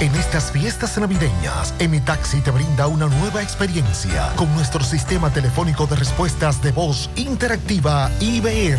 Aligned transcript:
En 0.00 0.14
estas 0.14 0.52
fiestas 0.52 0.96
navideñas, 0.96 1.74
Taxi 2.04 2.40
te 2.40 2.52
brinda 2.52 2.86
una 2.86 3.06
nueva 3.06 3.42
experiencia 3.42 4.32
con 4.36 4.54
nuestro 4.54 4.84
sistema 4.84 5.30
telefónico 5.30 5.88
de 5.88 5.96
respuestas 5.96 6.62
de 6.62 6.70
voz 6.70 7.10
interactiva 7.16 8.08
IBR. 8.20 8.78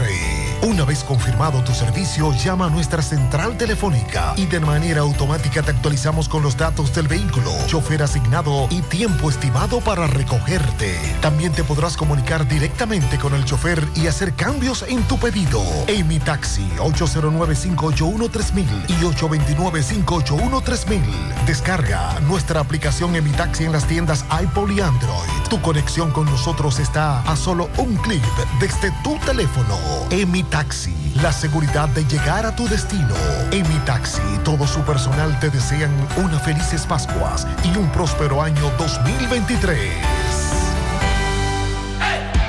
Una 0.62 0.86
vez 0.86 1.04
confirmado 1.04 1.62
tu 1.64 1.74
servicio, 1.74 2.32
llama 2.34 2.68
a 2.68 2.70
nuestra 2.70 3.02
central 3.02 3.58
telefónica 3.58 4.34
y 4.38 4.46
de 4.46 4.62
manera 4.62 5.02
automática 5.02 5.62
te 5.62 5.72
actualizamos 5.72 6.30
con 6.30 6.42
los 6.42 6.56
datos 6.56 6.96
del 6.96 7.10
vehículo, 7.10 7.52
chofer 7.68 8.02
asignado 8.04 8.68
y 8.70 8.82
tiempo 8.84 9.30
estimado 9.30 9.82
para 9.82 10.08
recogerte. 10.08 10.98
También 11.22 11.52
te 11.52 11.66
podrás 11.66 11.98
comunicar 11.98 12.48
directamente 12.48 13.18
con 13.18 13.34
el 13.34 13.44
chofer 13.46 13.86
y 13.96 14.08
hacer 14.08 14.34
cambios 14.34 14.86
en 14.88 15.04
tu 15.04 15.18
pedido. 15.18 15.62
Amy 15.88 16.20
Taxi 16.20 16.70
809-581-3000 16.78 18.66
y 18.88 18.94
829-581-3000. 19.04 21.09
Descarga 21.46 22.20
nuestra 22.22 22.60
aplicación 22.60 23.16
Emi 23.16 23.32
Taxi 23.32 23.66
en 23.66 23.72
las 23.72 23.86
tiendas 23.86 24.26
iPhone 24.30 24.72
y 24.72 24.82
Android. 24.82 25.30
Tu 25.50 25.62
conexión 25.62 26.12
con 26.12 26.26
nosotros 26.26 26.80
está 26.80 27.22
a 27.22 27.36
solo 27.36 27.70
un 27.78 27.96
clic 27.98 28.24
desde 28.60 28.92
tu 29.04 29.18
teléfono. 29.20 29.78
Emi 30.12 30.44
Taxi, 30.44 30.94
la 31.22 31.32
seguridad 31.32 31.90
de 31.90 32.06
llegar 32.06 32.46
a 32.46 32.56
tu 32.56 32.68
destino. 32.68 33.16
Emi 33.52 33.80
Taxi, 33.86 34.22
todo 34.44 34.68
su 34.68 34.82
personal 34.82 35.40
te 35.40 35.50
desean 35.50 35.92
unas 36.18 36.44
felices 36.44 36.86
Pascuas 36.86 37.48
y 37.64 37.78
un 37.78 37.90
próspero 37.92 38.42
año 38.42 38.72
2023. 38.78 40.29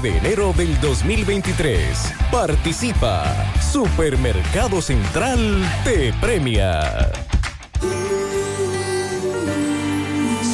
de 0.00 0.16
enero 0.16 0.54
del 0.56 0.80
2023. 0.80 2.14
Participa. 2.30 3.24
Supermercado 3.60 4.80
Central 4.80 5.62
te 5.84 6.14
premia. 6.14 7.10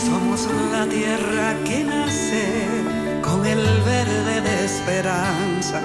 Somos 0.04 0.48
la 0.72 0.86
tierra 0.86 1.54
que 1.64 1.84
nace 1.84 2.66
con 3.22 3.46
el 3.46 3.62
verde 3.82 4.40
de 4.40 4.64
esperanza. 4.64 5.82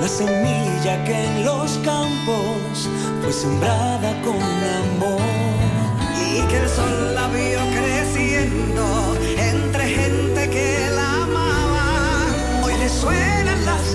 La 0.00 0.08
semilla 0.08 1.04
que 1.04 1.26
en 1.26 1.44
los 1.44 1.72
campos 1.84 2.88
fue 3.22 3.32
sembrada 3.34 4.18
con 4.22 4.36
amor. 4.36 5.20
Y 6.18 6.40
que 6.48 6.56
el 6.56 6.68
sol 6.70 7.14
la 7.14 7.28
vio 7.28 7.60
creciendo 7.70 9.03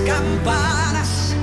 las 0.00 0.02
campanas, 0.02 1.36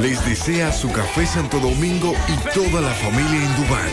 Les 0.00 0.22
desea 0.26 0.70
su 0.70 0.92
café 0.92 1.24
Santo 1.24 1.58
Domingo 1.58 2.12
y 2.28 2.36
toda 2.52 2.82
la 2.82 2.90
familia 2.90 3.42
Indubán. 3.42 3.90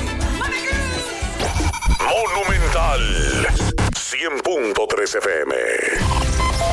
Monumental 2.01 3.47
100.3 3.93 5.17
FM. 5.17 6.22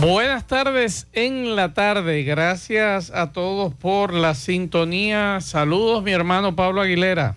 Buenas 0.00 0.46
tardes 0.46 1.06
en 1.12 1.56
la 1.56 1.74
tarde. 1.74 2.22
Gracias 2.24 3.10
a 3.10 3.32
todos 3.32 3.74
por 3.74 4.12
la 4.12 4.34
sintonía. 4.34 5.40
Saludos, 5.40 6.02
mi 6.02 6.12
hermano 6.12 6.56
Pablo 6.56 6.80
Aguilera. 6.80 7.36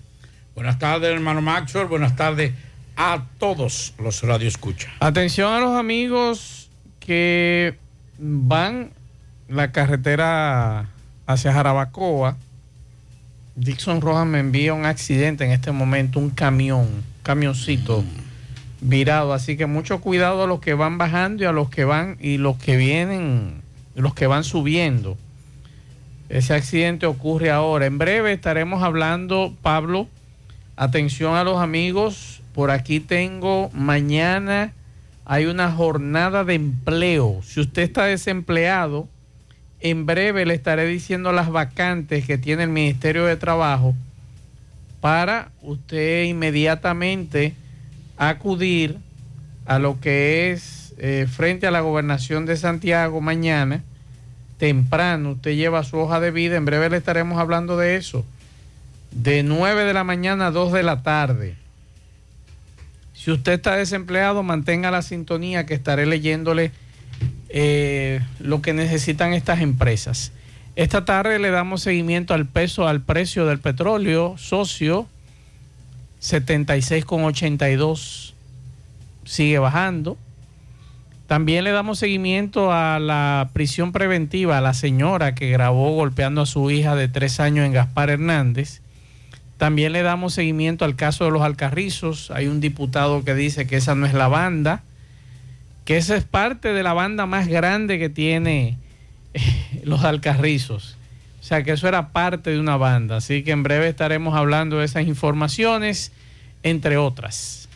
Buenas 0.56 0.80
tardes, 0.80 1.10
hermano 1.14 1.42
Maxwell. 1.42 1.88
Buenas 1.88 2.16
tardes 2.16 2.54
a 2.96 3.24
todos 3.38 3.94
los 4.00 4.22
Radio 4.24 4.48
Escucha. 4.48 4.90
Atención 5.00 5.54
a 5.54 5.60
los 5.60 5.78
amigos 5.78 6.70
que 7.00 7.78
van 8.18 8.92
la 9.50 9.72
carretera 9.72 10.90
hacia 11.26 11.54
Jarabacoa. 11.54 12.38
Dixon 13.56 14.02
Rojas 14.02 14.26
me 14.26 14.40
envía 14.40 14.74
un 14.74 14.86
accidente 14.86 15.46
en 15.46 15.52
este 15.52 15.72
momento, 15.72 16.20
un 16.20 16.30
camión, 16.30 17.04
camioncito. 17.24 18.02
Mm 18.02 18.27
virado. 18.82 19.34
Así 19.34 19.58
que 19.58 19.66
mucho 19.66 20.02
cuidado 20.02 20.44
a 20.44 20.48
los 20.48 20.60
que 20.60 20.74
van 20.74 20.98
bajando 20.98 21.44
y 21.44 21.46
a 21.46 21.52
los 21.52 21.70
que 21.70 21.86
van 21.86 22.18
y 22.20 22.38
los 22.38 22.58
que 22.58 22.78
vienen, 22.78 23.62
los 23.96 24.14
que 24.14 24.28
van 24.28 24.44
subiendo. 24.44 25.18
Ese 26.30 26.54
accidente 26.54 27.06
ocurre 27.06 27.52
ahora. 27.52 27.86
En 27.86 27.98
breve 27.98 28.34
estaremos 28.34 28.84
hablando, 28.84 29.54
Pablo. 29.62 30.08
Atención 30.76 31.36
a 31.36 31.44
los 31.44 31.60
amigos. 31.60 32.42
Por 32.54 32.72
aquí 32.72 33.00
tengo 33.00 33.70
mañana 33.74 34.74
hay 35.30 35.46
una 35.46 35.70
jornada 35.74 36.46
de 36.46 36.54
empleo. 36.54 37.42
Si 37.44 37.60
usted 37.60 37.82
está 37.82 38.06
desempleado, 38.06 39.10
en 39.82 40.06
breve 40.06 40.46
le 40.46 40.54
estaré 40.54 40.86
diciendo 40.88 41.34
las 41.34 41.50
vacantes 41.50 42.26
que 42.26 42.38
tiene 42.38 42.64
el 42.64 42.70
Ministerio 42.70 43.26
de 43.26 43.36
Trabajo 43.36 43.94
para 45.02 45.52
usted 45.62 46.24
inmediatamente 46.24 47.54
acudir 48.18 48.98
a 49.66 49.80
lo 49.80 50.00
que 50.00 50.52
es 50.52 50.94
eh, 50.98 51.28
frente 51.30 51.68
a 51.68 51.72
la 51.72 51.82
gobernación 51.82 52.46
de 52.46 52.58
Santiago 52.58 53.22
mañana, 53.22 53.84
temprano, 54.58 55.32
usted 55.32 55.56
lleva 55.56 55.84
su 55.84 55.98
hoja 55.98 56.20
de 56.20 56.32
vida, 56.32 56.58
en 56.58 56.66
breve 56.66 56.90
le 56.90 56.98
estaremos 56.98 57.40
hablando 57.40 57.78
de 57.78 57.96
eso, 57.96 58.26
de 59.12 59.44
9 59.44 59.84
de 59.84 59.94
la 59.94 60.04
mañana 60.04 60.48
a 60.48 60.52
2 60.52 60.74
de 60.74 60.84
la 60.84 61.04
tarde. 61.04 61.56
Si 63.14 63.32
usted 63.32 63.54
está 63.54 63.76
desempleado, 63.76 64.42
mantenga 64.44 64.90
la 64.92 65.02
sintonía 65.02 65.66
que 65.66 65.74
estaré 65.74 66.06
leyéndole 66.06 66.72
eh, 67.50 68.22
lo 68.40 68.62
que 68.62 68.74
necesitan 68.74 69.34
estas 69.34 69.62
empresas. 69.62 70.32
Esta 70.76 71.06
tarde 71.06 71.40
le 71.40 71.50
damos 71.50 71.82
seguimiento 71.82 72.34
al 72.34 72.46
peso, 72.46 72.88
al 72.88 73.02
precio 73.02 73.46
del 73.46 73.60
petróleo 73.60 74.36
socio 74.38 75.08
76,82 76.22 78.34
sigue 79.26 79.60
bajando. 79.60 80.18
También 81.28 81.66
le 81.66 81.72
damos 81.72 82.00
seguimiento 82.00 82.72
a 82.72 83.00
la 83.00 83.50
prisión 83.52 83.92
preventiva 83.92 84.58
a 84.58 84.62
la 84.62 84.74
señora 84.74 85.36
que 85.36 85.50
grabó 85.50 85.94
golpeando 85.94 86.42
a 86.42 86.46
su 86.46 86.72
hija 86.72 86.96
de 86.96 87.10
tres 87.10 87.42
años 87.42 87.66
en 87.66 87.74
Gaspar 87.74 88.10
Hernández. 88.10 88.82
También 89.58 89.92
le 89.92 90.04
damos 90.04 90.34
seguimiento 90.34 90.86
al 90.86 90.96
caso 90.96 91.26
de 91.26 91.32
los 91.32 91.42
alcarrizos. 91.42 92.32
Hay 92.32 92.48
un 92.48 92.62
diputado 92.62 93.26
que 93.26 93.36
dice 93.36 93.68
que 93.68 93.76
esa 93.76 93.96
no 93.96 94.06
es 94.06 94.14
la 94.14 94.30
banda, 94.30 94.84
que 95.84 95.98
esa 95.98 96.16
es 96.16 96.24
parte 96.24 96.74
de 96.74 96.84
la 96.84 96.94
banda 96.94 97.26
más 97.26 97.48
grande 97.48 98.00
que 98.00 98.10
tiene 98.10 98.78
los 99.84 100.04
alcarrizos. 100.04 100.97
O 101.40 101.44
sea 101.44 101.64
que 101.64 101.72
eso 101.72 101.88
era 101.88 102.10
parte 102.10 102.50
de 102.50 102.60
una 102.60 102.78
banda. 102.78 103.18
Así 103.18 103.44
que 103.44 103.52
en 103.52 103.64
breve 103.64 103.88
estaremos 103.88 104.36
hablando 104.36 104.80
de 104.80 104.86
esas 104.86 105.08
informaciones, 105.08 106.12
entre 106.64 106.98
otras. 106.98 107.70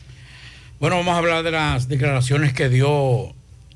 Bueno, 0.80 0.98
vamos 0.98 1.14
a 1.14 1.18
hablar 1.20 1.44
de 1.44 1.52
las 1.52 1.88
declaraciones 1.88 2.54
que 2.54 2.70
dio 2.70 3.34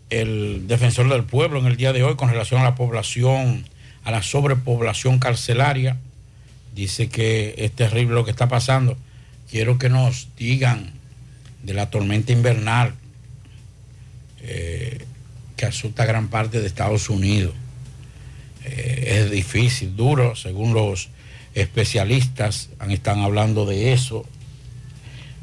el 0.10 0.68
defensor 0.68 1.10
del 1.10 1.24
pueblo 1.24 1.60
en 1.60 1.68
el 1.68 1.78
día 1.78 1.94
de 1.94 2.04
hoy 2.04 2.16
con 2.16 2.30
relación 2.30 2.62
a 2.62 2.64
la 2.64 2.76
población, 2.76 3.66
a 4.04 4.12
la 4.12 4.24
sobrepoblación 4.24 5.20
carcelaria. 5.20 5.98
Dice 6.74 7.08
que 7.08 7.56
es 7.58 7.72
terrible 7.72 8.16
lo 8.16 8.26
que 8.26 8.32
está 8.32 8.48
pasando. 8.48 8.98
Quiero 9.50 9.78
que 9.78 9.90
nos 9.90 10.30
digan 10.36 10.92
de 11.64 11.74
la 11.74 11.90
tormenta 11.90 12.32
invernal 12.32 12.94
eh, 14.42 15.06
que 15.56 15.66
asusta 15.66 16.06
gran 16.06 16.28
parte 16.28 16.60
de 16.60 16.68
Estados 16.68 17.10
Unidos 17.10 17.54
eh, 18.66 19.20
es 19.20 19.32
difícil, 19.32 19.96
duro, 19.96 20.36
según 20.36 20.74
los 20.74 21.10
especialistas 21.54 22.70
están 22.90 23.20
hablando 23.20 23.66
de 23.66 23.94
eso. 23.94 24.26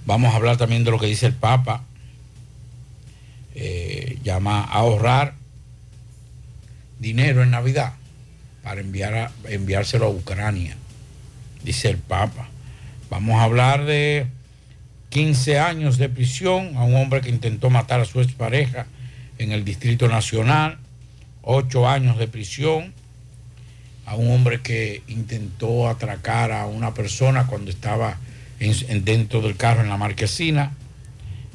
Vamos 0.04 0.32
a 0.32 0.36
hablar 0.36 0.56
también 0.56 0.84
de 0.84 0.90
lo 0.90 0.98
que 0.98 1.06
dice 1.06 1.26
el 1.26 1.34
Papa. 1.34 1.84
Eh, 3.54 4.18
llama 4.22 4.62
a 4.62 4.78
ahorrar 4.78 5.34
dinero 6.98 7.42
en 7.42 7.50
Navidad 7.50 7.94
para 8.62 8.80
enviar 8.80 9.30
enviárselo 9.48 10.06
a 10.06 10.10
Ucrania, 10.10 10.76
dice 11.62 11.90
el 11.90 11.98
Papa. 11.98 12.48
Vamos 13.10 13.36
a 13.36 13.44
hablar 13.44 13.84
de 13.84 14.26
15 15.10 15.58
años 15.58 15.98
de 15.98 16.08
prisión 16.08 16.76
a 16.76 16.84
un 16.84 16.94
hombre 16.96 17.20
que 17.20 17.28
intentó 17.28 17.70
matar 17.70 18.00
a 18.00 18.04
su 18.04 18.20
expareja 18.20 18.86
en 19.38 19.52
el 19.52 19.64
Distrito 19.64 20.08
Nacional, 20.08 20.78
8 21.42 21.88
años 21.88 22.18
de 22.18 22.28
prisión 22.28 22.94
a 24.06 24.16
un 24.16 24.30
hombre 24.30 24.60
que 24.60 25.02
intentó 25.08 25.88
atracar 25.88 26.52
a 26.52 26.66
una 26.66 26.94
persona 26.94 27.46
cuando 27.46 27.70
estaba 27.70 28.18
en, 28.58 29.04
dentro 29.04 29.40
del 29.40 29.56
carro 29.56 29.82
en 29.82 29.88
la 29.88 29.96
marquesina. 29.96 30.72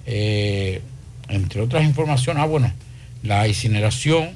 Eh, 0.05 0.81
entre 1.29 1.61
otras 1.61 1.83
informaciones, 1.83 2.41
ah, 2.41 2.45
bueno, 2.45 2.71
la 3.23 3.47
incineración 3.47 4.29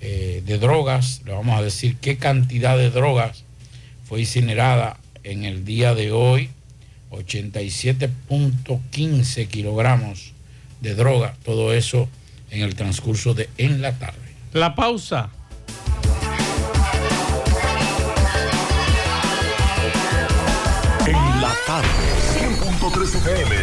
eh, 0.00 0.42
de 0.46 0.58
drogas, 0.58 1.22
le 1.24 1.32
vamos 1.32 1.58
a 1.58 1.62
decir 1.62 1.96
qué 1.96 2.16
cantidad 2.16 2.78
de 2.78 2.90
drogas 2.90 3.42
fue 4.04 4.20
incinerada 4.20 4.96
en 5.24 5.44
el 5.44 5.64
día 5.64 5.92
de 5.94 6.12
hoy, 6.12 6.50
87.15 7.10 9.48
kilogramos 9.48 10.32
de 10.80 10.94
droga, 10.94 11.34
todo 11.44 11.74
eso 11.74 12.08
en 12.50 12.62
el 12.62 12.74
transcurso 12.74 13.34
de 13.34 13.50
en 13.58 13.82
la 13.82 13.98
tarde. 13.98 14.16
La 14.52 14.74
pausa. 14.74 15.30
Tarde, 21.68 21.88
100.3 22.40 23.14
FM, 23.16 23.54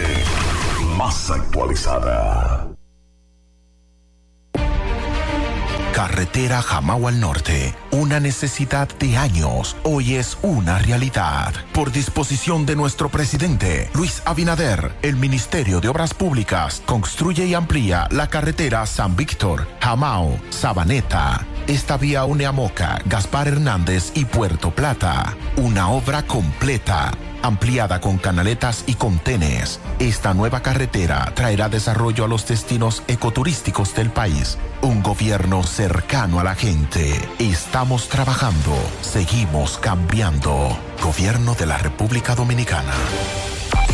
más 0.95 1.31
actualizada. 1.31 2.67
Carretera 5.91 6.61
Jamao 6.61 7.07
al 7.07 7.19
Norte, 7.19 7.73
una 7.89 8.19
necesidad 8.19 8.87
de 8.99 9.17
años, 9.17 9.75
hoy 9.81 10.17
es 10.17 10.37
una 10.43 10.77
realidad. 10.77 11.55
Por 11.73 11.91
disposición 11.91 12.67
de 12.67 12.75
nuestro 12.75 13.09
presidente, 13.09 13.89
Luis 13.95 14.21
Abinader, 14.25 14.91
el 15.01 15.15
Ministerio 15.15 15.81
de 15.81 15.87
Obras 15.87 16.13
Públicas 16.13 16.83
construye 16.85 17.47
y 17.47 17.55
amplía 17.55 18.07
la 18.11 18.27
carretera 18.27 18.85
San 18.85 19.15
Víctor, 19.15 19.67
Jamao, 19.81 20.37
Sabaneta. 20.51 21.43
Esta 21.65 21.97
vía 21.97 22.25
une 22.25 22.45
a 22.45 22.51
Moca, 22.51 23.01
Gaspar 23.05 23.47
Hernández 23.47 24.11
y 24.13 24.25
Puerto 24.25 24.69
Plata. 24.69 25.35
Una 25.57 25.89
obra 25.89 26.21
completa 26.21 27.11
ampliada 27.45 28.01
con 28.01 28.17
canaletas 28.17 28.83
y 28.87 28.95
contenes. 28.95 29.79
Esta 29.99 30.33
nueva 30.33 30.61
carretera 30.61 31.31
traerá 31.35 31.69
desarrollo 31.69 32.25
a 32.25 32.27
los 32.27 32.47
destinos 32.47 33.03
ecoturísticos 33.07 33.95
del 33.95 34.09
país. 34.09 34.57
Un 34.81 35.03
gobierno 35.03 35.63
cercano 35.63 36.39
a 36.39 36.43
la 36.43 36.55
gente. 36.55 37.13
Estamos 37.39 38.09
trabajando, 38.09 38.75
seguimos 39.01 39.77
cambiando. 39.77 40.77
Gobierno 41.01 41.55
de 41.55 41.65
la 41.65 41.77
República 41.77 42.35
Dominicana. 42.35 42.93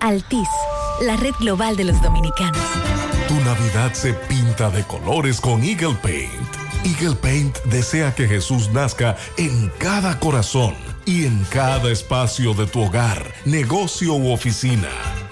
Altis, 0.00 0.48
la 1.00 1.16
red 1.16 1.34
global 1.40 1.76
de 1.76 1.84
los 1.84 2.00
dominicanos. 2.02 2.60
Tu 3.28 3.34
Navidad 3.40 3.92
se 3.92 4.14
pinta 4.14 4.70
de 4.70 4.84
colores 4.84 5.40
con 5.40 5.62
Eagle 5.62 5.96
Paint. 6.02 6.56
Eagle 6.84 7.16
Paint 7.16 7.58
desea 7.64 8.14
que 8.14 8.26
Jesús 8.26 8.70
nazca 8.70 9.16
en 9.36 9.70
cada 9.78 10.18
corazón 10.18 10.74
y 11.04 11.26
en 11.26 11.44
cada 11.50 11.90
espacio 11.90 12.54
de 12.54 12.66
tu 12.66 12.82
hogar, 12.82 13.32
negocio 13.44 14.14
u 14.14 14.32
oficina. 14.32 14.88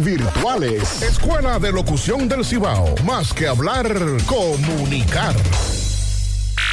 virtuales. 0.00 1.00
Escuela 1.02 1.60
de 1.60 1.70
Locución 1.70 2.26
del 2.28 2.44
Cibao. 2.44 2.92
Más 3.04 3.32
que 3.32 3.46
hablar, 3.46 3.86
comunicar. 4.26 5.36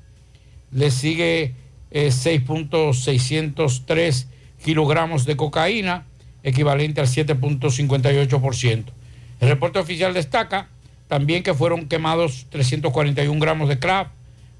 Le 0.71 0.91
sigue 0.91 1.55
6.603 1.91 3.97
eh, 3.97 4.13
kilogramos 4.63 5.25
de 5.25 5.36
cocaína, 5.36 6.05
equivalente 6.43 7.01
al 7.01 7.07
7.58%. 7.07 8.86
El 9.39 9.50
reporte 9.50 9.79
oficial 9.79 10.13
destaca 10.13 10.67
también 11.07 11.41
que 11.43 11.53
fueron 11.53 11.88
quemados 11.88 12.47
341 12.50 13.39
gramos 13.39 13.69
de 13.69 13.77
crack 13.79 14.09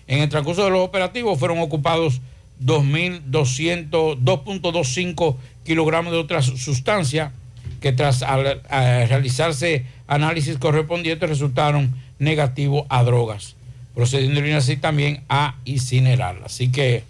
En 0.06 0.20
el 0.20 0.28
transcurso 0.28 0.64
de 0.64 0.70
los 0.70 0.80
operativos 0.80 1.38
fueron 1.38 1.60
ocupados 1.60 2.20
2.225 2.64 5.36
kilogramos 5.64 6.12
de 6.12 6.18
otras 6.18 6.46
sustancias 6.46 7.32
que 7.80 7.92
tras 7.92 8.20
realizarse 8.20 9.84
análisis 10.06 10.58
correspondientes 10.58 11.28
resultaron 11.28 11.92
negativos 12.18 12.86
a 12.88 13.04
drogas, 13.04 13.54
procediendo 13.94 14.40
así 14.56 14.76
también 14.76 15.22
a 15.28 15.56
incinerarla. 15.64 16.46
Así 16.46 16.72
que 16.72 17.04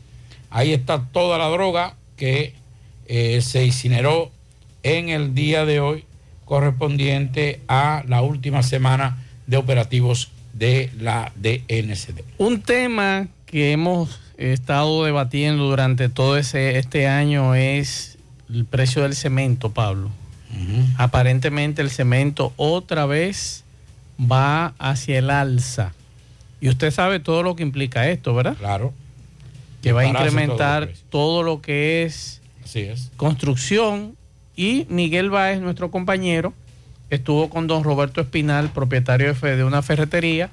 ahí 0.51 0.73
está 0.73 1.07
toda 1.13 1.39
la 1.39 1.49
droga 1.49 1.95
que 2.17 2.53
eh, 3.07 3.41
se 3.43 3.65
incineró 3.65 4.33
en 4.83 5.09
el 5.09 5.35
día 5.35 5.65
de 5.65 5.81
hoy 5.81 6.05
correspondiente 6.45 7.61
a 7.69 8.05
la 8.07 8.21
última 8.23 8.63
semana 8.63 9.25
de 9.47 9.57
operativos 9.57 10.31
de 10.53 10.91
la 10.99 11.33
DNCD. 11.37 12.23
Un 12.39 12.63
tema 12.63 13.29
que 13.47 13.73
hemos 13.73 14.21
estado 14.37 15.05
debatiendo 15.05 15.65
durante 15.65 16.09
todo 16.09 16.37
ese, 16.37 16.79
este 16.79 17.07
año 17.07 17.55
es 17.55 18.19
el 18.53 18.65
precio 18.65 19.03
del 19.03 19.15
cemento, 19.15 19.71
Pablo. 19.71 20.11
Aparentemente 20.99 21.83
el 21.83 21.91
cemento 21.91 22.53
otra 22.57 23.07
vez 23.07 23.65
va 24.21 24.75
hacia 24.79 25.19
el 25.19 25.31
alza. 25.31 25.93
Y 26.61 26.69
usted 26.69 26.93
sabe 26.93 27.19
todo 27.19 27.43
lo 27.43 27.57
que 27.57 27.65
implica 27.65 28.09
esto, 28.09 28.35
¿verdad? 28.35 28.57
Claro. 28.57 28.93
Que 29.83 29.93
va 29.93 30.03
a 30.03 30.07
incrementar 30.07 30.91
todo 31.11 31.43
lo 31.43 31.61
que 31.61 32.05
es 32.05 32.41
es. 32.75 33.11
Construcción 33.17 34.17
y 34.57 34.87
Miguel 34.89 35.31
Báez, 35.31 35.61
nuestro 35.61 35.91
compañero, 35.91 36.53
estuvo 37.11 37.49
con 37.51 37.67
don 37.67 37.85
Roberto 37.85 38.21
Espinal, 38.21 38.71
propietario 38.71 39.35
de 39.35 39.65
una 39.65 39.83
ferretería, 39.83 40.51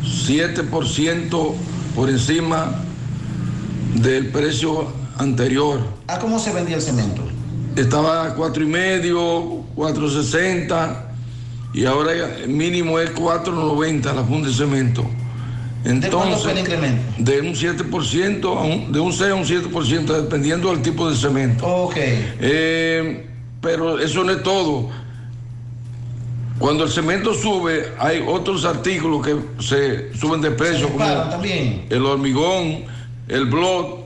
7% 0.02 1.52
por 1.94 2.08
encima 2.08 2.74
del 3.94 4.28
precio 4.28 4.92
anterior. 5.18 5.80
¿A 6.06 6.18
cómo 6.18 6.38
se 6.38 6.52
vendía 6.52 6.76
el 6.76 6.82
cemento? 6.82 7.22
Estaba 7.76 8.26
a 8.26 8.34
cuatro 8.34 8.62
y 8.62 8.66
medio, 8.66 9.62
4.60 9.76 10.96
y 11.74 11.86
ahora 11.86 12.12
mínimo 12.46 12.98
es 12.98 13.14
4.90 13.14 14.14
la 14.14 14.24
funda 14.24 14.48
de 14.48 14.54
cemento. 14.54 15.04
Entonces, 15.84 16.44
¿De 16.44 16.52
el 16.52 16.58
incremento? 16.58 17.02
De 17.18 17.40
un 17.40 17.54
7%, 17.54 18.44
a 18.44 18.62
un, 18.62 18.92
de 18.92 19.00
un 19.00 19.12
6 19.12 19.30
a 19.30 19.34
un 19.34 19.44
7%, 19.44 20.04
dependiendo 20.22 20.70
del 20.70 20.82
tipo 20.82 21.10
de 21.10 21.16
cemento. 21.16 21.66
Ok. 21.66 21.96
Eh, 21.96 23.26
pero 23.60 23.98
eso 23.98 24.22
no 24.22 24.32
es 24.32 24.42
todo. 24.42 24.90
Cuando 26.58 26.84
el 26.84 26.90
cemento 26.90 27.34
sube, 27.34 27.92
hay 27.98 28.24
otros 28.26 28.64
artículos 28.64 29.26
que 29.26 29.36
se 29.60 30.14
suben 30.16 30.40
de 30.40 30.52
precio, 30.52 30.88
como 30.88 31.04
también. 31.04 31.86
el 31.90 32.06
hormigón, 32.06 32.84
el 33.26 33.46
blot 33.46 34.04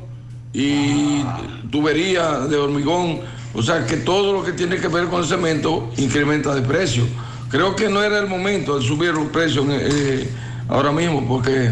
y 0.55 1.23
tubería 1.71 2.41
de 2.41 2.57
hormigón. 2.57 3.21
O 3.53 3.63
sea 3.63 3.85
que 3.87 3.99
todo 3.99 4.33
lo 4.33 4.43
que 4.43 4.53
tiene 4.53 4.77
que 4.77 4.89
ver 4.89 5.07
con 5.07 5.21
el 5.21 5.27
cemento 5.27 5.91
incrementa 5.99 6.55
de 6.55 6.63
precio. 6.63 7.05
Creo 7.51 7.77
que 7.77 7.89
no 7.89 8.03
era 8.03 8.19
el 8.19 8.27
momento 8.27 8.79
de 8.79 8.87
subir 8.87 9.13
los 9.13 9.27
precios. 9.27 9.67
Eh, 9.69 10.29
ahora 10.69 10.93
mismo, 10.93 11.27
porque 11.27 11.67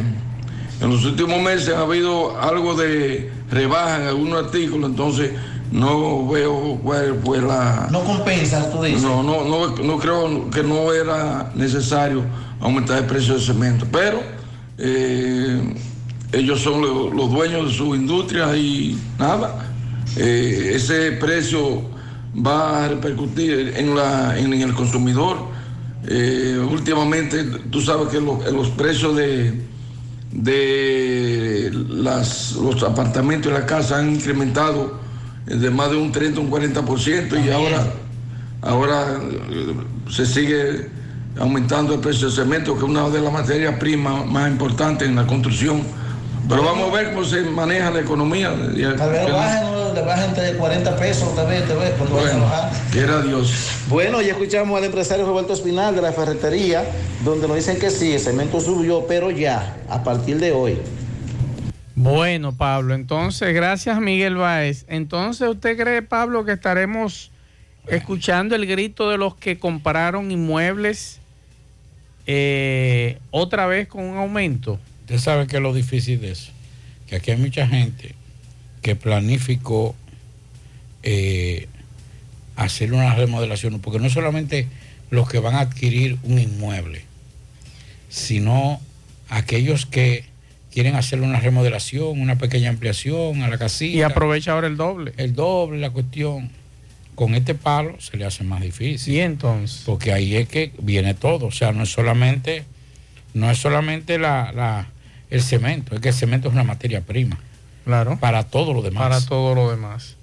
en 0.81 0.91
los 0.91 1.05
últimos 1.05 1.41
meses 1.41 1.75
ha 1.75 1.81
habido 1.81 2.41
algo 2.41 2.75
de 2.75 3.31
rebaja 3.51 4.03
en 4.03 4.09
algunos 4.09 4.45
artículos, 4.45 4.91
entonces 4.91 5.31
no 5.73 6.27
veo 6.29 6.79
cuál 6.83 7.21
fue 7.25 7.41
la... 7.41 7.89
No 7.91 8.05
compensa, 8.05 8.71
tú 8.71 8.83
dices. 8.83 9.03
No, 9.03 9.23
no, 9.23 9.45
no, 9.45 9.99
creo 9.99 10.51
que 10.51 10.63
no 10.63 10.93
era 10.93 11.51
necesario 11.55 12.23
aumentar 12.61 12.99
el 12.99 13.05
precio 13.07 13.35
del 13.35 13.43
cemento, 13.43 13.87
pero 13.91 14.21
eh, 14.79 15.75
ellos 16.33 16.61
son 16.61 16.81
los, 17.17 17.31
dueños 17.31 17.69
de 17.69 17.75
su 17.75 17.95
industria 17.95 18.57
y 18.57 18.99
nada, 19.19 19.67
eh, 20.17 20.73
ese 20.75 21.13
precio 21.13 21.83
va 22.35 22.85
a 22.85 22.89
repercutir 22.89 23.75
en, 23.77 23.95
la, 23.95 24.39
en 24.39 24.53
el 24.53 24.75
consumidor 24.75 25.54
eh, 26.07 26.59
últimamente, 26.71 27.45
tú 27.71 27.81
sabes 27.81 28.09
que 28.09 28.21
los 28.21 28.69
precios 28.71 29.17
de, 29.17 29.63
de 30.33 31.71
las, 31.89 32.53
los 32.53 32.83
apartamentos 32.83 33.51
y 33.51 33.55
las 33.55 33.65
casas 33.65 34.01
han 34.01 34.15
incrementado 34.15 35.01
de 35.47 35.71
más 35.71 35.91
de 35.91 35.97
un 35.97 36.11
30 36.11 36.41
un 36.41 36.51
40% 36.51 37.45
y 37.45 37.51
ahora, 37.51 37.87
ahora 38.63 39.19
eh, 39.51 39.75
se 40.11 40.27
sigue 40.27 40.89
aumentando 41.39 41.95
el 41.95 42.01
precio 42.01 42.29
del 42.29 42.37
cemento, 42.37 42.75
que 42.75 42.79
es 42.79 42.85
una 42.85 43.09
de 43.09 43.21
las 43.21 43.33
materias 43.33 43.77
primas 43.79 44.27
más 44.27 44.51
importantes 44.51 45.09
en 45.09 45.17
la 45.17 45.27
construcción. 45.27 45.83
Pero 46.49 46.63
vamos 46.63 46.91
a 46.91 46.95
ver 46.95 47.13
cómo 47.13 47.25
se 47.25 47.41
maneja 47.43 47.91
la 47.91 48.01
economía. 48.01 48.51
Tal 48.97 49.11
vez 49.11 49.29
lo 49.29 49.37
bajen, 49.37 49.95
le 49.95 50.01
bajen 50.03 50.25
entre 50.29 50.55
40 50.55 50.97
pesos, 50.97 51.35
tal 51.35 51.47
vez, 51.47 51.67
tal 51.67 51.79
vez, 51.79 51.93
cuando 51.97 52.17
vayan 52.17 52.41
a 52.41 52.45
bajar. 52.45 52.71
Quiera 52.91 53.23
Dios. 53.23 53.71
Bueno, 53.89 54.21
ya 54.21 54.33
escuchamos 54.33 54.77
al 54.77 54.85
empresario 54.85 55.25
Roberto 55.25 55.55
Espinal 55.55 55.95
de 55.95 56.03
la 56.03 56.13
ferretería, 56.13 56.85
donde 57.25 57.49
nos 57.49 57.57
dicen 57.57 57.79
que 57.79 57.91
sí, 57.91 58.13
el 58.13 58.21
cemento 58.21 58.61
subió, 58.61 59.07
pero 59.07 59.31
ya, 59.31 59.77
a 59.89 60.03
partir 60.05 60.39
de 60.39 60.53
hoy. 60.53 60.79
Bueno, 61.97 62.55
Pablo, 62.55 62.95
entonces, 62.95 63.55
gracias 63.55 63.99
Miguel 64.01 64.37
Báez. 64.37 64.85
Entonces, 64.89 65.49
¿usted 65.49 65.79
cree, 65.79 66.03
Pablo, 66.03 66.45
que 66.45 66.53
estaremos 66.53 67.31
escuchando 67.87 68.55
el 68.55 68.67
grito 68.67 69.09
de 69.09 69.17
los 69.17 69.35
que 69.37 69.59
compraron 69.59 70.31
inmuebles 70.31 71.21
eh, 72.27 73.19
otra 73.31 73.67
vez 73.67 73.89
con 73.89 74.05
un 74.05 74.19
aumento? 74.19 74.79
Usted 75.05 75.19
sabe 75.19 75.47
que 75.47 75.57
es 75.57 75.63
lo 75.63 75.73
difícil 75.75 76.21
de 76.21 76.33
eso. 76.33 76.51
Que 77.07 77.17
aquí 77.17 77.31
hay 77.31 77.37
mucha 77.37 77.67
gente 77.67 78.15
que 78.83 78.97
planificó 78.97 79.95
eh, 81.03 81.69
hacer 82.57 82.93
una 82.93 83.15
remodelación, 83.15 83.81
porque 83.81 83.99
no 83.99 84.09
solamente 84.11 84.67
los 85.11 85.29
que 85.29 85.39
van 85.39 85.55
a 85.55 85.61
adquirir 85.61 86.19
un 86.23 86.39
inmueble, 86.39 87.05
sino 88.09 88.81
aquellos 89.29 89.87
que 89.87 90.25
quieren 90.73 90.97
hacer 90.97 91.21
una 91.21 91.41
remodelación, 91.41 92.21
una 92.21 92.37
pequeña 92.37 92.71
ampliación 92.71 93.43
a 93.43 93.49
la 93.49 93.59
casita. 93.59 93.97
Y 93.97 94.03
aprovecha 94.03 94.53
ahora 94.53 94.67
el 94.67 94.77
doble. 94.77 95.13
El 95.17 95.35
doble, 95.35 95.79
la 95.81 95.91
cuestión. 95.91 96.51
Con 97.15 97.37
este 97.37 97.55
palo 97.55 98.01
se 98.01 98.17
le 98.17 98.25
hace 98.25 98.43
más 98.43 98.61
difícil. 98.61 99.15
¿Y 99.15 99.21
entonces? 99.21 99.83
Porque 99.87 100.13
ahí 100.13 100.35
es 100.35 100.49
que 100.49 100.73
viene 100.81 101.15
todo. 101.15 101.47
O 101.47 101.53
sea, 101.53 101.71
no 101.71 101.85
es 101.85 101.91
solamente, 101.91 102.65
no 103.35 103.49
es 103.53 103.59
solamente 103.59 104.19
la, 104.19 104.51
la- 104.53 104.89
el 105.31 105.43
cemento, 105.43 105.95
es 105.95 106.01
que 106.01 106.09
el 106.09 106.15
cemento 106.15 106.49
es 106.49 106.55
una 106.55 106.65
materia 106.65 107.01
prima. 107.01 107.39
Claro. 107.85 108.19
Para 108.19 108.45
todo 108.45 108.73
lo 108.73 108.83
demás. 108.83 109.03
Para 109.03 109.21
todo 109.21 109.55
lo 109.55 109.71
demás. 109.71 110.17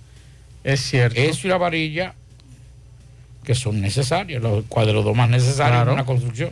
Es 0.64 0.80
cierto. 0.82 1.20
Eso 1.20 1.48
y 1.48 1.50
la 1.50 1.58
varilla, 1.58 2.14
que 3.44 3.56
son 3.56 3.82
necesarias, 3.82 4.42
los 4.42 4.64
cuadros 4.66 5.04
dos 5.04 5.16
más 5.16 5.30
necesarios 5.30 5.76
Claro. 5.78 5.92
en 5.92 5.96
una 5.96 6.06
construcción. 6.06 6.52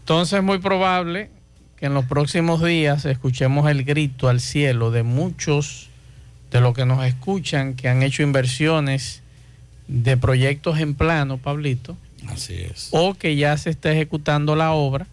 Entonces 0.00 0.38
es 0.38 0.44
muy 0.44 0.58
probable 0.58 1.30
que 1.76 1.86
en 1.86 1.94
los 1.94 2.04
próximos 2.06 2.62
días 2.64 3.04
escuchemos 3.04 3.70
el 3.70 3.84
grito 3.84 4.28
al 4.28 4.40
cielo 4.40 4.90
de 4.90 5.02
muchos 5.02 5.88
de 6.50 6.60
los 6.60 6.74
que 6.74 6.86
nos 6.86 7.04
escuchan 7.04 7.74
que 7.74 7.88
han 7.88 8.02
hecho 8.02 8.22
inversiones 8.22 9.22
de 9.86 10.16
proyectos 10.16 10.78
en 10.80 10.94
plano, 10.94 11.36
Pablito, 11.38 11.96
Así 12.28 12.54
es. 12.54 12.88
o 12.92 13.14
que 13.14 13.36
ya 13.36 13.56
se 13.58 13.70
está 13.70 13.92
ejecutando 13.92 14.56
la 14.56 14.72
obra 14.72 15.06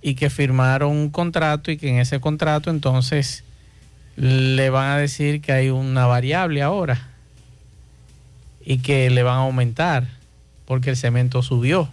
y 0.00 0.14
que 0.14 0.30
firmaron 0.30 0.92
un 0.92 1.10
contrato 1.10 1.70
y 1.70 1.76
que 1.76 1.88
en 1.88 1.98
ese 1.98 2.20
contrato 2.20 2.70
entonces 2.70 3.44
le 4.16 4.70
van 4.70 4.90
a 4.90 4.98
decir 4.98 5.40
que 5.40 5.52
hay 5.52 5.70
una 5.70 6.06
variable 6.06 6.62
ahora 6.62 7.08
y 8.64 8.78
que 8.78 9.10
le 9.10 9.22
van 9.22 9.36
a 9.36 9.42
aumentar 9.42 10.08
porque 10.66 10.90
el 10.90 10.96
cemento 10.96 11.42
subió. 11.42 11.88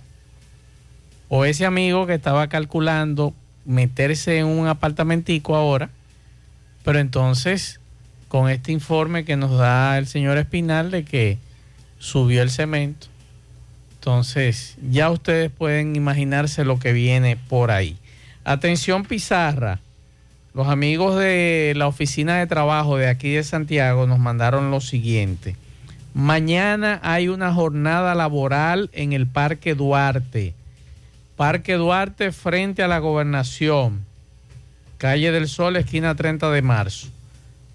O 1.30 1.46
ese 1.46 1.66
amigo 1.66 2.06
que 2.06 2.14
estaba 2.14 2.48
calculando 2.48 3.34
meterse 3.66 4.38
en 4.38 4.46
un 4.46 4.68
apartamentico 4.68 5.56
ahora, 5.56 5.90
pero 6.84 7.00
entonces 7.00 7.80
con 8.28 8.50
este 8.50 8.72
informe 8.72 9.24
que 9.24 9.38
nos 9.38 9.58
da 9.58 9.98
el 9.98 10.08
señor 10.08 10.38
Espinal 10.38 10.92
de 10.92 11.06
que 11.06 11.38
subió 12.00 12.42
el 12.42 12.50
cemento, 12.50 13.08
entonces 14.06 14.78
ya 14.88 15.10
ustedes 15.10 15.50
pueden 15.50 15.96
imaginarse 15.96 16.64
lo 16.64 16.78
que 16.78 16.94
viene 16.94 17.38
por 17.50 17.72
ahí. 17.72 17.98
Atención 18.44 19.04
Pizarra, 19.04 19.80
los 20.54 20.68
amigos 20.68 21.18
de 21.18 21.74
la 21.76 21.88
oficina 21.88 22.38
de 22.38 22.46
trabajo 22.46 22.98
de 22.98 23.08
aquí 23.08 23.32
de 23.32 23.44
Santiago 23.44 24.06
nos 24.06 24.20
mandaron 24.20 24.70
lo 24.70 24.80
siguiente. 24.80 25.56
Mañana 26.14 27.00
hay 27.02 27.30
una 27.30 27.52
jornada 27.52 28.14
laboral 28.14 28.92
en 28.94 29.12
el 29.12 29.26
Parque 29.26 29.74
Duarte. 29.74 30.54
Parque 31.36 31.74
Duarte 31.74 32.32
frente 32.32 32.84
a 32.84 32.88
la 32.88 33.00
gobernación. 33.00 34.06
Calle 35.00 35.32
del 35.32 35.50
Sol, 35.50 35.78
esquina 35.78 36.14
30 36.14 36.52
de 36.52 36.62
marzo. 36.62 37.08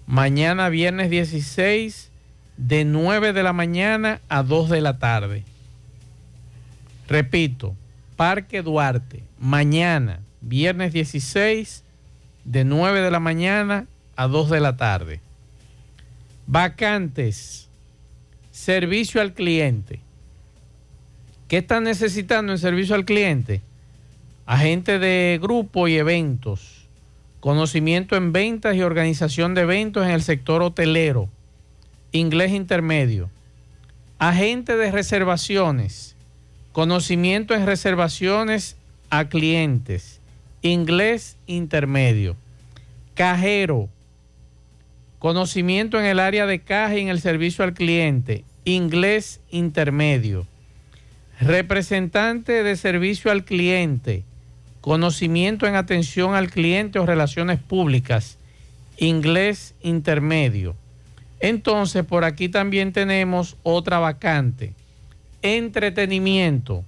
Mañana 0.07 0.69
viernes 0.69 1.09
16 1.09 2.09
de 2.55 2.85
9 2.85 3.33
de 3.33 3.43
la 3.43 3.51
mañana 3.51 4.21
a 4.29 4.43
2 4.43 4.69
de 4.69 4.79
la 4.79 4.97
tarde. 4.97 5.43
Repito, 7.11 7.75
Parque 8.15 8.61
Duarte. 8.61 9.21
Mañana 9.37 10.21
viernes 10.39 10.93
16 10.93 11.83
de 12.45 12.63
9 12.63 13.01
de 13.01 13.11
la 13.11 13.19
mañana 13.19 13.85
a 14.15 14.27
2 14.27 14.49
de 14.49 14.59
la 14.61 14.77
tarde. 14.77 15.19
Vacantes. 16.47 17.67
Servicio 18.51 19.19
al 19.19 19.33
cliente. 19.33 19.99
¿Qué 21.49 21.57
están 21.57 21.83
necesitando 21.83 22.53
en 22.53 22.57
servicio 22.57 22.95
al 22.95 23.03
cliente? 23.03 23.61
Agente 24.45 24.97
de 24.97 25.37
grupo 25.41 25.89
y 25.89 25.97
eventos. 25.97 26.87
Conocimiento 27.41 28.15
en 28.15 28.31
ventas 28.31 28.73
y 28.77 28.83
organización 28.83 29.53
de 29.53 29.63
eventos 29.63 30.05
en 30.05 30.11
el 30.11 30.21
sector 30.21 30.61
hotelero. 30.61 31.27
Inglés 32.13 32.53
intermedio. 32.53 33.29
Agente 34.17 34.77
de 34.77 34.91
reservaciones. 34.91 36.15
Conocimiento 36.71 37.53
en 37.53 37.65
reservaciones 37.65 38.77
a 39.09 39.27
clientes. 39.27 40.21
Inglés 40.61 41.35
intermedio. 41.45 42.37
Cajero. 43.13 43.89
Conocimiento 45.19 45.99
en 45.99 46.05
el 46.05 46.19
área 46.19 46.45
de 46.45 46.59
caja 46.59 46.95
y 46.95 47.01
en 47.01 47.09
el 47.09 47.19
servicio 47.19 47.65
al 47.65 47.73
cliente. 47.73 48.45
Inglés 48.63 49.41
intermedio. 49.49 50.47
Representante 51.41 52.63
de 52.63 52.77
servicio 52.77 53.31
al 53.31 53.43
cliente. 53.43 54.23
Conocimiento 54.79 55.67
en 55.67 55.75
atención 55.75 56.35
al 56.35 56.49
cliente 56.49 56.99
o 56.99 57.05
relaciones 57.05 57.59
públicas. 57.59 58.37
Inglés 58.95 59.75
intermedio. 59.81 60.75
Entonces, 61.41 62.05
por 62.05 62.23
aquí 62.23 62.47
también 62.47 62.93
tenemos 62.93 63.57
otra 63.63 63.99
vacante. 63.99 64.73
Entretenimiento. 65.41 66.85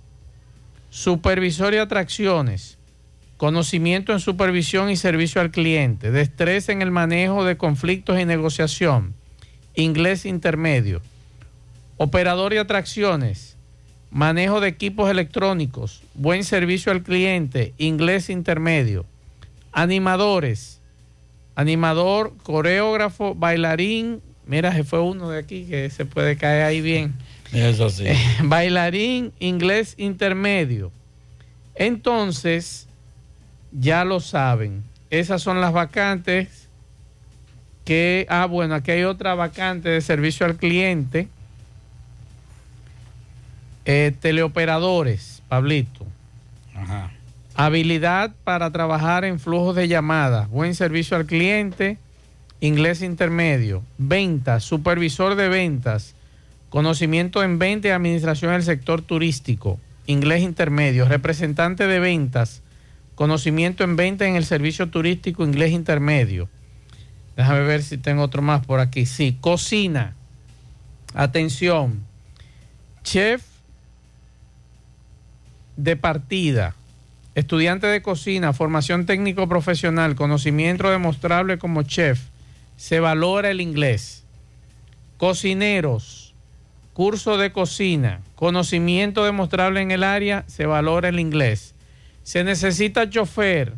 Supervisor 0.92 1.74
y 1.74 1.78
atracciones. 1.78 2.78
Conocimiento 3.38 4.14
en 4.14 4.20
supervisión 4.20 4.92
y 4.92 4.96
servicio 4.96 5.42
al 5.42 5.50
cliente. 5.50 6.12
Destreza 6.12 6.72
en 6.72 6.84
el 6.84 6.92
manejo 6.92 7.44
de 7.44 7.58
conflictos 7.58 8.20
y 8.20 8.26
negociación. 8.26 9.16
Inglés 9.74 10.26
intermedio. 10.26 11.02
Operador 11.98 12.54
y 12.54 12.58
atracciones. 12.58 13.58
Manejo 14.12 14.62
de 14.62 14.68
equipos 14.68 15.10
electrónicos. 15.10 16.04
Buen 16.14 16.44
servicio 16.44 16.92
al 16.92 17.02
cliente. 17.02 17.74
Inglés 17.80 18.30
intermedio. 18.30 19.08
Animadores. 19.72 20.80
Animador, 21.56 22.34
coreógrafo, 22.44 23.34
bailarín. 23.34 24.22
Mira, 24.46 24.72
se 24.74 24.84
fue 24.84 25.02
uno 25.02 25.30
de 25.30 25.40
aquí 25.40 25.66
que 25.66 25.90
se 25.90 26.06
puede 26.06 26.38
caer 26.38 26.64
ahí 26.64 26.82
bien. 26.82 27.16
Eso 27.54 27.90
sí. 27.90 28.06
Bailarín, 28.44 29.32
inglés 29.40 29.96
intermedio. 29.98 30.92
Entonces, 31.76 32.88
ya 33.72 34.06
lo 34.06 34.20
saben. 34.20 34.84
Esas 35.10 35.42
son 35.42 35.62
las 35.62 35.74
vacantes 35.74 36.68
que, 37.86 38.26
ah, 38.30 38.46
bueno, 38.46 38.76
aquí 38.76 38.92
hay 38.92 39.04
otra 39.04 39.36
vacante 39.36 39.90
de 39.90 40.02
servicio 40.02 40.46
al 40.46 40.56
cliente. 40.56 41.28
Eh, 43.86 44.14
teleoperadores, 44.20 45.42
Pablito. 45.50 46.06
Ajá. 46.74 47.12
Habilidad 47.56 48.32
para 48.44 48.72
trabajar 48.72 49.26
en 49.26 49.40
flujos 49.40 49.76
de 49.76 49.88
llamadas, 49.88 50.50
buen 50.50 50.74
servicio 50.74 51.18
al 51.18 51.26
cliente, 51.28 52.00
inglés 52.62 53.04
intermedio, 53.04 53.84
ventas, 53.98 54.64
supervisor 54.64 55.36
de 55.36 55.50
ventas, 55.50 56.16
conocimiento 56.74 57.44
en 57.44 57.60
venta 57.60 57.90
y 57.90 57.92
administración 57.92 58.54
del 58.54 58.64
sector 58.64 59.04
turístico, 59.04 59.80
inglés 60.08 60.42
intermedio, 60.42 61.08
representante 61.08 61.86
de 61.86 62.00
ventas, 62.00 62.64
conocimiento 63.14 63.84
en 63.84 63.96
venta 63.96 64.26
en 64.26 64.36
el 64.36 64.44
servicio 64.44 64.90
turístico, 64.90 65.44
inglés 65.44 65.72
intermedio. 65.72 66.50
Déjame 67.38 67.60
ver 67.60 67.84
si 67.84 68.00
tengo 68.00 68.24
otro 68.24 68.42
más 68.42 68.66
por 68.66 68.80
aquí. 68.80 69.06
Sí, 69.06 69.38
cocina. 69.40 70.16
Atención. 71.14 72.04
Chef 73.04 73.44
de 75.78 75.96
partida. 75.96 76.74
Estudiante 77.36 77.86
de 77.86 78.02
cocina, 78.02 78.52
formación 78.52 79.06
técnico 79.06 79.48
profesional, 79.48 80.16
conocimiento 80.16 80.90
demostrable 80.90 81.60
como 81.60 81.84
chef. 81.84 82.20
Se 82.78 83.00
valora 83.00 83.52
el 83.52 83.62
inglés. 83.62 84.24
Cocineros, 85.18 86.23
curso 86.94 87.38
de 87.38 87.52
cocina, 87.52 88.22
conocimiento 88.36 89.26
demostrable 89.26 89.82
en 89.82 89.92
el 89.92 90.04
área, 90.04 90.46
se 90.48 90.66
valora 90.66 91.10
el 91.10 91.20
inglés. 91.20 91.74
Se 92.24 92.44
necesita 92.44 93.10
chofer, 93.10 93.74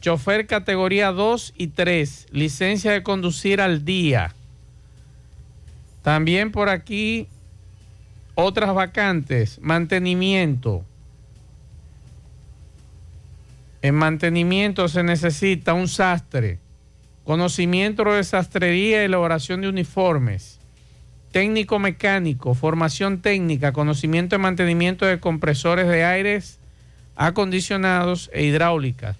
chofer 0.00 0.46
categoría 0.46 1.10
2 1.10 1.54
y 1.56 1.68
3, 1.68 2.26
licencia 2.30 2.92
de 2.92 3.02
conducir 3.02 3.60
al 3.60 3.84
día. 3.84 4.34
También 6.02 6.52
por 6.52 6.68
aquí 6.68 7.28
otras 8.34 8.74
vacantes, 8.74 9.58
mantenimiento. 9.60 10.84
En 13.82 13.94
mantenimiento 13.94 14.88
se 14.88 15.02
necesita 15.02 15.72
un 15.72 15.88
sastre, 15.88 16.58
conocimiento 17.24 18.04
de 18.04 18.22
sastrería 18.22 19.02
y 19.02 19.04
elaboración 19.06 19.60
de 19.60 19.68
uniformes, 19.68 20.57
técnico 21.38 21.78
mecánico, 21.78 22.52
formación 22.56 23.22
técnica, 23.22 23.72
conocimiento 23.72 24.34
de 24.34 24.42
mantenimiento 24.42 25.06
de 25.06 25.20
compresores 25.20 25.86
de 25.86 26.04
aires 26.04 26.58
acondicionados 27.14 28.28
e 28.32 28.42
hidráulicas, 28.42 29.16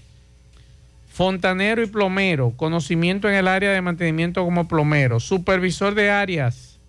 fontanero 1.12 1.80
y 1.80 1.86
plomero, 1.86 2.54
conocimiento 2.56 3.28
en 3.28 3.36
el 3.36 3.46
área 3.46 3.70
de 3.70 3.80
mantenimiento 3.82 4.44
como 4.44 4.66
plomero, 4.66 5.20
supervisor 5.20 5.94
de 5.94 6.10
áreas, 6.10 6.80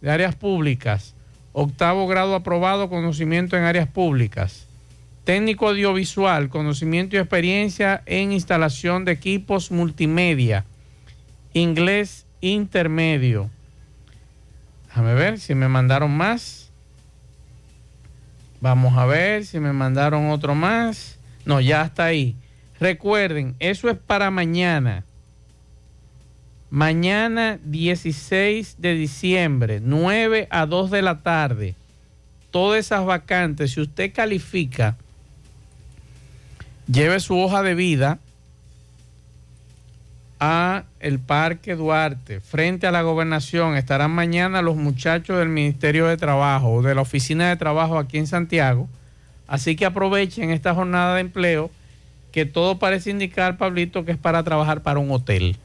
de 0.00 0.10
áreas 0.10 0.34
públicas, 0.34 1.14
octavo 1.52 2.06
grado 2.06 2.34
aprobado, 2.34 2.88
conocimiento 2.88 3.58
en 3.58 3.64
áreas 3.64 3.88
públicas. 3.88 4.66
Técnico 5.24 5.68
audiovisual, 5.68 6.48
conocimiento 6.48 7.16
y 7.16 7.18
experiencia 7.18 8.02
en 8.06 8.32
instalación 8.32 9.04
de 9.04 9.12
equipos 9.12 9.70
multimedia, 9.70 10.64
inglés 11.52 12.24
intermedio. 12.40 13.50
Déjame 14.94 15.14
ver 15.14 15.40
si 15.40 15.56
me 15.56 15.66
mandaron 15.66 16.16
más. 16.16 16.70
Vamos 18.60 18.96
a 18.96 19.04
ver 19.06 19.44
si 19.44 19.58
me 19.58 19.72
mandaron 19.72 20.30
otro 20.30 20.54
más. 20.54 21.18
No, 21.44 21.60
ya 21.60 21.82
está 21.82 22.04
ahí. 22.04 22.36
Recuerden, 22.78 23.56
eso 23.58 23.90
es 23.90 23.98
para 23.98 24.30
mañana. 24.30 25.02
Mañana 26.70 27.58
16 27.64 28.76
de 28.78 28.94
diciembre, 28.94 29.80
9 29.82 30.46
a 30.48 30.64
2 30.64 30.92
de 30.92 31.02
la 31.02 31.22
tarde. 31.22 31.74
Todas 32.52 32.78
esas 32.78 33.04
vacantes, 33.04 33.72
si 33.72 33.80
usted 33.80 34.12
califica, 34.12 34.96
lleve 36.86 37.18
su 37.18 37.36
hoja 37.36 37.64
de 37.64 37.74
vida 37.74 38.20
a 40.44 40.84
el 41.00 41.20
Parque 41.20 41.74
Duarte, 41.74 42.40
frente 42.40 42.86
a 42.86 42.90
la 42.90 43.00
gobernación. 43.00 43.76
Estarán 43.76 44.10
mañana 44.10 44.60
los 44.60 44.76
muchachos 44.76 45.38
del 45.38 45.48
Ministerio 45.48 46.06
de 46.06 46.18
Trabajo 46.18 46.70
o 46.70 46.82
de 46.82 46.94
la 46.94 47.00
Oficina 47.00 47.48
de 47.48 47.56
Trabajo 47.56 47.98
aquí 47.98 48.18
en 48.18 48.26
Santiago. 48.26 48.86
Así 49.46 49.74
que 49.74 49.86
aprovechen 49.86 50.50
esta 50.50 50.74
jornada 50.74 51.14
de 51.14 51.22
empleo 51.22 51.70
que 52.30 52.44
todo 52.44 52.78
parece 52.78 53.10
indicar, 53.10 53.56
Pablito, 53.56 54.04
que 54.04 54.12
es 54.12 54.18
para 54.18 54.42
trabajar 54.42 54.82
para 54.82 54.98
un 54.98 55.10
hotel. 55.10 55.56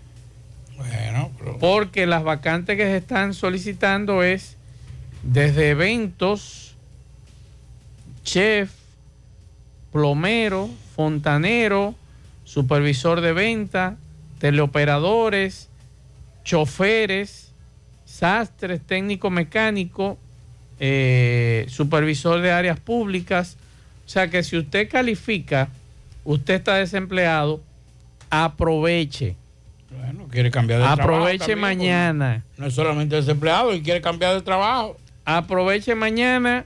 Bueno, 0.77 1.29
Porque 1.59 2.05
las 2.05 2.23
vacantes 2.23 2.77
que 2.77 2.83
se 2.83 2.97
están 2.97 3.33
solicitando 3.33 4.23
es 4.23 4.55
desde 5.23 5.71
eventos, 5.71 6.77
chef, 8.23 8.71
plomero, 9.91 10.69
fontanero, 10.95 11.95
supervisor 12.45 13.19
de 13.19 13.33
venta, 13.33 13.97
teleoperadores, 14.39 15.69
choferes, 16.43 17.51
sastres, 18.05 18.81
técnico 18.81 19.29
mecánico, 19.29 20.17
eh, 20.79 21.65
supervisor 21.69 22.41
de 22.41 22.51
áreas 22.51 22.79
públicas. 22.79 23.57
O 24.05 24.09
sea 24.09 24.29
que 24.29 24.41
si 24.41 24.57
usted 24.57 24.89
califica, 24.89 25.69
usted 26.23 26.55
está 26.55 26.75
desempleado, 26.75 27.61
aproveche. 28.29 29.35
Bueno, 29.91 30.27
quiere 30.29 30.51
cambiar 30.51 30.79
de 30.79 30.85
Aproveche 30.85 31.37
trabajo. 31.37 31.37
también, 31.39 31.59
mañana. 31.59 32.43
No 32.57 32.67
es 32.67 32.73
solamente 32.73 33.15
desempleado 33.15 33.73
y 33.73 33.81
quiere 33.81 34.01
cambiar 34.01 34.35
de 34.35 34.41
trabajo. 34.41 34.97
Aproveche 35.25 35.95
mañana 35.95 36.65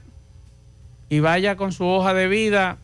y 1.08 1.20
vaya 1.20 1.56
con 1.56 1.72
su 1.72 1.84
hoja 1.84 2.14
de 2.14 2.28
vida 2.28 2.78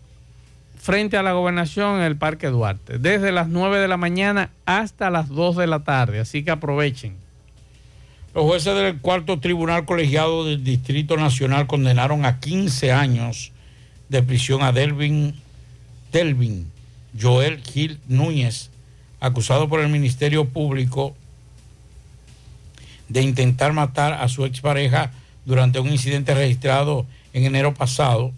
frente 0.80 1.18
a 1.18 1.22
la 1.22 1.32
gobernación 1.32 1.96
en 1.96 2.02
el 2.02 2.16
Parque 2.16 2.46
Duarte, 2.46 2.98
desde 2.98 3.32
las 3.32 3.48
9 3.48 3.78
de 3.78 3.88
la 3.88 3.98
mañana 3.98 4.50
hasta 4.64 5.10
las 5.10 5.28
2 5.28 5.56
de 5.56 5.66
la 5.66 5.84
tarde, 5.84 6.20
así 6.20 6.42
que 6.42 6.50
aprovechen. 6.50 7.16
Los 8.34 8.44
jueces 8.44 8.74
del 8.74 8.98
cuarto 8.98 9.40
tribunal 9.40 9.84
colegiado 9.84 10.46
del 10.46 10.64
Distrito 10.64 11.16
Nacional 11.16 11.66
condenaron 11.66 12.24
a 12.24 12.40
15 12.40 12.92
años 12.92 13.52
de 14.08 14.22
prisión 14.22 14.62
a 14.62 14.72
Delvin, 14.72 15.34
Delvin 16.12 16.66
Joel 17.20 17.60
Gil 17.60 17.98
Núñez, 18.08 18.70
acusado 19.20 19.68
por 19.68 19.80
el 19.80 19.88
Ministerio 19.90 20.46
Público 20.46 21.14
de 23.08 23.20
intentar 23.20 23.74
matar 23.74 24.14
a 24.14 24.28
su 24.28 24.46
expareja 24.46 25.10
durante 25.44 25.78
un 25.78 25.88
incidente 25.88 26.32
registrado 26.32 27.04
en 27.34 27.44
enero 27.44 27.74
pasado 27.74 28.32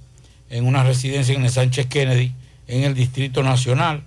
en 0.53 0.67
una 0.67 0.85
residencia 0.85 1.35
en 1.35 1.45
el 1.45 1.51
Sánchez 1.51 1.87
Kennedy, 1.87 2.33
en 2.69 2.85
el 2.85 2.95
Distrito 2.95 3.43
Nacional. 3.43 4.03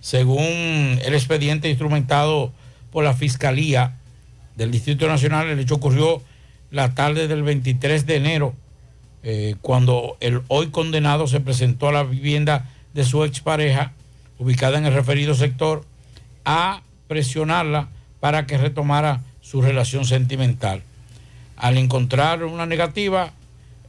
Según 0.00 0.42
el 0.42 1.14
expediente 1.14 1.68
instrumentado 1.68 2.52
por 2.90 3.04
la 3.04 3.14
Fiscalía 3.14 3.98
del 4.56 4.70
Distrito 4.70 5.06
Nacional, 5.06 5.48
el 5.48 5.58
hecho 5.58 5.74
ocurrió 5.74 6.22
la 6.70 6.94
tarde 6.94 7.28
del 7.28 7.42
23 7.42 8.06
de 8.06 8.16
enero, 8.16 8.54
eh, 9.22 9.56
cuando 9.60 10.16
el 10.20 10.42
hoy 10.48 10.68
condenado 10.68 11.26
se 11.26 11.40
presentó 11.40 11.88
a 11.88 11.92
la 11.92 12.04
vivienda 12.04 12.70
de 12.94 13.04
su 13.04 13.22
expareja, 13.24 13.92
ubicada 14.38 14.78
en 14.78 14.86
el 14.86 14.94
referido 14.94 15.34
sector, 15.34 15.84
a 16.46 16.82
presionarla 17.06 17.88
para 18.20 18.46
que 18.46 18.56
retomara 18.56 19.20
su 19.42 19.60
relación 19.60 20.06
sentimental. 20.06 20.82
Al 21.56 21.76
encontrar 21.76 22.44
una 22.44 22.64
negativa, 22.64 23.32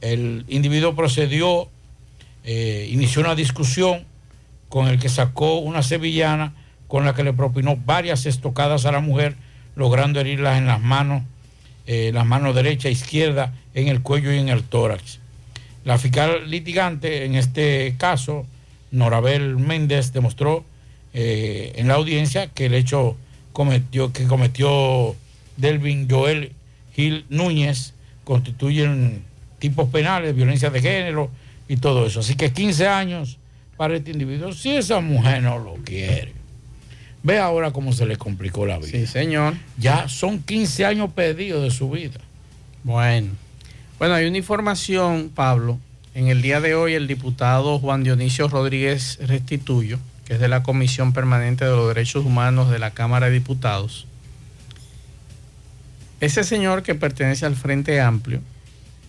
el 0.00 0.44
individuo 0.48 0.94
procedió, 0.94 1.68
eh, 2.50 2.88
inició 2.90 3.20
una 3.20 3.34
discusión 3.34 4.06
con 4.70 4.88
el 4.88 4.98
que 4.98 5.10
sacó 5.10 5.58
una 5.58 5.82
sevillana 5.82 6.54
con 6.86 7.04
la 7.04 7.14
que 7.14 7.22
le 7.22 7.34
propinó 7.34 7.76
varias 7.76 8.24
estocadas 8.24 8.86
a 8.86 8.92
la 8.92 9.00
mujer, 9.00 9.36
logrando 9.76 10.18
herirlas 10.18 10.56
en 10.56 10.66
las 10.66 10.80
manos, 10.80 11.24
eh, 11.86 12.10
las 12.14 12.24
manos 12.24 12.54
derecha 12.54 12.88
izquierda, 12.88 13.52
en 13.74 13.88
el 13.88 14.00
cuello 14.00 14.32
y 14.32 14.38
en 14.38 14.48
el 14.48 14.62
tórax. 14.62 15.18
La 15.84 15.98
fiscal 15.98 16.50
litigante, 16.50 17.26
en 17.26 17.34
este 17.34 17.94
caso, 17.98 18.46
Norabel 18.92 19.58
Méndez, 19.58 20.14
demostró 20.14 20.64
eh, 21.12 21.74
en 21.76 21.86
la 21.88 21.96
audiencia 21.96 22.46
que 22.46 22.64
el 22.64 22.72
hecho 22.72 23.18
cometió, 23.52 24.10
que 24.14 24.24
cometió 24.24 25.14
Delvin 25.58 26.08
Joel 26.08 26.52
Gil 26.94 27.26
Núñez 27.28 27.92
constituyen 28.24 29.22
tipos 29.58 29.90
penales, 29.90 30.34
violencia 30.34 30.70
de 30.70 30.80
género 30.80 31.30
y 31.68 31.76
todo 31.76 32.06
eso. 32.06 32.20
Así 32.20 32.34
que 32.34 32.52
15 32.52 32.88
años 32.88 33.38
para 33.76 33.96
este 33.96 34.10
individuo, 34.10 34.52
si 34.52 34.70
esa 34.70 35.00
mujer 35.00 35.42
no 35.42 35.58
lo 35.58 35.74
quiere. 35.84 36.32
Ve 37.22 37.38
ahora 37.38 37.72
cómo 37.72 37.92
se 37.92 38.06
le 38.06 38.16
complicó 38.16 38.64
la 38.64 38.78
vida. 38.78 38.90
Sí, 38.90 39.06
señor. 39.06 39.54
Ya 39.76 40.08
son 40.08 40.42
15 40.42 40.86
años 40.86 41.12
perdidos 41.12 41.62
de 41.62 41.70
su 41.70 41.90
vida. 41.90 42.20
Bueno. 42.84 43.28
Bueno, 43.98 44.14
hay 44.14 44.26
una 44.26 44.38
información, 44.38 45.30
Pablo. 45.34 45.78
En 46.14 46.28
el 46.28 46.42
día 46.42 46.60
de 46.60 46.74
hoy, 46.74 46.94
el 46.94 47.06
diputado 47.06 47.78
Juan 47.78 48.02
Dionisio 48.04 48.48
Rodríguez 48.48 49.18
Restituyo, 49.20 49.98
que 50.24 50.34
es 50.34 50.40
de 50.40 50.48
la 50.48 50.62
Comisión 50.62 51.12
Permanente 51.12 51.64
de 51.64 51.72
los 51.72 51.88
Derechos 51.88 52.24
Humanos 52.24 52.70
de 52.70 52.78
la 52.78 52.92
Cámara 52.92 53.26
de 53.26 53.32
Diputados, 53.32 54.06
ese 56.20 56.42
señor 56.42 56.82
que 56.82 56.94
pertenece 56.94 57.46
al 57.46 57.54
Frente 57.54 58.00
Amplio, 58.00 58.40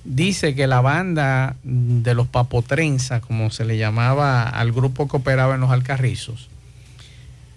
dice 0.04 0.56
que 0.56 0.68
la 0.68 0.82
banda 0.82 1.56
de 1.64 2.14
los 2.14 2.28
papotrenza, 2.28 3.22
como 3.22 3.50
se 3.50 3.66
le 3.66 3.78
llamaba 3.78 4.44
al 4.44 4.72
grupo 4.72 5.08
que 5.08 5.18
operaba 5.18 5.56
en 5.56 5.62
los 5.62 5.72
Alcarrizos, 5.72 6.50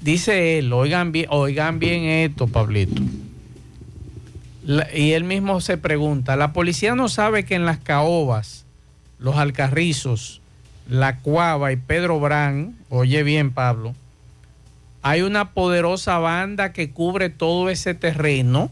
dice 0.00 0.59
él, 0.59 0.72
oigan 0.72 1.12
bien, 1.12 1.26
oigan 1.31 1.78
bien 1.78 2.05
esto, 2.05 2.46
Pablito. 2.46 3.02
Y 4.94 5.12
él 5.12 5.24
mismo 5.24 5.61
se 5.61 5.76
pregunta, 5.76 6.37
la 6.37 6.52
policía 6.52 6.94
no 6.94 7.09
sabe 7.09 7.44
que 7.44 7.55
en 7.55 7.66
las 7.66 7.78
caobas, 7.78 8.64
los 9.18 9.37
Alcarrizos, 9.37 10.40
La 10.88 11.18
Cuava 11.18 11.72
y 11.72 11.76
Pedro 11.76 12.20
Brán, 12.20 12.76
oye 12.88 13.22
bien 13.22 13.52
Pablo, 13.52 13.94
hay 15.02 15.22
una 15.22 15.50
poderosa 15.50 16.18
banda 16.18 16.72
que 16.72 16.90
cubre 16.90 17.28
todo 17.28 17.70
ese 17.70 17.94
terreno 17.94 18.70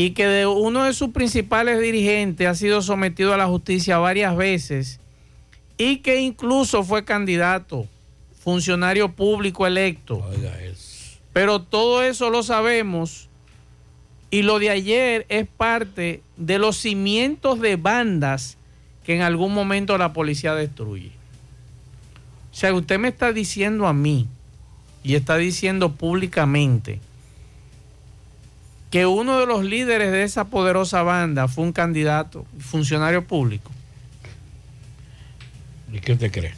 y 0.00 0.12
que 0.12 0.26
de 0.26 0.46
uno 0.46 0.84
de 0.84 0.94
sus 0.94 1.10
principales 1.10 1.78
dirigentes 1.78 2.46
ha 2.46 2.54
sido 2.54 2.80
sometido 2.80 3.34
a 3.34 3.36
la 3.36 3.46
justicia 3.46 3.98
varias 3.98 4.34
veces 4.34 4.98
y 5.76 5.98
que 5.98 6.22
incluso 6.22 6.82
fue 6.84 7.04
candidato, 7.04 7.86
funcionario 8.42 9.12
público 9.12 9.66
electo. 9.66 10.26
Pero 11.34 11.60
todo 11.60 12.02
eso 12.02 12.30
lo 12.30 12.42
sabemos 12.42 13.28
y 14.30 14.40
lo 14.40 14.58
de 14.58 14.70
ayer 14.70 15.26
es 15.28 15.46
parte 15.46 16.22
de 16.38 16.58
los 16.58 16.78
cimientos 16.78 17.60
de 17.60 17.76
bandas 17.76 18.56
que 19.04 19.14
en 19.16 19.20
algún 19.20 19.52
momento 19.52 19.98
la 19.98 20.14
policía 20.14 20.54
destruye. 20.54 21.12
O 22.50 22.54
sea, 22.54 22.72
usted 22.72 22.98
me 22.98 23.08
está 23.08 23.34
diciendo 23.34 23.86
a 23.86 23.92
mí 23.92 24.28
y 25.04 25.14
está 25.14 25.36
diciendo 25.36 25.92
públicamente 25.92 27.00
que 28.90 29.06
uno 29.06 29.38
de 29.38 29.46
los 29.46 29.64
líderes 29.64 30.10
de 30.10 30.24
esa 30.24 30.46
poderosa 30.46 31.02
banda 31.02 31.46
fue 31.46 31.64
un 31.64 31.72
candidato, 31.72 32.44
funcionario 32.58 33.24
público. 33.24 33.70
¿Y 35.92 36.00
qué 36.00 36.12
usted 36.12 36.32
cree? 36.32 36.54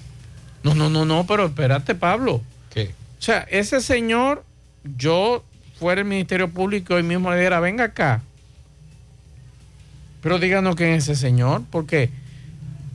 No, 0.62 0.74
no, 0.74 0.88
no, 0.88 1.04
no, 1.04 1.26
pero 1.26 1.46
espérate, 1.46 1.94
Pablo. 1.94 2.42
¿Qué? 2.72 2.94
O 3.18 3.22
sea, 3.22 3.40
ese 3.50 3.80
señor, 3.80 4.44
yo 4.96 5.44
fuera 5.78 6.00
el 6.00 6.06
Ministerio 6.06 6.48
Público 6.48 6.98
y 6.98 7.02
mismo 7.02 7.30
le 7.30 7.36
dijera, 7.36 7.60
venga 7.60 7.84
acá. 7.84 8.22
Pero 10.22 10.38
díganos 10.38 10.76
quién 10.76 10.90
es 10.90 11.08
ese 11.08 11.20
señor, 11.20 11.62
porque 11.70 12.10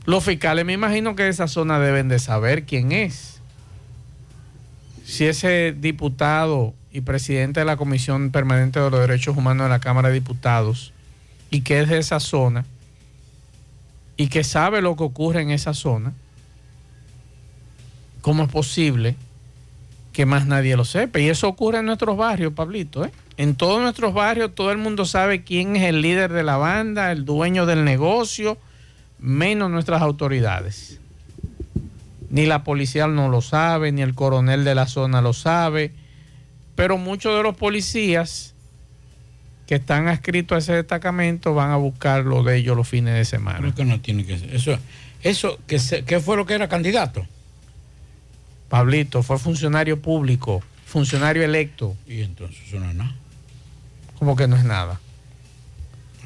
los 0.04 0.24
fiscales 0.24 0.64
me 0.64 0.72
imagino 0.72 1.14
que 1.14 1.24
de 1.24 1.28
esa 1.28 1.46
zona 1.46 1.78
deben 1.78 2.08
de 2.08 2.18
saber 2.18 2.64
quién 2.64 2.90
es. 2.92 3.40
Si 5.04 5.26
ese 5.26 5.74
diputado 5.78 6.74
y 6.98 7.00
presidente 7.00 7.60
de 7.60 7.66
la 7.66 7.76
Comisión 7.76 8.30
Permanente 8.30 8.80
de 8.80 8.90
los 8.90 9.00
Derechos 9.00 9.36
Humanos 9.36 9.66
de 9.66 9.70
la 9.70 9.78
Cámara 9.78 10.08
de 10.08 10.14
Diputados 10.14 10.92
y 11.48 11.60
que 11.60 11.80
es 11.80 11.88
de 11.88 11.98
esa 11.98 12.18
zona 12.18 12.64
y 14.16 14.26
que 14.26 14.42
sabe 14.42 14.82
lo 14.82 14.96
que 14.96 15.04
ocurre 15.04 15.42
en 15.42 15.50
esa 15.50 15.74
zona, 15.74 16.12
¿cómo 18.20 18.42
es 18.42 18.48
posible 18.50 19.14
que 20.12 20.26
más 20.26 20.46
nadie 20.46 20.76
lo 20.76 20.84
sepa? 20.84 21.20
Y 21.20 21.28
eso 21.28 21.46
ocurre 21.46 21.78
en 21.78 21.86
nuestros 21.86 22.16
barrios, 22.16 22.52
Pablito. 22.52 23.04
¿eh? 23.04 23.12
En 23.36 23.54
todos 23.54 23.80
nuestros 23.80 24.12
barrios 24.12 24.56
todo 24.56 24.72
el 24.72 24.78
mundo 24.78 25.04
sabe 25.04 25.44
quién 25.44 25.76
es 25.76 25.84
el 25.84 26.02
líder 26.02 26.32
de 26.32 26.42
la 26.42 26.56
banda, 26.56 27.12
el 27.12 27.24
dueño 27.24 27.64
del 27.64 27.84
negocio, 27.84 28.58
menos 29.20 29.70
nuestras 29.70 30.02
autoridades. 30.02 30.98
Ni 32.28 32.44
la 32.44 32.64
policía 32.64 33.06
no 33.06 33.28
lo 33.28 33.40
sabe, 33.40 33.92
ni 33.92 34.02
el 34.02 34.16
coronel 34.16 34.64
de 34.64 34.74
la 34.74 34.88
zona 34.88 35.22
lo 35.22 35.32
sabe, 35.32 35.94
pero 36.78 36.96
muchos 36.96 37.36
de 37.36 37.42
los 37.42 37.56
policías 37.56 38.54
que 39.66 39.74
están 39.74 40.06
adscritos 40.06 40.54
a 40.54 40.58
ese 40.60 40.72
destacamento 40.74 41.52
van 41.52 41.72
a 41.72 41.76
buscar 41.76 42.24
lo 42.24 42.44
de 42.44 42.56
ellos 42.56 42.76
los 42.76 42.86
fines 42.88 43.14
de 43.14 43.24
semana. 43.24 43.58
Creo 43.58 43.74
que 43.74 43.84
no 43.84 44.00
tiene 44.00 44.24
que 44.24 44.38
ser. 44.38 44.54
Eso, 44.54 44.78
eso 45.24 45.58
¿qué, 45.66 45.80
se- 45.80 46.04
qué 46.04 46.20
fue 46.20 46.36
lo 46.36 46.46
que 46.46 46.54
era 46.54 46.68
candidato? 46.68 47.26
Pablito 48.68 49.24
fue 49.24 49.38
funcionario 49.40 50.00
público, 50.00 50.62
funcionario 50.86 51.42
electo. 51.42 51.96
Y 52.06 52.20
entonces 52.22 52.60
eso 52.68 52.78
no 52.78 52.88
es 52.90 52.94
nada. 52.94 53.14
Como 54.20 54.36
que 54.36 54.46
no 54.46 54.56
es 54.56 54.64
nada. 54.64 55.00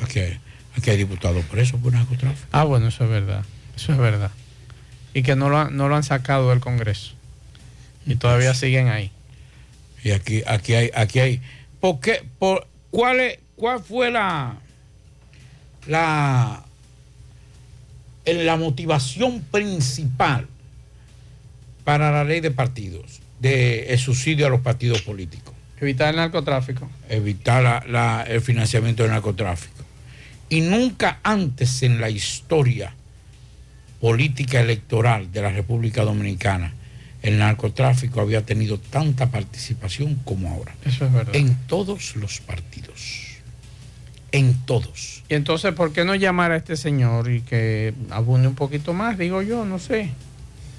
Aquí 0.02 0.18
hay, 0.18 0.38
aquí 0.76 0.90
hay 0.90 0.98
diputados 0.98 1.44
presos 1.46 1.80
por 1.80 1.94
narcotráfico. 1.94 2.46
Ah, 2.52 2.64
bueno, 2.64 2.88
eso 2.88 3.04
es 3.04 3.10
verdad. 3.10 3.42
Eso 3.74 3.92
es 3.92 3.98
verdad. 3.98 4.30
Y 5.14 5.22
que 5.22 5.34
no 5.34 5.48
lo, 5.48 5.58
han- 5.58 5.76
no 5.76 5.88
lo 5.88 5.96
han 5.96 6.02
sacado 6.04 6.50
del 6.50 6.60
Congreso. 6.60 7.12
Y 8.06 8.16
todavía 8.16 8.52
siguen 8.54 8.88
ahí. 8.88 9.10
Y 10.04 10.10
aquí, 10.10 10.42
aquí 10.46 10.74
hay, 10.74 10.90
aquí 10.94 11.18
hay. 11.20 11.40
¿Por 11.80 12.00
qué? 12.00 12.22
Por, 12.38 12.66
¿cuál, 12.90 13.20
es- 13.20 13.38
¿Cuál 13.56 13.80
fue 13.82 14.10
la, 14.10 14.56
la, 15.86 16.64
la 18.26 18.56
motivación 18.56 19.40
principal 19.42 20.48
para 21.84 22.10
la 22.10 22.24
ley 22.24 22.40
de 22.40 22.50
partidos, 22.50 23.20
de 23.40 23.86
el 23.92 23.98
subsidio 23.98 24.46
a 24.46 24.50
los 24.50 24.60
partidos 24.60 25.02
políticos? 25.02 25.54
Evitar 25.80 26.10
el 26.10 26.16
narcotráfico. 26.16 26.88
Evitar 27.08 27.62
la- 27.62 27.84
la- 27.88 28.22
el 28.28 28.40
financiamiento 28.40 29.02
del 29.02 29.12
narcotráfico. 29.12 29.84
Y 30.48 30.60
nunca 30.60 31.18
antes 31.22 31.82
en 31.82 32.00
la 32.00 32.10
historia 32.10 32.94
política 34.00 34.60
electoral 34.60 35.30
de 35.32 35.42
la 35.42 35.50
República 35.50 36.02
Dominicana 36.02 36.74
el 37.22 37.38
narcotráfico 37.38 38.20
había 38.20 38.44
tenido 38.44 38.78
tanta 38.78 39.30
participación 39.30 40.16
como 40.24 40.48
ahora. 40.48 40.74
Eso 40.84 41.06
es 41.06 41.12
verdad. 41.12 41.34
En 41.34 41.56
todos 41.66 42.16
los 42.16 42.40
partidos. 42.40 43.38
En 44.32 44.54
todos. 44.66 45.22
Y 45.28 45.34
entonces, 45.34 45.72
¿por 45.72 45.92
qué 45.92 46.04
no 46.04 46.14
llamar 46.14 46.52
a 46.52 46.56
este 46.56 46.76
señor 46.76 47.30
y 47.30 47.42
que 47.42 47.94
abunde 48.10 48.48
un 48.48 48.54
poquito 48.54 48.92
más? 48.92 49.18
Digo 49.18 49.42
yo, 49.42 49.64
no 49.64 49.78
sé. 49.78 50.10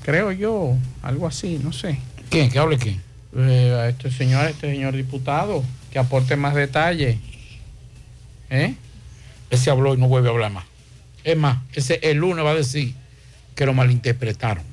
Creo 0.04 0.32
yo, 0.32 0.76
algo 1.02 1.28
así, 1.28 1.60
no 1.64 1.72
sé. 1.72 2.00
¿Quién? 2.30 2.52
¿Que 2.52 2.60
hable 2.60 2.78
quién? 2.78 3.02
Eh, 3.36 3.72
a 3.80 3.90
este 3.90 4.12
señor, 4.12 4.46
a 4.46 4.50
este 4.50 4.70
señor 4.70 4.96
diputado, 4.96 5.64
que 5.92 6.00
aporte 6.00 6.36
más 6.36 6.56
detalle. 6.56 7.20
¿Eh? 8.50 8.76
Ese 9.50 9.70
habló 9.70 9.94
y 9.94 9.98
no 9.98 10.08
vuelve 10.08 10.28
a 10.28 10.32
hablar 10.32 10.52
más. 10.52 10.66
Es 11.24 11.38
más, 11.38 11.60
ese 11.74 12.00
el 12.04 12.18
lunes 12.18 12.44
va 12.44 12.52
a 12.52 12.56
decir 12.56 12.94
que 13.56 13.66
lo 13.66 13.74
malinterpretaron. 13.74 14.73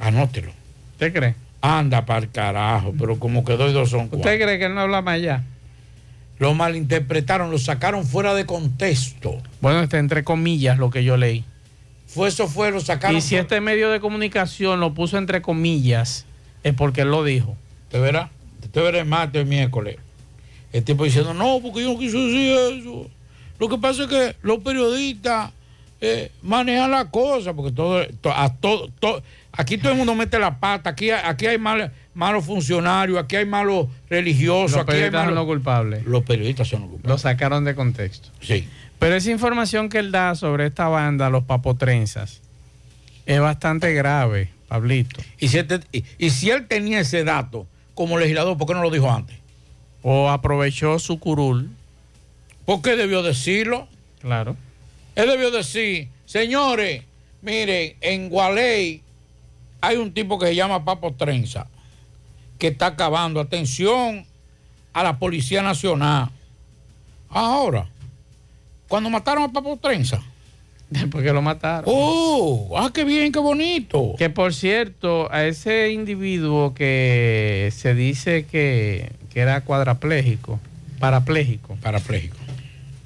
Anótelo. 0.00 0.52
¿Usted 0.92 1.12
cree? 1.12 1.34
Anda 1.62 2.06
para 2.06 2.20
el 2.20 2.30
carajo, 2.30 2.94
pero 2.98 3.18
como 3.18 3.44
que 3.44 3.56
doy 3.56 3.72
dos 3.72 3.90
son 3.90 4.08
cuatro. 4.08 4.18
¿Usted 4.18 4.40
cree 4.42 4.58
que 4.58 4.64
él 4.66 4.74
no 4.74 4.80
habla 4.80 5.02
más 5.02 5.14
allá? 5.14 5.42
Lo 6.38 6.54
malinterpretaron, 6.54 7.50
lo 7.50 7.58
sacaron 7.58 8.06
fuera 8.06 8.34
de 8.34 8.46
contexto. 8.46 9.36
Bueno, 9.60 9.82
está 9.82 9.98
entre 9.98 10.24
comillas 10.24 10.78
lo 10.78 10.88
que 10.90 11.04
yo 11.04 11.16
leí. 11.18 11.44
Fue 12.06 12.28
eso 12.28 12.48
fue, 12.48 12.70
lo 12.70 12.80
sacaron. 12.80 13.16
Y 13.18 13.20
si 13.20 13.36
este 13.36 13.60
medio 13.60 13.90
de 13.90 14.00
comunicación 14.00 14.80
lo 14.80 14.94
puso 14.94 15.18
entre 15.18 15.42
comillas, 15.42 16.24
es 16.64 16.74
porque 16.74 17.02
él 17.02 17.10
lo 17.10 17.24
dijo. 17.24 17.56
¿Te 17.90 17.98
verá? 17.98 18.30
Te 18.72 18.80
verá 18.80 19.00
el 19.00 19.04
martes 19.06 19.38
o 19.38 19.42
el 19.42 19.46
miércoles. 19.48 19.96
El 20.72 20.82
tipo 20.82 21.04
diciendo, 21.04 21.34
no, 21.34 21.60
porque 21.62 21.82
yo 21.82 21.92
no 21.92 21.98
quise 21.98 22.16
decir 22.16 22.80
eso. 22.80 23.10
Lo 23.58 23.68
que 23.68 23.76
pasa 23.76 24.04
es 24.04 24.08
que 24.08 24.36
los 24.42 24.60
periodistas 24.60 25.50
eh, 26.00 26.30
manejan 26.42 26.90
la 26.90 27.10
cosa, 27.10 27.52
porque 27.52 27.72
todo, 27.72 28.06
to- 28.22 28.32
a 28.32 28.54
todo, 28.54 28.88
to- 28.98 29.22
aquí 29.52 29.78
todo 29.78 29.92
el 29.92 29.98
mundo 29.98 30.14
mete 30.14 30.38
la 30.38 30.58
pata, 30.58 30.90
aquí, 30.90 31.10
hay- 31.10 31.22
aquí 31.24 31.46
hay 31.46 31.58
mal- 31.58 31.92
malos 32.14 32.44
funcionarios, 32.44 33.18
aquí 33.18 33.36
hay 33.36 33.46
malos 33.46 33.86
religiosos, 34.08 34.72
Los 34.78 34.82
aquí 34.82 34.96
hay 34.96 35.02
son 35.04 35.12
malos... 35.12 35.34
los 35.34 35.46
culpables. 35.46 36.04
Los 36.06 36.22
periodistas 36.24 36.68
son 36.68 36.80
los 36.82 36.90
culpables. 36.90 37.10
Lo 37.10 37.18
sacaron 37.18 37.64
de 37.64 37.74
contexto. 37.74 38.28
Sí. 38.40 38.68
Pero 38.98 39.14
esa 39.16 39.30
información 39.30 39.88
que 39.88 39.98
él 39.98 40.12
da 40.12 40.34
sobre 40.34 40.66
esta 40.66 40.88
banda, 40.88 41.30
los 41.30 41.44
papotrenzas, 41.44 42.40
es 43.26 43.40
bastante 43.40 43.92
grave, 43.94 44.50
Pablito. 44.68 45.20
Y 45.38 45.48
si, 45.48 45.58
él 45.58 45.66
te- 45.66 45.80
y- 45.92 46.04
y 46.18 46.30
si 46.30 46.50
él 46.50 46.66
tenía 46.68 47.00
ese 47.00 47.24
dato 47.24 47.66
como 47.94 48.18
legislador, 48.18 48.56
¿por 48.58 48.66
qué 48.68 48.74
no 48.74 48.82
lo 48.82 48.90
dijo 48.90 49.10
antes? 49.10 49.36
O 50.02 50.30
aprovechó 50.30 50.98
su 50.98 51.18
curul. 51.18 51.70
¿Por 52.66 52.82
qué 52.82 52.96
debió 52.96 53.22
decirlo? 53.22 53.88
Claro. 54.20 54.56
Él 55.16 55.28
debió 55.28 55.50
decir, 55.50 56.08
señores, 56.24 57.02
miren, 57.42 57.96
en 58.00 58.28
Gualey 58.28 59.02
hay 59.80 59.96
un 59.96 60.12
tipo 60.12 60.38
que 60.38 60.46
se 60.46 60.54
llama 60.54 60.84
Papo 60.84 61.12
Trenza, 61.12 61.66
que 62.58 62.68
está 62.68 62.86
acabando. 62.86 63.40
Atención 63.40 64.24
a 64.92 65.02
la 65.02 65.18
Policía 65.18 65.62
Nacional. 65.62 66.30
Ahora, 67.28 67.86
cuando 68.88 69.08
mataron 69.10 69.44
a 69.44 69.52
Papo 69.52 69.76
Trenza. 69.76 70.20
Después 70.90 71.22
que 71.24 71.32
lo 71.32 71.40
mataron. 71.40 71.84
Oh, 71.86 72.74
ah, 72.76 72.90
qué 72.92 73.04
bien, 73.04 73.30
qué 73.30 73.38
bonito. 73.38 74.14
Que 74.18 74.28
por 74.28 74.52
cierto, 74.52 75.32
a 75.32 75.44
ese 75.44 75.92
individuo 75.92 76.74
que 76.74 77.70
se 77.72 77.94
dice 77.94 78.44
que, 78.44 79.12
que 79.32 79.40
era 79.40 79.60
cuadraplégico, 79.60 80.58
parapléjico, 80.98 81.76
Parapléjico. 81.76 82.36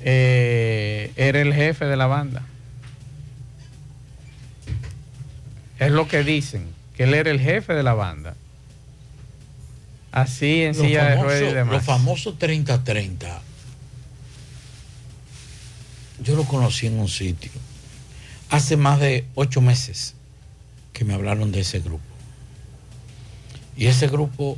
eh, 0.00 1.12
era 1.16 1.42
el 1.42 1.52
jefe 1.52 1.84
de 1.84 1.96
la 1.96 2.06
banda. 2.06 2.42
Es 5.78 5.90
lo 5.90 6.06
que 6.08 6.22
dicen, 6.24 6.68
que 6.96 7.04
él 7.04 7.14
era 7.14 7.30
el 7.30 7.40
jefe 7.40 7.72
de 7.74 7.82
la 7.82 7.94
banda. 7.94 8.34
Así 10.12 10.62
en 10.62 10.76
Los 10.76 10.86
silla 10.86 11.04
de 11.06 11.16
famosos- 11.16 11.22
ruedas 11.24 11.50
y 11.50 11.54
demás. 11.54 11.74
Los 11.74 11.84
famosos 11.84 12.38
30-30. 12.38 13.40
Yo 16.22 16.36
lo 16.36 16.44
conocí 16.44 16.86
en 16.86 16.98
un 16.98 17.08
sitio. 17.08 17.50
Hace 18.50 18.76
más 18.76 19.00
de 19.00 19.26
ocho 19.34 19.60
meses 19.60 20.14
que 20.92 21.04
me 21.04 21.14
hablaron 21.14 21.50
de 21.50 21.60
ese 21.60 21.80
grupo. 21.80 22.04
Y 23.76 23.86
ese 23.86 24.06
grupo 24.06 24.56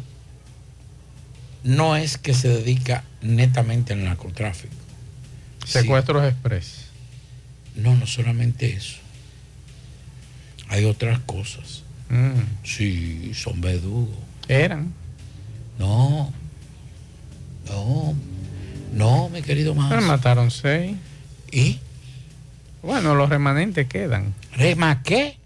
no 1.64 1.96
es 1.96 2.18
que 2.18 2.35
se 2.35 2.48
dedica 2.48 3.05
netamente 3.22 3.94
al 3.94 4.05
narcotráfico. 4.05 4.74
Secuestros 5.64 6.24
express. 6.24 6.85
No, 7.74 7.96
no 7.96 8.07
solamente 8.07 8.72
eso. 8.74 8.96
Hay 10.68 10.85
otras 10.85 11.18
cosas. 11.20 11.83
Mm. 12.09 12.64
Sí, 12.64 13.33
son 13.35 13.61
verdugos. 13.61 14.16
Eran. 14.48 14.92
No. 15.79 16.33
No. 17.69 18.14
No, 18.92 19.29
mi 19.31 19.42
querido 19.42 19.75
más. 19.75 19.88
Pero 19.90 20.02
mataron 20.02 20.50
seis. 20.50 20.96
¿Y? 21.50 21.79
Bueno, 22.83 23.14
los 23.14 23.29
remanentes 23.29 23.87
quedan. 23.88 24.35
¿Rema 24.52 25.02
qué? 25.02 25.37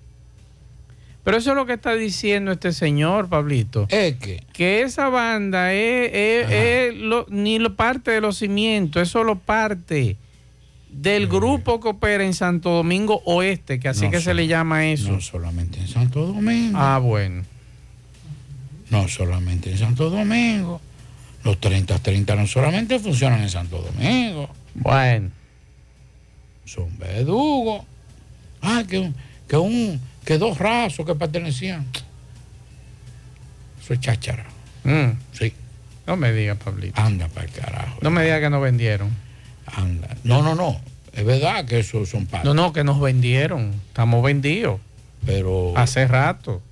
Pero 1.25 1.37
eso 1.37 1.51
es 1.51 1.57
lo 1.57 1.67
que 1.67 1.75
está 1.75 1.95
diciendo 1.95 2.53
este 2.53 2.73
señor, 2.73 3.29
Pablito. 3.29 3.87
¿Es 3.91 4.17
que? 4.17 4.43
Que 4.53 4.83
esa 4.83 5.09
banda 5.09 5.73
es, 5.73 6.11
es- 6.13 6.51
es 6.51 6.95
lo- 6.97 7.27
ni 7.29 7.59
lo 7.59 7.75
parte 7.77 8.11
de 8.11 8.21
los 8.21 8.39
cimientos, 8.39 9.03
es 9.03 9.09
solo 9.09 9.39
parte. 9.39 10.17
Del 10.93 11.29
grupo 11.29 11.81
que 11.81 11.89
opera 11.89 12.25
en 12.25 12.35
Santo 12.35 12.71
Domingo 12.71 13.23
Oeste, 13.25 13.79
que 13.81 13.89
así 13.89 14.05
No 14.07 14.11
que 14.11 14.21
se 14.21 14.35
le 14.35 14.47
llama 14.47 14.87
eso. 14.87 15.13
No 15.13 15.21
solamente 15.21 15.79
en 15.81 15.89
Santo 15.89 16.27
Domingo. 16.27 16.79
Ah, 16.79 16.99
bueno. 16.99 17.43
No 18.91 19.09
solamente 19.09 19.71
en 19.71 19.79
Santo 19.79 20.11
Domingo. 20.11 20.81
Los 21.45 21.59
30-30 21.61 22.37
no 22.37 22.47
solamente 22.47 22.99
funcionan 22.99 23.41
en 23.41 23.49
Santo 23.51 23.81
Domingo. 23.81 24.51
Bueno. 24.75 25.31
Son 26.65 26.97
verdugos. 26.99 27.85
Ah, 28.61 28.83
que, 28.89 28.99
un- 28.99 29.15
que, 29.49 29.57
un, 29.57 30.01
que 30.25 30.37
dos 30.39 30.59
rasos 30.59 31.07
que 31.07 31.15
pertenecían. 31.15 31.87
Eso 33.83 33.95
es 33.95 34.01
cháchara. 34.01 34.45
Mm. 34.85 35.13
Sí. 35.33 35.53
No 36.07 36.17
me 36.17 36.33
diga, 36.33 36.57
Pablito. 36.57 37.01
Anda 37.01 37.29
para 37.29 37.47
el 37.47 37.53
carajo. 37.53 37.99
No 38.03 38.11
me 38.11 38.23
diga 38.25 38.41
que 38.41 38.51
nos 38.51 38.61
vendieron. 38.63 39.09
No, 40.25 40.43
no, 40.43 40.55
no. 40.55 40.81
Es 41.13 41.25
verdad 41.25 41.65
que 41.65 41.81
esos 41.81 42.09
son 42.09 42.27
padres. 42.27 42.45
No, 42.45 42.55
no, 42.55 42.73
que 42.73 42.85
nos 42.85 43.01
vendieron. 43.01 43.73
Estamos 43.89 44.23
vendidos. 44.23 44.81
Pero. 45.27 45.73
Hace 45.77 46.07
rato. 46.07 46.63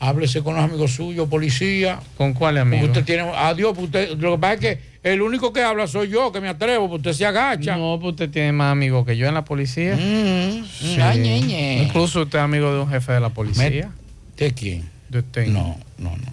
Háblese 0.00 0.42
con 0.42 0.54
los 0.54 0.62
amigos 0.64 0.92
suyos, 0.92 1.28
policía. 1.28 1.98
¿Con 2.16 2.32
cuál 2.32 2.54
Porque 2.56 2.76
amigo? 2.76 2.86
usted 2.86 3.04
tiene. 3.04 3.22
Adiós, 3.34 3.72
pues 3.74 3.86
usted, 3.86 4.16
lo 4.18 4.32
que 4.32 4.38
pasa 4.38 4.54
es 4.54 4.60
que 4.60 4.78
el 5.02 5.22
único 5.22 5.52
que 5.52 5.62
habla 5.62 5.86
soy 5.88 6.08
yo, 6.08 6.30
que 6.30 6.40
me 6.40 6.48
atrevo, 6.48 6.86
pues 6.88 6.98
usted 7.00 7.12
se 7.14 7.26
agacha. 7.26 7.76
No, 7.76 7.98
pues 8.00 8.12
usted 8.12 8.30
tiene 8.30 8.52
más 8.52 8.70
amigos 8.70 9.04
que 9.04 9.16
yo 9.16 9.26
en 9.26 9.34
la 9.34 9.44
policía. 9.44 9.96
Mm, 9.96 10.64
Sí. 10.66 10.98
ay, 11.00 11.18
ñe, 11.18 11.40
ñe. 11.40 11.82
Incluso 11.82 12.22
usted 12.22 12.38
es 12.38 12.44
amigo 12.44 12.72
de 12.72 12.80
un 12.80 12.88
jefe 12.88 13.12
de 13.12 13.20
la 13.20 13.30
policía. 13.30 13.90
¿De 14.36 14.52
quién? 14.54 14.88
De 15.08 15.18
usted. 15.20 15.48
No, 15.48 15.76
no, 15.98 16.10
no. 16.10 16.32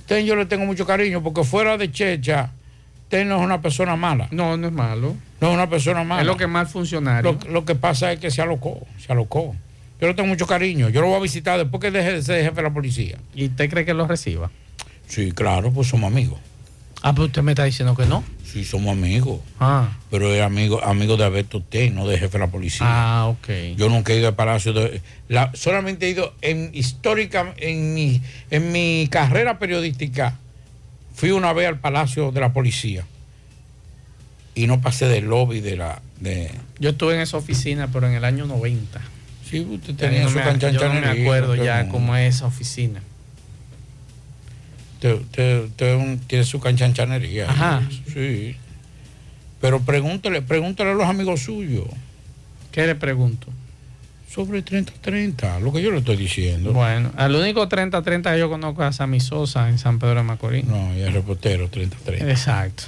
Usted 0.00 0.18
yo 0.24 0.36
le 0.36 0.44
tengo 0.44 0.66
mucho 0.66 0.84
cariño 0.86 1.22
porque 1.22 1.42
fuera 1.42 1.78
de 1.78 1.90
Checha, 1.90 2.50
usted 3.04 3.24
no 3.24 3.38
es 3.38 3.42
una 3.42 3.62
persona 3.62 3.96
mala. 3.96 4.28
No, 4.30 4.56
no 4.58 4.66
es 4.66 4.72
malo. 4.74 5.16
No 5.40 5.48
es 5.48 5.54
una 5.54 5.68
persona 5.68 6.02
mala. 6.04 6.22
Es 6.22 6.26
lo 6.26 6.36
que 6.36 6.46
mal 6.46 6.66
funcionario. 6.66 7.38
Lo, 7.44 7.50
lo 7.50 7.64
que 7.64 7.74
pasa 7.74 8.12
es 8.12 8.20
que 8.20 8.30
se 8.30 8.40
alocó, 8.42 8.86
se 8.98 9.12
alocó. 9.12 9.54
Yo 10.00 10.08
le 10.08 10.14
tengo 10.14 10.28
mucho 10.28 10.46
cariño. 10.46 10.88
Yo 10.88 11.00
lo 11.00 11.08
voy 11.08 11.16
a 11.16 11.20
visitar 11.20 11.58
después 11.58 11.80
que 11.80 11.90
deje 11.90 12.12
de 12.12 12.22
ser 12.22 12.42
jefe 12.42 12.56
de 12.56 12.62
la 12.62 12.72
policía. 12.72 13.18
¿Y 13.34 13.46
usted 13.46 13.70
cree 13.70 13.84
que 13.84 13.94
lo 13.94 14.06
reciba? 14.06 14.50
Sí, 15.06 15.32
claro, 15.32 15.70
pues 15.70 15.88
somos 15.88 16.10
amigos. 16.10 16.38
Ah, 17.02 17.12
pero 17.12 17.26
usted 17.26 17.42
me 17.42 17.52
está 17.52 17.64
diciendo 17.64 17.94
que 17.94 18.06
no. 18.06 18.24
Sí, 18.44 18.64
somos 18.64 18.92
amigos. 18.92 19.40
Ah. 19.60 19.96
Pero 20.10 20.32
es 20.32 20.42
amigo, 20.42 20.82
amigo 20.82 21.16
de 21.16 21.24
Alberto 21.24 21.62
T, 21.62 21.90
no 21.90 22.06
de 22.06 22.18
jefe 22.18 22.32
de 22.32 22.44
la 22.44 22.50
policía. 22.50 22.86
Ah, 22.88 23.26
ok. 23.28 23.76
Yo 23.76 23.88
nunca 23.88 24.12
he 24.12 24.18
ido 24.18 24.28
al 24.28 24.34
Palacio 24.34 24.72
de... 24.72 25.00
La, 25.28 25.50
solamente 25.54 26.06
he 26.06 26.10
ido 26.10 26.34
en 26.42 26.70
histórica, 26.72 27.54
en 27.58 27.94
mi, 27.94 28.22
en 28.50 28.72
mi 28.72 29.08
carrera 29.10 29.58
periodística, 29.58 30.38
fui 31.14 31.30
una 31.30 31.52
vez 31.52 31.68
al 31.68 31.78
Palacio 31.78 32.32
de 32.32 32.40
la 32.40 32.52
Policía 32.52 33.04
y 34.56 34.66
no 34.66 34.80
pasé 34.80 35.06
del 35.06 35.26
lobby 35.26 35.60
de 35.60 35.76
la... 35.76 36.02
De, 36.18 36.50
Yo 36.80 36.90
estuve 36.90 37.14
en 37.14 37.20
esa 37.20 37.36
oficina, 37.36 37.88
pero 37.92 38.08
en 38.08 38.14
el 38.14 38.24
año 38.24 38.46
90. 38.46 39.00
sí, 39.48 39.60
usted 39.60 39.94
tenía 39.94 40.22
no 40.24 40.30
su 40.30 40.38
me- 40.38 40.72
Yo 40.72 40.92
no 40.92 41.00
me 41.00 41.06
acuerdo 41.22 41.54
ya 41.54 41.88
cómo 41.88 42.16
es 42.16 42.34
esa 42.36 42.46
oficina. 42.46 43.00
Usted, 44.94 45.14
usted- 45.20 45.64
usted 45.66 45.94
un- 45.96 46.18
tiene 46.18 46.44
su 46.44 46.58
canchanchanería. 46.58 47.50
Ajá. 47.50 47.82
Sí. 48.12 48.56
Pero 49.60 49.80
pregúntele, 49.80 50.42
pregúntele 50.42 50.90
a 50.90 50.94
los 50.94 51.06
amigos 51.06 51.42
suyos. 51.42 51.86
¿Qué 52.72 52.86
le 52.86 52.94
pregunto? 52.94 53.48
Sobre 54.30 54.62
30-30, 54.64 55.60
lo 55.60 55.72
que 55.72 55.82
yo 55.82 55.90
le 55.90 55.98
estoy 55.98 56.16
diciendo. 56.16 56.72
Bueno, 56.72 57.10
al 57.16 57.34
único 57.34 57.68
30-30 57.68 58.32
que 58.34 58.38
yo 58.38 58.50
conozco 58.50 58.82
es 58.82 58.88
a 58.88 58.92
Sammy 58.92 59.20
Sosa 59.20 59.68
en 59.68 59.78
San 59.78 59.98
Pedro 59.98 60.16
de 60.16 60.22
Macorís. 60.24 60.64
No, 60.64 60.94
y 60.94 61.00
el 61.00 61.12
reportero 61.12 61.70
30-30. 61.70 62.28
Exacto. 62.30 62.84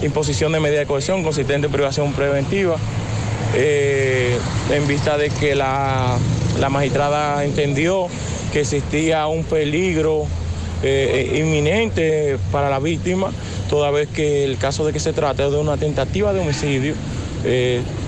imposición 0.01 0.51
de 0.51 0.59
medida 0.59 0.79
de 0.79 0.86
cohesión 0.86 1.23
consistente 1.23 1.67
en 1.67 1.71
privación 1.71 2.13
preventiva 2.13 2.75
eh, 3.55 4.38
en 4.71 4.88
vista 4.88 5.17
de 5.17 5.29
que 5.29 5.55
la, 5.55 6.17
magistrada 6.69 7.43
entendió 7.43 8.07
que 8.51 8.61
existía 8.61 9.27
un 9.27 9.43
peligro 9.43 10.25
eh, 10.81 11.39
inminente 11.39 12.38
para 12.51 12.69
la 12.69 12.79
víctima, 12.79 13.31
toda 13.69 13.91
vez 13.91 14.07
que 14.09 14.43
el 14.45 14.57
caso 14.57 14.86
de 14.86 14.93
que 14.93 14.99
se 14.99 15.13
trata 15.13 15.49
de 15.49 15.57
una 15.57 15.77
tentativa 15.77 16.34
de 16.34 16.39
homicidio 16.39 16.95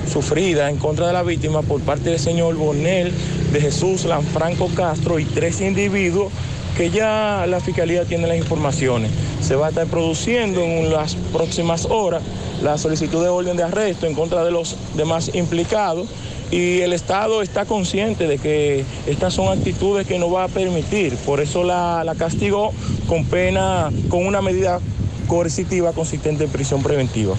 sufrida 0.09 0.69
en 0.69 0.77
contra 0.77 1.07
de 1.07 1.13
la 1.13 1.23
víctima 1.23 1.61
por 1.61 1.81
parte 1.81 2.09
del 2.09 2.19
señor 2.19 2.55
Bonel 2.55 3.11
de 3.51 3.59
Jesús 3.59 4.05
Lanfranco 4.05 4.69
Castro 4.73 5.19
y 5.19 5.25
tres 5.25 5.59
individuos 5.59 6.31
que 6.75 6.89
ya 6.89 7.45
la 7.47 7.59
fiscalía 7.59 8.05
tiene 8.05 8.27
las 8.27 8.37
informaciones. 8.37 9.11
Se 9.41 9.55
va 9.55 9.67
a 9.67 9.69
estar 9.69 9.87
produciendo 9.87 10.61
en 10.61 10.91
las 10.91 11.15
próximas 11.15 11.85
horas 11.85 12.21
la 12.61 12.77
solicitud 12.77 13.21
de 13.21 13.29
orden 13.29 13.57
de 13.57 13.63
arresto 13.63 14.07
en 14.07 14.13
contra 14.13 14.43
de 14.43 14.51
los 14.51 14.75
demás 14.95 15.31
implicados 15.33 16.07
y 16.51 16.81
el 16.81 16.93
Estado 16.93 17.41
está 17.41 17.65
consciente 17.65 18.27
de 18.27 18.37
que 18.37 18.85
estas 19.07 19.33
son 19.33 19.57
actitudes 19.57 20.05
que 20.07 20.19
no 20.19 20.29
va 20.29 20.45
a 20.45 20.47
permitir, 20.47 21.15
por 21.17 21.41
eso 21.41 21.63
la, 21.63 22.13
castigó 22.17 22.71
con 23.07 23.25
pena, 23.25 23.89
con 24.09 24.25
una 24.25 24.41
medida 24.41 24.79
coercitiva 25.25 25.93
consistente 25.93 26.43
en 26.43 26.49
prisión 26.49 26.81
preventiva. 26.81 27.35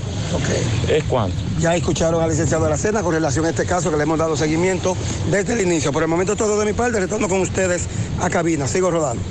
Es 0.89 1.05
cuanto. 1.05 1.37
Ya 1.59 1.75
escucharon 1.75 2.23
al 2.23 2.31
licenciado 2.31 2.65
de 2.65 2.71
la 2.71 2.77
Cena 2.77 3.03
con 3.03 3.13
relación 3.13 3.45
a 3.47 3.51
este 3.51 3.65
caso 3.67 3.91
que 3.91 3.97
le 3.97 4.03
hemos 4.03 4.19
dado 4.19 4.37
seguimiento 4.37 4.97
desde 5.31 5.55
el 5.55 5.61
inicio. 5.63 5.93
Por 5.93 6.03
el 6.03 6.09
momento 6.09 6.37
todo 6.37 6.59
de 6.59 6.67
mi 6.67 6.73
parte, 6.73 7.01
retorno 7.01 7.29
con 7.29 7.41
ustedes 7.41 7.87
a 8.21 8.31
cabina. 8.31 8.67
Sigo 8.67 8.91
rodando. 8.91 9.23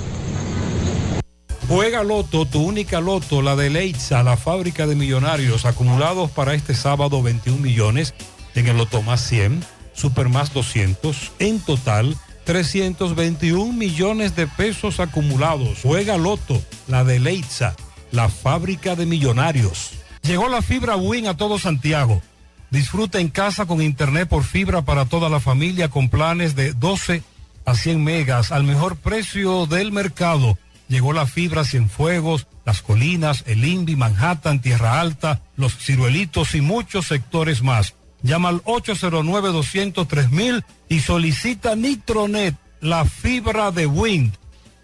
Juega 1.68 2.04
Loto, 2.04 2.46
tu 2.46 2.62
única 2.62 3.00
Loto, 3.00 3.42
la 3.42 3.56
de 3.56 3.70
Leitza, 3.70 4.22
la 4.22 4.36
fábrica 4.36 4.86
de 4.86 4.94
millonarios, 4.94 5.64
acumulados 5.64 6.30
para 6.30 6.54
este 6.54 6.74
sábado 6.74 7.22
21 7.22 7.60
millones 7.60 8.14
en 8.54 8.68
el 8.68 8.76
Loto 8.76 9.02
más 9.02 9.20
100, 9.22 9.64
Super 9.92 10.28
más 10.28 10.52
200, 10.52 11.32
en 11.40 11.58
total 11.58 12.16
321 12.44 13.72
millones 13.72 14.36
de 14.36 14.46
pesos 14.46 15.00
acumulados. 15.00 15.80
Juega 15.82 16.16
Loto, 16.16 16.62
la 16.86 17.02
de 17.02 17.18
Leitza, 17.18 17.74
la 18.10 18.28
fábrica 18.28 18.96
de 18.96 19.06
millonarios. 19.06 19.92
Llegó 20.22 20.48
la 20.48 20.62
fibra 20.62 20.96
Win 20.96 21.28
a 21.28 21.36
todo 21.36 21.58
Santiago. 21.58 22.22
Disfruta 22.70 23.20
en 23.20 23.28
casa 23.28 23.66
con 23.66 23.80
internet 23.80 24.28
por 24.28 24.42
fibra 24.42 24.82
para 24.82 25.04
toda 25.04 25.28
la 25.28 25.40
familia 25.40 25.88
con 25.88 26.08
planes 26.08 26.56
de 26.56 26.72
12 26.72 27.22
a 27.64 27.74
100 27.74 28.02
megas 28.02 28.52
al 28.52 28.64
mejor 28.64 28.96
precio 28.96 29.66
del 29.66 29.92
mercado. 29.92 30.58
Llegó 30.88 31.12
la 31.12 31.26
fibra 31.26 31.64
Cienfuegos, 31.64 32.46
Las 32.64 32.82
Colinas, 32.82 33.44
El 33.46 33.64
Invi, 33.64 33.96
Manhattan, 33.96 34.60
Tierra 34.60 35.00
Alta, 35.00 35.42
Los 35.56 35.76
Ciruelitos 35.76 36.54
y 36.54 36.60
muchos 36.60 37.06
sectores 37.06 37.62
más. 37.62 37.94
Llama 38.22 38.48
al 38.48 38.62
809-203 38.64 40.64
y 40.88 41.00
solicita 41.00 41.76
Nitronet, 41.76 42.54
la 42.80 43.04
fibra 43.04 43.70
de 43.70 43.86
Wind. 43.86 44.34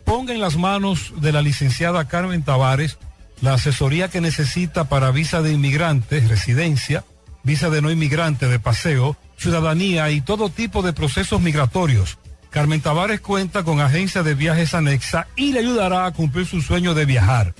Ponga 0.04 0.34
en 0.34 0.40
las 0.40 0.56
manos 0.56 1.12
de 1.20 1.32
la 1.32 1.42
licenciada 1.42 2.08
Carmen 2.08 2.42
Tavares 2.42 2.98
la 3.42 3.54
asesoría 3.54 4.08
que 4.08 4.20
necesita 4.20 4.84
para 4.84 5.10
visa 5.10 5.42
de 5.42 5.52
inmigrante, 5.52 6.20
residencia, 6.20 7.04
visa 7.42 7.68
de 7.70 7.82
no 7.82 7.90
inmigrante, 7.90 8.48
de 8.48 8.60
paseo, 8.60 9.16
ciudadanía 9.36 10.10
y 10.10 10.20
todo 10.20 10.48
tipo 10.48 10.80
de 10.80 10.92
procesos 10.92 11.40
migratorios. 11.40 12.18
Carmen 12.50 12.80
Tavares 12.80 13.20
cuenta 13.20 13.64
con 13.64 13.80
agencia 13.80 14.22
de 14.22 14.34
viajes 14.34 14.74
anexa 14.74 15.26
y 15.34 15.52
le 15.52 15.58
ayudará 15.58 16.06
a 16.06 16.12
cumplir 16.12 16.46
su 16.46 16.62
sueño 16.62 16.94
de 16.94 17.04
viajar. 17.04 17.54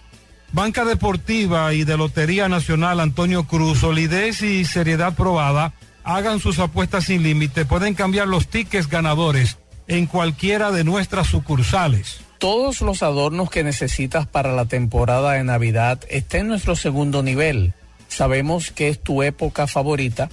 Banca 0.53 0.85
Deportiva 0.85 1.73
y 1.75 1.85
de 1.85 1.97
Lotería 1.97 2.49
Nacional 2.49 2.99
Antonio 2.99 3.45
Cruz, 3.45 3.79
solidez 3.79 4.43
y 4.43 4.65
seriedad 4.65 5.15
probada. 5.15 5.75
Hagan 6.03 6.41
sus 6.41 6.59
apuestas 6.59 7.05
sin 7.05 7.23
límite. 7.23 7.67
Pueden 7.67 7.95
cambiar 7.95 8.27
los 8.27 8.49
tickets 8.49 8.89
ganadores 8.89 9.60
en 9.91 10.07
cualquiera 10.07 10.71
de 10.71 10.85
nuestras 10.85 11.27
sucursales. 11.27 12.21
Todos 12.39 12.81
los 12.81 13.03
adornos 13.03 13.51
que 13.51 13.65
necesitas 13.65 14.25
para 14.25 14.53
la 14.55 14.67
temporada 14.67 15.33
de 15.33 15.43
Navidad 15.43 15.99
están 16.09 16.43
en 16.43 16.49
nuestro 16.49 16.77
segundo 16.77 17.25
nivel. 17.25 17.75
Sabemos 18.07 18.71
que 18.71 18.89
es 18.89 19.03
tu 19.03 19.25
época 19.25 19.67
favorita. 19.67 20.31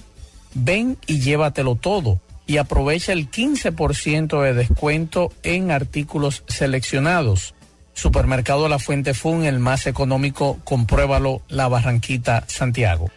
Ven 0.54 0.96
y 1.08 1.18
llévatelo 1.18 1.74
todo 1.74 2.20
y 2.46 2.58
aprovecha 2.58 3.12
el 3.12 3.32
15% 3.32 4.40
de 4.42 4.54
descuento 4.54 5.32
en 5.42 5.72
artículos 5.72 6.44
seleccionados. 6.46 7.54
Supermercado 7.94 8.68
La 8.68 8.78
Fuente 8.78 9.12
Fun, 9.12 9.44
el 9.44 9.58
más 9.58 9.88
económico, 9.88 10.60
compruébalo, 10.62 11.42
La 11.48 11.66
Barranquita, 11.66 12.44
Santiago. 12.46 13.10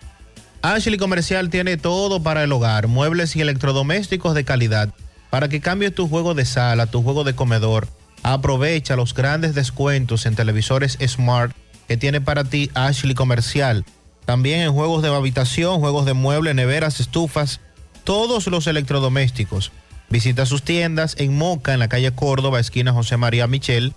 Ashley 0.63 0.97
Comercial 0.97 1.51
tiene 1.51 1.77
todo 1.77 2.23
para 2.23 2.43
el 2.43 2.51
hogar, 2.51 2.87
muebles 2.87 3.35
y 3.35 3.41
electrodomésticos 3.41 4.33
de 4.33 4.43
calidad. 4.43 4.91
Para 5.31 5.47
que 5.49 5.61
cambies 5.61 5.95
tu 5.95 6.07
juego 6.07 6.35
de 6.35 6.45
sala, 6.45 6.85
tu 6.85 7.01
juego 7.01 7.23
de 7.23 7.33
comedor, 7.33 7.87
aprovecha 8.21 8.95
los 8.95 9.15
grandes 9.15 9.55
descuentos 9.55 10.27
en 10.27 10.35
televisores 10.35 10.97
Smart 11.07 11.55
que 11.87 11.97
tiene 11.97 12.21
para 12.21 12.43
ti 12.43 12.69
Ashley 12.75 13.15
Comercial. 13.15 13.85
También 14.25 14.61
en 14.61 14.73
juegos 14.73 15.01
de 15.01 15.07
habitación, 15.07 15.79
juegos 15.79 16.05
de 16.05 16.13
muebles, 16.13 16.53
neveras, 16.53 16.99
estufas, 16.99 17.61
todos 18.03 18.45
los 18.47 18.67
electrodomésticos. 18.67 19.71
Visita 20.09 20.45
sus 20.45 20.63
tiendas 20.63 21.15
en 21.17 21.37
Moca, 21.37 21.73
en 21.73 21.79
la 21.79 21.87
calle 21.87 22.11
Córdoba, 22.11 22.59
esquina 22.59 22.91
José 22.91 23.15
María 23.15 23.47
Michel. 23.47 23.93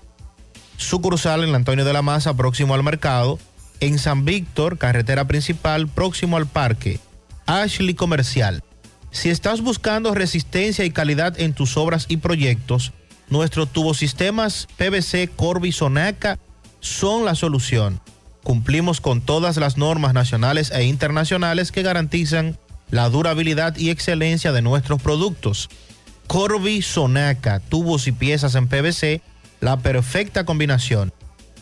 Sucursal 0.76 1.42
en 1.42 1.54
Antonio 1.54 1.84
de 1.84 1.92
la 1.92 2.02
Maza, 2.02 2.34
próximo 2.34 2.74
al 2.74 2.84
mercado. 2.84 3.40
En 3.80 3.98
San 3.98 4.24
Víctor, 4.24 4.78
carretera 4.78 5.26
principal, 5.26 5.88
próximo 5.88 6.36
al 6.36 6.46
parque. 6.46 7.00
Ashley 7.46 7.94
Comercial. 7.94 8.62
Si 9.14 9.30
estás 9.30 9.62
buscando 9.62 10.12
resistencia 10.12 10.84
y 10.84 10.90
calidad 10.90 11.40
en 11.40 11.54
tus 11.54 11.76
obras 11.76 12.06
y 12.08 12.16
proyectos, 12.16 12.92
nuestros 13.28 13.72
tubosistemas 13.72 14.66
PVC 14.76 15.30
Corby 15.34 15.70
Sonaca 15.70 16.40
son 16.80 17.24
la 17.24 17.36
solución. 17.36 18.00
Cumplimos 18.42 19.00
con 19.00 19.20
todas 19.20 19.56
las 19.56 19.78
normas 19.78 20.14
nacionales 20.14 20.72
e 20.72 20.82
internacionales 20.82 21.70
que 21.70 21.84
garantizan 21.84 22.58
la 22.90 23.08
durabilidad 23.08 23.76
y 23.76 23.90
excelencia 23.90 24.50
de 24.50 24.62
nuestros 24.62 25.00
productos. 25.00 25.70
Corby 26.26 26.82
Sonaca, 26.82 27.60
tubos 27.60 28.08
y 28.08 28.12
piezas 28.12 28.56
en 28.56 28.66
PVC, 28.66 29.22
la 29.60 29.76
perfecta 29.76 30.44
combinación. 30.44 31.12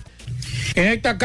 En 0.74 0.86
esta 0.86 1.16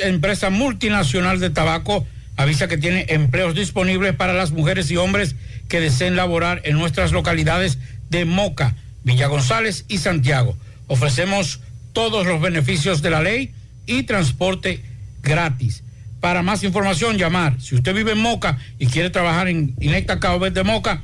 empresa 0.00 0.50
multinacional 0.50 1.40
de 1.40 1.50
tabaco, 1.50 2.06
avisa 2.36 2.68
que 2.68 2.78
tiene 2.78 3.06
empleos 3.08 3.54
disponibles 3.54 4.14
para 4.14 4.32
las 4.32 4.50
mujeres 4.50 4.90
y 4.90 4.96
hombres 4.96 5.36
que 5.68 5.80
deseen 5.80 6.16
laborar 6.16 6.62
en 6.64 6.76
nuestras 6.76 7.12
localidades 7.12 7.78
de 8.10 8.24
Moca, 8.24 8.74
Villa 9.02 9.26
González 9.26 9.84
y 9.88 9.98
Santiago. 9.98 10.56
Ofrecemos 10.86 11.60
todos 11.92 12.26
los 12.26 12.40
beneficios 12.40 13.02
de 13.02 13.10
la 13.10 13.22
ley 13.22 13.52
y 13.86 14.04
transporte 14.04 14.82
gratis. 15.22 15.82
Para 16.20 16.42
más 16.42 16.62
información, 16.64 17.18
llamar. 17.18 17.60
Si 17.60 17.74
usted 17.74 17.94
vive 17.94 18.12
en 18.12 18.18
Moca 18.18 18.58
y 18.78 18.86
quiere 18.86 19.10
trabajar 19.10 19.48
en 19.48 19.74
Inecta 19.78 20.20
Cabo 20.20 20.48
de 20.48 20.62
Moca, 20.64 21.02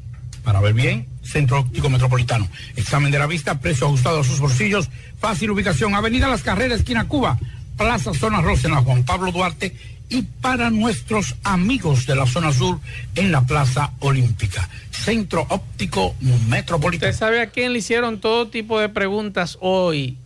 para 0.44 0.60
ver 0.60 0.74
bien, 0.74 1.08
Centro 1.24 1.60
Óptico 1.60 1.90
Metropolitano. 1.90 2.48
Examen 2.76 3.12
de 3.12 3.20
la 3.20 3.28
vista, 3.28 3.60
precio 3.60 3.88
ajustado 3.88 4.22
a 4.22 4.24
sus 4.24 4.40
bolsillos, 4.40 4.90
fácil 5.20 5.52
ubicación, 5.52 5.96
Avenida 5.96 6.28
Las 6.28 6.42
Carreras, 6.42 6.80
esquina 6.80 7.08
Cuba, 7.08 7.38
Plaza 7.78 8.14
Zona 8.14 8.42
Rosa 8.42 8.68
en 8.68 8.74
la 8.74 8.82
Juan 8.82 9.04
Pablo 9.04 9.32
Duarte 9.32 9.76
y 10.10 10.22
para 10.22 10.70
nuestros 10.70 11.36
amigos 11.44 12.06
de 12.06 12.16
la 12.16 12.26
zona 12.26 12.54
sur 12.54 12.80
en 13.16 13.32
la 13.32 13.42
Plaza 13.46 13.92
Olímpica. 14.00 14.68
Centro 14.92 15.46
Óptico 15.50 16.16
Metropolitano. 16.48 17.10
¿Usted 17.12 17.20
sabe 17.20 17.42
a 17.42 17.48
quién 17.48 17.74
le 17.74 17.80
hicieron 17.80 18.20
todo 18.20 18.48
tipo 18.48 18.80
de 18.80 18.90
preguntas 18.90 19.58
hoy 19.62 20.18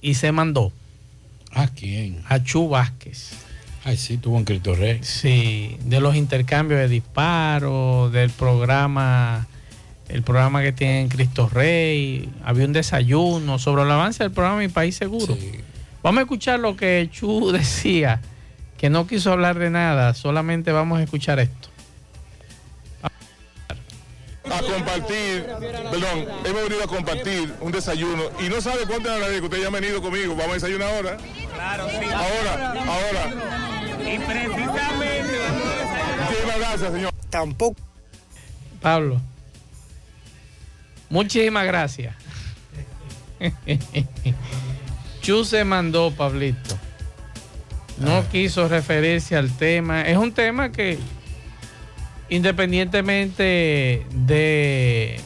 y 0.00 0.14
se 0.14 0.30
mandó? 0.30 0.72
¿A 1.52 1.68
quién? 1.68 2.22
A 2.28 2.42
Chu 2.42 2.68
Vázquez. 2.68 3.47
Ay, 3.84 3.96
sí, 3.96 4.18
tuvo 4.18 4.36
un 4.36 4.44
Cristo 4.44 4.74
Rey. 4.74 4.98
Sí, 5.02 5.76
de 5.84 6.00
los 6.00 6.16
intercambios 6.16 6.80
de 6.80 6.88
disparos, 6.88 8.12
del 8.12 8.30
programa, 8.30 9.46
el 10.08 10.22
programa 10.22 10.62
que 10.62 10.72
tiene 10.72 11.02
en 11.02 11.08
Cristo 11.08 11.48
Rey, 11.48 12.28
había 12.44 12.64
un 12.64 12.72
desayuno 12.72 13.58
sobre 13.58 13.82
el 13.82 13.90
avance 13.90 14.24
del 14.24 14.32
programa 14.32 14.58
Mi 14.58 14.68
País 14.68 14.96
Seguro. 14.96 15.36
Vamos 16.02 16.18
a 16.18 16.22
escuchar 16.22 16.60
lo 16.60 16.76
que 16.76 17.08
Chu 17.12 17.50
decía, 17.52 18.20
que 18.76 18.90
no 18.90 19.06
quiso 19.06 19.32
hablar 19.32 19.58
de 19.58 19.70
nada, 19.70 20.14
solamente 20.14 20.72
vamos 20.72 20.98
a 20.98 21.02
escuchar 21.02 21.38
esto. 21.38 21.68
A 24.58 24.62
compartir, 24.62 25.46
perdón, 25.90 26.26
hemos 26.44 26.62
venido 26.62 26.84
a 26.84 26.86
compartir 26.86 27.54
un 27.60 27.72
desayuno 27.72 28.24
y 28.40 28.48
no 28.48 28.60
sabe 28.60 28.86
cuánto 28.86 29.08
que 29.08 29.40
ustedes 29.40 29.62
ya 29.62 29.68
han 29.68 29.72
venido 29.72 30.02
conmigo. 30.02 30.34
Vamos 30.34 30.50
a 30.50 30.54
desayunar 30.54 30.94
ahora. 30.94 31.16
Claro, 31.54 31.88
sí. 31.88 32.06
Ahora, 32.06 32.70
ahora. 32.72 33.88
Y 34.00 34.18
precisamente 34.18 35.38
Muchísimas 36.28 36.58
gracias, 36.58 36.92
señor. 36.92 37.12
Tampoco. 37.30 37.80
Pablo. 38.80 39.20
Muchísimas 41.10 41.66
gracias. 41.66 42.14
Chu 45.22 45.44
se 45.44 45.64
mandó, 45.64 46.10
Pablito. 46.10 46.78
No 47.98 48.28
quiso 48.28 48.68
referirse 48.68 49.36
al 49.36 49.56
tema. 49.56 50.02
Es 50.02 50.16
un 50.16 50.32
tema 50.32 50.70
que, 50.70 50.98
independientemente 52.30 54.06
de, 54.10 55.20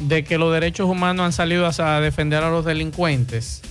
de 0.00 0.24
que 0.24 0.38
los 0.38 0.52
derechos 0.52 0.88
humanos 0.88 1.26
han 1.26 1.32
salido 1.32 1.66
a, 1.66 1.96
a 1.96 2.00
defender 2.00 2.42
a 2.42 2.50
los 2.50 2.64
delincuentes, 2.64 3.62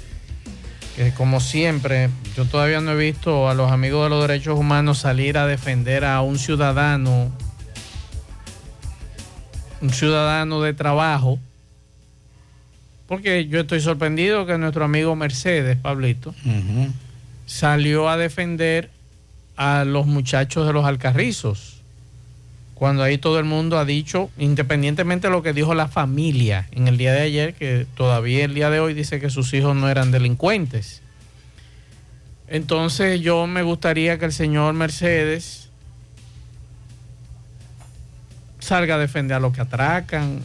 que 0.96 1.12
como 1.14 1.40
siempre, 1.40 2.10
yo 2.36 2.46
todavía 2.46 2.80
no 2.82 2.92
he 2.92 2.96
visto 2.96 3.50
a 3.50 3.54
los 3.54 3.72
amigos 3.72 4.04
de 4.06 4.10
los 4.10 4.28
derechos 4.28 4.58
humanos 4.58 5.00
salir 5.00 5.38
a 5.38 5.46
defender 5.46 6.06
a 6.06 6.22
un 6.22 6.40
ciudadano, 6.40 7.32
un 9.82 9.90
ciudadano 9.90 10.62
de 10.62 10.74
trabajo, 10.74 11.40
Porque 13.08 13.46
yo 13.48 13.60
estoy 13.60 13.82
sorprendido 13.82 14.48
que 14.48 14.58
nuestro 14.58 14.84
amigo 14.86 15.16
Mercedes, 15.16 15.78
Pablito, 15.78 16.34
salió 17.46 18.10
a 18.10 18.18
defender 18.18 18.90
a 19.58 19.84
los 19.86 20.08
muchachos 20.08 20.66
de 20.66 20.74
los 20.74 20.86
Alcarrizos. 20.86 21.82
Cuando 22.76 23.04
ahí 23.04 23.18
todo 23.18 23.40
el 23.40 23.46
mundo 23.46 23.80
ha 23.80 23.86
dicho, 23.86 24.30
independientemente 24.38 25.28
de 25.28 25.32
lo 25.32 25.42
que 25.42 25.54
dijo 25.54 25.74
la 25.74 25.88
familia 25.88 26.68
en 26.72 26.90
el 26.90 26.98
día 26.98 27.14
de 27.14 27.22
ayer, 27.22 27.54
que 27.54 27.88
todavía 27.96 28.44
el 28.44 28.54
día 28.54 28.70
de 28.70 28.82
hoy 28.82 28.94
dice 28.94 29.20
que 29.22 29.30
sus 29.30 29.54
hijos 29.54 29.76
no 29.76 29.90
eran 29.90 30.12
delincuentes. 30.12 31.02
Entonces 32.50 33.22
yo 33.22 33.48
me 33.48 33.64
gustaría 33.64 34.20
que 34.20 34.26
el 34.26 34.34
señor 34.34 34.74
Mercedes 34.74 35.70
salga 38.60 38.96
a 38.96 38.98
defender 38.98 39.38
a 39.38 39.40
los 39.40 39.54
que 39.54 39.62
atracan, 39.62 40.42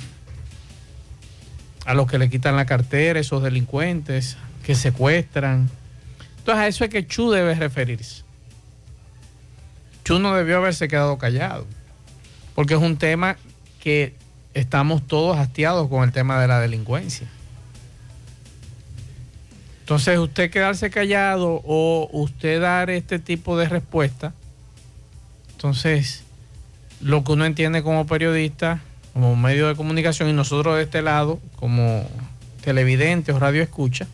a 1.85 1.95
los 1.95 2.07
que 2.07 2.19
le 2.19 2.31
quitan 2.31 2.55
la 2.55 2.65
cartera, 2.65 3.19
esos 3.19 3.43
delincuentes 3.43 4.37
que 4.65 4.77
secuestran. 4.77 5.69
Entonces 6.39 6.63
a 6.63 6.69
eso 6.69 6.85
es 6.85 6.91
que 6.91 7.07
Chu 7.07 7.31
debe 7.33 7.57
referirse. 7.57 8.23
Chu 10.05 10.21
no 10.21 10.35
debió 10.35 10.59
haberse 10.59 10.87
quedado 10.87 11.19
callado, 11.19 11.67
porque 12.61 12.75
es 12.75 12.83
un 12.83 12.99
tema 12.99 13.39
que 13.83 14.13
estamos 14.53 15.07
todos 15.07 15.39
hastiados 15.39 15.89
con 15.89 16.05
el 16.05 16.13
tema 16.13 16.39
de 16.43 16.47
la 16.47 16.61
delincuencia. 16.61 17.27
Entonces 19.81 20.19
usted 20.19 20.51
quedarse 20.51 20.91
callado 20.91 21.63
o 21.65 22.11
usted 22.13 22.61
dar 22.61 22.91
este 22.91 23.19
tipo 23.19 23.57
de 23.57 23.67
respuesta, 23.67 24.35
entonces 25.53 26.23
lo 27.01 27.25
que 27.25 27.33
uno 27.33 27.47
entiende 27.47 27.83
como 27.83 28.07
periodista, 28.07 28.83
como 29.15 29.37
medio 29.37 29.67
de 29.67 29.75
comunicación 29.75 30.29
y 30.29 30.35
nosotros 30.35 30.77
de 30.77 30.83
este 30.83 31.01
lado, 31.01 31.41
como 31.57 32.07
televidente 32.63 33.33
o 33.33 33.39
radio 33.39 33.63
escucha, 33.63 34.07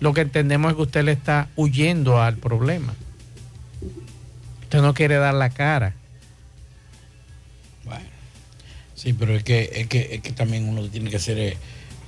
lo 0.00 0.12
que 0.12 0.22
entendemos 0.22 0.72
es 0.72 0.76
que 0.76 0.82
usted 0.82 1.04
le 1.04 1.12
está 1.12 1.46
huyendo 1.54 2.20
al 2.20 2.34
problema. 2.34 2.94
Usted 4.62 4.82
no 4.82 4.92
quiere 4.92 5.18
dar 5.18 5.34
la 5.34 5.50
cara. 5.50 5.94
Sí, 9.00 9.14
pero 9.14 9.34
es 9.34 9.42
que, 9.44 9.70
es 9.72 9.86
que, 9.86 10.14
es 10.16 10.20
que 10.20 10.32
también 10.32 10.68
uno 10.68 10.82
tiene 10.90 11.08
que 11.08 11.18
ser 11.18 11.38
eh, 11.38 11.56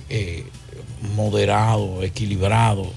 eh, 0.09 0.45
moderado, 1.15 2.03
equilibrado. 2.03 2.83
O 2.83 2.93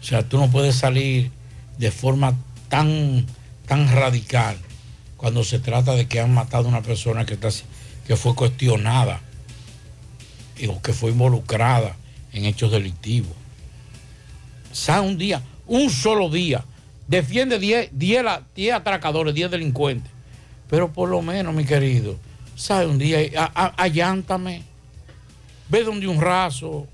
sea, 0.00 0.26
tú 0.26 0.38
no 0.38 0.50
puedes 0.50 0.76
salir 0.76 1.30
de 1.76 1.90
forma 1.90 2.34
tan, 2.70 3.26
tan 3.66 3.94
radical 3.94 4.56
cuando 5.18 5.44
se 5.44 5.58
trata 5.58 5.94
de 5.94 6.06
que 6.06 6.20
han 6.20 6.32
matado 6.32 6.64
a 6.64 6.68
una 6.68 6.80
persona 6.80 7.26
que, 7.26 7.34
está, 7.34 7.50
que 8.06 8.16
fue 8.16 8.34
cuestionada 8.34 9.20
o 10.66 10.80
que 10.80 10.94
fue 10.94 11.10
involucrada 11.10 11.96
en 12.32 12.46
hechos 12.46 12.72
delictivos. 12.72 13.36
Sale 14.72 15.06
un 15.06 15.18
día, 15.18 15.42
un 15.66 15.90
solo 15.90 16.30
día, 16.30 16.64
defiende 17.06 17.58
10 17.58 17.90
10 17.92 18.24
la- 18.24 18.42
10 18.56 18.74
atracadores, 18.74 19.34
10 19.34 19.50
delincuentes. 19.50 20.10
Pero 20.70 20.90
por 20.90 21.10
lo 21.10 21.20
menos, 21.20 21.54
mi 21.54 21.66
querido, 21.66 22.16
sale 22.58 22.86
un 22.86 22.98
día, 22.98 23.22
y 23.22 23.34
a- 23.36 23.50
a- 23.54 23.74
allántame, 23.82 24.62
ve 25.68 25.84
donde 25.84 26.06
un 26.08 26.20
raso, 26.20 26.86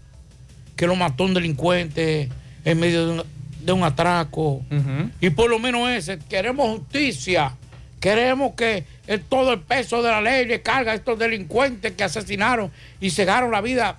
que 0.76 0.86
lo 0.86 0.94
mató 0.96 1.24
un 1.24 1.34
delincuente 1.34 2.28
en 2.64 2.78
medio 2.80 3.06
de 3.06 3.12
un, 3.20 3.22
de 3.60 3.72
un 3.72 3.82
atraco. 3.82 4.62
Y 5.20 5.30
por 5.30 5.48
lo 5.48 5.58
menos 5.58 5.88
ese, 5.88 6.18
queremos 6.18 6.78
justicia. 6.78 7.54
Queremos 8.00 8.52
que 8.54 8.84
el- 9.06 9.22
todo 9.22 9.54
el 9.54 9.60
peso 9.60 10.02
de 10.02 10.10
la 10.10 10.20
ley 10.20 10.44
le 10.44 10.60
carga 10.60 10.92
a 10.92 10.94
estos 10.96 11.18
delincuentes 11.18 11.92
que 11.92 12.04
asesinaron 12.04 12.70
y 13.00 13.08
cegaron 13.10 13.50
la 13.50 13.62
vida 13.62 13.98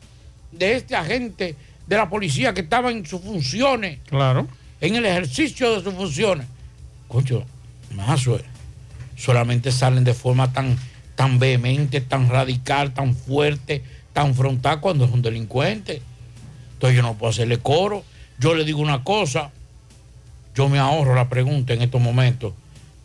de 0.51 0.75
este 0.75 0.95
agente 0.95 1.55
de 1.87 1.95
la 1.97 2.07
policía 2.09 2.53
que 2.53 2.61
estaba 2.61 2.91
en 2.91 3.05
sus 3.05 3.21
funciones, 3.21 3.99
Claro. 4.07 4.47
en 4.81 4.95
el 4.95 5.05
ejercicio 5.05 5.73
de 5.75 5.83
sus 5.83 5.93
funciones. 5.95 6.45
Concho, 7.07 7.43
más 7.95 8.19
suerte. 8.21 8.47
Solamente 9.17 9.71
salen 9.71 10.03
de 10.03 10.13
forma 10.13 10.51
tan, 10.53 10.77
tan 11.15 11.39
vehemente, 11.39 12.01
tan 12.01 12.29
radical, 12.29 12.93
tan 12.93 13.15
fuerte, 13.15 13.83
tan 14.13 14.35
frontal 14.35 14.79
cuando 14.79 15.05
es 15.05 15.11
un 15.11 15.21
delincuente. 15.21 16.01
Entonces 16.73 16.95
yo 16.95 17.01
no 17.01 17.15
puedo 17.15 17.31
hacerle 17.31 17.57
coro. 17.57 18.03
Yo 18.37 18.53
le 18.53 18.65
digo 18.65 18.79
una 18.79 19.03
cosa, 19.03 19.51
yo 20.55 20.69
me 20.69 20.79
ahorro 20.79 21.15
la 21.15 21.29
pregunta 21.29 21.73
en 21.73 21.81
estos 21.81 22.01
momentos 22.01 22.53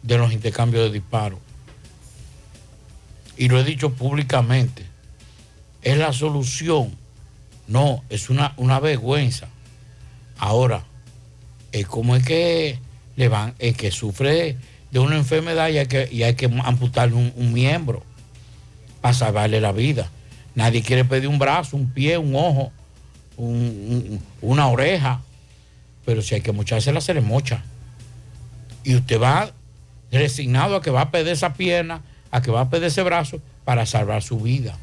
de 0.02 0.18
los 0.18 0.32
intercambios 0.32 0.84
de 0.84 0.92
disparos. 0.92 1.38
Y 3.36 3.48
lo 3.48 3.58
he 3.58 3.64
dicho 3.64 3.92
públicamente. 3.92 4.84
¿Es 5.82 5.96
la 5.96 6.12
solución? 6.12 6.94
No, 7.66 8.02
es 8.11 8.28
una, 8.28 8.52
una 8.56 8.80
vergüenza. 8.80 9.48
Ahora, 10.38 10.84
es 11.72 11.86
como 11.86 12.16
es 12.16 12.24
que 12.24 12.78
le 13.16 13.28
van, 13.28 13.54
el 13.58 13.76
que 13.76 13.90
sufre 13.90 14.56
de 14.91 14.99
una 14.99 15.16
enfermedad 15.16 15.68
y 15.68 15.78
hay 15.78 15.86
que, 15.86 16.09
hay 16.24 16.34
que 16.34 16.51
amputarle 16.64 17.14
un, 17.36 17.53
miembro 17.53 18.03
para 19.01 19.14
salvarle 19.14 19.61
la 19.61 19.72
vida. 19.72 20.11
Nadie 20.55 20.82
quiere 20.82 21.05
pedir 21.05 21.28
un 21.28 21.38
brazo, 21.38 21.76
un 21.76 21.91
pie, 21.93 22.18
un 22.18 22.34
ojo, 22.34 22.72
un- 23.36 23.55
un- 23.57 24.22
una 24.43 24.66
oreja. 24.68 25.22
Pero 26.05 26.22
si 26.22 26.34
hay 26.34 26.41
que 26.41 26.53
mochársela, 26.53 27.01
se 27.01 27.14
le 27.14 27.20
mocha. 27.20 27.62
Y 28.84 28.97
usted 28.97 29.20
va 29.20 29.53
resignado 30.11 30.76
a 30.76 30.82
que 30.82 30.91
va 30.91 31.03
a 31.03 31.11
perder 31.11 31.34
esa 31.34 31.55
pierna, 31.55 32.03
a 32.30 32.43
que 32.43 32.51
va 32.51 32.62
a 32.62 32.70
perder 32.70 32.88
ese 32.88 33.03
brazo 33.03 33.41
para 33.64 33.86
salvar 33.86 34.22
su 34.22 34.41
vida. 34.41 34.76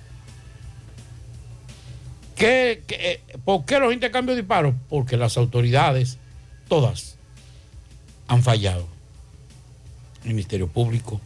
¿Qué, 2.36 2.84
qué, 2.88 2.96
eh, 3.00 3.38
¿Por 3.44 3.66
qué 3.66 3.80
los 3.80 3.92
intercambios 3.94 4.36
de 4.36 4.44
disparos? 4.44 4.76
Porque 4.90 5.18
las 5.18 5.38
autoridades, 5.38 6.18
todas, 6.68 7.18
han 8.28 8.44
fallado. 8.44 8.88
Ministerio 10.34 10.68
Público, 10.68 11.22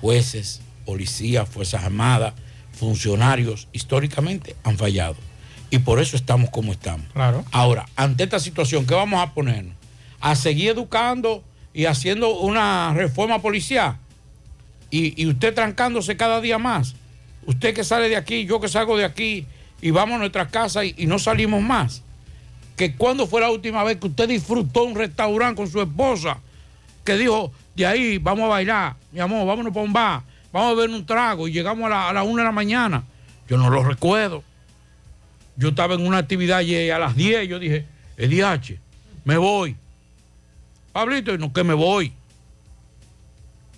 jueces, 0.00 0.60
policías, 0.84 1.48
Fuerzas 1.48 1.84
Armadas, 1.84 2.34
funcionarios, 2.72 3.68
históricamente 3.72 4.56
han 4.64 4.76
fallado. 4.76 5.16
Y 5.70 5.78
por 5.78 6.00
eso 6.00 6.16
estamos 6.16 6.50
como 6.50 6.72
estamos. 6.72 7.06
Claro. 7.12 7.44
Ahora, 7.50 7.86
ante 7.96 8.24
esta 8.24 8.40
situación, 8.40 8.86
¿qué 8.86 8.94
vamos 8.94 9.22
a 9.22 9.32
ponernos? 9.32 9.74
A 10.20 10.34
seguir 10.34 10.70
educando 10.70 11.42
y 11.72 11.86
haciendo 11.86 12.38
una 12.38 12.92
reforma 12.94 13.40
policial. 13.40 13.96
Y, 14.90 15.20
y 15.20 15.26
usted 15.26 15.54
trancándose 15.54 16.16
cada 16.16 16.40
día 16.40 16.58
más. 16.58 16.94
Usted 17.46 17.74
que 17.74 17.84
sale 17.84 18.08
de 18.08 18.16
aquí, 18.16 18.44
yo 18.44 18.60
que 18.60 18.68
salgo 18.68 18.96
de 18.98 19.04
aquí 19.04 19.46
y 19.80 19.90
vamos 19.90 20.16
a 20.16 20.18
nuestra 20.18 20.48
casa 20.48 20.84
y, 20.84 20.94
y 20.98 21.06
no 21.06 21.18
salimos 21.18 21.62
más. 21.62 22.02
Que 22.76 22.94
cuando 22.94 23.26
fue 23.26 23.40
la 23.40 23.50
última 23.50 23.82
vez 23.84 23.96
que 23.96 24.08
usted 24.08 24.28
disfrutó 24.28 24.84
un 24.84 24.94
restaurante 24.94 25.56
con 25.56 25.70
su 25.70 25.80
esposa, 25.80 26.40
que 27.04 27.16
dijo, 27.16 27.50
de 27.74 27.86
ahí 27.86 28.18
vamos 28.18 28.44
a 28.44 28.48
bailar, 28.48 28.96
mi 29.10 29.20
amor, 29.20 29.46
vámonos 29.46 29.72
para 29.72 29.86
un 29.86 29.92
bar, 29.92 30.22
vamos 30.52 30.72
a 30.72 30.80
ver 30.80 30.90
un 30.90 31.06
trago 31.06 31.48
y 31.48 31.52
llegamos 31.52 31.86
a 31.86 31.88
la, 31.88 32.08
a 32.10 32.12
la 32.12 32.22
una 32.22 32.42
de 32.42 32.46
la 32.46 32.52
mañana. 32.52 33.02
Yo 33.48 33.56
no 33.56 33.70
lo 33.70 33.82
recuerdo. 33.82 34.42
Yo 35.56 35.68
estaba 35.68 35.94
en 35.94 36.06
una 36.06 36.18
actividad 36.18 36.60
y 36.62 36.90
a 36.90 36.98
las 36.98 37.14
10 37.14 37.48
yo 37.48 37.58
dije, 37.58 37.86
el 38.16 38.30
me 39.24 39.36
voy. 39.36 39.76
Pablito, 40.92 41.36
no 41.38 41.52
que 41.52 41.64
me 41.64 41.74
voy. 41.74 42.12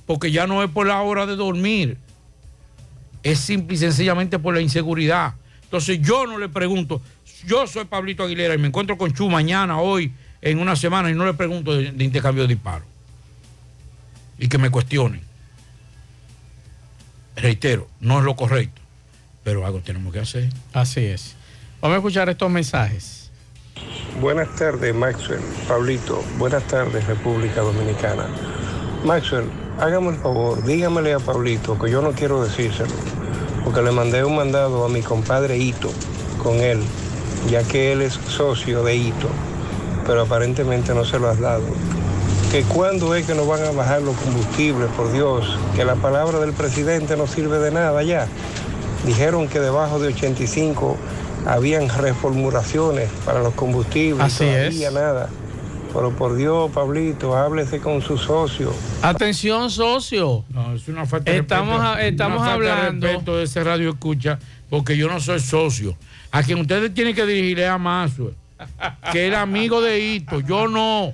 Porque 0.06 0.30
ya 0.30 0.46
no 0.46 0.62
es 0.62 0.70
por 0.70 0.86
la 0.86 1.00
hora 1.02 1.26
de 1.26 1.36
dormir. 1.36 1.96
Es 3.22 3.40
simple 3.40 3.74
y 3.74 3.78
sencillamente 3.78 4.38
por 4.38 4.54
la 4.54 4.60
inseguridad. 4.60 5.34
Entonces 5.62 6.00
yo 6.00 6.26
no 6.26 6.38
le 6.38 6.48
pregunto, 6.48 7.00
yo 7.46 7.66
soy 7.66 7.84
Pablito 7.84 8.22
Aguilera 8.22 8.54
y 8.54 8.58
me 8.58 8.68
encuentro 8.68 8.96
con 8.96 9.12
Chu 9.12 9.28
mañana, 9.28 9.78
hoy, 9.78 10.12
en 10.40 10.58
una 10.58 10.76
semana 10.76 11.10
y 11.10 11.14
no 11.14 11.24
le 11.24 11.34
pregunto 11.34 11.74
de, 11.74 11.90
de 11.90 12.04
intercambio 12.04 12.46
de 12.46 12.54
disparos. 12.54 12.86
Y 14.38 14.48
que 14.48 14.58
me 14.58 14.70
cuestionen. 14.70 15.20
Reitero, 17.36 17.88
no 18.00 18.18
es 18.18 18.24
lo 18.24 18.36
correcto, 18.36 18.80
pero 19.42 19.66
algo 19.66 19.80
tenemos 19.80 20.12
que 20.12 20.20
hacer. 20.20 20.50
Así 20.72 21.04
es. 21.04 21.34
Vamos 21.80 21.96
a 21.96 21.98
escuchar 21.98 22.28
estos 22.28 22.50
mensajes. 22.50 23.30
Buenas 24.20 24.54
tardes, 24.54 24.94
Maxwell. 24.94 25.40
Pablito, 25.66 26.22
buenas 26.38 26.62
tardes, 26.64 27.04
República 27.06 27.60
Dominicana. 27.60 28.26
Maxwell, 29.04 29.50
hágame 29.78 30.10
el 30.10 30.16
favor, 30.16 30.64
dígamele 30.64 31.12
a 31.12 31.18
Pablito 31.18 31.78
que 31.78 31.90
yo 31.90 32.00
no 32.00 32.12
quiero 32.12 32.42
decírselo, 32.42 32.94
porque 33.64 33.82
le 33.82 33.90
mandé 33.90 34.24
un 34.24 34.36
mandado 34.36 34.84
a 34.84 34.88
mi 34.88 35.02
compadre 35.02 35.58
Hito 35.58 35.90
con 36.42 36.60
él, 36.60 36.80
ya 37.50 37.62
que 37.64 37.92
él 37.92 38.02
es 38.02 38.14
socio 38.14 38.84
de 38.84 38.96
Hito, 38.96 39.28
pero 40.06 40.22
aparentemente 40.22 40.94
no 40.94 41.04
se 41.04 41.18
lo 41.18 41.28
has 41.28 41.40
dado. 41.40 41.64
Que 42.54 42.62
cuándo 42.62 43.16
es 43.16 43.26
que 43.26 43.34
nos 43.34 43.48
van 43.48 43.64
a 43.64 43.72
bajar 43.72 44.00
los 44.02 44.16
combustibles, 44.16 44.88
por 44.96 45.10
Dios, 45.12 45.58
que 45.74 45.84
la 45.84 45.96
palabra 45.96 46.38
del 46.38 46.52
presidente 46.52 47.16
no 47.16 47.26
sirve 47.26 47.58
de 47.58 47.72
nada 47.72 48.00
ya. 48.04 48.28
Dijeron 49.04 49.48
que 49.48 49.58
debajo 49.58 49.98
de 49.98 50.14
85 50.14 50.96
habían 51.46 51.88
reformulaciones 51.88 53.10
para 53.26 53.40
los 53.42 53.54
combustibles. 53.54 54.20
Así 54.24 54.44
todavía 54.44 54.86
es. 54.88 54.94
nada. 54.94 55.28
Pero 55.92 56.12
por 56.14 56.36
Dios, 56.36 56.70
Pablito, 56.70 57.36
háblese 57.36 57.80
con 57.80 58.00
su 58.02 58.18
socio. 58.18 58.72
Atención, 59.02 59.68
socio. 59.68 60.44
No, 60.48 60.74
es 60.76 60.86
una 60.86 61.06
falta 61.06 61.32
de 61.32 61.38
Estamos 61.38 61.80
respeto. 61.80 61.98
a- 61.98 62.02
estamos 62.06 62.40
Una 62.40 62.50
falta 62.50 62.64
de 62.66 62.70
hablando- 62.70 63.06
respeto 63.08 63.36
de 63.36 63.42
ese 63.44 63.64
radio 63.64 63.90
escucha 63.90 64.38
porque 64.70 64.96
yo 64.96 65.08
no 65.08 65.18
soy 65.18 65.40
socio. 65.40 65.96
A 66.30 66.44
quien 66.44 66.60
ustedes 66.60 66.94
tienen 66.94 67.16
que 67.16 67.26
dirigirle 67.26 67.66
a 67.66 67.78
Maxwell, 67.78 68.34
que 69.10 69.26
era 69.26 69.42
amigo 69.42 69.80
de 69.80 69.98
Hito. 69.98 70.38
Yo 70.38 70.68
no. 70.68 71.12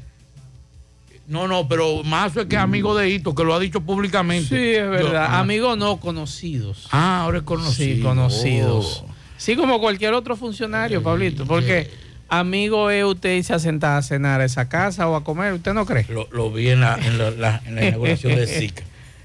No, 1.31 1.47
no, 1.49 1.69
pero 1.69 2.03
Maxwell 2.03 2.49
que 2.49 2.57
es 2.57 2.61
amigo 2.63 2.95
de 2.97 3.09
Hito, 3.09 3.35
que 3.37 3.45
lo 3.45 3.55
ha 3.55 3.59
dicho 3.61 3.81
públicamente. 3.81 4.49
Sí, 4.49 4.75
es 4.77 4.91
verdad. 4.91 5.13
Yo- 5.13 5.19
ah. 5.19 5.39
Amigos 5.39 5.79
no 5.79 5.99
conocidos. 5.99 6.89
Ah, 6.91 7.23
ahora 7.23 7.39
es 7.39 7.45
conocido. 7.45 7.97
Sí, 7.97 8.03
conocidos. 8.03 9.05
Oh. 9.07 9.15
Sí, 9.37 9.55
como 9.57 9.81
cualquier 9.81 10.13
otro 10.13 10.37
funcionario, 10.37 11.03
Pablito. 11.03 11.47
Porque 11.47 11.89
amigo 12.29 12.91
es 12.91 13.05
usted 13.05 13.37
irse 13.37 13.55
a 13.55 13.59
sentar 13.61 13.97
a 13.99 14.03
cenar 14.03 14.41
a 14.41 14.45
esa 14.45 14.69
casa 14.69 15.09
o 15.09 15.15
a 15.15 15.23
comer, 15.25 15.53
¿usted 15.55 15.73
no 15.73 15.87
cree? 15.87 16.05
Lo, 16.09 16.29
lo 16.33 16.51
vi 16.51 16.69
en 16.71 16.81
la, 16.81 16.97
en 16.97 17.17
la, 17.17 17.31
la- 17.31 17.63
en 17.65 17.77
la 17.77 17.87
inauguración 17.87 18.35
de 18.35 18.47
SICA. 18.47 18.83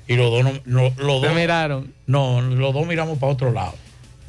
Y 0.08 0.16
los 0.16 0.30
dos, 0.30 0.44
no, 0.44 0.52
no- 0.66 0.94
los 1.04 1.22
¿Se 1.22 1.28
dos 1.28 1.36
miraron? 1.36 1.92
No, 2.06 2.40
los 2.40 2.72
dos 2.74 2.86
miramos 2.86 3.18
para 3.18 3.32
otro 3.34 3.52
lado. 3.52 3.74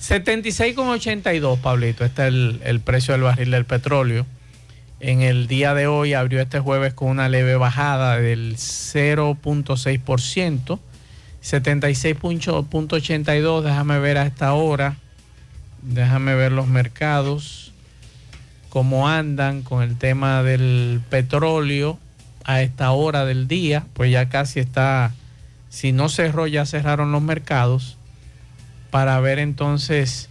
76,82, 0.00 1.58
Pablito. 1.58 2.04
Este 2.04 2.22
es 2.22 2.28
el, 2.28 2.60
el 2.64 2.80
precio 2.80 3.12
del 3.12 3.22
barril 3.22 3.50
del 3.50 3.64
petróleo. 3.64 4.26
En 5.06 5.22
el 5.22 5.46
día 5.46 5.72
de 5.72 5.86
hoy 5.86 6.12
abrió 6.14 6.40
este 6.40 6.58
jueves 6.58 6.92
con 6.92 7.10
una 7.10 7.28
leve 7.28 7.54
bajada 7.54 8.18
del 8.18 8.56
0.6%. 8.56 10.80
76.82, 11.44 13.62
déjame 13.62 14.00
ver 14.00 14.18
a 14.18 14.26
esta 14.26 14.52
hora. 14.54 14.96
Déjame 15.82 16.34
ver 16.34 16.50
los 16.50 16.66
mercados. 16.66 17.72
Cómo 18.68 19.08
andan 19.08 19.62
con 19.62 19.84
el 19.84 19.96
tema 19.96 20.42
del 20.42 21.00
petróleo 21.08 22.00
a 22.42 22.62
esta 22.62 22.90
hora 22.90 23.24
del 23.24 23.46
día. 23.46 23.86
Pues 23.92 24.10
ya 24.10 24.28
casi 24.28 24.58
está, 24.58 25.12
si 25.68 25.92
no 25.92 26.08
cerró, 26.08 26.48
ya 26.48 26.66
cerraron 26.66 27.12
los 27.12 27.22
mercados 27.22 27.96
para 28.90 29.20
ver 29.20 29.38
entonces 29.38 30.28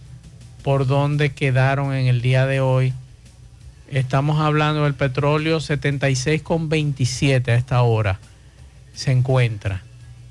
por 0.62 0.86
dónde 0.86 1.32
quedaron 1.32 1.94
en 1.94 2.08
el 2.08 2.20
día 2.20 2.44
de 2.44 2.60
hoy. 2.60 2.92
Estamos 3.90 4.40
hablando 4.40 4.84
del 4.84 4.94
petróleo 4.94 5.58
76,27 5.58 7.48
a 7.48 7.54
esta 7.54 7.82
hora 7.82 8.18
se 8.96 9.12
encuentra. 9.12 9.82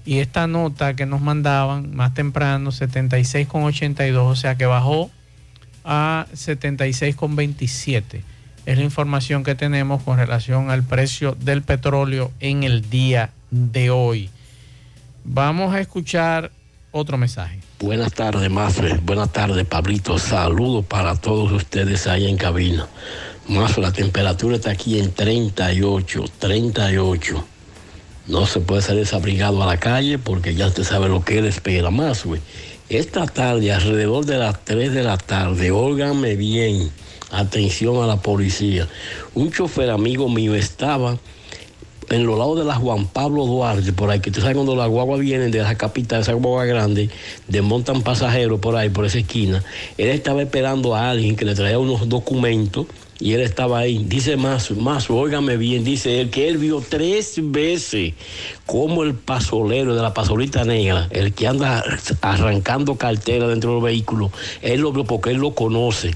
Y 0.05 0.19
esta 0.19 0.47
nota 0.47 0.95
que 0.95 1.05
nos 1.05 1.21
mandaban 1.21 1.95
más 1.95 2.13
temprano, 2.13 2.71
76,82, 2.71 4.17
o 4.17 4.35
sea 4.35 4.55
que 4.55 4.65
bajó 4.65 5.09
a 5.83 6.25
76,27. 6.33 8.21
Es 8.65 8.77
la 8.77 8.83
información 8.83 9.43
que 9.43 9.55
tenemos 9.55 10.03
con 10.03 10.17
relación 10.17 10.69
al 10.69 10.83
precio 10.83 11.37
del 11.39 11.61
petróleo 11.61 12.31
en 12.39 12.63
el 12.63 12.89
día 12.89 13.31
de 13.51 13.91
hoy. 13.91 14.29
Vamos 15.23 15.73
a 15.73 15.79
escuchar 15.79 16.51
otro 16.91 17.17
mensaje. 17.17 17.59
Buenas 17.79 18.13
tardes, 18.13 18.49
Mafre. 18.49 18.99
Buenas 19.03 19.31
tardes, 19.31 19.65
Pablito. 19.65 20.17
Saludos 20.17 20.85
para 20.85 21.15
todos 21.15 21.51
ustedes 21.51 22.07
ahí 22.07 22.27
en 22.27 22.37
cabina. 22.37 22.87
Mafre, 23.47 23.83
la 23.83 23.93
temperatura 23.93 24.55
está 24.55 24.71
aquí 24.71 24.97
en 24.97 25.11
38, 25.11 26.25
38. 26.39 27.45
No 28.27 28.47
se 28.47 28.59
puede 28.59 28.81
salir 28.81 29.01
desabrigado 29.01 29.61
a 29.61 29.67
la 29.67 29.77
calle 29.77 30.17
porque 30.17 30.55
ya 30.55 30.65
usted 30.65 30.83
sabe 30.83 31.09
lo 31.09 31.23
que 31.23 31.37
él 31.37 31.45
espera 31.45 31.91
más, 31.91 32.25
güey. 32.25 32.41
Esta 32.89 33.27
tarde, 33.27 33.71
alrededor 33.71 34.25
de 34.25 34.39
las 34.39 34.65
3 34.65 34.93
de 34.93 35.03
la 35.03 35.17
tarde, 35.17 35.69
óigame 35.69 36.35
bien, 36.35 36.89
atención 37.29 38.03
a 38.03 38.07
la 38.07 38.17
policía. 38.17 38.87
Un 39.35 39.51
chofer 39.51 39.91
amigo 39.91 40.27
mío 40.27 40.55
estaba 40.55 41.19
en 42.09 42.25
los 42.25 42.39
lados 42.39 42.57
de 42.57 42.65
la 42.65 42.75
Juan 42.75 43.05
Pablo 43.05 43.45
Duarte, 43.45 43.93
por 43.93 44.09
ahí, 44.09 44.21
que 44.21 44.31
tú 44.31 44.41
sabes 44.41 44.55
cuando 44.55 44.75
las 44.75 44.89
guaguas 44.89 45.19
vienen 45.19 45.51
de 45.51 45.59
la 45.59 45.75
capital, 45.75 46.21
esa 46.21 46.33
guagua 46.33 46.65
grande, 46.65 47.11
desmontan 47.47 48.01
pasajeros 48.01 48.59
por 48.59 48.75
ahí, 48.75 48.89
por 48.89 49.05
esa 49.05 49.19
esquina. 49.19 49.63
Él 49.99 50.09
estaba 50.09 50.41
esperando 50.41 50.95
a 50.95 51.11
alguien 51.11 51.35
que 51.35 51.45
le 51.45 51.53
traía 51.53 51.77
unos 51.77 52.09
documentos 52.09 52.87
y 53.25 53.33
él 53.33 53.41
estaba 53.41 53.79
ahí. 53.79 54.05
Dice 54.07 54.37
Mazo, 54.37 54.75
Mazo, 54.75 55.15
óigame 55.15 55.57
bien, 55.57 55.83
dice 55.83 56.21
él 56.21 56.29
que 56.29 56.47
él 56.47 56.59
vio 56.59 56.79
tres 56.87 57.39
veces 57.41 58.13
como 58.67 59.01
el 59.01 59.15
pasolero 59.15 59.95
de 59.95 60.03
la 60.03 60.13
pasolita 60.13 60.63
negra, 60.63 61.07
el 61.09 61.33
que 61.33 61.47
anda 61.47 61.83
arrancando 62.21 62.97
cartera 62.97 63.47
dentro 63.47 63.73
del 63.73 63.83
vehículo, 63.83 64.31
él 64.61 64.81
lo 64.81 64.91
vio 64.91 65.05
porque 65.05 65.31
él 65.31 65.37
lo 65.37 65.55
conoce 65.55 66.13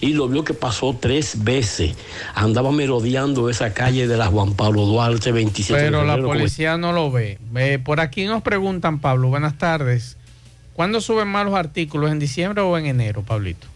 y 0.00 0.14
lo 0.14 0.26
vio 0.26 0.42
que 0.42 0.52
pasó 0.52 0.96
tres 1.00 1.44
veces. 1.44 1.94
Andaba 2.34 2.72
merodeando 2.72 3.48
esa 3.48 3.72
calle 3.72 4.08
de 4.08 4.16
la 4.16 4.26
Juan 4.26 4.54
Pablo 4.54 4.84
Duarte 4.84 5.30
27 5.30 5.80
de 5.80 5.90
Pero 5.90 6.04
la 6.04 6.20
policía 6.20 6.76
no 6.76 6.92
lo 6.92 7.12
ve. 7.12 7.38
Eh, 7.54 7.78
por 7.78 8.00
aquí 8.00 8.24
nos 8.24 8.42
preguntan, 8.42 8.98
Pablo, 8.98 9.28
buenas 9.28 9.58
tardes. 9.58 10.16
¿Cuándo 10.72 11.00
suben 11.00 11.28
más 11.28 11.44
los 11.44 11.54
artículos? 11.54 12.10
¿En 12.10 12.18
diciembre 12.18 12.62
o 12.62 12.76
en 12.76 12.86
enero, 12.86 13.22
Pablito? 13.22 13.68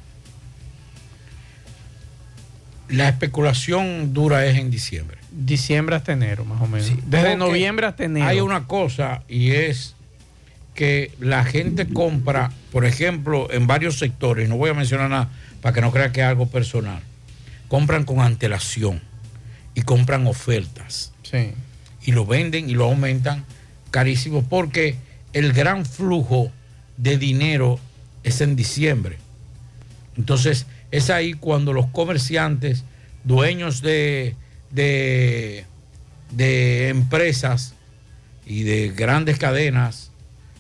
La 2.93 3.09
especulación 3.09 4.13
dura 4.13 4.47
es 4.47 4.59
en 4.59 4.71
diciembre. 4.71 5.19
Diciembre 5.31 5.97
hasta 5.97 6.13
enero, 6.13 6.45
más 6.45 6.61
o 6.61 6.67
menos. 6.67 6.93
Desde 7.07 7.37
noviembre 7.37 7.87
hasta 7.87 8.05
enero. 8.05 8.27
Hay 8.27 8.41
una 8.41 8.67
cosa 8.67 9.23
y 9.29 9.53
es 9.53 9.95
que 10.75 11.11
la 11.19 11.45
gente 11.45 11.87
compra, 11.87 12.51
por 12.71 12.85
ejemplo, 12.85 13.51
en 13.51 13.67
varios 13.67 13.99
sectores, 13.99 14.49
no 14.49 14.57
voy 14.57 14.71
a 14.71 14.75
mencionar 14.75 15.11
nada 15.11 15.31
para 15.61 15.75
que 15.75 15.81
no 15.81 15.91
crea 15.91 16.13
que 16.13 16.21
es 16.21 16.27
algo 16.27 16.47
personal, 16.47 17.03
compran 17.69 18.05
con 18.05 18.21
antelación 18.21 19.01
y 19.75 19.83
compran 19.83 20.27
ofertas. 20.27 21.13
Sí. 21.23 21.53
Y 22.05 22.13
lo 22.13 22.27
venden 22.27 22.69
y 22.69 22.75
lo 22.75 22.85
aumentan 22.85 23.45
carísimo 23.91 24.43
porque 24.43 24.97
el 25.33 25.53
gran 25.53 25.87
flujo 25.87 26.51
de 26.97 27.17
dinero 27.17 27.79
es 28.23 28.41
en 28.41 28.57
diciembre. 28.57 29.19
Entonces, 30.17 30.67
es 30.93 31.11
ahí 31.11 31.33
cuando 31.35 31.73
los 31.73 31.87
comerciantes, 31.87 32.85
dueños 33.25 33.83
de, 33.83 34.37
de, 34.71 35.67
de 36.31 36.89
empresas 36.89 37.75
y 38.47 38.63
de 38.63 38.91
grandes 38.91 39.39
cadenas 39.39 40.11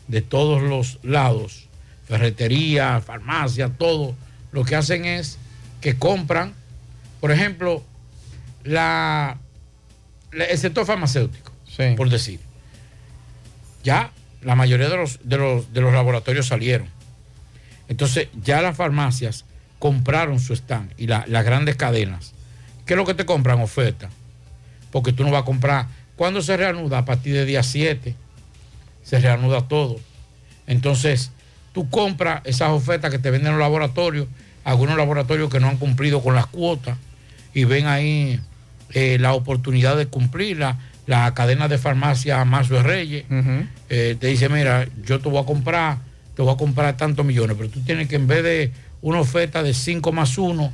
de 0.08 0.22
todos 0.22 0.60
los 0.62 0.98
lados, 1.04 1.68
ferretería, 2.08 3.00
farmacia, 3.00 3.68
todo, 3.68 4.14
lo 4.50 4.64
que 4.64 4.74
hacen 4.76 5.04
es 5.04 5.38
que 5.80 5.96
compran, 5.96 6.54
por 7.20 7.30
ejemplo, 7.30 7.82
la, 8.64 9.38
la- 10.32 10.44
el 10.44 10.58
sector 10.58 10.84
farmacéutico, 10.86 11.52
por 11.96 12.08
decir. 12.10 12.40
Ya 13.84 14.12
la 14.42 14.54
mayoría 14.54 14.88
de 14.88 14.96
los, 14.96 15.18
de 15.24 15.38
los, 15.38 15.72
de 15.72 15.80
los 15.80 15.92
laboratorios 15.92 16.46
salieron. 16.46 16.88
Entonces 17.88 18.28
ya 18.42 18.62
las 18.62 18.76
farmacias 18.76 19.44
compraron 19.82 20.38
su 20.38 20.52
stand 20.54 20.92
y 20.96 21.08
la- 21.08 21.24
las 21.26 21.44
grandes 21.44 21.74
cadenas. 21.74 22.34
¿Qué 22.86 22.92
es 22.94 22.96
lo 22.96 23.04
que 23.04 23.14
te 23.14 23.26
compran? 23.26 23.60
Oferta. 23.60 24.10
Porque 24.92 25.12
tú 25.12 25.24
no 25.24 25.32
vas 25.32 25.42
a 25.42 25.44
comprar. 25.44 25.88
¿Cuándo 26.14 26.40
se 26.40 26.56
reanuda? 26.56 26.98
A 26.98 27.04
partir 27.04 27.34
del 27.34 27.48
día 27.48 27.64
7. 27.64 28.14
Se 29.02 29.18
reanuda 29.18 29.62
todo. 29.66 29.98
Entonces, 30.68 31.32
tú 31.72 31.90
compras 31.90 32.42
esas 32.44 32.68
ofertas 32.70 33.10
que 33.10 33.18
te 33.18 33.32
venden 33.32 33.50
los 33.52 33.60
laboratorios, 33.60 34.28
algunos 34.62 34.96
laboratorios 34.96 35.50
que 35.50 35.58
no 35.58 35.68
han 35.68 35.78
cumplido 35.78 36.22
con 36.22 36.36
las 36.36 36.46
cuotas 36.46 36.96
y 37.52 37.64
ven 37.64 37.88
ahí 37.88 38.38
eh, 38.94 39.18
la 39.18 39.32
oportunidad 39.32 39.96
de 39.96 40.06
cumplirla. 40.06 40.78
La 41.06 41.34
cadena 41.34 41.66
de 41.66 41.78
farmacia 41.78 42.44
Mazo 42.44 42.74
de 42.74 42.82
Reyes 42.84 43.24
eh, 43.90 44.16
te 44.20 44.28
dice, 44.28 44.48
mira, 44.48 44.86
yo 45.04 45.18
te 45.18 45.28
voy 45.28 45.42
a 45.42 45.44
comprar, 45.46 45.98
te 46.36 46.42
voy 46.42 46.54
a 46.54 46.56
comprar 46.56 46.96
tantos 46.96 47.26
millones, 47.26 47.56
pero 47.58 47.68
tú 47.68 47.80
tienes 47.80 48.06
que 48.06 48.14
en 48.14 48.28
vez 48.28 48.44
de 48.44 48.70
una 49.02 49.20
oferta 49.20 49.62
de 49.62 49.74
5 49.74 50.12
más 50.12 50.38
1, 50.38 50.72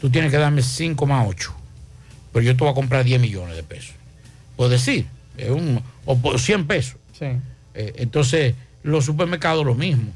tú 0.00 0.10
tienes 0.10 0.30
que 0.30 0.38
darme 0.38 0.62
5 0.62 1.06
más 1.06 1.26
8. 1.28 1.54
Pero 2.32 2.44
yo 2.44 2.56
te 2.56 2.64
voy 2.64 2.72
a 2.72 2.74
comprar 2.74 3.04
10 3.04 3.20
millones 3.20 3.56
de 3.56 3.62
pesos. 3.62 3.94
Por 4.56 4.70
decir, 4.70 5.06
es 5.36 5.50
un, 5.50 5.82
o 6.06 6.16
por 6.16 6.40
100 6.40 6.66
pesos. 6.66 6.96
Sí. 7.18 7.26
Eh, 7.74 7.92
entonces, 7.96 8.54
los 8.82 9.04
supermercados 9.04 9.66
lo 9.66 9.74
mismo. 9.74 10.12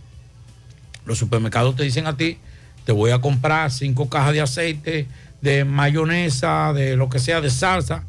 Los 1.05 1.19
supermercados 1.19 1.77
te 1.77 1.83
dicen 1.83 2.07
a 2.07 2.17
ti, 2.17 2.39
te 2.85 2.93
voy 2.93 3.11
a 3.11 3.21
comprar 3.21 3.71
cinco 3.71 4.09
cajas 4.09 4.33
de 4.33 4.41
aceite, 4.41 5.07
de 5.41 5.65
mayonesa, 5.65 6.73
de 6.73 6.97
lo 6.97 7.09
que 7.09 7.19
sea, 7.19 7.41
de 7.41 7.51
salsa, 7.51 8.05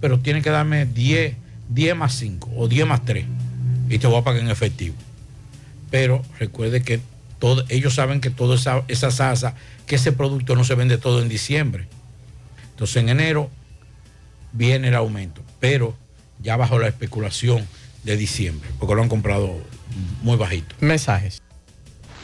pero 0.00 0.18
tienes 0.18 0.42
que 0.42 0.50
darme 0.50 0.86
10, 0.86 1.34
10 1.68 1.96
más 1.96 2.14
5 2.14 2.50
o 2.56 2.68
10 2.68 2.86
más 2.86 3.04
3 3.04 3.24
y 3.88 3.98
te 3.98 4.06
voy 4.06 4.18
a 4.18 4.24
pagar 4.24 4.42
en 4.42 4.50
efectivo. 4.50 4.94
Pero 5.90 6.22
recuerde 6.38 6.82
que 6.82 7.00
todo, 7.40 7.64
ellos 7.68 7.94
saben 7.94 8.20
que 8.20 8.30
toda 8.30 8.54
esa, 8.54 8.84
esa 8.86 9.10
salsa, 9.10 9.54
que 9.86 9.96
ese 9.96 10.12
producto 10.12 10.54
no 10.54 10.62
se 10.62 10.76
vende 10.76 10.98
todo 10.98 11.20
en 11.20 11.28
diciembre. 11.28 11.88
Entonces 12.70 12.96
en 12.98 13.08
enero 13.08 13.50
viene 14.52 14.88
el 14.88 14.94
aumento, 14.94 15.42
pero 15.58 15.94
ya 16.38 16.56
bajo 16.56 16.78
la 16.78 16.86
especulación 16.86 17.66
de 18.04 18.16
diciembre, 18.16 18.70
porque 18.78 18.94
lo 18.94 19.02
han 19.02 19.08
comprado 19.08 19.56
muy 20.22 20.36
bajito. 20.36 20.76
Mensajes. 20.80 21.42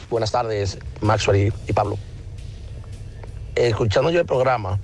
Buenas 0.09 0.31
tardes, 0.31 0.77
Maxwell 1.01 1.47
y, 1.47 1.69
y 1.69 1.73
Pablo. 1.73 1.97
Escuchando 3.55 4.11
yo 4.11 4.19
el 4.19 4.25
programa, 4.25 4.79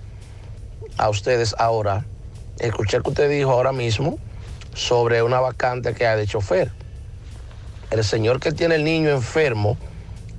a 0.98 1.10
ustedes 1.10 1.56
ahora, 1.60 2.06
escuché 2.60 3.02
que 3.02 3.10
usted 3.10 3.30
dijo 3.30 3.52
ahora 3.52 3.72
mismo 3.72 4.20
sobre 4.74 5.22
una 5.22 5.40
vacante 5.40 5.94
que 5.94 6.08
hay 6.08 6.20
de 6.20 6.28
chofer. 6.28 6.72
El 7.92 8.04
señor 8.04 8.40
que 8.40 8.52
tiene 8.52 8.76
el 8.76 8.84
niño 8.84 9.12
enfermo 9.12 9.78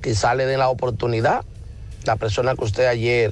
quizá 0.05 0.35
le 0.35 0.45
den 0.45 0.59
la 0.59 0.69
oportunidad. 0.69 1.43
La 2.05 2.15
persona 2.15 2.53
que 2.53 2.63
usted 2.63 2.85
ayer 2.85 3.31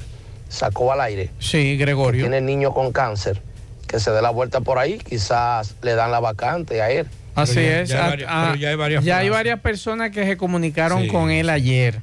sacó 0.49 0.91
al 0.91 1.01
aire. 1.01 1.29
Sí, 1.37 1.77
Gregorio. 1.77 2.23
que 2.25 2.29
tiene 2.29 2.41
niño 2.41 2.73
con 2.73 2.91
cáncer, 2.91 3.39
que 3.87 3.99
se 3.99 4.09
dé 4.09 4.21
la 4.23 4.31
vuelta 4.31 4.61
por 4.61 4.79
ahí, 4.79 4.97
quizás 4.97 5.75
le 5.83 5.93
dan 5.93 6.09
la 6.11 6.19
vacante 6.19 6.81
a 6.81 6.89
él. 6.89 7.05
Así 7.35 7.59
es. 7.59 7.89
ya 7.89 8.03
hay 8.05 8.09
varias- 8.09 8.29
ah, 8.31 8.43
pero 8.47 8.55
ya 8.61 8.69
hay 8.69 8.75
varias 8.75 9.03
ya 9.03 9.17
hay 9.19 9.27
plazas. 9.27 9.39
varias 9.39 9.59
personas 9.59 10.09
que 10.11 10.25
se 10.25 10.35
comunicaron 10.37 11.03
Sí, 11.03 11.07
con 11.09 11.29
él 11.29 11.49
ayer. 11.51 11.99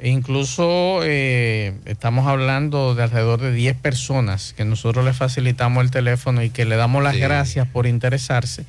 E 0.00 0.10
incluso 0.10 1.00
eh, 1.02 1.74
estamos 1.84 2.28
hablando 2.28 2.94
de 2.94 3.02
alrededor 3.02 3.40
de 3.40 3.50
10 3.52 3.76
personas 3.76 4.54
que 4.56 4.64
nosotros 4.64 5.04
le 5.04 5.12
facilitamos 5.12 5.82
el 5.82 5.90
teléfono 5.90 6.40
y 6.44 6.50
que 6.50 6.64
le 6.64 6.76
damos 6.76 7.02
las 7.02 7.14
Sí. 7.14 7.20
gracias 7.20 7.66
por 7.66 7.86
interesarse. 7.88 8.64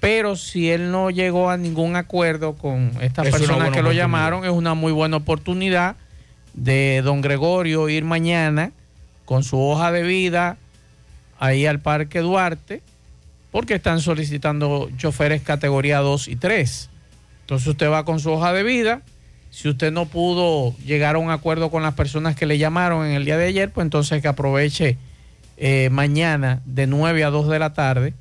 Pero 0.00 0.36
si 0.36 0.70
él 0.70 0.92
no 0.92 1.10
llegó 1.10 1.50
a 1.50 1.56
ningún 1.56 1.96
acuerdo 1.96 2.54
con 2.54 2.92
estas 3.00 3.26
Es 3.26 3.32
personas 3.32 3.70
que 3.70 3.82
lo 3.82 3.92
llamaron, 3.92 4.44
es 4.44 4.50
una 4.50 4.74
muy 4.74 4.92
buena 4.92 5.16
oportunidad 5.16 5.96
de 6.54 7.02
don 7.04 7.20
Gregorio 7.20 7.88
ir 7.88 8.04
mañana 8.04 8.72
con 9.24 9.44
su 9.44 9.60
hoja 9.60 9.92
de 9.92 10.02
vida 10.02 10.56
ahí 11.38 11.66
al 11.66 11.80
Parque 11.80 12.20
Duarte, 12.20 12.82
porque 13.50 13.74
están 13.74 14.00
solicitando 14.00 14.88
choferes 14.96 15.42
categoría 15.42 15.98
2 15.98 16.28
y 16.28 16.36
3. 16.36 16.90
Entonces 17.42 17.68
usted 17.68 17.90
va 17.90 18.04
con 18.04 18.20
su 18.20 18.30
hoja 18.30 18.52
de 18.52 18.62
vida. 18.62 19.02
Si 19.50 19.68
usted 19.68 19.90
no 19.92 20.06
pudo 20.06 20.76
llegar 20.84 21.16
a 21.16 21.18
un 21.18 21.30
acuerdo 21.30 21.70
con 21.70 21.82
las 21.82 21.94
personas 21.94 22.36
que 22.36 22.46
le 22.46 22.58
llamaron 22.58 23.06
en 23.06 23.12
el 23.12 23.24
día 23.24 23.38
de 23.38 23.46
ayer, 23.46 23.70
pues 23.70 23.84
entonces 23.84 24.20
que 24.20 24.28
aproveche 24.28 24.98
eh, 25.56 25.88
mañana 25.90 26.60
de 26.66 26.86
9 26.86 27.24
a 27.24 27.30
2 27.30 27.48
de 27.48 27.58
la 27.58 27.72
tarde, 27.72 28.14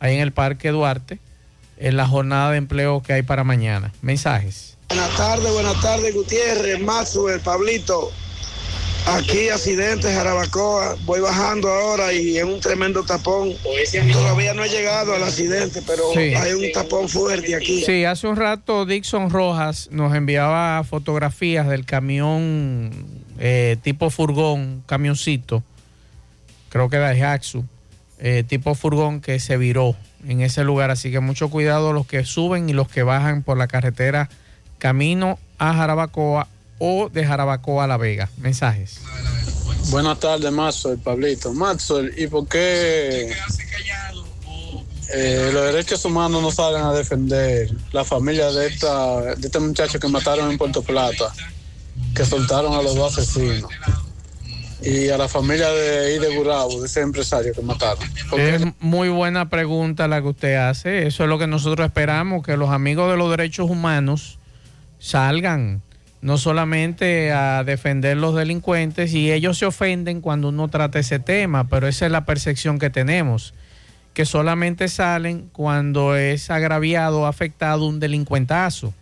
ahí 0.00 0.14
en 0.16 0.20
el 0.20 0.32
Parque 0.32 0.70
Duarte, 0.70 1.18
en 1.76 1.96
la 1.96 2.06
jornada 2.06 2.50
de 2.50 2.58
empleo 2.58 3.02
que 3.02 3.12
hay 3.12 3.22
para 3.22 3.44
mañana. 3.44 3.92
Mensajes. 4.02 4.76
Buenas 4.88 5.16
tardes, 5.16 5.52
buenas 5.52 5.80
tardes, 5.80 6.14
Gutiérrez, 6.14 6.80
Maxwell, 6.80 7.40
Pablito. 7.40 8.10
Aquí 9.06 9.48
accidente, 9.48 10.12
Jarabacoa. 10.12 10.96
Voy 11.04 11.20
bajando 11.20 11.68
ahora 11.70 12.12
y 12.12 12.36
en 12.38 12.48
un 12.48 12.60
tremendo 12.60 13.02
tapón. 13.02 13.52
Todavía 14.12 14.52
no 14.52 14.62
he 14.62 14.68
llegado 14.68 15.14
al 15.14 15.22
accidente, 15.22 15.80
pero 15.86 16.02
Sí. 16.12 16.34
hay 16.34 16.52
un 16.52 16.70
tapón 16.72 17.08
fuerte 17.08 17.54
aquí. 17.54 17.82
Sí, 17.82 18.04
hace 18.04 18.26
un 18.26 18.36
rato 18.36 18.84
Dixon 18.84 19.30
Rojas 19.30 19.88
nos 19.90 20.14
enviaba 20.14 20.84
fotografías 20.84 21.66
del 21.68 21.86
camión 21.86 22.90
eh, 23.38 23.78
tipo 23.82 24.10
furgón, 24.10 24.82
camioncito, 24.84 25.62
creo 26.68 26.90
que 26.90 26.98
de 26.98 27.18
Jaxu, 27.18 27.64
eh, 28.20 28.44
tipo 28.46 28.74
furgón 28.74 29.20
que 29.20 29.40
se 29.40 29.56
viró 29.56 29.96
en 30.26 30.42
ese 30.42 30.62
lugar. 30.64 30.90
Así 30.90 31.10
que 31.10 31.20
mucho 31.20 31.50
cuidado 31.50 31.92
los 31.92 32.06
que 32.06 32.24
suben 32.24 32.68
y 32.68 32.72
los 32.72 32.88
que 32.88 33.02
bajan 33.02 33.42
por 33.42 33.56
la 33.56 33.66
carretera 33.66 34.28
camino 34.78 35.38
a 35.58 35.74
Jarabacoa 35.74 36.48
o 36.78 37.08
de 37.08 37.26
Jarabacoa 37.26 37.84
a 37.84 37.86
La 37.86 37.96
Vega. 37.96 38.28
Mensajes. 38.38 39.00
Buenas 39.88 40.20
tardes, 40.20 40.52
Maxwell, 40.52 40.98
Pablito. 40.98 41.52
Maxwell, 41.52 42.12
¿y 42.16 42.26
por 42.26 42.46
qué 42.46 43.32
eh, 45.12 45.50
los 45.52 45.64
derechos 45.64 46.04
humanos 46.04 46.42
no 46.42 46.52
salen 46.52 46.82
a 46.82 46.92
defender 46.92 47.70
la 47.92 48.04
familia 48.04 48.52
de, 48.52 48.68
esta, 48.68 49.34
de 49.34 49.46
este 49.46 49.58
muchacho 49.58 49.98
que 49.98 50.08
mataron 50.08 50.50
en 50.50 50.58
Puerto 50.58 50.82
Plata, 50.82 51.32
que 52.14 52.24
soltaron 52.24 52.74
a 52.74 52.82
los 52.82 52.94
dos 52.94 53.18
asesinos? 53.18 53.70
Y 54.82 55.08
a 55.10 55.18
la 55.18 55.28
familia 55.28 55.68
de 55.70 56.16
Ide 56.16 56.36
Gurabo, 56.36 56.80
de 56.80 56.86
ese 56.86 57.00
empresario 57.00 57.52
que 57.52 57.62
mataron. 57.62 57.98
¿Por 58.28 58.38
qué 58.38 58.54
Es 58.54 58.62
muy 58.80 59.08
buena 59.08 59.50
pregunta 59.50 60.08
la 60.08 60.22
que 60.22 60.28
usted 60.28 60.54
hace. 60.54 61.06
Eso 61.06 61.24
es 61.24 61.28
lo 61.28 61.38
que 61.38 61.46
nosotros 61.46 61.86
esperamos, 61.86 62.44
que 62.44 62.56
los 62.56 62.70
amigos 62.70 63.10
de 63.10 63.16
los 63.16 63.30
derechos 63.30 63.68
humanos 63.68 64.38
salgan 64.98 65.82
no 66.22 66.36
solamente 66.36 67.32
a 67.32 67.64
defender 67.64 68.16
los 68.16 68.34
delincuentes 68.34 69.14
y 69.14 69.32
ellos 69.32 69.58
se 69.58 69.66
ofenden 69.66 70.20
cuando 70.20 70.48
uno 70.48 70.68
trata 70.68 70.98
ese 70.98 71.18
tema, 71.18 71.68
pero 71.68 71.88
esa 71.88 72.06
es 72.06 72.12
la 72.12 72.26
percepción 72.26 72.78
que 72.78 72.90
tenemos, 72.90 73.54
que 74.12 74.26
solamente 74.26 74.88
salen 74.88 75.48
cuando 75.52 76.16
es 76.16 76.50
agraviado 76.50 77.22
o 77.22 77.26
afectado 77.26 77.86
un 77.86 78.00
delincuentazo. 78.00 78.92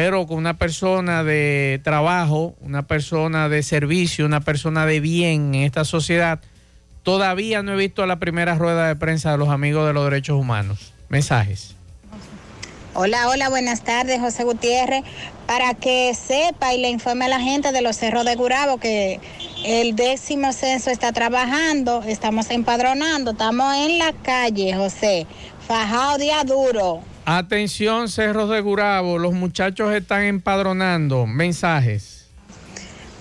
Pero 0.00 0.28
con 0.28 0.36
una 0.36 0.56
persona 0.56 1.24
de 1.24 1.80
trabajo, 1.82 2.54
una 2.60 2.86
persona 2.86 3.48
de 3.48 3.64
servicio, 3.64 4.26
una 4.26 4.38
persona 4.38 4.86
de 4.86 5.00
bien 5.00 5.56
en 5.56 5.62
esta 5.64 5.84
sociedad, 5.84 6.38
todavía 7.02 7.64
no 7.64 7.72
he 7.72 7.76
visto 7.76 8.06
la 8.06 8.20
primera 8.20 8.54
rueda 8.54 8.86
de 8.86 8.94
prensa 8.94 9.32
de 9.32 9.38
los 9.38 9.48
amigos 9.48 9.88
de 9.88 9.94
los 9.94 10.04
derechos 10.04 10.38
humanos. 10.40 10.92
Mensajes. 11.08 11.74
Hola, 12.94 13.28
hola, 13.28 13.48
buenas 13.48 13.82
tardes, 13.82 14.20
José 14.20 14.44
Gutiérrez. 14.44 15.02
Para 15.48 15.74
que 15.74 16.14
sepa 16.14 16.74
y 16.74 16.80
le 16.80 16.90
informe 16.90 17.24
a 17.24 17.28
la 17.28 17.40
gente 17.40 17.72
de 17.72 17.82
los 17.82 17.96
cerros 17.96 18.24
de 18.24 18.36
Gurabo 18.36 18.78
que 18.78 19.18
el 19.64 19.96
décimo 19.96 20.52
censo 20.52 20.90
está 20.90 21.10
trabajando, 21.10 22.04
estamos 22.06 22.52
empadronando, 22.52 23.32
estamos 23.32 23.74
en 23.74 23.98
la 23.98 24.12
calle, 24.12 24.76
José. 24.76 25.26
Fajado 25.66 26.18
día 26.18 26.44
duro. 26.44 27.02
Atención, 27.30 28.08
Cerros 28.08 28.48
de 28.48 28.62
Gurabo, 28.62 29.18
los 29.18 29.34
muchachos 29.34 29.92
están 29.92 30.22
empadronando. 30.22 31.26
Mensajes. 31.26 32.26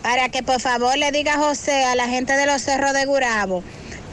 Para 0.02 0.30
que 0.30 0.44
por 0.44 0.62
favor 0.62 0.98
le 0.98 1.12
diga 1.12 1.38
José 1.38 1.84
a 1.84 1.94
la 1.94 2.08
gente 2.08 2.32
de 2.32 2.46
los 2.46 2.62
cerros 2.62 2.94
de 2.94 3.06
Gurabo 3.06 3.66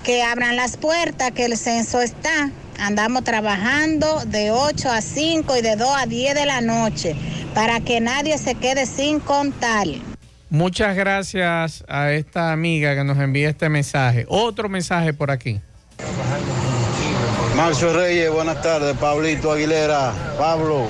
que 0.02 0.24
abran 0.24 0.56
las 0.56 0.78
puertas, 0.78 1.30
que 1.30 1.44
el 1.44 1.56
censo 1.56 2.00
está. 2.00 2.50
Andamos 2.76 3.22
trabajando 3.22 4.24
de 4.26 4.50
8 4.50 4.90
a 4.90 5.00
5 5.00 5.58
y 5.58 5.62
de 5.62 5.76
2 5.76 5.88
a 5.96 6.06
10 6.06 6.34
de 6.34 6.46
la 6.46 6.60
noche 6.60 7.14
para 7.54 7.78
que 7.78 8.00
nadie 8.00 8.36
se 8.36 8.56
quede 8.56 8.86
sin 8.86 9.20
contar. 9.20 9.86
Muchas 10.50 10.96
gracias 10.96 11.84
a 11.86 12.10
esta 12.10 12.50
amiga 12.50 12.96
que 12.96 13.04
nos 13.04 13.18
envía 13.18 13.48
este 13.48 13.68
mensaje. 13.68 14.26
Otro 14.28 14.68
mensaje 14.68 15.14
por 15.14 15.30
aquí. 15.30 15.60
Maxwell 17.56 17.94
Reyes, 17.94 18.30
buenas 18.32 18.60
tardes. 18.62 18.96
Pablito 18.96 19.52
Aguilera, 19.52 20.12
Pablo. 20.38 20.86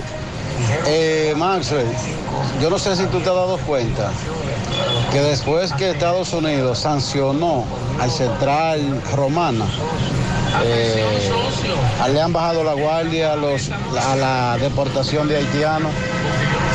Eh, 0.86 1.34
yo 2.60 2.70
no 2.70 2.78
sé 2.78 2.96
si 2.96 3.04
tú 3.06 3.18
te 3.20 3.28
has 3.28 3.34
dado 3.34 3.58
cuenta 3.58 4.10
que 5.12 5.20
después 5.20 5.72
que 5.74 5.90
Estados 5.90 6.32
Unidos 6.32 6.78
sancionó 6.78 7.64
al 8.00 8.10
Central 8.10 9.02
Romana, 9.14 9.66
eh, 10.64 11.04
le 12.12 12.20
han 12.20 12.32
bajado 12.32 12.64
la 12.64 12.74
guardia 12.74 13.32
a, 13.34 14.16
la 14.16 14.56
deportación 14.58 15.28
de 15.28 15.36
haitianos. 15.36 15.92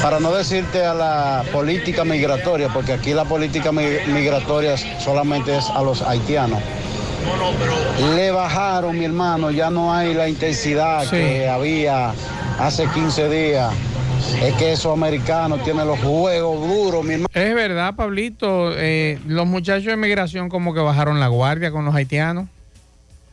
Para 0.04 0.20
no 0.22 0.32
decirte 0.32 0.86
a 0.86 0.94
la 0.94 1.44
política 1.52 2.06
migratoria, 2.06 2.70
porque 2.70 2.94
aquí 2.94 3.14
la 3.14 3.26
política 3.26 3.72
mi- 3.74 4.00
migratoria 4.08 4.76
solamente 5.04 5.58
es 5.58 5.70
a 5.70 5.82
los 5.82 6.02
haitianos. 6.02 6.60
Le 8.16 8.32
bajaron, 8.32 8.98
mi 8.98 9.06
hermano, 9.06 9.52
ya 9.52 9.70
no 9.70 9.94
hay 9.94 10.14
la 10.14 10.30
intensidad 10.30 11.10
que 11.10 11.48
había 11.50 12.14
hace 12.60 12.88
15 12.88 13.30
días. 13.30 13.74
Es 14.42 14.54
que 14.56 14.74
esos 14.74 14.94
americanos 14.94 15.64
tienen 15.64 15.88
los 15.88 16.00
juegos 16.00 16.68
duros, 16.68 17.04
mi 17.04 17.16
hermano. 17.16 17.30
Es 17.34 17.56
verdad, 17.56 17.96
Pablito, 17.96 18.72
eh, 18.76 19.20
los 19.26 19.48
muchachos 19.48 19.86
de 19.86 19.98
migración 19.98 20.50
como 20.50 20.74
que 20.74 20.80
bajaron 20.80 21.20
la 21.20 21.28
guardia 21.28 21.72
con 21.72 21.86
los 21.86 21.96
haitianos. 21.96 22.48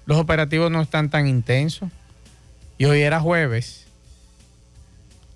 Los 0.06 0.18
operativos 0.18 0.70
no 0.70 0.80
están 0.80 1.10
tan 1.10 1.26
intensos. 1.26 1.90
Y 2.78 2.86
hoy 2.86 3.02
era 3.02 3.20
jueves. 3.20 3.86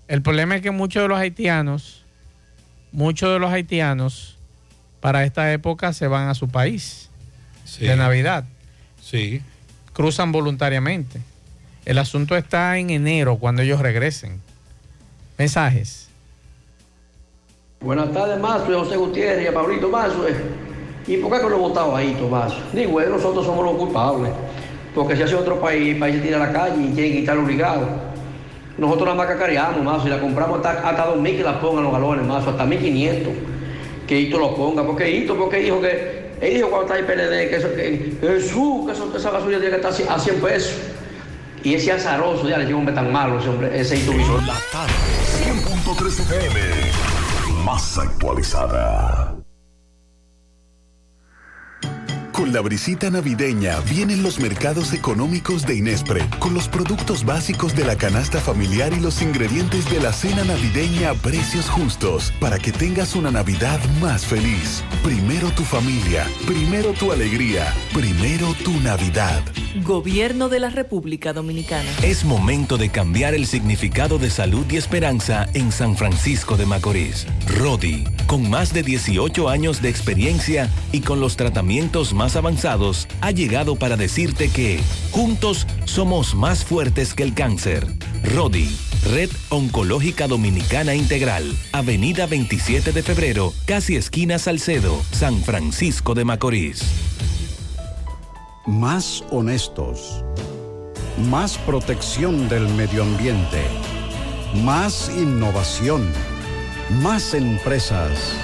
El 0.08 0.22
problema 0.22 0.56
es 0.56 0.62
que 0.62 0.70
muchos 0.70 1.02
de 1.02 1.08
los 1.08 1.18
haitianos, 1.18 2.04
muchos 2.92 3.32
de 3.32 3.38
los 3.38 3.52
haitianos 3.52 4.38
para 5.00 5.24
esta 5.24 5.52
época 5.52 5.92
se 5.92 6.08
van 6.08 6.28
a 6.28 6.34
su 6.34 6.48
país 6.48 7.09
de 7.78 7.96
Navidad. 7.96 8.44
Sí. 9.02 9.42
Cruzan 9.92 10.32
voluntariamente. 10.32 11.20
El 11.84 11.98
asunto 11.98 12.36
está 12.36 12.76
en 12.78 12.90
enero 12.90 13.36
cuando 13.36 13.62
ellos 13.62 13.80
regresen. 13.80 14.40
Mensajes. 15.38 16.08
Buenas 17.80 18.12
tardes, 18.12 18.38
Mazo, 18.38 18.66
José 18.84 18.96
Gutiérrez 18.96 19.44
y 19.44 19.46
a 19.46 19.54
Pablito 19.54 19.88
Mazo. 19.88 20.26
¿Y 21.06 21.16
por 21.16 21.32
qué 21.32 21.38
que 21.38 21.48
lo 21.48 21.56
he 21.56 21.58
votado 21.58 21.96
ahí, 21.96 22.14
Tomás? 22.20 22.52
Digo, 22.72 23.00
eh, 23.00 23.06
nosotros 23.08 23.44
somos 23.46 23.64
los 23.64 23.74
culpables. 23.76 24.32
Porque 24.94 25.16
si 25.16 25.22
hace 25.22 25.34
otro 25.34 25.60
país, 25.60 25.94
el 25.94 25.98
país 25.98 26.16
se 26.16 26.22
tira 26.22 26.36
a 26.36 26.46
la 26.46 26.52
calle 26.52 26.82
y 26.82 26.92
tiene 26.92 27.12
que 27.12 27.18
estar 27.20 27.38
obligado. 27.38 27.88
Nosotros 28.76 29.08
la 29.08 29.14
más 29.14 29.26
cacareamos, 29.26 29.82
Mazo, 29.82 30.06
y 30.06 30.10
la 30.10 30.20
compramos 30.20 30.58
hasta, 30.58 30.88
hasta 30.88 31.14
2.000 31.14 31.36
que 31.36 31.42
la 31.42 31.60
pongan 31.60 31.84
los 31.84 31.92
galones, 31.92 32.26
Mazo, 32.26 32.50
hasta 32.50 32.66
1.500. 32.66 33.32
Que 34.06 34.20
Hito 34.20 34.38
lo 34.38 34.54
ponga. 34.54 34.84
Porque 34.84 35.10
Hito, 35.10 35.36
porque 35.36 35.58
dijo 35.58 35.80
que, 35.80 36.29
dijo 36.48 36.70
cuando 36.70 36.94
está 36.94 36.98
el 36.98 37.04
PLD, 37.06 37.50
que, 37.50 37.56
eso, 37.56 37.68
que 37.74 38.16
Jesús, 38.20 38.86
que 38.86 38.92
eso, 38.92 39.12
esa 39.14 39.30
gasolina 39.30 39.60
tiene 39.60 39.78
que 39.78 39.86
estar 39.86 40.12
a 40.12 40.18
100 40.18 40.40
pesos. 40.40 40.72
Y 41.62 41.74
ese 41.74 41.92
azaroso, 41.92 42.48
ya 42.48 42.56
le 42.56 42.64
digo, 42.64 42.78
hombre 42.78 42.94
tan 42.94 43.12
malo 43.12 43.38
ese 43.38 43.50
hombre, 43.50 43.78
ese. 43.78 43.96
100.3 43.96 46.06
FM, 46.06 46.60
más 47.64 47.98
actualizada. 47.98 49.39
Con 52.40 52.54
la 52.54 52.62
brisita 52.62 53.10
navideña 53.10 53.80
vienen 53.80 54.22
los 54.22 54.40
mercados 54.40 54.94
económicos 54.94 55.66
de 55.66 55.76
Inespre, 55.76 56.26
con 56.38 56.54
los 56.54 56.68
productos 56.68 57.26
básicos 57.26 57.76
de 57.76 57.84
la 57.84 57.96
canasta 57.96 58.40
familiar 58.40 58.94
y 58.94 59.00
los 59.00 59.20
ingredientes 59.20 59.90
de 59.90 60.00
la 60.00 60.10
cena 60.10 60.42
navideña 60.44 61.10
a 61.10 61.14
precios 61.14 61.68
justos, 61.68 62.32
para 62.40 62.58
que 62.58 62.72
tengas 62.72 63.14
una 63.14 63.30
Navidad 63.30 63.78
más 64.00 64.24
feliz. 64.24 64.82
Primero 65.04 65.50
tu 65.50 65.64
familia, 65.64 66.26
primero 66.46 66.94
tu 66.94 67.12
alegría, 67.12 67.74
primero 67.92 68.54
tu 68.64 68.72
Navidad. 68.80 69.42
Gobierno 69.84 70.48
de 70.48 70.60
la 70.60 70.70
República 70.70 71.34
Dominicana. 71.34 71.88
Es 72.02 72.24
momento 72.24 72.78
de 72.78 72.88
cambiar 72.88 73.34
el 73.34 73.46
significado 73.46 74.18
de 74.18 74.30
salud 74.30 74.64
y 74.70 74.78
esperanza 74.78 75.46
en 75.52 75.70
San 75.72 75.94
Francisco 75.94 76.56
de 76.56 76.64
Macorís. 76.64 77.26
Rodi, 77.58 78.04
con 78.26 78.48
más 78.48 78.72
de 78.72 78.82
18 78.82 79.48
años 79.48 79.82
de 79.82 79.90
experiencia 79.90 80.70
y 80.90 81.00
con 81.00 81.20
los 81.20 81.36
tratamientos 81.36 82.14
más 82.14 82.29
avanzados, 82.36 83.08
ha 83.20 83.30
llegado 83.30 83.76
para 83.76 83.96
decirte 83.96 84.50
que 84.50 84.80
juntos 85.10 85.66
somos 85.84 86.34
más 86.34 86.64
fuertes 86.64 87.14
que 87.14 87.22
el 87.22 87.34
cáncer. 87.34 87.86
Rodi, 88.22 88.68
Red 89.12 89.30
Oncológica 89.48 90.28
Dominicana 90.28 90.94
Integral, 90.94 91.56
Avenida 91.72 92.26
27 92.26 92.92
de 92.92 93.02
Febrero, 93.02 93.52
casi 93.66 93.96
esquina 93.96 94.38
Salcedo, 94.38 95.00
San 95.12 95.42
Francisco 95.42 96.14
de 96.14 96.24
Macorís. 96.24 96.82
Más 98.66 99.24
honestos. 99.30 100.24
Más 101.30 101.58
protección 101.58 102.48
del 102.48 102.68
medio 102.68 103.02
ambiente. 103.02 103.64
Más 104.64 105.10
innovación. 105.16 106.10
Más 107.02 107.34
empresas. 107.34 108.34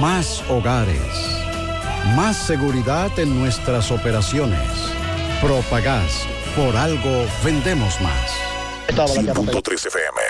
Más 0.00 0.42
hogares. 0.50 1.37
Más 2.14 2.36
seguridad 2.36 3.16
en 3.18 3.38
nuestras 3.38 3.90
operaciones. 3.90 4.60
Propagás. 5.40 6.26
Por 6.56 6.76
algo 6.76 7.26
vendemos 7.44 8.00
más. 8.00 8.30
100.3 8.88 9.86
FM. 9.86 10.20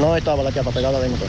No 0.00 0.16
estaba 0.16 0.42
la 0.42 0.52
chapa 0.52 0.70
pegada 0.70 1.00
de 1.00 1.08
motor. 1.08 1.28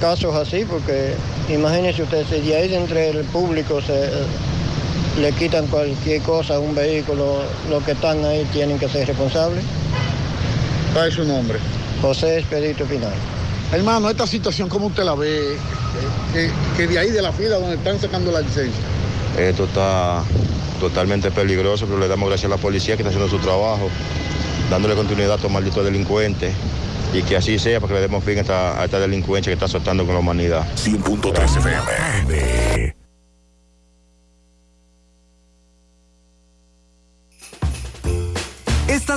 casos 0.00 0.34
así, 0.34 0.64
porque 0.64 1.14
imagínense 1.48 2.02
ustedes, 2.02 2.28
si 2.28 2.40
de 2.40 2.56
ahí 2.56 2.68
de 2.68 2.76
entre 2.76 3.10
el 3.10 3.24
público 3.24 3.80
se 3.82 4.10
le 5.20 5.32
quitan 5.32 5.66
cualquier 5.66 6.22
cosa 6.22 6.56
a 6.56 6.60
un 6.60 6.74
vehículo, 6.74 7.42
los 7.68 7.82
que 7.84 7.92
están 7.92 8.24
ahí 8.24 8.46
tienen 8.52 8.78
que 8.78 8.88
ser 8.88 9.06
responsables. 9.06 9.64
¿Cuál 10.94 11.08
es 11.08 11.14
su 11.14 11.24
nombre? 11.24 11.58
José 12.00 12.38
Expedito 12.38 12.84
Pinal. 12.84 13.12
Hermano, 13.72 14.08
esta 14.08 14.26
situación, 14.26 14.68
¿cómo 14.68 14.86
usted 14.86 15.04
la 15.04 15.14
ve? 15.14 15.54
Eh, 15.54 15.58
Que, 16.32 16.50
que 16.76 16.86
de 16.86 16.98
ahí 16.98 17.10
de 17.10 17.22
la 17.22 17.32
fila 17.32 17.56
donde 17.56 17.76
están 17.76 18.00
sacando 18.00 18.30
la 18.30 18.40
licencia. 18.40 18.82
Esto 19.38 19.64
está 19.64 20.22
totalmente 20.80 21.30
peligroso, 21.30 21.86
pero 21.86 21.98
le 21.98 22.08
damos 22.08 22.28
gracias 22.28 22.50
a 22.50 22.56
la 22.56 22.60
policía 22.60 22.96
que 22.96 23.02
está 23.02 23.10
haciendo 23.10 23.28
su 23.28 23.38
trabajo, 23.42 23.88
dándole 24.70 24.94
continuidad 24.94 25.32
a 25.32 25.36
estos 25.36 25.50
malditos 25.50 25.84
delincuentes 25.84 26.54
y 27.12 27.22
que 27.22 27.36
así 27.36 27.58
sea 27.58 27.80
para 27.80 27.88
que 27.88 27.94
le 27.94 28.00
demos 28.02 28.24
fin 28.24 28.38
a 28.38 28.40
esta, 28.42 28.80
a 28.80 28.84
esta 28.84 29.00
delincuencia 29.00 29.50
que 29.50 29.54
está 29.54 29.68
soltando 29.68 30.04
con 30.04 30.14
la 30.14 30.20
humanidad. 30.20 30.66
100.3 30.76 31.56
FM. 31.58 32.97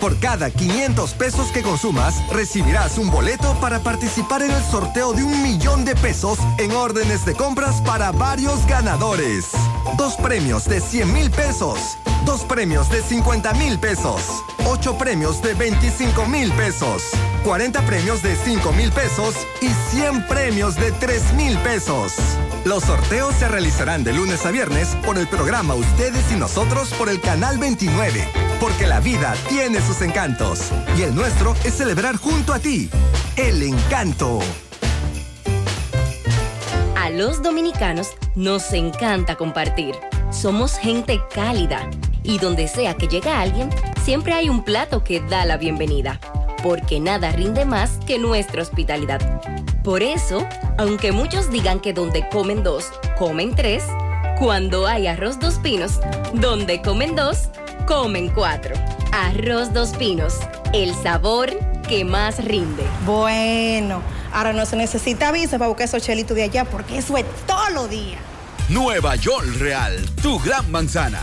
Por 0.00 0.18
cada 0.18 0.50
500 0.50 1.14
pesos 1.14 1.50
que 1.50 1.62
consumas, 1.62 2.14
recibirás 2.30 2.98
un 2.98 3.10
boleto 3.10 3.54
para 3.60 3.80
participar 3.80 4.42
en 4.42 4.50
el 4.50 4.62
sorteo 4.62 5.12
de 5.12 5.24
un 5.24 5.42
millón 5.42 5.84
de 5.84 5.94
pesos 5.94 6.38
en 6.58 6.72
órdenes 6.72 7.24
de 7.24 7.34
compras 7.34 7.80
para 7.80 8.12
varios 8.12 8.66
ganadores. 8.66 9.50
Dos 9.96 10.16
premios 10.16 10.64
de 10.66 10.80
100 10.80 11.12
mil 11.12 11.30
pesos, 11.30 11.96
dos 12.24 12.42
premios 12.42 12.90
de 12.90 13.02
50 13.02 13.54
mil 13.54 13.78
pesos, 13.78 14.20
ocho 14.66 14.98
premios 14.98 15.40
de 15.42 15.54
25 15.54 16.26
mil 16.26 16.52
pesos, 16.52 17.02
40 17.44 17.80
premios 17.86 18.22
de 18.22 18.36
5 18.36 18.72
mil 18.72 18.92
pesos 18.92 19.34
y 19.62 19.68
100 19.96 20.26
premios 20.28 20.74
de 20.76 20.92
3 20.92 21.32
mil 21.34 21.56
pesos. 21.58 22.12
Los 22.66 22.82
sorteos 22.82 23.32
se 23.36 23.46
realizarán 23.46 24.02
de 24.02 24.12
lunes 24.12 24.44
a 24.44 24.50
viernes 24.50 24.96
por 25.06 25.18
el 25.18 25.28
programa 25.28 25.76
Ustedes 25.76 26.32
y 26.32 26.34
Nosotros 26.34 26.92
por 26.94 27.08
el 27.08 27.20
Canal 27.20 27.58
29. 27.58 28.26
Porque 28.58 28.88
la 28.88 28.98
vida 28.98 29.36
tiene 29.48 29.80
sus 29.80 30.02
encantos 30.02 30.72
y 30.98 31.02
el 31.02 31.14
nuestro 31.14 31.54
es 31.62 31.74
celebrar 31.74 32.16
junto 32.16 32.52
a 32.52 32.58
ti. 32.58 32.90
El 33.36 33.62
encanto. 33.62 34.40
A 36.96 37.08
los 37.10 37.40
dominicanos 37.40 38.08
nos 38.34 38.72
encanta 38.72 39.36
compartir. 39.36 39.94
Somos 40.32 40.76
gente 40.76 41.20
cálida 41.32 41.88
y 42.24 42.38
donde 42.38 42.66
sea 42.66 42.96
que 42.96 43.06
llega 43.06 43.40
alguien, 43.40 43.70
siempre 44.02 44.32
hay 44.32 44.48
un 44.48 44.64
plato 44.64 45.04
que 45.04 45.20
da 45.20 45.44
la 45.44 45.56
bienvenida. 45.56 46.18
Porque 46.64 46.98
nada 46.98 47.30
rinde 47.30 47.64
más 47.64 48.00
que 48.08 48.18
nuestra 48.18 48.62
hospitalidad. 48.62 49.20
Por 49.86 50.02
eso, 50.02 50.44
aunque 50.78 51.12
muchos 51.12 51.48
digan 51.48 51.78
que 51.78 51.92
donde 51.92 52.28
comen 52.28 52.64
dos, 52.64 52.90
comen 53.16 53.54
tres, 53.54 53.84
cuando 54.36 54.88
hay 54.88 55.06
arroz 55.06 55.38
dos 55.38 55.60
pinos, 55.60 56.00
donde 56.34 56.82
comen 56.82 57.14
dos, 57.14 57.50
comen 57.86 58.28
cuatro. 58.30 58.74
Arroz 59.12 59.72
dos 59.72 59.90
pinos, 59.90 60.40
el 60.72 60.92
sabor 60.92 61.56
que 61.88 62.04
más 62.04 62.44
rinde. 62.44 62.82
Bueno, 63.04 64.02
ahora 64.32 64.52
no 64.52 64.66
se 64.66 64.74
necesita 64.74 65.30
visa 65.30 65.56
para 65.56 65.68
buscar 65.68 65.84
esos 65.84 66.02
chelitos 66.02 66.36
de 66.36 66.42
allá 66.42 66.64
porque 66.64 66.98
eso 66.98 67.16
es 67.16 67.24
todo 67.46 67.70
lo 67.70 67.86
día. 67.86 68.18
Nueva 68.68 69.14
York 69.14 69.46
Real, 69.60 70.04
tu 70.20 70.40
gran 70.40 70.68
manzana. 70.68 71.22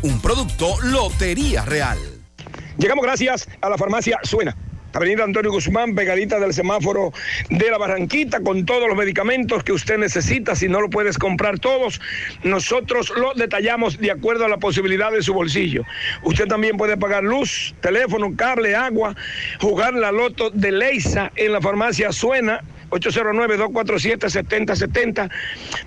Un 0.00 0.20
producto 0.20 0.76
Lotería 0.82 1.64
Real. 1.64 1.98
Llegamos 2.78 3.04
gracias 3.04 3.48
a 3.60 3.68
la 3.68 3.76
farmacia 3.76 4.20
Suena. 4.22 4.56
Avenida 4.92 5.24
Antonio 5.24 5.50
Guzmán, 5.50 5.96
pegadita 5.96 6.38
del 6.38 6.54
semáforo 6.54 7.12
de 7.50 7.70
la 7.70 7.78
Barranquita, 7.78 8.40
con 8.40 8.64
todos 8.64 8.88
los 8.88 8.96
medicamentos 8.96 9.64
que 9.64 9.72
usted 9.72 9.98
necesita. 9.98 10.54
Si 10.54 10.68
no 10.68 10.80
lo 10.80 10.88
puedes 10.88 11.18
comprar 11.18 11.58
todos, 11.58 12.00
nosotros 12.44 13.12
lo 13.16 13.34
detallamos 13.34 13.98
de 13.98 14.12
acuerdo 14.12 14.44
a 14.44 14.48
la 14.48 14.58
posibilidad 14.58 15.10
de 15.10 15.22
su 15.22 15.34
bolsillo. 15.34 15.82
Usted 16.22 16.46
también 16.46 16.76
puede 16.76 16.96
pagar 16.96 17.24
luz, 17.24 17.74
teléfono, 17.80 18.34
cable, 18.36 18.76
agua, 18.76 19.16
jugar 19.60 19.94
la 19.94 20.12
loto 20.12 20.50
de 20.50 20.70
Leisa 20.70 21.32
en 21.34 21.52
la 21.52 21.60
farmacia 21.60 22.12
Suena 22.12 22.62
809-247-7070 22.90 25.30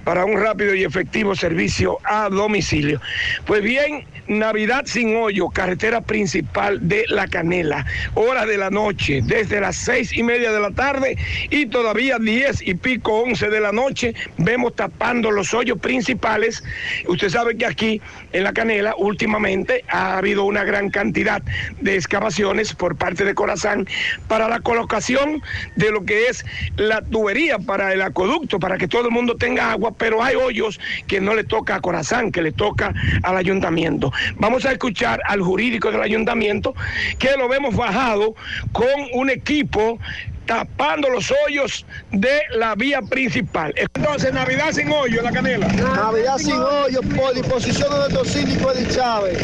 para 0.04 0.26
un 0.26 0.40
rápido 0.40 0.76
y 0.76 0.84
efectivo 0.84 1.36
servicio 1.36 1.98
a 2.04 2.30
domicilio. 2.30 3.02
Pues 3.46 3.62
bien, 3.62 4.06
Navidad 4.28 4.84
sin 4.86 5.16
hoyo, 5.16 5.50
carretera 5.50 6.02
principal 6.02 6.88
de 6.88 7.06
La 7.10 7.28
Canela, 7.28 7.86
hora 8.14 8.46
de 8.46 8.58
la 8.58 8.70
noche, 8.70 9.22
desde 9.24 9.60
las 9.60 9.76
seis 9.76 10.16
y 10.16 10.24
media 10.24 10.52
de 10.52 10.60
la 10.60 10.72
tarde 10.72 11.18
y 11.50 11.66
todavía 11.66 12.18
diez 12.20 12.62
y 12.62 12.76
pico, 12.76 13.22
once 13.22 13.50
de 13.50 13.60
la 13.60 13.72
noche, 13.72 14.14
vemos 14.38 14.76
tapando 14.76 15.32
los 15.32 15.54
hoyos 15.54 15.80
principales. 15.80 16.64
Usted 17.08 17.30
sabe 17.30 17.58
que 17.58 17.66
aquí 17.66 18.02
en 18.34 18.44
La 18.44 18.54
Canela 18.54 18.96
últimamente 18.98 19.84
ha 19.88 20.18
habido 20.18 20.44
una 20.44 20.64
gran 20.64 20.90
cantidad 20.90 21.42
de 21.80 21.96
excavaciones 21.96 22.74
por 22.74 22.96
parte 22.96 23.26
de 23.26 23.34
Corazán 23.34 23.88
para 24.28 24.48
la 24.48 24.60
colocación 24.60 25.42
de 25.76 25.92
lo 25.92 26.06
que 26.06 26.28
es 26.28 26.46
la 26.78 27.02
tubería 27.02 27.60
para 27.60 27.94
el 27.94 28.02
acueducto, 28.02 28.60
para 28.60 28.78
que 28.78 28.88
todo 28.88 29.06
el 29.06 29.12
mundo 29.12 29.36
tenga 29.36 29.72
agua, 29.72 29.92
pero 29.98 30.24
hay 30.24 30.36
hoyos 30.36 30.80
que 31.08 31.22
no 31.22 31.36
le 31.36 31.44
toca 31.44 31.76
a 31.76 31.82
Corazán, 31.82 32.32
que 32.32 32.42
le 32.42 32.52
toca 32.52 32.94
al 33.24 33.38
ayuntamiento. 33.38 34.12
Vamos 34.38 34.66
a 34.66 34.72
escuchar 34.72 35.22
al 35.28 35.42
jurídico 35.42 35.92
del 35.92 36.02
ayuntamiento, 36.02 36.74
que 37.20 37.32
lo 37.38 37.48
vemos 37.48 37.76
bajado 37.76 38.36
con 38.72 38.88
un 39.14 39.30
equipo 39.30 40.00
tapando 40.46 41.10
los 41.10 41.32
hoyos 41.46 41.86
de 42.12 42.42
la 42.56 42.76
vía 42.76 43.02
principal. 43.02 43.74
Entonces, 43.76 44.34
Navidad 44.34 44.72
sin 44.72 44.92
hoyo 44.92 45.22
la 45.22 45.32
canela. 45.32 45.68
Navidad 45.68 46.38
sin 46.38 46.60
hoyo 46.60 47.02
por 47.16 47.34
disposición 47.34 47.90
de 47.92 47.98
nuestro 47.98 48.26
síndico 48.26 48.72
Edith 48.72 48.96
Chávez 48.96 49.38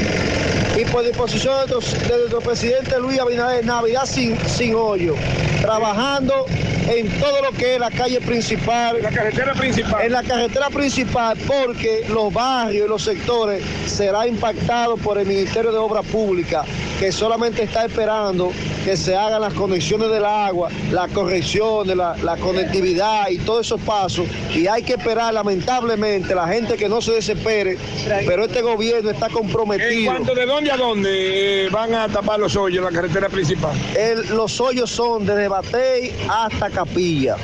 y 0.79 0.85
por 0.85 1.03
disposición 1.03 1.65
de 1.65 1.73
nuestro, 1.73 1.99
de 1.99 2.17
nuestro 2.19 2.41
presidente 2.41 2.99
Luis 2.99 3.19
Abinader, 3.19 3.65
Navidad 3.65 4.05
sin, 4.05 4.37
sin 4.47 4.75
hoyo. 4.75 5.15
Trabajando 5.61 6.45
en 6.87 7.09
todo 7.19 7.41
lo 7.41 7.51
que 7.51 7.75
es 7.75 7.79
la 7.79 7.91
calle 7.91 8.21
principal. 8.21 9.01
La 9.01 9.09
carretera 9.09 9.53
principal. 9.53 10.05
En 10.05 10.11
la 10.11 10.23
carretera 10.23 10.69
principal, 10.69 11.37
porque 11.45 12.05
los 12.09 12.31
barrios 12.31 12.85
y 12.85 12.89
los 12.89 13.03
sectores 13.03 13.63
será 13.85 14.27
impactado 14.27 14.97
por 14.97 15.17
el 15.17 15.27
Ministerio 15.27 15.71
de 15.71 15.77
Obras 15.77 16.05
Públicas, 16.05 16.65
que 16.99 17.11
solamente 17.11 17.63
está 17.63 17.85
esperando 17.85 18.51
que 18.85 18.95
se 18.95 19.15
hagan 19.15 19.41
las 19.41 19.53
conexiones 19.53 20.09
del 20.09 20.23
agua, 20.23 20.69
la 20.97 21.07
corrección 21.09 21.85
de 21.87 21.95
la, 21.95 22.15
la 22.23 22.37
conectividad 22.37 23.29
y 23.29 23.37
todos 23.37 23.67
esos 23.67 23.79
pasos. 23.81 24.25
Y 24.55 24.65
hay 24.65 24.81
que 24.81 24.93
esperar, 24.93 25.31
lamentablemente, 25.31 26.33
la 26.33 26.47
gente 26.47 26.75
que 26.75 26.89
no 26.89 27.01
se 27.03 27.11
desespere, 27.11 27.77
pero 28.25 28.45
este 28.45 28.63
gobierno 28.63 29.11
está 29.11 29.29
comprometido. 29.29 29.89
¿En 29.91 30.05
cuanto 30.05 30.33
de 30.33 30.45
dónde 30.47 30.71
a 30.71 30.77
dónde 30.77 31.65
eh, 31.65 31.69
van 31.69 31.93
a 31.93 32.07
tapar 32.07 32.39
los 32.39 32.55
hoyos 32.55 32.79
en 32.79 32.85
la 32.85 32.99
carretera 32.99 33.29
principal? 33.29 33.73
El- 33.95 34.35
los 34.35 34.59
hoyos 34.59 34.89
son 34.89 35.23
desde 35.23 35.47
Batey 35.47 36.13
hasta 36.27 36.71
Capilla. 36.71 37.35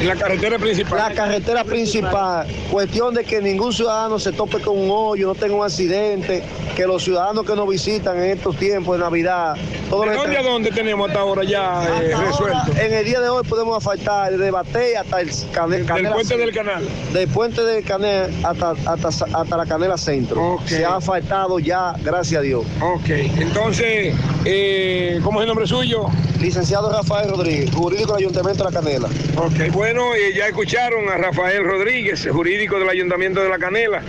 En 0.00 0.08
la 0.08 0.16
carretera 0.16 0.58
principal. 0.58 0.98
La 0.98 1.14
carretera 1.14 1.62
principal. 1.62 2.46
Cuestión 2.70 3.12
de 3.12 3.22
que 3.22 3.42
ningún 3.42 3.72
ciudadano 3.72 4.18
se 4.18 4.32
tope 4.32 4.58
con 4.60 4.78
un 4.78 4.88
hoyo, 4.90 5.26
no 5.26 5.34
tenga 5.34 5.54
un 5.54 5.64
accidente, 5.64 6.42
que 6.74 6.86
los 6.86 7.04
ciudadanos 7.04 7.44
que 7.44 7.54
nos 7.54 7.68
visitan 7.68 8.16
en 8.16 8.30
estos 8.30 8.56
tiempos 8.56 8.96
de 8.96 9.04
Navidad. 9.04 9.56
todo 9.90 10.02
¿De 10.02 10.14
dónde 10.14 10.38
a 10.38 10.42
dónde 10.42 10.70
tenemos 10.70 11.08
hasta 11.08 11.20
ahora 11.20 11.44
ya 11.44 11.82
eh, 12.02 12.14
ahora, 12.14 12.26
resuelto? 12.26 12.72
en 12.80 12.94
el 12.94 13.04
día 13.04 13.20
de 13.20 13.28
hoy 13.28 13.42
podemos 13.46 13.76
asfaltar 13.76 14.30
desde 14.32 14.50
Batey 14.50 14.94
hasta 14.94 15.20
el 15.20 15.28
Del 15.28 15.84
puente 15.84 16.36
del 16.38 16.52
canal. 16.52 16.88
Del 17.12 17.28
puente 17.28 17.62
del 17.62 17.84
canal 17.84 18.30
hasta, 18.42 18.70
hasta, 18.86 19.08
hasta 19.08 19.56
la 19.56 19.66
Canela 19.66 19.98
Centro. 19.98 20.58
Se 20.64 20.84
ha 20.84 20.96
asfaltado 20.96 21.58
ya, 21.58 21.92
gracias 22.02 22.38
a 22.38 22.42
Dios. 22.42 22.64
Ok, 22.80 23.10
entonces, 23.38 24.14
eh, 24.46 25.20
¿cómo 25.22 25.40
es 25.40 25.42
el 25.42 25.48
nombre 25.48 25.66
suyo? 25.66 26.06
Licenciado 26.40 26.90
Rafael 26.90 27.28
Rodríguez, 27.28 27.70
jurídico 27.74 28.14
del 28.14 28.24
Ayuntamiento 28.24 28.64
de 28.64 28.70
La 28.70 28.80
Canela. 28.80 29.08
Ok, 29.36 29.70
bueno, 29.72 29.89
eh, 29.90 30.32
ya 30.34 30.46
escucharon 30.46 31.08
a 31.08 31.16
Rafael 31.16 31.64
Rodríguez, 31.64 32.28
jurídico 32.30 32.78
del 32.78 32.88
Ayuntamiento 32.88 33.42
de 33.42 33.48
La 33.48 33.58
Canela, 33.58 34.02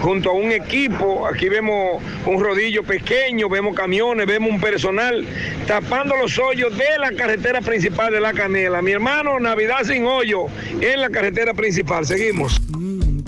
junto 0.00 0.30
a 0.30 0.32
un 0.32 0.50
equipo. 0.50 1.26
Aquí 1.26 1.48
vemos 1.50 2.02
un 2.24 2.42
rodillo 2.42 2.82
pequeño, 2.82 3.48
vemos 3.48 3.74
camiones, 3.74 4.26
vemos 4.26 4.50
un 4.50 4.60
personal 4.60 5.26
tapando 5.66 6.16
los 6.16 6.38
hoyos 6.38 6.76
de 6.78 6.98
la 6.98 7.12
carretera 7.12 7.60
principal 7.60 8.12
de 8.12 8.20
La 8.20 8.32
Canela. 8.32 8.80
Mi 8.80 8.92
hermano, 8.92 9.38
Navidad 9.38 9.84
sin 9.84 10.06
hoyo 10.06 10.46
en 10.80 11.00
la 11.00 11.10
carretera 11.10 11.52
principal. 11.52 12.06
Seguimos. 12.06 12.58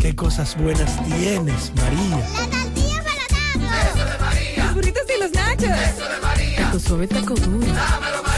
Qué 0.00 0.14
cosas 0.16 0.56
buenas 0.56 1.04
tienes, 1.04 1.72
María. 1.76 2.24
Los 4.56 4.74
burritos 4.74 5.02
y 5.14 5.20
los 5.20 5.32
nachos. 5.32 5.64
Eso 5.64 6.08
de 6.08 6.20
María. 6.22 6.70
Tu 6.72 6.80
suave 6.80 7.06
taco 7.06 7.34
duro. 7.34 7.66
Dámelo, 7.66 8.22
María. 8.22 8.37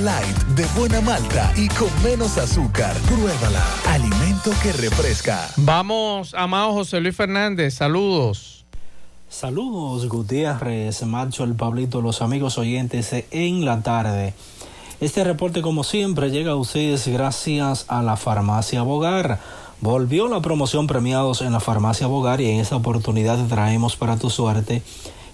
Light, 0.00 0.36
de 0.56 0.64
buena 0.78 1.00
malta 1.00 1.52
y 1.56 1.68
con 1.68 1.88
menos 2.02 2.38
azúcar. 2.38 2.96
Pruébala. 3.08 3.62
Alimento 3.88 4.50
que 4.62 4.72
refresca. 4.72 5.48
Vamos, 5.56 6.34
amado 6.34 6.72
José 6.72 7.00
Luis 7.00 7.14
Fernández, 7.14 7.74
saludos. 7.74 8.64
Saludos 9.28 10.08
Gutiérrez, 10.08 11.02
Macho, 11.04 11.44
el 11.44 11.54
Pablito, 11.54 12.00
los 12.00 12.22
amigos 12.22 12.58
oyentes 12.58 13.12
en 13.30 13.64
la 13.64 13.82
tarde. 13.82 14.34
Este 15.00 15.24
reporte 15.24 15.62
como 15.62 15.84
siempre 15.84 16.30
llega 16.30 16.52
a 16.52 16.56
ustedes 16.56 17.08
gracias 17.08 17.86
a 17.88 18.02
la 18.02 18.16
farmacia 18.16 18.82
Bogar. 18.82 19.40
Volvió 19.80 20.28
la 20.28 20.40
promoción 20.40 20.86
premiados 20.86 21.42
en 21.42 21.52
la 21.52 21.60
farmacia 21.60 22.06
Bogar 22.06 22.40
y 22.40 22.50
en 22.50 22.60
esta 22.60 22.76
oportunidad 22.76 23.44
traemos 23.48 23.96
para 23.96 24.16
tu 24.16 24.30
suerte 24.30 24.82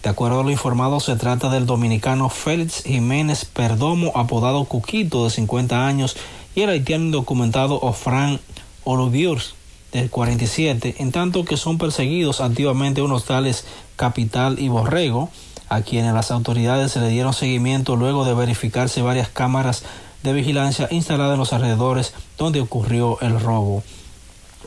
De 0.03 0.11
acuerdo 0.11 0.41
a 0.41 0.45
lo 0.45 0.51
informado, 0.51 1.01
se 1.01 1.17
trata 1.17 1.49
del 1.49 1.67
dominicano 1.67 2.29
Félix 2.29 2.85
Jiménez 2.85 3.45
Perdomo, 3.45 4.13
apodado 4.15 4.65
Cuquito, 4.65 5.25
de 5.25 5.31
50 5.31 5.87
años, 5.87 6.17
y 6.55 6.61
el 6.61 6.71
haitiano 6.71 7.07
indocumentado 7.07 7.81
Ofran 7.81 8.39
Olubiurs, 8.85 9.55
de 9.93 10.09
47, 10.09 10.97
en 10.99 11.11
tanto 11.11 11.45
que 11.45 11.57
son 11.57 11.79
perseguidos 11.79 12.41
activamente 12.41 13.03
unos 13.03 13.25
tales 13.25 13.65
Capital 13.97 14.61
y 14.61 14.69
Borrego, 14.69 15.31
a 15.69 15.83
quienes 15.83 16.15
las 16.15 16.31
autoridades 16.31 16.93
se 16.93 17.01
le 17.01 17.09
dieron 17.09 17.33
seguimiento 17.33 17.97
luego 17.97 18.25
de 18.25 18.35
verificarse 18.35 19.03
varias 19.03 19.29
cámaras 19.29 19.83
de 20.23 20.33
vigilancia 20.33 20.89
instaladas 20.91 21.35
en 21.35 21.39
los 21.39 21.53
alrededores 21.53 22.15
donde 22.39 22.61
ocurrió 22.61 23.21
el 23.21 23.41
robo. 23.41 23.83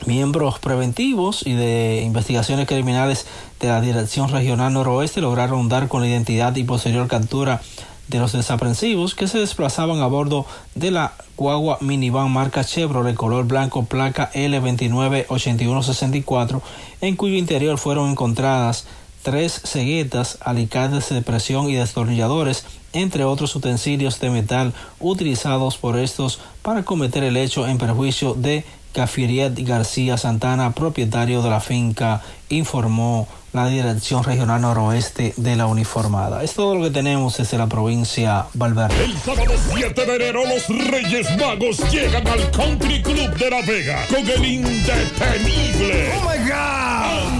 Miembros 0.06 0.58
preventivos 0.58 1.46
y 1.46 1.52
de 1.52 2.02
investigaciones 2.04 2.66
criminales 2.66 3.26
de 3.60 3.68
la 3.68 3.82
Dirección 3.82 4.30
Regional 4.30 4.72
Noroeste 4.72 5.20
lograron 5.20 5.68
dar 5.68 5.88
con 5.88 6.00
la 6.00 6.08
identidad 6.08 6.56
y 6.56 6.64
posterior 6.64 7.06
captura 7.06 7.60
de 8.08 8.18
los 8.18 8.32
desaprensivos 8.32 9.14
que 9.14 9.28
se 9.28 9.38
desplazaban 9.38 10.00
a 10.00 10.06
bordo 10.06 10.46
de 10.74 10.90
la 10.90 11.12
guagua 11.36 11.76
minivan 11.80 12.30
marca 12.30 12.64
Chevrolet 12.64 13.14
color 13.14 13.44
blanco 13.44 13.84
placa 13.84 14.32
L298164 14.32 16.62
en 17.02 17.14
cuyo 17.14 17.36
interior 17.36 17.78
fueron 17.78 18.10
encontradas 18.10 18.86
tres 19.22 19.60
ceguetas, 19.64 20.38
alicates 20.40 21.08
de 21.08 21.22
presión 21.22 21.68
y 21.68 21.74
destornilladores, 21.74 22.64
entre 22.92 23.24
otros 23.24 23.54
utensilios 23.54 24.20
de 24.20 24.30
metal 24.30 24.72
utilizados 24.98 25.76
por 25.76 25.98
estos 25.98 26.40
para 26.62 26.82
cometer 26.82 27.22
el 27.22 27.36
hecho 27.36 27.66
en 27.66 27.78
perjuicio 27.78 28.34
de 28.34 28.64
Cafiriet 28.92 29.54
García 29.60 30.16
Santana, 30.16 30.72
propietario 30.72 31.42
de 31.42 31.50
la 31.50 31.60
finca, 31.60 32.22
informó 32.48 33.28
la 33.52 33.68
Dirección 33.68 34.22
Regional 34.22 34.60
Noroeste 34.60 35.34
de 35.36 35.56
la 35.56 35.66
Uniformada. 35.66 36.42
Es 36.42 36.54
todo 36.54 36.74
lo 36.76 36.84
que 36.84 36.90
tenemos 36.90 37.36
desde 37.36 37.58
la 37.58 37.66
provincia 37.66 38.46
Valverde. 38.54 39.04
El 39.04 39.18
sábado 39.18 39.54
7 39.74 40.06
de 40.06 40.16
enero 40.16 40.42
los 40.46 40.68
Reyes 40.68 41.26
Magos 41.36 41.78
llegan 41.90 42.26
al 42.26 42.50
Country 42.50 43.02
Club 43.02 43.34
de 43.36 43.50
La 43.50 43.62
Vega 43.62 44.06
con 44.08 44.28
el 44.28 44.44
indetenible. 44.44 46.12
¡Oh, 46.16 46.28
my 46.28 46.48
God! 46.48 47.39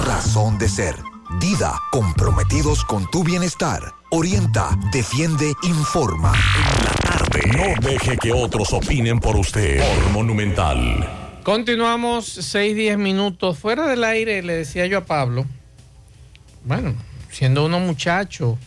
razón 0.01 0.57
de 0.57 0.67
ser. 0.67 0.95
Dida, 1.39 1.79
comprometidos 1.91 2.83
con 2.83 3.09
tu 3.09 3.23
bienestar. 3.23 3.93
Orienta, 4.09 4.77
defiende, 4.91 5.53
informa. 5.63 6.33
En 6.33 6.85
la 6.85 6.91
tarde. 6.91 7.41
No 7.55 7.89
deje 7.89 8.17
que 8.17 8.33
otros 8.33 8.73
opinen 8.73 9.19
por 9.19 9.37
usted. 9.37 9.81
Monumental. 10.11 11.07
Continuamos 11.43 12.25
6, 12.25 12.75
10 12.75 12.97
minutos. 12.97 13.57
Fuera 13.57 13.87
del 13.87 14.03
aire 14.03 14.43
le 14.43 14.53
decía 14.53 14.85
yo 14.87 14.99
a 14.99 15.05
Pablo, 15.05 15.45
bueno, 16.65 16.93
siendo 17.31 17.65
uno 17.65 17.79
muchacho, 17.79 18.57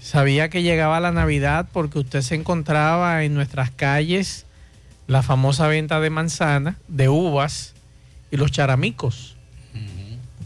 sabía 0.00 0.48
que 0.48 0.62
llegaba 0.62 0.98
la 1.00 1.12
Navidad 1.12 1.68
porque 1.72 1.98
usted 1.98 2.22
se 2.22 2.34
encontraba 2.34 3.22
en 3.22 3.34
nuestras 3.34 3.70
calles 3.70 4.46
la 5.06 5.22
famosa 5.22 5.68
venta 5.68 6.00
de 6.00 6.10
manzana, 6.10 6.78
de 6.88 7.08
uvas 7.08 7.74
y 8.30 8.36
los 8.36 8.50
charamicos. 8.50 9.31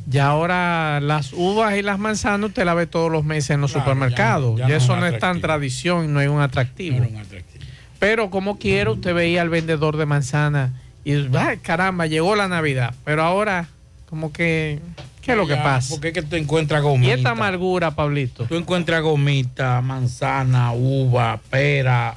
Ya 0.08 0.26
ahora 0.28 1.00
las 1.00 1.32
uvas 1.32 1.76
y 1.76 1.82
las 1.82 1.98
manzanas 1.98 2.48
usted 2.50 2.64
las 2.64 2.76
ve 2.76 2.86
todos 2.86 3.10
los 3.10 3.24
meses 3.24 3.50
en 3.50 3.60
los 3.60 3.72
Claro, 3.72 3.84
supermercados. 3.84 4.58
ya 4.58 4.66
y 4.66 4.68
no 4.70 4.74
eso 4.76 4.94
es 4.94 5.00
no 5.00 5.06
es 5.06 5.18
tan 5.18 5.40
tradición, 5.40 6.12
no 6.14 6.20
es 6.20 6.28
un 6.28 6.40
atractivo. 6.40 6.98
No 6.98 7.04
era 7.04 7.12
un 7.12 7.20
atractivo. 7.20 7.64
Pero 7.98 8.30
como 8.30 8.58
quiera, 8.58 8.90
usted 8.92 9.14
veía 9.14 9.42
al 9.42 9.48
vendedor 9.48 9.96
de 9.96 10.06
manzana 10.06 10.72
y 11.04 11.14
¡ay, 11.36 11.56
caramba, 11.58 12.06
llegó 12.06 12.36
la 12.36 12.46
Navidad. 12.46 12.94
Pero 13.04 13.22
ahora, 13.24 13.68
como 14.08 14.32
que, 14.32 14.78
¿qué 15.22 15.32
es 15.32 15.36
lo 15.36 15.46
que 15.46 15.56
pasa? 15.56 15.94
Porque 15.94 16.08
es 16.08 16.14
que 16.14 16.22
tú 16.22 16.36
encuentras 16.36 16.80
Y 16.82 16.84
gomita. 16.84 17.14
esta 17.14 17.30
amargura, 17.30 17.90
Pablito. 17.92 18.44
Tú 18.44 18.54
encuentras 18.56 19.02
gomita, 19.02 19.80
manzana, 19.80 20.72
uva, 20.72 21.40
pera, 21.50 22.14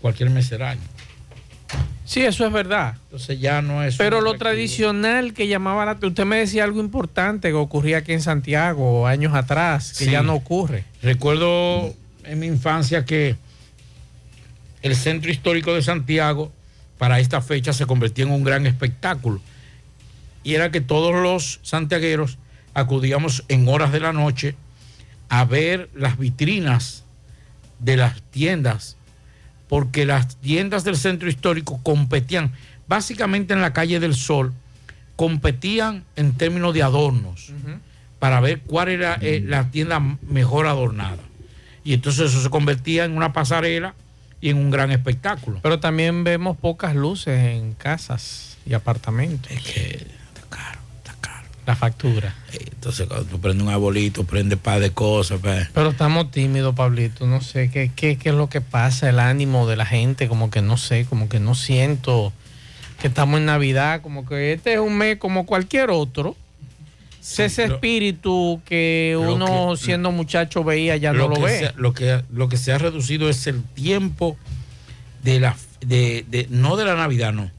cualquier 0.00 0.30
mes 0.30 0.50
del 0.50 0.62
año. 0.62 0.80
Sí, 2.10 2.22
eso 2.22 2.44
es 2.44 2.52
verdad. 2.52 2.96
Entonces 3.04 3.38
ya 3.38 3.62
no 3.62 3.84
es. 3.84 3.94
Pero 3.94 4.20
lo 4.20 4.34
tradicional 4.34 5.32
que 5.32 5.46
llamaba 5.46 5.84
la 5.84 5.96
usted 6.02 6.24
me 6.24 6.38
decía 6.38 6.64
algo 6.64 6.80
importante 6.80 7.50
que 7.50 7.54
ocurría 7.54 7.98
aquí 7.98 8.12
en 8.12 8.20
Santiago 8.20 9.06
años 9.06 9.32
atrás, 9.32 9.92
que 9.96 10.06
Sí. 10.06 10.10
ya 10.10 10.20
no 10.24 10.34
ocurre. 10.34 10.82
Recuerdo 11.02 11.94
en 12.24 12.40
mi 12.40 12.48
infancia 12.48 13.04
que 13.04 13.36
el 14.82 14.96
centro 14.96 15.30
histórico 15.30 15.72
de 15.72 15.82
Santiago 15.82 16.50
para 16.98 17.20
esta 17.20 17.42
fecha 17.42 17.72
se 17.72 17.86
convertía 17.86 18.24
en 18.24 18.32
un 18.32 18.42
gran 18.42 18.66
espectáculo. 18.66 19.40
Y 20.42 20.54
era 20.54 20.72
que 20.72 20.80
todos 20.80 21.14
los 21.14 21.60
santiagueros 21.62 22.38
acudíamos 22.74 23.44
en 23.46 23.68
horas 23.68 23.92
de 23.92 24.00
la 24.00 24.12
noche 24.12 24.56
a 25.28 25.44
ver 25.44 25.88
las 25.94 26.18
vitrinas 26.18 27.04
de 27.78 27.96
las 27.96 28.20
tiendas, 28.32 28.96
porque 29.70 30.04
las 30.04 30.36
tiendas 30.36 30.82
del 30.82 30.96
centro 30.96 31.28
histórico 31.28 31.78
competían, 31.84 32.50
básicamente 32.88 33.54
en 33.54 33.60
la 33.60 33.72
calle 33.72 34.00
del 34.00 34.16
Sol, 34.16 34.52
competían 35.14 36.02
en 36.16 36.34
términos 36.34 36.74
de 36.74 36.82
adornos 36.82 37.52
para 38.18 38.40
ver 38.40 38.62
cuál 38.62 38.88
era 38.88 39.16
eh, 39.20 39.40
la 39.46 39.70
tienda 39.70 40.00
mejor 40.28 40.66
adornada. 40.66 41.22
Y 41.84 41.94
entonces 41.94 42.32
eso 42.32 42.42
se 42.42 42.50
convertía 42.50 43.04
en 43.04 43.16
una 43.16 43.32
pasarela 43.32 43.94
y 44.40 44.48
en 44.48 44.56
un 44.56 44.70
gran 44.70 44.90
espectáculo. 44.90 45.60
Pero 45.62 45.78
también 45.78 46.24
vemos 46.24 46.56
pocas 46.56 46.96
luces 46.96 47.38
en 47.38 47.74
casas 47.74 48.58
y 48.66 48.74
apartamentos. 48.74 49.52
Es 49.52 49.62
que 49.62 50.06
La 51.70 51.76
factura. 51.76 52.34
Entonces 52.52 53.06
cuando 53.06 53.26
tú 53.26 53.40
prendes 53.40 53.64
un 53.66 53.72
abolito, 53.72 54.24
prendes 54.24 54.58
par 54.58 54.80
de 54.80 54.90
cosas. 54.90 55.40
pues. 55.40 55.68
Pero 55.72 55.90
estamos 55.90 56.30
tímidos, 56.30 56.74
Pablito. 56.74 57.26
No 57.26 57.40
sé 57.40 57.70
qué, 57.70 57.90
qué, 57.94 58.16
qué 58.16 58.28
es 58.30 58.34
lo 58.34 58.48
que 58.48 58.60
pasa, 58.60 59.08
el 59.08 59.18
ánimo 59.20 59.66
de 59.68 59.76
la 59.76 59.86
gente, 59.86 60.28
como 60.28 60.50
que 60.50 60.62
no 60.62 60.76
sé, 60.76 61.04
como 61.08 61.28
que 61.28 61.38
no 61.40 61.54
siento 61.54 62.32
que 63.00 63.06
estamos 63.08 63.38
en 63.38 63.46
Navidad, 63.46 64.02
como 64.02 64.26
que 64.26 64.52
este 64.52 64.74
es 64.74 64.78
un 64.80 64.96
mes 64.98 65.16
como 65.18 65.46
cualquier 65.46 65.90
otro. 65.90 66.36
Ese 67.20 67.68
lo- 67.68 67.74
espíritu 67.74 68.60
que 68.64 69.16
uno 69.18 69.72
que- 69.72 69.84
siendo 69.84 70.10
muchacho 70.10 70.64
veía 70.64 70.96
ya 70.96 71.12
no 71.12 71.28
lo 71.28 71.40
ve. 71.40 71.70
lo, 71.76 71.92
que, 71.92 72.22
lo 72.32 72.48
que 72.48 72.56
se 72.56 72.72
ha 72.72 72.78
reducido 72.78 73.28
es 73.28 73.46
el 73.46 73.62
tiempo 73.62 74.36
de 75.22 75.38
la 75.40 75.56
de, 75.80 76.24
de- 76.28 76.46
no 76.50 76.76
de 76.76 76.84
la 76.86 76.94
Navidad, 76.96 77.32
no, 77.32 77.50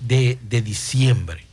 de, 0.00 0.38
de 0.48 0.62
diciembre. 0.62 1.44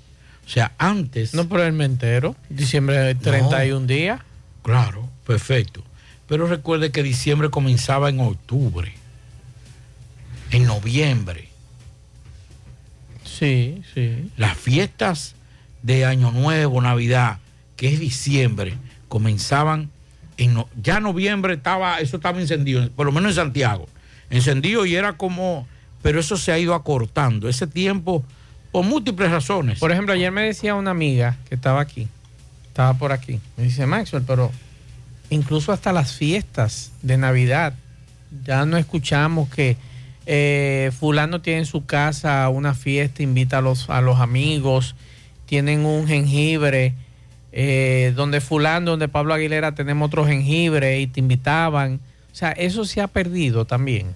O 0.49 0.51
sea, 0.51 0.71
antes. 0.79 1.35
No, 1.35 1.47
pero 1.47 1.63
el 1.63 1.73
mes 1.73 1.85
entero, 1.89 2.35
diciembre 2.49 3.13
31 3.13 3.85
días. 3.85 4.19
Claro, 4.63 5.07
perfecto. 5.23 5.83
Pero 6.27 6.47
recuerde 6.47 6.89
que 6.91 7.03
diciembre 7.03 7.51
comenzaba 7.51 8.09
en 8.09 8.19
octubre, 8.19 8.91
en 10.49 10.65
noviembre. 10.65 11.49
Sí, 13.23 13.83
sí. 13.93 14.31
Las 14.37 14.57
fiestas 14.57 15.35
de 15.83 16.05
Año 16.05 16.31
Nuevo, 16.31 16.81
Navidad, 16.81 17.37
que 17.75 17.93
es 17.93 17.99
diciembre, 17.99 18.73
comenzaban 19.07 19.91
en 20.37 20.55
no- 20.55 20.69
ya 20.81 20.99
noviembre 20.99 21.53
estaba, 21.53 21.99
eso 21.99 22.17
estaba 22.17 22.39
encendido, 22.39 22.89
por 22.91 23.05
lo 23.05 23.11
menos 23.11 23.31
en 23.31 23.35
Santiago, 23.35 23.87
encendido 24.31 24.85
y 24.85 24.95
era 24.95 25.13
como, 25.13 25.67
pero 26.01 26.19
eso 26.19 26.37
se 26.37 26.51
ha 26.51 26.57
ido 26.57 26.73
acortando, 26.73 27.47
ese 27.49 27.67
tiempo, 27.67 28.23
por 28.71 28.85
múltiples 28.85 29.31
razones. 29.31 29.79
Por 29.79 29.91
ejemplo, 29.91 30.13
ayer 30.13 30.31
me 30.31 30.43
decía 30.43 30.75
una 30.75 30.91
amiga 30.91 31.37
que 31.47 31.55
estaba 31.55 31.81
aquí, 31.81 32.07
estaba 32.67 32.93
por 32.93 33.11
aquí, 33.11 33.39
me 33.57 33.63
dice 33.63 33.85
Maxwell, 33.85 34.23
pero 34.25 34.51
incluso 35.29 35.71
hasta 35.71 35.91
las 35.91 36.13
fiestas 36.13 36.91
de 37.01 37.17
Navidad, 37.17 37.73
ya 38.45 38.65
no 38.65 38.77
escuchamos 38.77 39.49
que 39.49 39.77
eh, 40.25 40.91
fulano 40.99 41.41
tiene 41.41 41.59
en 41.59 41.65
su 41.65 41.85
casa 41.85 42.47
una 42.49 42.75
fiesta, 42.75 43.23
invita 43.23 43.57
a 43.57 43.61
los, 43.61 43.89
a 43.89 44.01
los 44.01 44.19
amigos, 44.19 44.95
tienen 45.47 45.85
un 45.85 46.07
jengibre, 46.07 46.93
eh, 47.51 48.13
donde 48.15 48.41
fulano, 48.41 48.91
donde 48.91 49.07
Pablo 49.07 49.33
Aguilera 49.33 49.73
tenemos 49.73 50.05
otro 50.07 50.25
jengibre 50.25 50.99
y 50.99 51.07
te 51.07 51.19
invitaban. 51.19 51.99
O 52.31 52.35
sea, 52.35 52.51
eso 52.51 52.85
se 52.85 53.01
ha 53.01 53.07
perdido 53.07 53.65
también. 53.65 54.13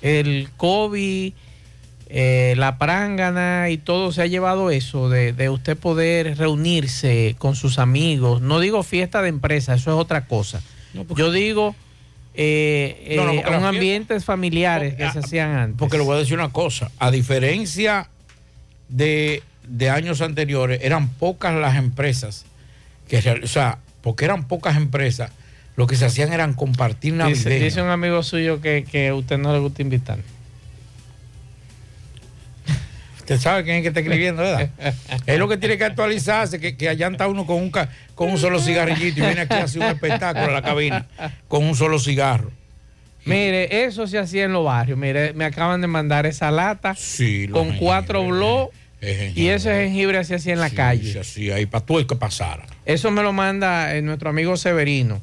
El 0.00 0.48
COVID, 0.56 1.32
eh, 2.10 2.54
la 2.56 2.78
prángana 2.78 3.68
y 3.70 3.76
todo 3.78 4.12
se 4.12 4.22
ha 4.22 4.26
llevado 4.26 4.70
eso 4.70 5.08
de, 5.10 5.32
de 5.32 5.50
usted 5.50 5.76
poder 5.76 6.36
reunirse 6.38 7.34
con 7.38 7.54
sus 7.54 7.78
amigos. 7.78 8.40
No 8.40 8.60
digo 8.60 8.82
fiesta 8.82 9.20
de 9.22 9.28
empresa, 9.28 9.74
eso 9.74 9.90
es 9.90 9.96
otra 9.96 10.26
cosa. 10.26 10.62
Yo 11.16 11.30
digo 11.30 11.76
eh, 12.34 13.14
No, 13.16 13.24
no, 13.24 13.32
eh, 13.32 13.34
porque 13.36 13.50
fiesta- 13.50 13.68
ambientes 13.68 14.24
familiares 14.24 14.94
que 14.94 15.04
Ah, 15.04 15.12
se 15.12 15.18
hacían 15.18 15.50
antes. 15.56 15.78
Porque 15.78 15.98
le 15.98 16.04
voy 16.04 16.16
a 16.16 16.18
decir 16.20 16.34
una 16.34 16.48
cosa, 16.50 16.90
a 16.98 17.10
diferencia 17.10 18.08
de, 18.88 19.42
de 19.66 19.90
años 19.90 20.20
anteriores, 20.22 20.80
eran 20.82 21.08
pocas 21.08 21.54
las 21.54 21.76
empresas 21.76 22.46
que, 23.08 23.18
o 23.42 23.46
sea, 23.46 23.78
porque 24.00 24.24
eran 24.24 24.46
pocas 24.48 24.76
empresas, 24.76 25.30
lo 25.76 25.86
que 25.86 25.96
se 25.96 26.04
hacían 26.06 26.32
eran 26.32 26.54
compartir 26.54 27.12
Dice, 27.14 27.22
navideño. 27.24 27.64
dice 27.64 27.82
un 27.82 27.88
amigo 27.90 28.22
suyo 28.22 28.60
que, 28.60 28.84
que 28.90 29.08
a 29.08 29.14
usted 29.14 29.36
no 29.38 29.52
le 29.52 29.58
gusta 29.58 29.82
invitar. 29.82 30.18
Usted 33.28 33.42
sabe 33.42 33.62
quién 33.62 33.76
es 33.76 33.82
que 33.82 33.88
está 33.88 34.00
escribiendo, 34.00 34.40
¿verdad? 34.40 34.70
es 35.26 35.38
lo 35.38 35.48
que 35.48 35.58
tiene 35.58 35.76
que 35.76 35.84
actualizarse, 35.84 36.58
que, 36.58 36.78
que 36.78 36.88
allá 36.88 37.08
está 37.08 37.28
uno 37.28 37.44
con 37.44 37.56
un, 37.56 37.70
con 38.14 38.30
un 38.30 38.38
solo 38.38 38.58
cigarrillito 38.58 39.20
y 39.20 39.26
viene 39.26 39.42
aquí 39.42 39.52
a 39.52 39.64
hacer 39.64 39.82
un 39.82 39.88
espectáculo 39.88 40.46
en 40.46 40.54
la 40.54 40.62
cabina 40.62 41.06
con 41.46 41.62
un 41.62 41.76
solo 41.76 41.98
cigarro. 41.98 42.50
Mire, 43.26 43.84
eso 43.84 44.06
se 44.06 44.18
hacía 44.18 44.44
en 44.44 44.54
los 44.54 44.64
barrios. 44.64 44.98
Mire, 44.98 45.34
me 45.34 45.44
acaban 45.44 45.82
de 45.82 45.88
mandar 45.88 46.24
esa 46.24 46.50
lata 46.50 46.96
con 47.52 47.76
cuatro 47.76 48.26
blow 48.26 48.70
y 49.02 49.48
ese 49.48 49.74
jengibre 49.74 50.24
se 50.24 50.36
hacía 50.36 50.54
en 50.54 50.60
la 50.60 50.70
calle. 50.70 51.12
Se 51.12 51.20
hacía 51.20 51.56
ahí 51.56 51.66
para 51.66 51.84
todo 51.84 51.98
el 51.98 52.06
que 52.06 52.16
pasara. 52.16 52.64
Eso 52.86 53.10
me 53.10 53.22
lo 53.22 53.34
manda 53.34 53.94
eh, 53.94 54.00
nuestro 54.00 54.30
amigo 54.30 54.56
Severino. 54.56 55.20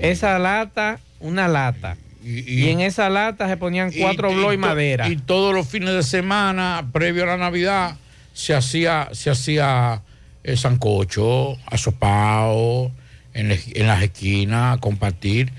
Esa 0.00 0.38
lata, 0.38 1.00
una 1.20 1.48
lata. 1.48 1.98
Y, 2.24 2.68
en 2.68 2.80
esa 2.80 3.08
lata 3.10 3.48
se 3.48 3.56
ponían 3.56 3.90
cuatro 3.98 4.32
blow 4.32 4.52
y, 4.52 4.56
madera. 4.56 5.08
Y 5.08 5.16
todos 5.16 5.54
los 5.54 5.66
fines 5.68 5.94
de 5.94 6.02
semana, 6.02 6.88
previo 6.92 7.24
a 7.24 7.26
la 7.26 7.36
Navidad, 7.36 7.96
se 8.32 8.54
hacía, 8.54 9.08
se 9.12 9.30
hacía 9.30 10.02
eh, 10.44 10.56
sancocho, 10.56 11.56
asopao, 11.66 12.90
en, 13.34 13.48
la- 13.48 13.56
en 13.74 13.86
las 13.86 14.02
esquinas, 14.02 14.78
compartir. 14.78 15.52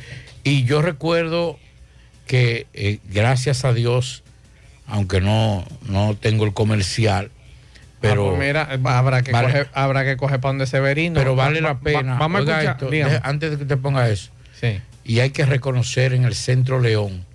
Y 0.44 0.64
yo 0.64 0.82
recuerdo 0.82 1.60
que, 2.28 2.68
eh, 2.74 3.00
gracias 3.10 3.66
a 3.66 3.74
Dios, 3.74 4.24
aunque 4.88 5.22
no, 5.22 5.66
no 5.88 6.16
tengo 6.16 6.46
el 6.46 6.54
comercial, 6.54 7.32
pero... 8.02 8.28
Ah, 8.32 8.36
pues 8.36 8.48
mira, 8.48 8.80
habrá 8.98 9.22
que, 9.22 9.32
Vale. 9.32 9.48
coger, 9.48 9.70
habrá 9.74 10.04
que 10.04 10.18
coger 10.18 10.40
para 10.42 10.50
donde 10.52 10.66
Severino. 10.68 11.16
Pero 11.20 11.36
Va- 11.36 11.46
vale 11.46 11.62
va- 11.62 11.68
la 11.70 11.74
va- 11.74 11.80
pena. 11.80 12.18
vamos 12.18 12.48
a 12.48 12.62
escuchar. 12.64 12.94
esto, 13.06 13.20
antes 13.24 13.52
de 13.52 13.58
que 13.58 13.66
te 13.66 13.78
ponga 13.78 14.10
eso. 14.10 14.30
Sí. 14.60 14.80
Y 15.06 15.20
hay 15.20 15.32
que 15.32 15.46
reconocer 15.46 16.14
en 16.14 16.24
el 16.24 16.36
Centro 16.36 16.80
León 16.80 17.26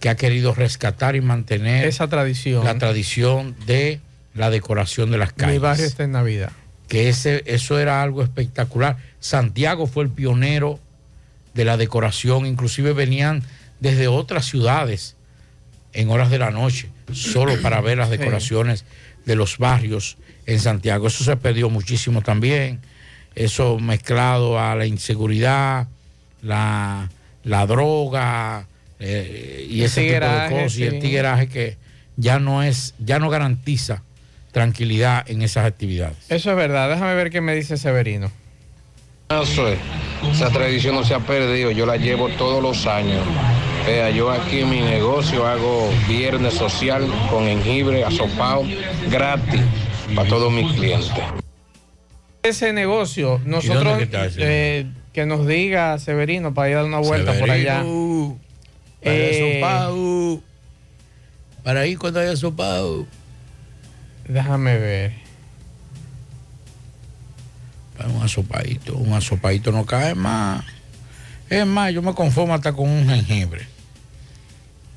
que 0.00 0.08
ha 0.08 0.16
querido 0.16 0.52
rescatar 0.54 1.16
y 1.16 1.20
mantener 1.20 1.86
esa 1.86 2.08
tradición. 2.08 2.64
La 2.64 2.76
tradición 2.78 3.56
de 3.66 4.00
la 4.34 4.50
decoración 4.50 5.10
de 5.10 5.18
las 5.18 5.32
calles. 5.32 5.54
Mi 5.54 5.58
barrio 5.58 5.86
está 5.86 6.04
en 6.04 6.12
Navidad. 6.12 6.52
Que 6.88 7.08
ese, 7.08 7.42
eso 7.46 7.78
era 7.78 8.02
algo 8.02 8.22
espectacular. 8.22 8.96
Santiago 9.20 9.86
fue 9.86 10.04
el 10.04 10.10
pionero 10.10 10.78
de 11.54 11.64
la 11.64 11.76
decoración, 11.76 12.44
inclusive 12.46 12.92
venían 12.92 13.42
desde 13.80 14.08
otras 14.08 14.44
ciudades 14.44 15.16
en 15.94 16.10
horas 16.10 16.30
de 16.30 16.38
la 16.38 16.50
noche, 16.50 16.90
solo 17.12 17.60
para 17.62 17.80
ver 17.80 17.96
las 17.98 18.10
Sí. 18.10 18.18
decoraciones 18.18 18.84
de 19.24 19.34
los 19.34 19.56
barrios 19.58 20.18
en 20.44 20.60
Santiago. 20.60 21.06
Eso 21.06 21.24
se 21.24 21.36
perdió 21.36 21.70
muchísimo 21.70 22.20
también. 22.20 22.80
Eso 23.34 23.78
mezclado 23.78 24.60
a 24.60 24.74
la 24.76 24.86
inseguridad, 24.86 25.88
la, 26.42 27.08
la 27.44 27.66
droga 27.66 28.66
eh, 28.98 29.66
y 29.68 29.80
El 29.80 29.86
ese 29.86 30.02
tipo 30.02 30.12
de 30.14 30.20
tigueraje, 30.20 30.54
cosas. 30.54 30.78
Y 30.78 30.82
el 30.84 30.98
tigueraje 30.98 31.48
que 31.48 31.76
ya 32.16 32.38
no 32.38 32.62
es, 32.62 32.94
ya 32.98 33.18
no 33.18 33.28
garantiza 33.30 34.02
tranquilidad 34.52 35.28
en 35.28 35.42
esas 35.42 35.66
actividades. 35.66 36.16
Eso 36.30 36.50
es 36.50 36.56
verdad. 36.56 36.88
Déjame 36.88 37.14
ver 37.14 37.30
qué 37.30 37.40
me 37.40 37.54
dice 37.54 37.76
Severino. 37.76 38.30
Eso 39.28 39.68
es. 39.68 39.78
Esa 40.32 40.50
tradición 40.50 40.94
no 40.94 41.04
se 41.04 41.12
ha 41.14 41.18
perdido, 41.20 41.70
yo 41.72 41.84
la 41.84 41.96
llevo 41.96 42.28
todos 42.30 42.62
los 42.62 42.86
años. 42.86 43.22
Vea, 43.84 44.10
yo 44.10 44.30
aquí 44.30 44.60
en 44.60 44.70
mi 44.70 44.80
negocio 44.80 45.46
hago 45.46 45.90
viernes 46.08 46.54
social 46.54 47.06
con 47.30 47.44
jengibre, 47.44 48.04
asopado, 48.04 48.64
gratis 49.10 49.60
para 50.14 50.28
todos 50.28 50.52
mis 50.52 50.72
clientes. 50.72 51.12
Ese 52.42 52.72
negocio, 52.72 53.40
nosotros 53.44 53.98
que 53.98 54.04
está 54.04 54.26
ese? 54.26 54.40
eh, 54.42 54.86
que 55.16 55.24
nos 55.24 55.46
diga 55.46 55.98
Severino 55.98 56.52
para 56.52 56.68
ir 56.68 56.74
a 56.74 56.80
dar 56.80 56.84
una 56.84 56.98
vuelta 56.98 57.32
por 57.38 57.50
allá. 57.50 57.76
Para 57.76 59.16
Eh, 59.16 59.60
asopado. 59.62 60.42
Para 61.64 61.86
ir 61.86 61.98
cuando 61.98 62.20
haya 62.20 62.36
sopado. 62.36 63.06
Déjame 64.28 64.76
ver. 64.76 65.12
Para 67.96 68.10
un 68.10 68.22
asopadito. 68.22 68.94
Un 68.94 69.14
asopadito 69.14 69.72
no 69.72 69.86
cae 69.86 70.14
más. 70.14 70.66
Es 71.48 71.64
más, 71.64 71.94
yo 71.94 72.02
me 72.02 72.12
conformo 72.12 72.52
hasta 72.52 72.74
con 72.74 72.90
un 72.90 73.08
jengibre. 73.08 73.66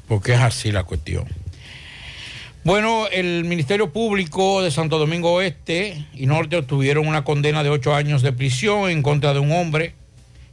Porque 0.09 0.33
es 0.33 0.41
así 0.41 0.73
la 0.73 0.83
cuestión. 0.83 1.29
Bueno, 2.65 3.07
el 3.09 3.45
Ministerio 3.45 3.93
Público 3.93 4.61
de 4.61 4.69
Santo 4.69 4.97
Domingo 4.99 5.31
Oeste 5.31 6.05
y 6.13 6.25
Norte 6.25 6.57
obtuvieron 6.57 7.07
una 7.07 7.23
condena 7.23 7.63
de 7.63 7.69
ocho 7.69 7.95
años 7.95 8.21
de 8.21 8.33
prisión 8.33 8.89
en 8.89 9.01
contra 9.01 9.33
de 9.33 9.39
un 9.39 9.53
hombre 9.53 9.95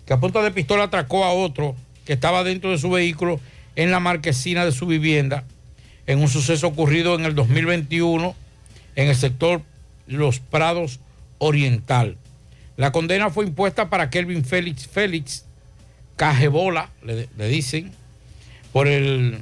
que 0.06 0.14
a 0.14 0.20
punta 0.20 0.42
de 0.42 0.50
pistola 0.52 0.84
atracó 0.84 1.24
a 1.24 1.32
otro 1.32 1.74
que 2.04 2.14
estaba 2.14 2.44
dentro 2.44 2.70
de 2.70 2.78
su 2.78 2.90
vehículo 2.90 3.40
en 3.74 3.90
la 3.90 4.00
marquesina 4.00 4.64
de 4.64 4.72
su 4.72 4.86
vivienda 4.86 5.44
en 6.06 6.20
un 6.20 6.28
suceso 6.28 6.68
ocurrido 6.68 7.14
en 7.16 7.24
el 7.24 7.34
2021 7.34 8.34
en 8.94 9.08
el 9.08 9.16
sector 9.16 9.62
Los 10.06 10.38
Prados 10.38 11.00
Oriental. 11.38 12.16
La 12.76 12.92
condena 12.92 13.30
fue 13.30 13.46
impuesta 13.46 13.90
para 13.90 14.10
Kelvin 14.10 14.44
Félix 14.44 14.86
Félix 14.86 15.44
Cajebola, 16.16 16.90
le, 17.02 17.28
le 17.36 17.48
dicen, 17.48 17.92
por 18.72 18.88
el, 18.88 19.38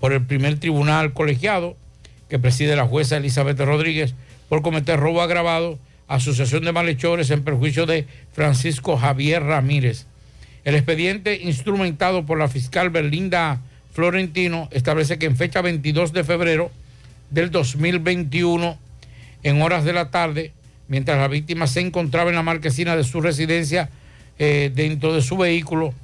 por 0.00 0.12
el 0.12 0.24
primer 0.24 0.58
tribunal 0.58 1.12
colegiado 1.12 1.76
que 2.28 2.38
preside 2.38 2.76
la 2.76 2.86
jueza 2.86 3.16
Elizabeth 3.16 3.58
Rodríguez 3.58 4.14
por 4.48 4.62
cometer 4.62 4.98
robo 4.98 5.22
agravado, 5.22 5.78
asociación 6.08 6.64
de 6.64 6.72
malhechores 6.72 7.30
en 7.30 7.42
perjuicio 7.44 7.86
de 7.86 8.06
Francisco 8.32 8.96
Javier 8.96 9.42
Ramírez. 9.42 10.06
El 10.64 10.74
expediente 10.74 11.40
instrumentado 11.42 12.24
por 12.24 12.38
la 12.38 12.48
fiscal 12.48 12.90
Berlinda 12.90 13.60
Florentino 13.92 14.68
establece 14.72 15.18
que 15.18 15.26
en 15.26 15.36
fecha 15.36 15.60
22 15.60 16.12
de 16.12 16.24
febrero 16.24 16.70
del 17.30 17.50
2021, 17.50 18.78
en 19.42 19.62
horas 19.62 19.84
de 19.84 19.92
la 19.92 20.10
tarde, 20.10 20.52
mientras 20.88 21.18
la 21.18 21.28
víctima 21.28 21.66
se 21.66 21.80
encontraba 21.80 22.30
en 22.30 22.36
la 22.36 22.42
marquesina 22.42 22.96
de 22.96 23.04
su 23.04 23.20
residencia 23.20 23.90
eh, 24.38 24.70
dentro 24.74 25.12
de 25.14 25.22
su 25.22 25.36
vehículo, 25.36 25.94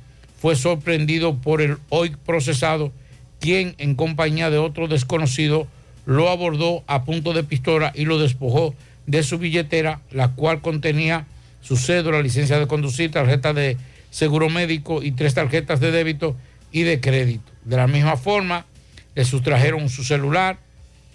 fue 0.40 0.56
sorprendido 0.56 1.36
por 1.36 1.60
el 1.60 1.78
hoy 1.88 2.16
procesado, 2.24 2.92
quien 3.40 3.74
en 3.78 3.94
compañía 3.94 4.50
de 4.50 4.58
otro 4.58 4.88
desconocido 4.88 5.66
lo 6.06 6.28
abordó 6.28 6.82
a 6.86 7.04
punto 7.04 7.32
de 7.32 7.44
pistola 7.44 7.92
y 7.94 8.04
lo 8.04 8.18
despojó 8.18 8.74
de 9.10 9.24
su 9.24 9.38
billetera, 9.38 10.00
la 10.12 10.28
cual 10.28 10.60
contenía 10.60 11.26
su 11.60 11.76
cédula, 11.76 12.22
licencia 12.22 12.58
de 12.60 12.68
conducir, 12.68 13.10
tarjeta 13.10 13.52
de 13.52 13.76
seguro 14.10 14.48
médico 14.48 15.02
y 15.02 15.10
tres 15.12 15.34
tarjetas 15.34 15.80
de 15.80 15.90
débito 15.90 16.36
y 16.70 16.82
de 16.82 17.00
crédito. 17.00 17.50
De 17.64 17.76
la 17.76 17.88
misma 17.88 18.16
forma, 18.16 18.66
le 19.16 19.24
sustrajeron 19.24 19.88
su 19.88 20.04
celular, 20.04 20.58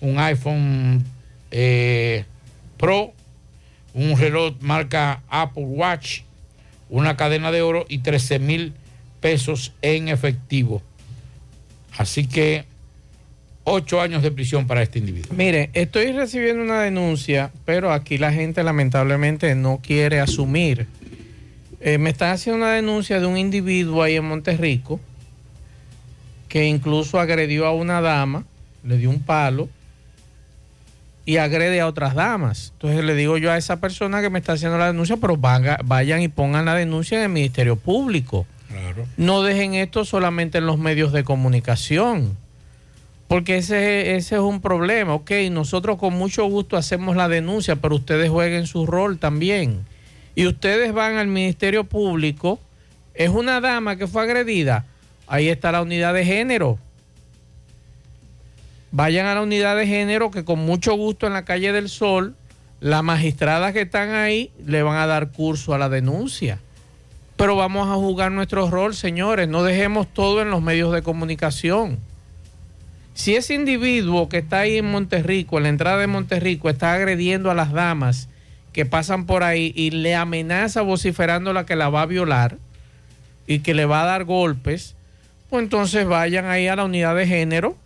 un 0.01 0.19
iPhone 0.19 1.05
eh, 1.51 2.25
Pro, 2.77 3.13
un 3.93 4.19
reloj 4.19 4.55
marca 4.59 5.21
Apple 5.29 5.63
Watch, 5.63 6.21
una 6.89 7.15
cadena 7.15 7.51
de 7.53 7.61
oro 7.61 7.85
y 7.87 7.99
13 7.99 8.39
mil 8.39 8.73
pesos 9.21 9.71
en 9.81 10.09
efectivo. 10.09 10.81
Así 11.97 12.27
que 12.27 12.65
ocho 13.65 13.99
años 13.99 14.23
de 14.23 14.31
prisión 14.31 14.65
para 14.67 14.81
este 14.81 14.99
individuo. 14.99 15.33
Mire, 15.35 15.69
estoy 15.73 16.11
recibiendo 16.13 16.63
una 16.63 16.81
denuncia, 16.81 17.51
pero 17.65 17.91
aquí 17.91 18.17
la 18.17 18.31
gente 18.31 18.63
lamentablemente 18.63 19.53
no 19.55 19.79
quiere 19.83 20.19
asumir. 20.21 20.87
Eh, 21.81 21.97
me 21.97 22.09
están 22.11 22.31
haciendo 22.31 22.63
una 22.63 22.71
denuncia 22.73 23.19
de 23.19 23.25
un 23.25 23.37
individuo 23.37 24.01
ahí 24.03 24.15
en 24.15 24.25
Monterrico 24.25 24.99
que 26.47 26.65
incluso 26.65 27.19
agredió 27.19 27.65
a 27.65 27.73
una 27.73 28.01
dama, 28.01 28.45
le 28.83 28.97
dio 28.97 29.09
un 29.09 29.19
palo 29.19 29.67
y 31.25 31.37
agrede 31.37 31.81
a 31.81 31.87
otras 31.87 32.13
damas. 32.13 32.71
Entonces 32.73 33.03
le 33.03 33.15
digo 33.15 33.37
yo 33.37 33.51
a 33.51 33.57
esa 33.57 33.81
persona 33.81 34.21
que 34.21 34.29
me 34.29 34.39
está 34.39 34.53
haciendo 34.53 34.77
la 34.77 34.87
denuncia, 34.87 35.17
pero 35.17 35.37
vaga- 35.37 35.79
vayan 35.83 36.21
y 36.21 36.27
pongan 36.27 36.65
la 36.65 36.75
denuncia 36.75 37.17
en 37.17 37.23
el 37.23 37.29
Ministerio 37.29 37.75
Público. 37.75 38.45
Claro. 38.69 39.05
No 39.17 39.41
dejen 39.41 39.73
esto 39.73 40.05
solamente 40.05 40.59
en 40.59 40.67
los 40.67 40.77
medios 40.77 41.11
de 41.11 41.23
comunicación. 41.23 42.37
Porque 43.35 43.57
ese, 43.57 44.15
ese 44.15 44.35
es 44.35 44.41
un 44.41 44.61
problema. 44.61 45.13
Ok, 45.13 45.31
nosotros 45.51 45.97
con 45.97 46.13
mucho 46.13 46.45
gusto 46.45 46.77
hacemos 46.77 47.17
la 47.17 47.27
denuncia, 47.27 47.75
pero 47.75 47.95
ustedes 47.95 48.29
jueguen 48.29 48.65
su 48.65 48.85
rol 48.85 49.19
también. 49.19 49.85
Y 50.35 50.47
ustedes 50.47 50.93
van 50.93 51.17
al 51.17 51.27
Ministerio 51.27 51.83
Público. 51.83 52.61
Es 53.13 53.31
una 53.31 53.59
dama 53.59 53.97
que 53.97 54.07
fue 54.07 54.21
agredida. 54.21 54.85
Ahí 55.27 55.49
está 55.49 55.73
la 55.73 55.81
unidad 55.81 56.13
de 56.13 56.23
género. 56.23 56.79
Vayan 58.91 59.25
a 59.25 59.35
la 59.35 59.41
unidad 59.41 59.75
de 59.75 59.85
género 59.85 60.31
que 60.31 60.45
con 60.45 60.59
mucho 60.59 60.93
gusto 60.93 61.27
en 61.27 61.33
la 61.33 61.43
calle 61.43 61.73
del 61.73 61.89
Sol, 61.89 62.37
las 62.79 63.03
magistradas 63.03 63.73
que 63.73 63.81
están 63.81 64.11
ahí 64.11 64.49
le 64.65 64.81
van 64.81 64.95
a 64.95 65.07
dar 65.07 65.33
curso 65.33 65.73
a 65.73 65.77
la 65.77 65.89
denuncia. 65.89 66.59
Pero 67.35 67.57
vamos 67.57 67.89
a 67.89 67.95
jugar 67.95 68.31
nuestro 68.31 68.69
rol, 68.69 68.95
señores. 68.95 69.49
No 69.49 69.63
dejemos 69.63 70.07
todo 70.07 70.41
en 70.41 70.51
los 70.51 70.61
medios 70.61 70.93
de 70.93 71.01
comunicación. 71.01 71.99
Si 73.15 73.33
ese 73.33 73.53
individuo 73.53 74.27
que 74.27 74.39
está 74.39 74.59
ahí 74.59 74.77
en 74.77 74.91
Monterrico, 74.91 75.57
en 75.57 75.63
la 75.63 75.69
entrada 75.69 75.99
de 75.99 76.07
Monterrico, 76.07 76.69
está 76.69 76.93
agrediendo 76.93 77.49
a 77.49 77.55
las 77.55 77.71
damas 77.71 78.27
que 78.73 78.85
pasan 78.85 79.25
por 79.25 79.41
ahí 79.41 79.71
y 79.73 79.91
le 79.91 80.15
amenaza 80.15 80.81
vociferándola 80.81 81.65
que 81.65 81.77
la 81.77 81.87
va 81.87 82.01
a 82.01 82.07
violar 82.07 82.57
y 83.47 83.59
que 83.59 83.73
le 83.73 83.85
va 83.85 84.01
a 84.01 84.05
dar 84.05 84.25
golpes, 84.25 84.97
pues 85.49 85.63
entonces 85.63 86.05
vayan 86.05 86.45
ahí 86.47 86.67
a 86.67 86.75
la 86.75 86.83
unidad 86.83 87.15
de 87.15 87.25
género 87.25 87.77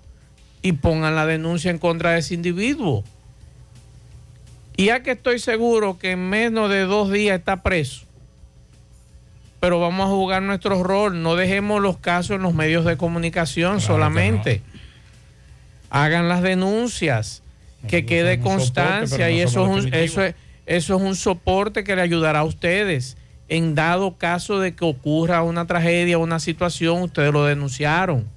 y 0.64 0.72
pongan 0.72 1.16
la 1.16 1.28
denuncia 1.28 1.70
en 1.70 1.78
contra 1.78 2.14
de 2.14 2.20
ese 2.20 2.34
individuo. 2.34 3.04
Y 4.78 4.86
ya 4.86 5.04
que 5.04 5.12
estoy 5.12 5.38
seguro 5.38 6.00
que 6.00 6.12
en 6.12 6.28
menos 6.28 6.72
de 6.72 6.82
dos 6.82 7.12
días 7.12 7.38
está 7.38 7.62
preso, 7.62 8.08
pero 9.60 9.80
vamos 9.80 10.08
a 10.08 10.10
jugar 10.10 10.42
nuestro 10.42 10.82
rol, 10.82 11.22
no 11.22 11.36
dejemos 11.36 11.84
los 11.84 11.98
casos 11.98 12.38
en 12.38 12.42
los 12.42 12.56
medios 12.56 12.84
de 12.84 12.98
comunicación 12.98 13.80
solamente. 13.80 14.64
Hagan 15.90 16.30
las 16.30 16.42
denuncias, 16.42 17.42
que 17.88 18.06
quede 18.06 18.38
soporte, 18.38 18.56
constancia 18.58 19.32
y 19.32 19.42
eso 19.42 19.64
es, 19.66 19.86
un, 19.86 19.94
eso, 19.94 20.24
es, 20.24 20.36
eso 20.66 20.96
es 20.96 21.02
un 21.02 21.16
soporte 21.16 21.84
que 21.84 21.96
le 21.96 22.02
ayudará 22.02 22.40
a 22.40 22.44
ustedes. 22.44 23.18
En 23.48 23.74
dado 23.74 24.18
caso 24.18 24.60
de 24.60 24.76
que 24.76 24.86
ocurra 24.86 25.42
una 25.42 25.66
tragedia, 25.66 26.18
una 26.18 26.40
situación, 26.40 27.02
ustedes 27.02 27.34
lo 27.34 27.46
denunciaron 27.46 28.28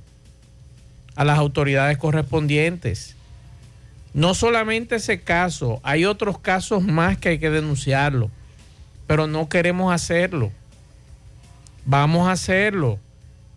a 1.17 1.25
las 1.25 1.39
autoridades 1.39 1.99
correspondientes. 1.99 3.17
No 4.15 4.35
solamente 4.35 4.97
ese 4.97 5.21
caso, 5.21 5.81
hay 5.83 6.05
otros 6.05 6.39
casos 6.39 6.83
más 6.83 7.19
que 7.19 7.31
hay 7.31 7.39
que 7.39 7.51
denunciarlo, 7.51 8.31
pero 9.07 9.27
no 9.27 9.49
queremos 9.49 9.93
hacerlo. 9.93 10.51
Vamos 11.85 12.29
a 12.29 12.33
hacerlo. 12.33 12.99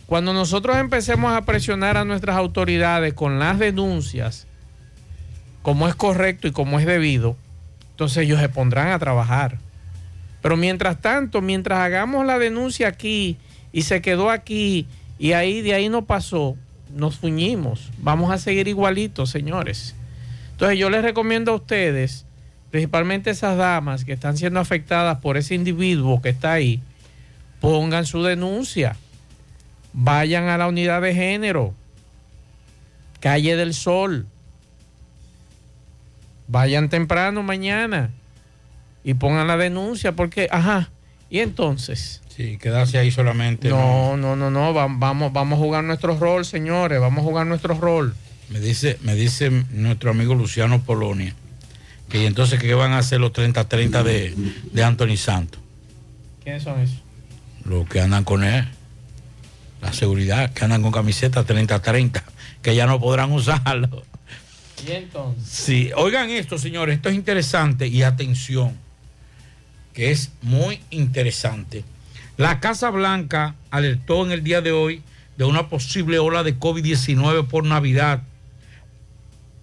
Cuando 0.06 0.34
nosotros 0.34 0.78
empecemos 0.78 1.34
a 1.34 1.46
presionar 1.46 1.98
a 1.98 2.06
nuestras 2.06 2.38
autoridades 2.38 3.14
con 3.14 3.40
las 3.40 3.58
denuncias, 3.58 4.46
como 5.64 5.88
es 5.88 5.96
correcto 5.96 6.48
y 6.48 6.52
como 6.52 6.80
es 6.80 6.86
debido, 6.86 7.36
entonces 7.92 8.24
ellos 8.24 8.40
se 8.40 8.50
pondrán 8.50 8.90
a 8.90 9.00
trabajar. 9.00 9.58
Pero 10.44 10.58
mientras 10.58 11.02
tanto, 11.02 11.42
mientras 11.42 11.80
hagamos 11.80 12.24
la 12.24 12.38
denuncia 12.38 12.88
aquí 12.88 13.38
y 13.72 13.82
se 13.82 14.02
quedó 14.02 14.30
aquí 14.30 14.86
y 15.18 15.32
ahí 15.32 15.62
de 15.62 15.74
ahí 15.74 15.90
no 15.90 16.06
pasó, 16.06 16.56
nos 16.94 17.18
fuñimos. 17.18 17.90
Vamos 17.98 18.32
a 18.32 18.38
seguir 18.38 18.68
igualitos, 18.68 19.32
señores. 19.32 19.96
Entonces 20.52 20.78
yo 20.78 20.92
les 20.92 21.02
recomiendo 21.02 21.52
a 21.52 21.56
ustedes, 21.56 22.26
principalmente 22.70 23.32
esas 23.32 23.58
damas 23.58 24.06
que 24.06 24.14
están 24.14 24.38
siendo 24.38 24.60
afectadas 24.60 25.18
por 25.18 25.36
ese 25.36 25.56
individuo 25.56 26.22
que 26.22 26.30
está 26.30 26.54
ahí, 26.54 26.80
pongan 27.60 28.06
su 28.06 28.22
denuncia. 28.22 28.98
Vayan 29.98 30.50
a 30.50 30.58
la 30.58 30.68
unidad 30.68 31.02
de 31.02 31.14
género, 31.16 31.74
calle 33.22 33.56
del 33.56 33.74
Sol. 33.74 34.28
Vayan 36.48 36.90
temprano 36.90 37.42
mañana 37.44 38.12
y 39.04 39.14
pongan 39.16 39.48
la 39.48 39.58
denuncia 39.58 40.12
porque, 40.12 40.48
ajá, 40.52 40.90
y 41.30 41.40
entonces. 41.40 42.22
Sí, 42.36 42.58
quedarse 42.58 42.98
ahí 42.98 43.10
solamente. 43.12 43.70
No, 43.70 44.18
no, 44.18 44.36
no, 44.36 44.52
no, 44.52 44.74
va- 44.74 44.88
vamos, 44.90 45.32
vamos 45.34 45.58
a 45.58 45.62
jugar 45.64 45.84
nuestro 45.84 46.18
rol, 46.20 46.46
señores, 46.46 47.00
vamos 47.00 47.22
a 47.22 47.24
jugar 47.24 47.48
nuestro 47.48 47.74
rol. 47.76 48.14
Me 48.50 48.60
dice, 48.60 49.00
me 49.02 49.16
dice 49.16 49.50
nuestro 49.72 50.12
amigo 50.12 50.36
Luciano 50.36 50.82
Polonia 50.82 51.34
que 52.10 52.28
entonces 52.28 52.60
qué 52.60 52.76
van 52.76 52.92
a 52.92 53.00
hacer 53.00 53.20
los 53.20 53.32
30-30 53.34 54.04
de, 54.04 54.36
de 54.72 54.84
Anthony 54.84 55.18
Santos, 55.18 55.60
¿Quiénes 56.44 56.62
son 56.62 56.80
esos? 56.80 57.02
los 57.64 57.88
que 57.90 58.00
andan 58.02 58.24
con 58.24 58.44
él, 58.44 58.68
la 59.86 59.94
seguridad, 59.94 60.52
que 60.52 60.66
andan 60.66 60.82
con 60.82 60.92
camiseta 60.92 61.46
30-30, 61.46 62.24
que 62.62 62.76
ya 62.76 62.88
no 62.88 63.00
podrán 63.00 63.32
usarlo. 63.32 64.04
Y 64.86 64.92
entonces. 64.92 65.48
Sí, 65.48 65.92
oigan 65.96 66.30
esto, 66.32 66.58
señores, 66.58 66.96
esto 66.96 67.10
es 67.10 67.16
interesante 67.16 67.88
y 67.88 68.02
atención, 68.02 68.76
que 69.94 70.12
es 70.12 70.32
muy 70.42 70.82
interesante. 70.90 71.84
La 72.38 72.60
Casa 72.60 72.90
Blanca 72.90 73.56
alertó 73.70 74.26
en 74.26 74.32
el 74.32 74.44
día 74.44 74.62
de 74.62 74.72
hoy 74.72 75.02
de 75.38 75.46
una 75.46 75.70
posible 75.70 76.20
ola 76.20 76.44
de 76.44 76.58
COVID-19 76.60 77.48
por 77.48 77.64
Navidad, 77.64 78.24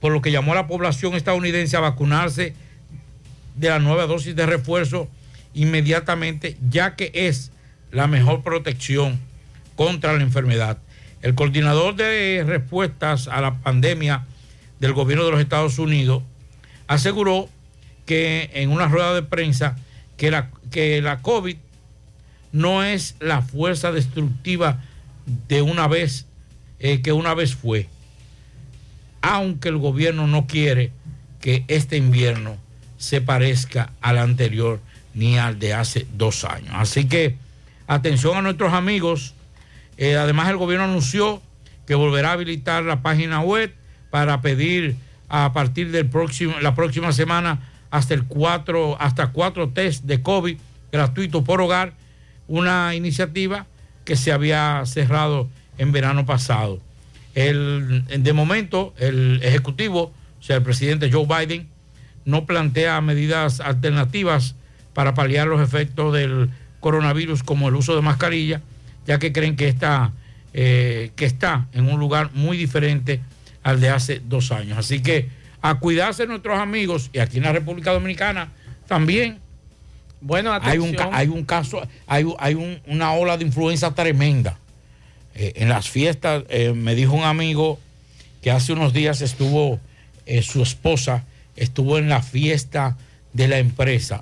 por 0.00 0.12
lo 0.12 0.22
que 0.22 0.30
llamó 0.30 0.52
a 0.52 0.56
la 0.56 0.66
población 0.68 1.14
estadounidense 1.14 1.76
a 1.76 1.80
vacunarse 1.80 2.54
de 3.56 3.68
la 3.68 3.78
nueva 3.80 4.06
dosis 4.06 4.34
de 4.36 4.46
refuerzo 4.46 5.08
inmediatamente, 5.52 6.56
ya 6.70 6.96
que 6.96 7.10
es 7.12 7.50
la 7.90 8.06
mejor 8.06 8.42
protección 8.42 9.20
contra 9.84 10.12
la 10.12 10.22
enfermedad. 10.22 10.78
El 11.22 11.34
coordinador 11.34 11.96
de 11.96 12.44
respuestas 12.46 13.26
a 13.26 13.40
la 13.40 13.58
pandemia 13.58 14.26
del 14.78 14.92
gobierno 14.92 15.24
de 15.24 15.32
los 15.32 15.40
Estados 15.40 15.80
Unidos, 15.80 16.22
aseguró 16.86 17.48
que 18.06 18.48
en 18.54 18.70
una 18.70 18.86
rueda 18.86 19.12
de 19.12 19.24
prensa 19.24 19.76
que 20.16 20.30
la, 20.30 20.50
que 20.70 21.02
la 21.02 21.20
COVID 21.20 21.56
no 22.52 22.84
es 22.84 23.16
la 23.18 23.42
fuerza 23.42 23.90
destructiva 23.90 24.80
de 25.48 25.62
una 25.62 25.88
vez 25.88 26.26
eh, 26.78 27.02
que 27.02 27.10
una 27.10 27.34
vez 27.34 27.56
fue, 27.56 27.88
aunque 29.20 29.68
el 29.68 29.78
gobierno 29.78 30.28
no 30.28 30.46
quiere 30.46 30.92
que 31.40 31.64
este 31.66 31.96
invierno 31.96 32.56
se 32.98 33.20
parezca 33.20 33.92
al 34.00 34.18
anterior 34.18 34.80
ni 35.12 35.38
al 35.38 35.58
de 35.58 35.74
hace 35.74 36.06
dos 36.14 36.44
años. 36.44 36.70
Así 36.74 37.06
que 37.08 37.36
atención 37.88 38.36
a 38.36 38.42
nuestros 38.42 38.72
amigos. 38.72 39.34
Eh, 40.02 40.16
además, 40.16 40.48
el 40.48 40.56
gobierno 40.56 40.86
anunció 40.86 41.40
que 41.86 41.94
volverá 41.94 42.30
a 42.30 42.32
habilitar 42.32 42.82
la 42.82 43.02
página 43.02 43.40
web 43.40 43.72
para 44.10 44.40
pedir 44.40 44.96
a 45.28 45.52
partir 45.52 45.92
próximo, 46.10 46.58
la 46.60 46.74
próxima 46.74 47.12
semana 47.12 47.60
hasta 47.92 48.12
el 48.12 48.24
4, 48.24 49.00
hasta 49.00 49.28
cuatro 49.28 49.68
test 49.68 50.02
de 50.02 50.20
COVID 50.20 50.58
gratuitos 50.90 51.44
por 51.44 51.60
hogar, 51.60 51.92
una 52.48 52.96
iniciativa 52.96 53.66
que 54.04 54.16
se 54.16 54.32
había 54.32 54.82
cerrado 54.86 55.48
en 55.78 55.92
verano 55.92 56.26
pasado. 56.26 56.80
El, 57.36 58.04
de 58.08 58.32
momento, 58.32 58.94
el 58.98 59.38
Ejecutivo, 59.44 60.12
o 60.40 60.42
sea, 60.42 60.56
el 60.56 60.64
presidente 60.64 61.12
Joe 61.12 61.28
Biden, 61.28 61.68
no 62.24 62.44
plantea 62.44 63.00
medidas 63.02 63.60
alternativas 63.60 64.56
para 64.94 65.14
paliar 65.14 65.46
los 65.46 65.60
efectos 65.60 66.12
del 66.12 66.50
coronavirus 66.80 67.44
como 67.44 67.68
el 67.68 67.76
uso 67.76 67.94
de 67.94 68.02
mascarilla, 68.02 68.62
ya 69.06 69.18
que 69.18 69.32
creen 69.32 69.56
que 69.56 69.68
está, 69.68 70.12
eh, 70.54 71.10
que 71.16 71.24
está 71.24 71.66
en 71.72 71.88
un 71.88 71.98
lugar 72.00 72.30
muy 72.34 72.56
diferente 72.56 73.20
al 73.62 73.80
de 73.80 73.88
hace 73.90 74.20
dos 74.24 74.52
años. 74.52 74.78
Así 74.78 75.00
que 75.00 75.28
a 75.60 75.78
cuidarse 75.78 76.26
nuestros 76.26 76.58
amigos 76.58 77.10
y 77.12 77.18
aquí 77.20 77.36
en 77.38 77.44
la 77.44 77.52
República 77.52 77.92
Dominicana 77.92 78.48
también. 78.88 79.38
Bueno, 80.20 80.52
hay 80.52 80.78
un, 80.78 80.94
hay 81.12 81.28
un 81.28 81.44
caso, 81.44 81.82
hay, 82.06 82.24
hay 82.38 82.54
un- 82.54 82.78
una 82.86 83.12
ola 83.12 83.36
de 83.36 83.44
influenza 83.44 83.92
tremenda. 83.94 84.58
Eh, 85.34 85.54
en 85.56 85.68
las 85.68 85.88
fiestas, 85.88 86.44
eh, 86.48 86.72
me 86.74 86.94
dijo 86.94 87.14
un 87.14 87.24
amigo 87.24 87.80
que 88.42 88.50
hace 88.50 88.72
unos 88.72 88.92
días 88.92 89.20
estuvo, 89.20 89.80
eh, 90.26 90.42
su 90.42 90.62
esposa 90.62 91.24
estuvo 91.56 91.98
en 91.98 92.08
la 92.08 92.22
fiesta 92.22 92.96
de 93.32 93.48
la 93.48 93.58
empresa 93.58 94.20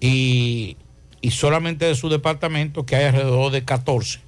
y, 0.00 0.76
y 1.22 1.30
solamente 1.32 1.84
de 1.84 1.94
su 1.94 2.08
departamento, 2.08 2.86
que 2.86 2.96
hay 2.96 3.04
alrededor 3.06 3.52
de 3.52 3.64
14, 3.64 4.20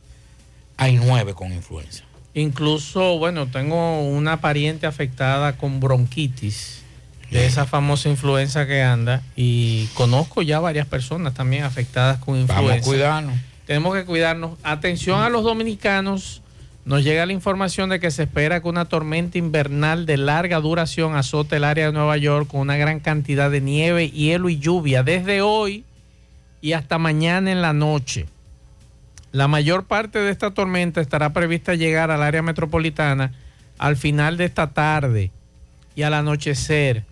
hay 0.76 0.96
9 0.96 1.34
con 1.34 1.52
influenza. 1.52 2.04
Incluso, 2.34 3.18
bueno, 3.18 3.46
tengo 3.46 4.00
una 4.00 4.40
pariente 4.40 4.86
afectada 4.86 5.56
con 5.56 5.80
bronquitis, 5.80 6.82
de 7.30 7.46
esa 7.46 7.64
famosa 7.64 8.10
influenza 8.10 8.66
que 8.66 8.82
anda, 8.82 9.22
y 9.36 9.86
conozco 9.94 10.42
ya 10.42 10.60
varias 10.60 10.86
personas 10.86 11.32
también 11.32 11.64
afectadas 11.64 12.18
con 12.18 12.38
influenza. 12.38 12.62
Vamos 12.62 12.82
a 12.82 12.84
cuidarnos. 12.84 13.34
Tenemos 13.66 13.94
que 13.94 14.04
cuidarnos. 14.04 14.58
Atención 14.62 15.22
a 15.22 15.30
los 15.30 15.42
dominicanos. 15.42 16.42
Nos 16.84 17.04
llega 17.04 17.24
la 17.24 17.32
información 17.32 17.88
de 17.90 18.00
que 18.00 18.10
se 18.10 18.24
espera 18.24 18.60
que 18.60 18.68
una 18.68 18.86
tormenta 18.86 19.38
invernal 19.38 20.04
de 20.04 20.16
larga 20.16 20.60
duración 20.60 21.14
azote 21.14 21.56
el 21.56 21.64
área 21.64 21.86
de 21.86 21.92
Nueva 21.92 22.16
York 22.16 22.48
con 22.48 22.60
una 22.60 22.76
gran 22.76 23.00
cantidad 23.00 23.50
de 23.50 23.60
nieve, 23.60 24.10
hielo 24.10 24.48
y 24.48 24.58
lluvia 24.58 25.02
desde 25.02 25.40
hoy 25.42 25.84
y 26.62 26.72
hasta 26.72 26.96
mañana 26.96 27.52
en 27.52 27.60
la 27.60 27.74
noche. 27.74 28.26
La 29.32 29.48
mayor 29.48 29.84
parte 29.84 30.18
de 30.20 30.30
esta 30.30 30.52
tormenta 30.52 31.02
estará 31.02 31.32
prevista 31.32 31.74
llegar 31.74 32.10
al 32.10 32.22
área 32.22 32.40
metropolitana 32.40 33.32
al 33.78 33.96
final 33.96 34.36
de 34.36 34.44
esta 34.44 34.70
tarde 34.70 35.30
y 35.94 36.02
al 36.02 36.14
anochecer. 36.14 37.04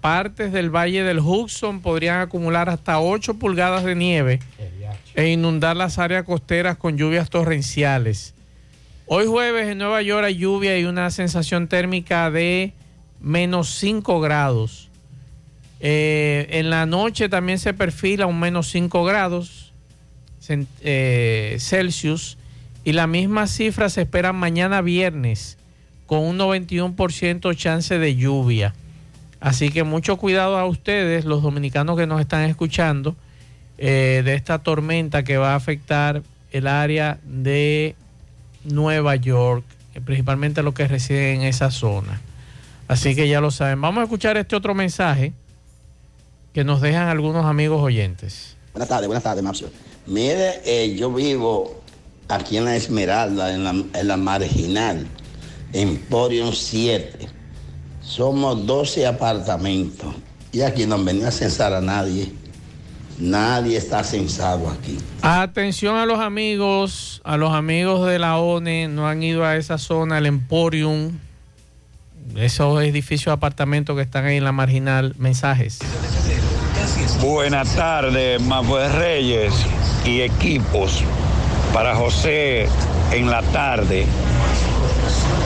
Partes 0.00 0.50
del 0.50 0.74
valle 0.74 1.02
del 1.02 1.18
Hudson 1.18 1.80
podrían 1.82 2.20
acumular 2.20 2.70
hasta 2.70 3.00
8 3.00 3.34
pulgadas 3.34 3.84
de 3.84 3.94
nieve 3.94 4.40
e 5.14 5.28
inundar 5.28 5.76
las 5.76 5.98
áreas 5.98 6.24
costeras 6.24 6.78
con 6.78 6.96
lluvias 6.96 7.28
torrenciales. 7.28 8.34
Hoy 9.06 9.26
jueves 9.26 9.68
en 9.68 9.78
Nueva 9.78 10.00
York 10.00 10.24
hay 10.24 10.36
lluvia 10.36 10.78
y 10.78 10.84
una 10.84 11.10
sensación 11.10 11.68
térmica 11.68 12.30
de 12.30 12.72
menos 13.20 13.74
5 13.74 14.20
grados. 14.20 14.89
Eh, 15.80 16.46
en 16.50 16.70
la 16.70 16.84
noche 16.86 17.28
también 17.28 17.58
se 17.58 17.72
perfila 17.72 18.26
un 18.26 18.38
menos 18.38 18.68
5 18.68 19.02
grados 19.04 19.70
eh, 20.82 21.56
Celsius 21.60 22.36
y 22.84 22.92
la 22.92 23.06
misma 23.06 23.46
cifra 23.46 23.88
se 23.88 24.02
espera 24.02 24.32
mañana 24.32 24.80
viernes 24.80 25.58
con 26.06 26.20
un 26.20 26.38
91% 26.38 27.54
chance 27.56 27.98
de 27.98 28.16
lluvia. 28.16 28.74
Así 29.38 29.70
que 29.70 29.84
mucho 29.84 30.16
cuidado 30.16 30.58
a 30.58 30.66
ustedes, 30.66 31.24
los 31.24 31.42
dominicanos 31.42 31.96
que 31.96 32.06
nos 32.06 32.20
están 32.20 32.42
escuchando, 32.42 33.16
eh, 33.78 34.22
de 34.24 34.34
esta 34.34 34.58
tormenta 34.58 35.22
que 35.22 35.36
va 35.36 35.52
a 35.52 35.56
afectar 35.56 36.22
el 36.50 36.66
área 36.66 37.18
de 37.24 37.94
Nueva 38.64 39.16
York, 39.16 39.64
principalmente 40.04 40.62
los 40.62 40.74
que 40.74 40.88
residen 40.88 41.42
en 41.42 41.46
esa 41.46 41.70
zona. 41.70 42.20
Así 42.88 43.14
que 43.14 43.28
ya 43.28 43.40
lo 43.40 43.50
saben. 43.50 43.80
Vamos 43.80 44.00
a 44.00 44.04
escuchar 44.04 44.36
este 44.36 44.56
otro 44.56 44.74
mensaje 44.74 45.32
que 46.52 46.64
nos 46.64 46.80
dejan 46.80 47.08
algunos 47.08 47.46
amigos 47.46 47.82
oyentes. 47.82 48.56
Buenas 48.72 48.88
tardes, 48.88 49.06
buenas 49.06 49.22
tardes, 49.22 49.42
Marcio. 49.42 49.68
Mire, 50.06 50.60
eh, 50.64 50.94
yo 50.96 51.12
vivo 51.12 51.80
aquí 52.28 52.56
en 52.56 52.64
la 52.64 52.76
Esmeralda, 52.76 53.54
en 53.54 53.64
la, 53.64 53.70
en 53.70 54.08
la 54.08 54.16
Marginal, 54.16 55.06
Emporium 55.72 56.52
7. 56.52 57.28
Somos 58.02 58.66
12 58.66 59.06
apartamentos. 59.06 60.14
Y 60.52 60.62
aquí 60.62 60.86
no 60.86 60.96
han 60.96 61.04
venido 61.04 61.28
a 61.28 61.30
censar 61.30 61.72
a 61.72 61.80
nadie. 61.80 62.32
Nadie 63.18 63.76
está 63.76 64.02
censado 64.02 64.68
aquí. 64.68 64.98
Atención 65.22 65.96
a 65.96 66.06
los 66.06 66.18
amigos, 66.18 67.20
a 67.22 67.36
los 67.36 67.52
amigos 67.52 68.06
de 68.08 68.18
la 68.18 68.38
ONE, 68.38 68.88
no 68.88 69.06
han 69.06 69.22
ido 69.22 69.44
a 69.44 69.56
esa 69.56 69.78
zona, 69.78 70.18
el 70.18 70.26
Emporium, 70.26 71.18
esos 72.34 72.82
edificios 72.82 73.26
de 73.26 73.32
apartamentos 73.32 73.94
que 73.94 74.02
están 74.02 74.24
ahí 74.24 74.38
en 74.38 74.44
la 74.44 74.52
marginal. 74.52 75.14
Mensajes. 75.18 75.80
Buenas 77.22 77.76
tardes, 77.76 78.40
Manuel 78.40 78.90
Reyes 78.94 79.52
y 80.06 80.22
equipos 80.22 81.04
para 81.74 81.94
José 81.94 82.66
en 83.12 83.30
la 83.30 83.42
tarde. 83.42 84.06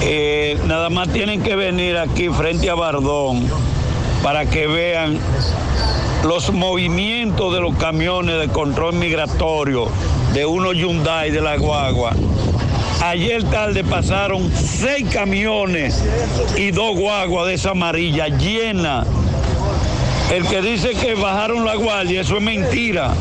Eh, 0.00 0.56
nada 0.66 0.88
más 0.88 1.08
tienen 1.08 1.42
que 1.42 1.56
venir 1.56 1.96
aquí 1.96 2.28
frente 2.28 2.70
a 2.70 2.76
Bardón 2.76 3.50
para 4.22 4.46
que 4.46 4.68
vean 4.68 5.18
los 6.22 6.52
movimientos 6.52 7.52
de 7.52 7.60
los 7.60 7.74
camiones 7.74 8.38
de 8.38 8.48
control 8.48 8.94
migratorio 8.94 9.88
de 10.32 10.46
unos 10.46 10.76
Hyundai 10.76 11.32
de 11.32 11.40
la 11.40 11.56
Guagua. 11.56 12.12
Ayer 13.02 13.42
tarde 13.50 13.82
pasaron 13.82 14.48
seis 14.54 15.06
camiones 15.12 16.04
y 16.56 16.70
dos 16.70 16.96
guaguas 16.96 17.48
de 17.48 17.54
esa 17.54 17.70
amarilla 17.70 18.28
llenas 18.28 19.08
el 20.32 20.46
que 20.48 20.62
dice 20.62 20.90
que 20.94 21.14
bajaron 21.14 21.64
la 21.64 21.74
guardia, 21.76 22.22
eso 22.22 22.36
es 22.36 22.42
mentira. 22.42 23.14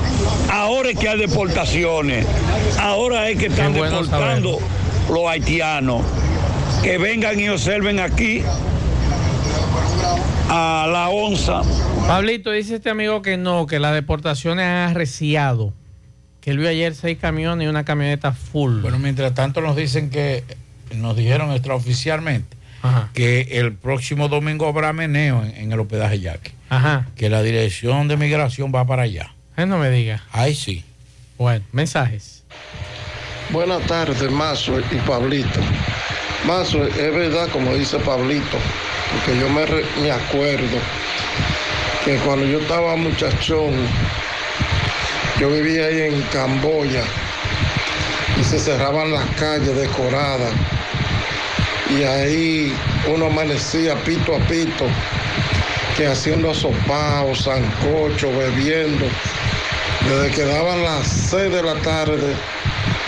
Ahora 0.51 0.89
es 0.89 0.97
que 0.97 1.09
hay 1.09 1.19
deportaciones. 1.19 2.25
Ahora 2.79 3.29
es 3.29 3.37
que 3.37 3.47
están 3.47 3.73
bueno 3.73 4.01
deportando 4.01 4.59
los 5.09 5.27
haitianos. 5.27 6.03
Que 6.81 6.97
vengan 6.97 7.39
y 7.39 7.49
observen 7.49 7.99
aquí 7.99 8.43
a 10.49 10.87
la 10.91 11.09
onza. 11.09 11.61
Pablito, 12.07 12.51
dice 12.51 12.75
este 12.75 12.89
amigo 12.89 13.21
que 13.21 13.37
no, 13.37 13.67
que 13.67 13.79
las 13.79 13.93
deportaciones 13.93 14.65
han 14.65 14.91
arreciado. 14.91 15.73
Que 16.41 16.51
él 16.51 16.57
vio 16.57 16.69
ayer 16.69 16.93
seis 16.95 17.17
camiones 17.19 17.65
y 17.65 17.69
una 17.69 17.85
camioneta 17.85 18.33
full. 18.33 18.81
Bueno, 18.81 18.99
mientras 18.99 19.33
tanto 19.33 19.61
nos 19.61 19.75
dicen 19.75 20.09
que, 20.09 20.43
nos 20.95 21.15
dijeron 21.15 21.51
extraoficialmente, 21.51 22.57
que 23.13 23.47
el 23.51 23.73
próximo 23.73 24.27
domingo 24.27 24.67
habrá 24.67 24.91
meneo 24.91 25.43
en, 25.43 25.55
en 25.55 25.71
el 25.71 25.79
hospedaje 25.79 26.19
Yaque. 26.19 26.51
Ajá. 26.75 27.07
Que 27.15 27.29
la 27.29 27.41
dirección 27.41 28.07
de 28.07 28.17
migración 28.17 28.71
va 28.73 28.85
para 28.85 29.03
allá. 29.03 29.33
Él 29.57 29.69
no 29.69 29.77
me 29.77 29.89
diga. 29.89 30.23
Ahí 30.31 30.55
sí. 30.55 30.83
Bueno, 31.37 31.65
mensajes. 31.71 32.43
Buenas 33.49 33.81
tardes, 33.87 34.31
Mazo 34.31 34.79
y 34.79 34.95
Pablito. 35.07 35.59
Mazo, 36.45 36.83
es 36.85 37.13
verdad, 37.13 37.47
como 37.51 37.73
dice 37.75 37.97
Pablito, 37.99 38.57
porque 39.11 39.39
yo 39.39 39.49
me, 39.49 39.65
re- 39.65 39.85
me 40.01 40.11
acuerdo 40.11 40.77
que 42.03 42.15
cuando 42.17 42.45
yo 42.45 42.59
estaba 42.59 42.95
muchachón, 42.95 43.73
yo 45.39 45.49
vivía 45.51 45.85
ahí 45.85 46.01
en 46.13 46.21
Camboya 46.23 47.03
y 48.39 48.43
se 48.43 48.59
cerraban 48.59 49.11
las 49.13 49.25
calles 49.35 49.75
decoradas 49.75 50.51
y 51.97 52.03
ahí 52.03 52.73
uno 53.13 53.27
amanecía 53.27 53.95
pito 54.03 54.35
a 54.35 54.39
pito, 54.39 54.85
que 55.97 56.07
haciendo 56.07 56.53
sopaos, 56.53 57.43
sancocho, 57.43 58.29
bebiendo. 58.37 59.05
Desde 60.09 60.31
que 60.35 60.45
daban 60.45 60.83
las 60.83 61.07
6 61.07 61.51
de 61.51 61.63
la 61.63 61.75
tarde, 61.75 62.33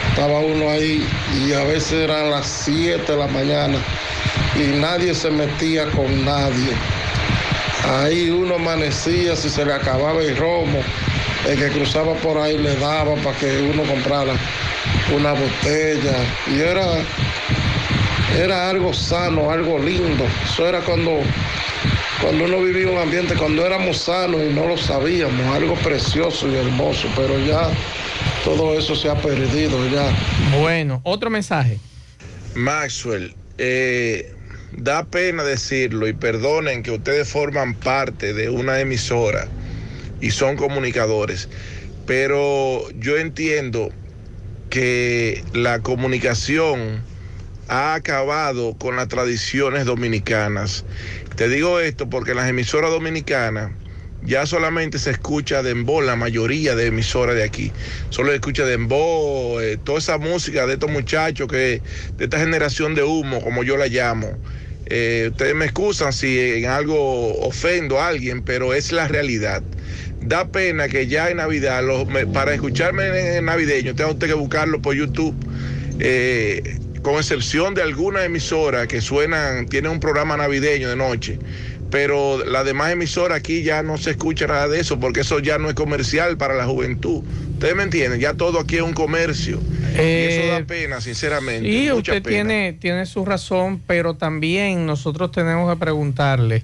estaba 0.10 0.40
uno 0.40 0.70
ahí 0.70 1.06
y 1.46 1.54
a 1.54 1.64
veces 1.64 1.94
eran 1.94 2.32
las 2.32 2.48
7 2.48 3.12
de 3.12 3.18
la 3.18 3.28
mañana 3.28 3.78
y 4.56 4.78
nadie 4.78 5.14
se 5.14 5.30
metía 5.30 5.86
con 5.92 6.24
nadie. 6.24 6.74
Ahí 8.00 8.30
uno 8.30 8.56
amanecía, 8.56 9.36
si 9.36 9.50
se 9.50 9.66
le 9.66 9.74
acababa 9.74 10.22
el 10.22 10.36
romo, 10.38 10.80
el 11.48 11.58
que 11.58 11.70
cruzaba 11.70 12.14
por 12.16 12.38
ahí 12.38 12.58
le 12.58 12.76
daba 12.78 13.16
para 13.16 13.38
que 13.38 13.62
uno 13.62 13.84
comprara 13.84 14.34
una 15.16 15.34
botella. 15.34 16.18
Y 16.48 16.62
era, 16.62 16.86
era 18.40 18.70
algo 18.70 18.94
sano, 18.94 19.52
algo 19.52 19.78
lindo. 19.78 20.26
Eso 20.44 20.68
era 20.68 20.80
cuando, 20.80 21.20
cuando 22.22 22.46
uno 22.46 22.62
vivía 22.62 22.90
un 22.90 22.98
ambiente, 22.98 23.36
cuando 23.36 23.66
éramos 23.66 23.98
sanos 23.98 24.42
y 24.42 24.54
no 24.54 24.68
lo 24.68 24.78
sabíamos, 24.78 25.46
algo 25.56 25.76
precioso 25.76 26.48
y 26.50 26.56
hermoso, 26.56 27.08
pero 27.16 27.38
ya 27.40 27.70
todo 28.44 28.78
eso 28.78 28.96
se 28.96 29.10
ha 29.10 29.16
perdido 29.16 29.88
ya. 29.90 30.10
Bueno, 30.58 31.02
otro 31.04 31.30
mensaje. 31.30 31.80
Maxwell, 32.56 33.36
eh, 33.58 34.34
da 34.72 35.06
pena 35.06 35.44
decirlo 35.44 36.08
y 36.08 36.14
perdonen 36.14 36.84
que 36.84 36.92
ustedes 36.92 37.30
forman 37.30 37.76
parte 37.76 38.34
de 38.34 38.50
una 38.50 38.80
emisora 38.80 39.48
y 40.22 40.32
son 40.32 40.56
comunicadores, 40.56 41.50
pero 42.06 42.90
yo 42.92 43.18
entiendo 43.18 43.90
que 44.70 45.44
la 45.54 45.80
comunicación 45.80 47.04
ha 47.68 47.96
acabado 47.96 48.76
con 48.78 48.96
las 48.96 49.08
tradiciones 49.08 49.86
dominicanas. 49.86 50.86
Te 51.36 51.50
digo 51.50 51.82
esto 51.82 52.10
porque 52.10 52.34
las 52.34 52.50
emisoras 52.50 52.92
dominicanas 52.92 53.72
ya 54.24 54.46
solamente 54.46 55.00
se 55.00 55.12
escucha 55.12 55.62
dembow, 55.62 56.02
la 56.02 56.16
mayoría 56.16 56.76
de 56.76 56.88
emisoras 56.88 57.36
de 57.36 57.44
aquí. 57.44 57.72
Solo 58.10 58.30
se 58.30 58.36
escucha 58.36 58.66
dembow, 58.66 59.60
eh, 59.60 59.78
toda 59.84 60.00
esa 60.00 60.18
música 60.18 60.66
de 60.66 60.74
estos 60.74 60.90
muchachos 60.90 61.48
que, 61.48 61.82
de 62.18 62.24
esta 62.24 62.40
generación 62.40 62.96
de 62.96 63.04
humo, 63.04 63.42
como 63.42 63.64
yo 63.64 63.78
la 63.78 63.88
llamo. 63.88 64.38
Eh, 64.88 65.30
ustedes 65.32 65.56
me 65.56 65.66
excusan 65.66 66.14
si 66.14 66.40
en 66.40 66.66
algo 66.66 67.38
ofendo 67.40 68.00
a 68.00 68.08
alguien, 68.08 68.42
pero 68.42 68.74
es 68.74 68.92
la 68.92 69.08
realidad. 69.08 69.62
Da 70.22 70.48
pena 70.48 70.88
que 70.88 71.08
ya 71.08 71.30
en 71.30 71.38
Navidad, 71.38 71.84
para 72.34 72.54
escucharme 72.54 73.38
en, 73.38 73.46
navideño, 73.46 73.94
tenga 73.94 74.12
usted 74.12 74.28
que 74.28 74.34
buscarlo 74.34 74.82
por 74.82 74.96
YouTube. 74.96 75.36
Eh, 76.00 76.80
con 77.06 77.18
excepción 77.18 77.76
de 77.76 77.84
algunas 77.84 78.26
emisoras 78.26 78.88
que 78.88 79.00
suenan, 79.00 79.68
tienen 79.68 79.92
un 79.92 80.00
programa 80.00 80.38
navideño 80.38 80.90
de 80.90 80.96
noche, 80.96 81.38
pero 81.92 82.44
la 82.44 82.64
demás 82.64 82.94
emisora 82.94 83.36
aquí 83.36 83.62
ya 83.62 83.84
no 83.84 84.00
se 84.00 84.10
escucha 84.10 84.48
nada 84.48 84.68
de 84.68 84.80
eso, 84.80 85.00
porque 85.00 85.20
eso 85.20 85.38
ya 85.38 85.60
no 85.60 85.70
es 85.70 85.76
comercial 85.76 86.36
para 86.36 86.56
la 86.56 86.66
juventud. 86.66 87.24
Ustedes 87.54 87.76
me 87.76 87.84
entienden, 87.84 88.20
ya 88.20 88.34
todo 88.34 88.60
aquí 88.60 88.78
es 88.78 88.82
un 88.82 88.94
comercio. 88.94 89.62
y 89.94 90.00
eso 90.00 90.48
da 90.48 90.66
pena, 90.66 91.00
sinceramente. 91.00 91.70
Mucha 91.70 91.94
usted 91.94 92.24
pena. 92.24 92.50
tiene, 92.50 92.74
tiene 92.74 93.06
su 93.06 93.24
razón, 93.24 93.84
pero 93.86 94.16
también 94.16 94.88
nosotros 94.88 95.32
tenemos 95.32 95.72
que 95.72 95.80
preguntarle 95.80 96.64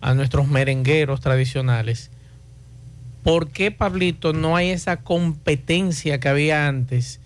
a 0.00 0.14
nuestros 0.14 0.48
merengueros 0.48 1.20
tradicionales, 1.20 2.10
¿por 3.22 3.50
qué, 3.50 3.70
Pablito, 3.70 4.32
no 4.32 4.56
hay 4.56 4.70
esa 4.70 4.96
competencia 4.96 6.18
que 6.18 6.28
había 6.28 6.66
antes? 6.66 7.19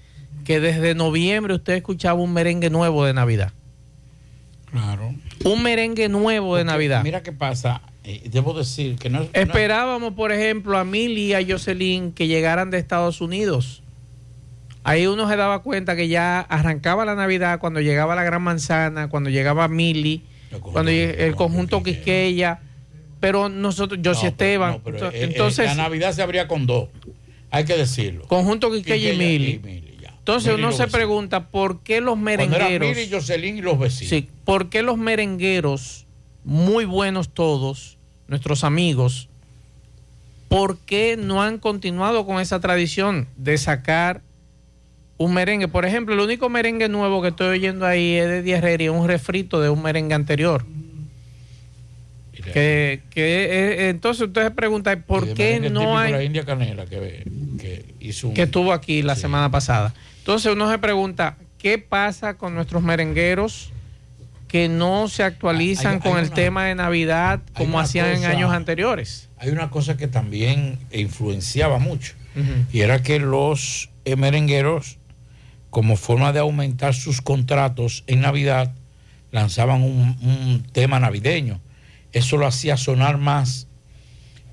Que 0.44 0.60
desde 0.60 0.94
noviembre 0.94 1.54
usted 1.54 1.74
escuchaba 1.74 2.20
un 2.20 2.32
merengue 2.32 2.70
nuevo 2.70 3.04
de 3.04 3.14
Navidad. 3.14 3.52
Claro. 4.70 5.14
Un 5.44 5.62
merengue 5.62 6.08
nuevo 6.08 6.56
de 6.56 6.64
Navidad. 6.64 7.02
Mira 7.02 7.22
qué 7.22 7.32
pasa. 7.32 7.80
eh, 8.06 8.22
debo 8.30 8.52
decir 8.52 8.96
que 8.96 9.08
no, 9.08 9.20
no- 9.20 9.28
Esperábamos, 9.32 10.12
por 10.14 10.30
ejemplo, 10.32 10.76
a 10.76 10.84
Mili 10.84 11.26
y 11.28 11.34
a 11.34 11.40
Jocelyn 11.46 12.12
que 12.12 12.26
llegaran 12.26 12.70
de 12.70 12.76
Estados 12.78 13.20
Unidos. 13.22 13.82
Ahí 14.82 15.06
uno 15.06 15.26
se 15.30 15.36
daba 15.36 15.62
cuenta 15.62 15.96
que 15.96 16.08
ya 16.08 16.40
arrancaba 16.40 17.06
la 17.06 17.14
Navidad 17.14 17.58
cuando 17.60 17.80
llegaba 17.80 18.14
la 18.14 18.22
Gran 18.24 18.42
Manzana, 18.42 19.08
cuando 19.08 19.30
llegaba 19.30 19.66
Mili, 19.68 20.24
cuando 20.60 20.90
el 20.90 21.34
conjunto 21.36 21.82
Quisqueya. 21.82 22.60
Pero 23.20 23.48
nosotros, 23.48 23.98
José 24.04 24.26
Esteban. 24.26 24.80
pero, 24.84 24.98
ento- 24.98 25.12
eh, 25.14 25.20
eh, 25.20 25.24
entonces, 25.24 25.64
la 25.64 25.74
Navidad 25.84 26.12
se 26.12 26.20
abría 26.20 26.46
con 26.46 26.66
dos. 26.66 26.90
Hay 27.50 27.64
que 27.64 27.74
decirlo. 27.76 28.26
conjunto 28.28 28.70
Quisqueya 28.70 28.96
y 28.96 29.16
Quisqueya 29.16 29.24
y 29.24 29.38
Mili. 29.38 29.83
Entonces 30.24 30.54
uno 30.54 30.72
se 30.72 30.84
vecinos. 30.84 30.92
pregunta 30.92 31.48
por 31.48 31.80
qué 31.80 32.00
los 32.00 32.16
merengueros. 32.16 32.96
Mili, 32.96 33.10
Jocelyn 33.10 33.58
y 33.58 33.60
los 33.60 33.78
vecinos. 33.78 34.08
Sí, 34.08 34.26
¿por 34.46 34.70
qué 34.70 34.80
los 34.80 34.96
merengueros, 34.96 36.06
muy 36.44 36.86
buenos 36.86 37.28
todos, 37.28 37.98
nuestros 38.26 38.64
amigos, 38.64 39.28
por 40.48 40.78
qué 40.78 41.18
no 41.18 41.42
han 41.42 41.58
continuado 41.58 42.24
con 42.24 42.40
esa 42.40 42.58
tradición 42.58 43.28
de 43.36 43.58
sacar 43.58 44.22
un 45.18 45.34
merengue? 45.34 45.68
Por 45.68 45.84
ejemplo, 45.84 46.14
el 46.14 46.20
único 46.20 46.48
merengue 46.48 46.88
nuevo 46.88 47.20
que 47.20 47.28
estoy 47.28 47.58
oyendo 47.58 47.84
ahí 47.84 48.14
es 48.14 48.42
de 48.42 48.76
y 48.80 48.88
un 48.88 49.06
refrito 49.06 49.60
de 49.60 49.68
un 49.68 49.82
merengue 49.82 50.14
anterior. 50.14 50.64
Que, 52.32 53.02
que, 53.10 53.44
eh, 53.44 53.88
entonces 53.90 54.26
usted 54.26 54.44
se 54.44 54.50
pregunta 54.52 54.94
por 54.96 55.34
qué 55.34 55.60
no 55.60 55.98
hay 55.98 56.12
La 56.12 56.24
India 56.24 56.44
Canela 56.44 56.86
que, 56.86 57.24
que 57.58 57.94
hizo 58.00 58.28
un. 58.28 58.34
que 58.34 58.44
estuvo 58.44 58.72
aquí 58.72 59.02
la 59.02 59.16
semana 59.16 59.50
pasada. 59.50 59.92
Entonces 60.24 60.52
uno 60.52 60.70
se 60.70 60.78
pregunta, 60.78 61.36
¿qué 61.58 61.76
pasa 61.78 62.34
con 62.38 62.54
nuestros 62.54 62.82
merengueros 62.82 63.70
que 64.48 64.68
no 64.70 65.08
se 65.08 65.22
actualizan 65.22 65.86
Hay- 65.86 65.92
hay 65.96 66.00
con 66.00 66.18
el 66.18 66.30
tema 66.30 66.64
de 66.64 66.74
Navidad 66.74 67.40
como 67.54 67.78
hacían 67.78 68.06
en 68.06 68.24
años 68.24 68.50
anteriores? 68.52 69.28
Hay 69.36 69.50
una 69.50 69.68
cosa 69.68 69.98
que 69.98 70.08
también 70.08 70.78
influenciaba 70.92 71.78
mucho. 71.78 72.14
Y 72.72 72.80
era 72.80 73.02
que 73.02 73.20
los 73.20 73.90
eh, 74.06 74.16
merengueros, 74.16 74.96
como 75.70 75.96
forma 75.96 76.32
de 76.32 76.40
aumentar 76.40 76.94
sus 76.94 77.20
contratos 77.20 78.02
en 78.06 78.20
Navidad, 78.22 78.72
lanzaban 79.30 79.82
un, 79.82 80.16
un 80.22 80.66
tema 80.72 80.98
navideño. 81.00 81.60
Eso 82.12 82.36
lo 82.38 82.46
hacía 82.46 82.76
sonar 82.76 83.18
más 83.18 83.66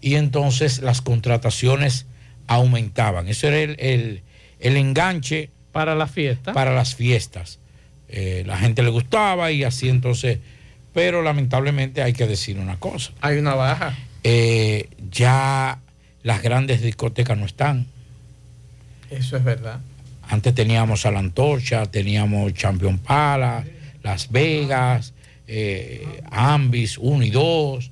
y 0.02 0.16
entonces 0.16 0.80
las 0.80 1.02
contrataciones 1.02 2.06
aumentaban. 2.48 3.28
Eso 3.30 3.48
era 3.48 3.60
el, 3.60 3.76
el- 3.80 4.24
el 4.60 4.78
enganche 4.78 5.50
para 5.72 5.96
la 5.96 6.08
fiesta. 6.08 6.54
Para 6.54 6.74
las 6.74 6.96
fiestas. 6.96 7.60
Eh, 8.10 8.44
la 8.46 8.58
gente 8.58 8.84
le 8.84 8.90
gustaba 8.90 9.52
y 9.52 9.64
así 9.64 9.88
entonces, 9.90 10.40
pero 10.94 11.22
lamentablemente 11.22 12.02
hay 12.02 12.14
que 12.14 12.28
decir 12.28 12.58
una 12.60 12.78
cosa. 12.78 13.12
Hay 13.22 13.38
una 13.38 13.54
baja. 13.56 13.96
Eh, 14.24 14.90
ya 15.12 15.80
las 16.24 16.42
grandes 16.42 16.82
discotecas 16.82 17.38
no 17.38 17.46
están. 17.46 17.88
Eso 19.10 19.38
es 19.38 19.44
verdad. 19.44 19.80
Antes 20.30 20.54
teníamos 20.56 21.06
a 21.06 21.12
la 21.12 21.20
Antorcha, 21.20 21.86
teníamos 21.86 22.54
Champion 22.54 22.98
Palace, 23.00 23.72
Las 24.04 24.32
Vegas, 24.32 25.14
eh, 25.48 26.22
Ambis 26.32 26.98
1 26.98 27.24
y 27.26 27.30
2. 27.30 27.92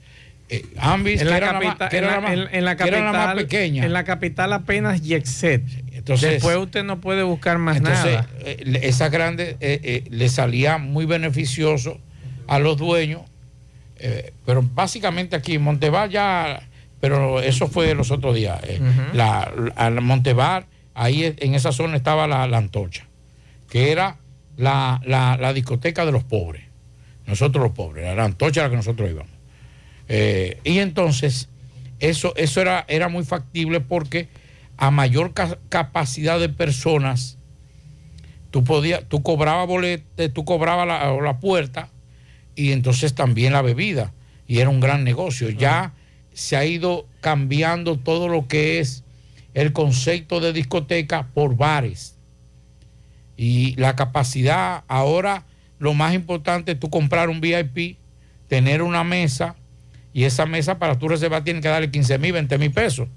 Eh, 0.52 0.66
Ambis, 0.78 1.22
En 1.22 1.28
que 1.28 1.32
la, 1.32 1.38
era 1.38 1.60
la 1.60 1.90
que 1.90 1.98
era 1.98 2.08
la, 2.08 2.14
la 2.16 2.22
más- 2.22 2.32
en- 2.34 2.56
en 2.56 2.66
la 2.66 2.76
que 2.76 2.84
era 2.84 2.98
la 3.00 3.06
capital, 3.12 3.28
más 3.28 3.36
pequeña. 3.44 3.86
en 3.86 3.94
la 3.94 4.04
capital 4.04 4.54
apenas 4.54 5.02
Yexet. 5.02 5.64
Entonces- 6.10 6.32
Después 6.42 6.58
usted 6.58 6.84
no 6.84 7.00
puede 7.00 7.22
buscar 7.24 7.60
más 7.60 7.78
Entonces, 7.78 8.06
nada. 8.16 8.30
eh, 8.40 8.58
le- 8.66 8.88
esa 8.88 9.10
grande 9.10 9.58
eh, 9.60 9.80
eh, 9.84 10.04
le 10.10 10.28
salía 10.30 10.80
muy 10.80 11.06
beneficioso 11.06 12.00
a 12.48 12.58
los 12.58 12.78
dueños, 12.78 13.22
eh, 13.98 14.34
pero 14.46 14.64
básicamente 14.74 15.36
aquí 15.36 15.54
en 15.56 15.62
Montebar 15.62 16.10
ya, 16.10 16.68
pero 17.00 17.42
eso 17.42 17.68
fue 17.68 17.94
los 17.94 18.10
otros 18.10 18.34
días. 18.36 18.60
eh, 18.64 18.80
Ujú. 18.82 19.16
la, 19.16 19.52
la 19.78 20.02
Montebar, 20.02 20.66
ahí 20.96 21.26
eh, 21.26 21.36
en 21.40 21.54
esa 21.54 21.72
zona 21.72 21.96
estaba 21.96 22.26
la, 22.28 22.48
la 22.48 22.58
antorcha, 22.58 23.06
que 23.70 23.92
era 23.92 24.18
la, 24.58 25.00
discoteca 25.54 26.06
de 26.08 26.12
los 26.12 26.24
pobres. 26.24 26.64
Nosotros 27.28 27.64
los 27.64 27.74
pobres, 27.74 28.06
era 28.06 28.16
la 28.16 28.24
antorcha 28.26 28.62
a 28.62 28.64
la 28.64 28.70
que 28.72 28.78
nosotros 28.78 29.08
íbamos. 29.12 29.32
Eh, 30.08 30.58
y 30.64 30.80
entonces, 30.80 31.50
eso, 32.00 32.34
eso 32.36 32.62
era, 32.62 32.84
era 32.88 33.10
muy 33.10 33.24
factible 33.24 33.80
porque 33.80 34.28
a 34.82 34.92
mayor 34.92 35.34
ca- 35.34 35.60
capacidad 35.68 36.40
de 36.40 36.48
personas, 36.48 37.38
tú 38.50 38.64
podías, 38.64 39.04
tú 39.10 39.22
cobrabas 39.22 39.68
bolete, 39.68 40.30
tú 40.30 40.46
cobrabas 40.46 40.88
la, 40.88 41.12
la 41.22 41.40
puerta 41.40 41.90
y 42.56 42.72
entonces 42.72 43.14
también 43.14 43.52
la 43.54 43.62
bebida. 43.62 44.14
Y 44.48 44.60
era 44.60 44.70
un 44.70 44.80
gran 44.80 45.04
negocio. 45.04 45.50
Ya 45.50 45.94
se 46.34 46.56
ha 46.56 46.66
ido 46.66 47.08
cambiando 47.20 47.98
todo 48.00 48.30
lo 48.30 48.48
que 48.48 48.80
es 48.80 49.04
el 49.54 49.74
concepto 49.74 50.40
de 50.40 50.54
discoteca 50.54 51.28
por 51.34 51.58
bares. 51.58 52.16
Y 53.36 53.76
la 53.76 53.96
capacidad, 53.98 54.86
ahora 54.88 55.46
lo 55.78 55.94
más 55.94 56.14
importante 56.14 56.72
es 56.72 56.80
tú 56.80 56.90
comprar 56.90 57.30
un 57.30 57.42
VIP, 57.42 57.98
tener 58.48 58.82
una 58.82 59.04
mesa, 59.04 59.56
y 60.14 60.24
esa 60.24 60.46
mesa 60.46 60.80
para 60.80 60.98
tú 60.98 61.10
reservar 61.10 61.44
tiene 61.44 61.62
que 61.62 61.68
darle 61.68 61.92
15 61.92 62.18
mil, 62.18 62.32
20 62.32 62.58
mil 62.58 62.72
pesos. 62.72 63.10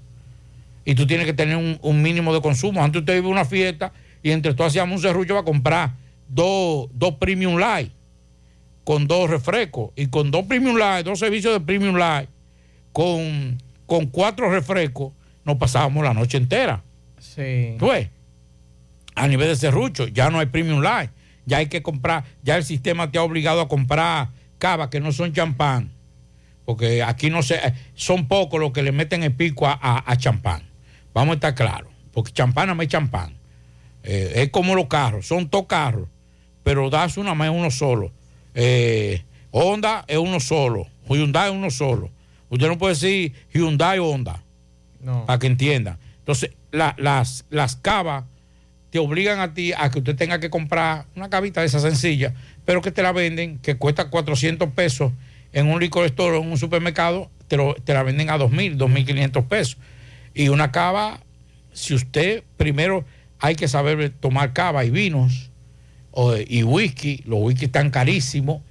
Y 0.85 0.95
tú 0.95 1.07
tienes 1.07 1.25
que 1.25 1.33
tener 1.33 1.55
un, 1.55 1.77
un 1.81 2.01
mínimo 2.01 2.33
de 2.33 2.41
consumo. 2.41 2.83
Antes 2.83 3.01
usted 3.01 3.17
iba 3.17 3.27
a 3.27 3.31
una 3.31 3.45
fiesta 3.45 3.93
y 4.21 4.31
entre 4.31 4.53
todos 4.53 4.69
hacíamos 4.71 4.97
un 4.97 5.01
serrullo 5.01 5.35
para 5.35 5.45
comprar 5.45 5.93
dos, 6.27 6.89
dos 6.93 7.15
Premium 7.15 7.57
Light 7.57 7.91
con 8.83 9.07
dos 9.07 9.29
refrescos. 9.29 9.91
Y 9.95 10.07
con 10.07 10.29
dos 10.31 10.43
Premium 10.45 10.75
Light, 10.77 11.05
dos 11.05 11.19
servicios 11.19 11.53
de 11.53 11.59
Premium 11.61 11.95
Light, 11.95 12.29
con, 12.91 13.57
con 13.85 14.07
cuatro 14.07 14.49
refrescos, 14.51 15.13
nos 15.45 15.57
pasábamos 15.57 16.03
la 16.03 16.13
noche 16.13 16.37
entera. 16.37 16.83
Sí. 17.19 17.75
¿Tú 17.79 17.87
ves? 17.87 18.09
A 19.15 19.27
nivel 19.27 19.47
de 19.47 19.55
serrucho, 19.55 20.07
ya 20.07 20.29
no 20.29 20.39
hay 20.39 20.47
Premium 20.47 20.81
Light. 20.81 21.11
ya 21.45 21.57
hay 21.57 21.67
que 21.67 21.81
comprar, 21.81 22.23
ya 22.41 22.55
el 22.57 22.63
sistema 22.63 23.11
te 23.11 23.17
ha 23.19 23.23
obligado 23.23 23.61
a 23.61 23.67
comprar 23.67 24.29
cava 24.57 24.89
que 24.89 24.99
no 25.01 25.11
son 25.11 25.33
champán, 25.33 25.91
porque 26.65 27.03
aquí 27.03 27.29
no 27.29 27.43
se, 27.43 27.59
son 27.95 28.27
pocos 28.29 28.59
los 28.61 28.71
que 28.71 28.81
le 28.81 28.91
meten 28.93 29.23
el 29.23 29.33
pico 29.33 29.67
a, 29.67 29.73
a- 29.81 30.03
a 30.09 30.15
champán. 30.17 30.63
Vamos 31.13 31.33
a 31.33 31.35
estar 31.35 31.55
claros, 31.55 31.91
porque 32.11 32.31
champán 32.31 32.75
no 32.75 32.81
es 32.81 32.87
champán. 32.89 33.33
Eh, 34.03 34.33
es 34.35 34.49
como 34.49 34.75
los 34.75 34.87
carros, 34.87 35.27
son 35.27 35.49
dos 35.49 35.65
carros, 35.67 36.07
pero 36.63 36.89
das 36.89 37.17
una 37.17 37.33
más 37.33 37.49
es 37.49 37.55
uno 37.55 37.71
solo. 37.71 38.11
Eh, 38.53 39.23
Honda 39.51 40.03
es 40.07 40.17
uno 40.17 40.39
solo, 40.39 40.87
Hyundai 41.07 41.49
es 41.51 41.55
uno 41.55 41.69
solo. 41.69 42.09
Usted 42.49 42.67
no 42.67 42.77
puede 42.77 42.93
decir 42.95 43.33
Hyundai 43.53 43.99
Honda, 43.99 44.43
No. 45.01 45.25
para 45.25 45.39
que 45.39 45.47
entiendan. 45.47 45.97
Entonces, 46.19 46.51
la- 46.71 46.95
las, 46.97 47.45
las 47.49 47.75
cavas 47.75 48.25
te 48.89 48.99
obligan 48.99 49.39
a 49.39 49.53
ti 49.53 49.73
a 49.73 49.89
que 49.89 49.99
usted 49.99 50.15
tenga 50.15 50.39
que 50.39 50.49
comprar 50.49 51.05
una 51.15 51.29
cavita 51.29 51.61
de 51.61 51.67
esa 51.67 51.79
sencilla, 51.79 52.33
pero 52.65 52.81
que 52.81 52.91
te 52.91 53.01
la 53.01 53.11
venden, 53.11 53.57
que 53.59 53.75
cuesta 53.75 54.09
400 54.09 54.69
pesos 54.69 55.11
en 55.51 55.67
un 55.67 55.79
licor 55.79 56.05
store 56.05 56.37
o 56.37 56.41
en 56.41 56.51
un 56.51 56.57
supermercado, 56.57 57.29
te, 57.47 57.57
lo- 57.57 57.75
te 57.75 57.93
la 57.93 58.03
venden 58.03 58.29
a 58.29 58.37
2.000, 58.37 58.77
2.500 58.77 59.45
pesos. 59.47 59.77
Y 60.33 60.49
una 60.49 60.71
cava, 60.71 61.19
si 61.73 61.93
usted 61.93 62.43
primero 62.57 63.05
hay 63.39 63.55
que 63.55 63.67
saber 63.67 64.09
tomar 64.19 64.53
cava 64.53 64.85
y 64.85 64.89
vinos 64.89 65.51
o- 66.11 66.35
y 66.37 66.63
whisky, 66.63 67.21
los 67.25 67.39
whisky 67.41 67.65
están 67.65 67.89
carísimos. 67.89 68.61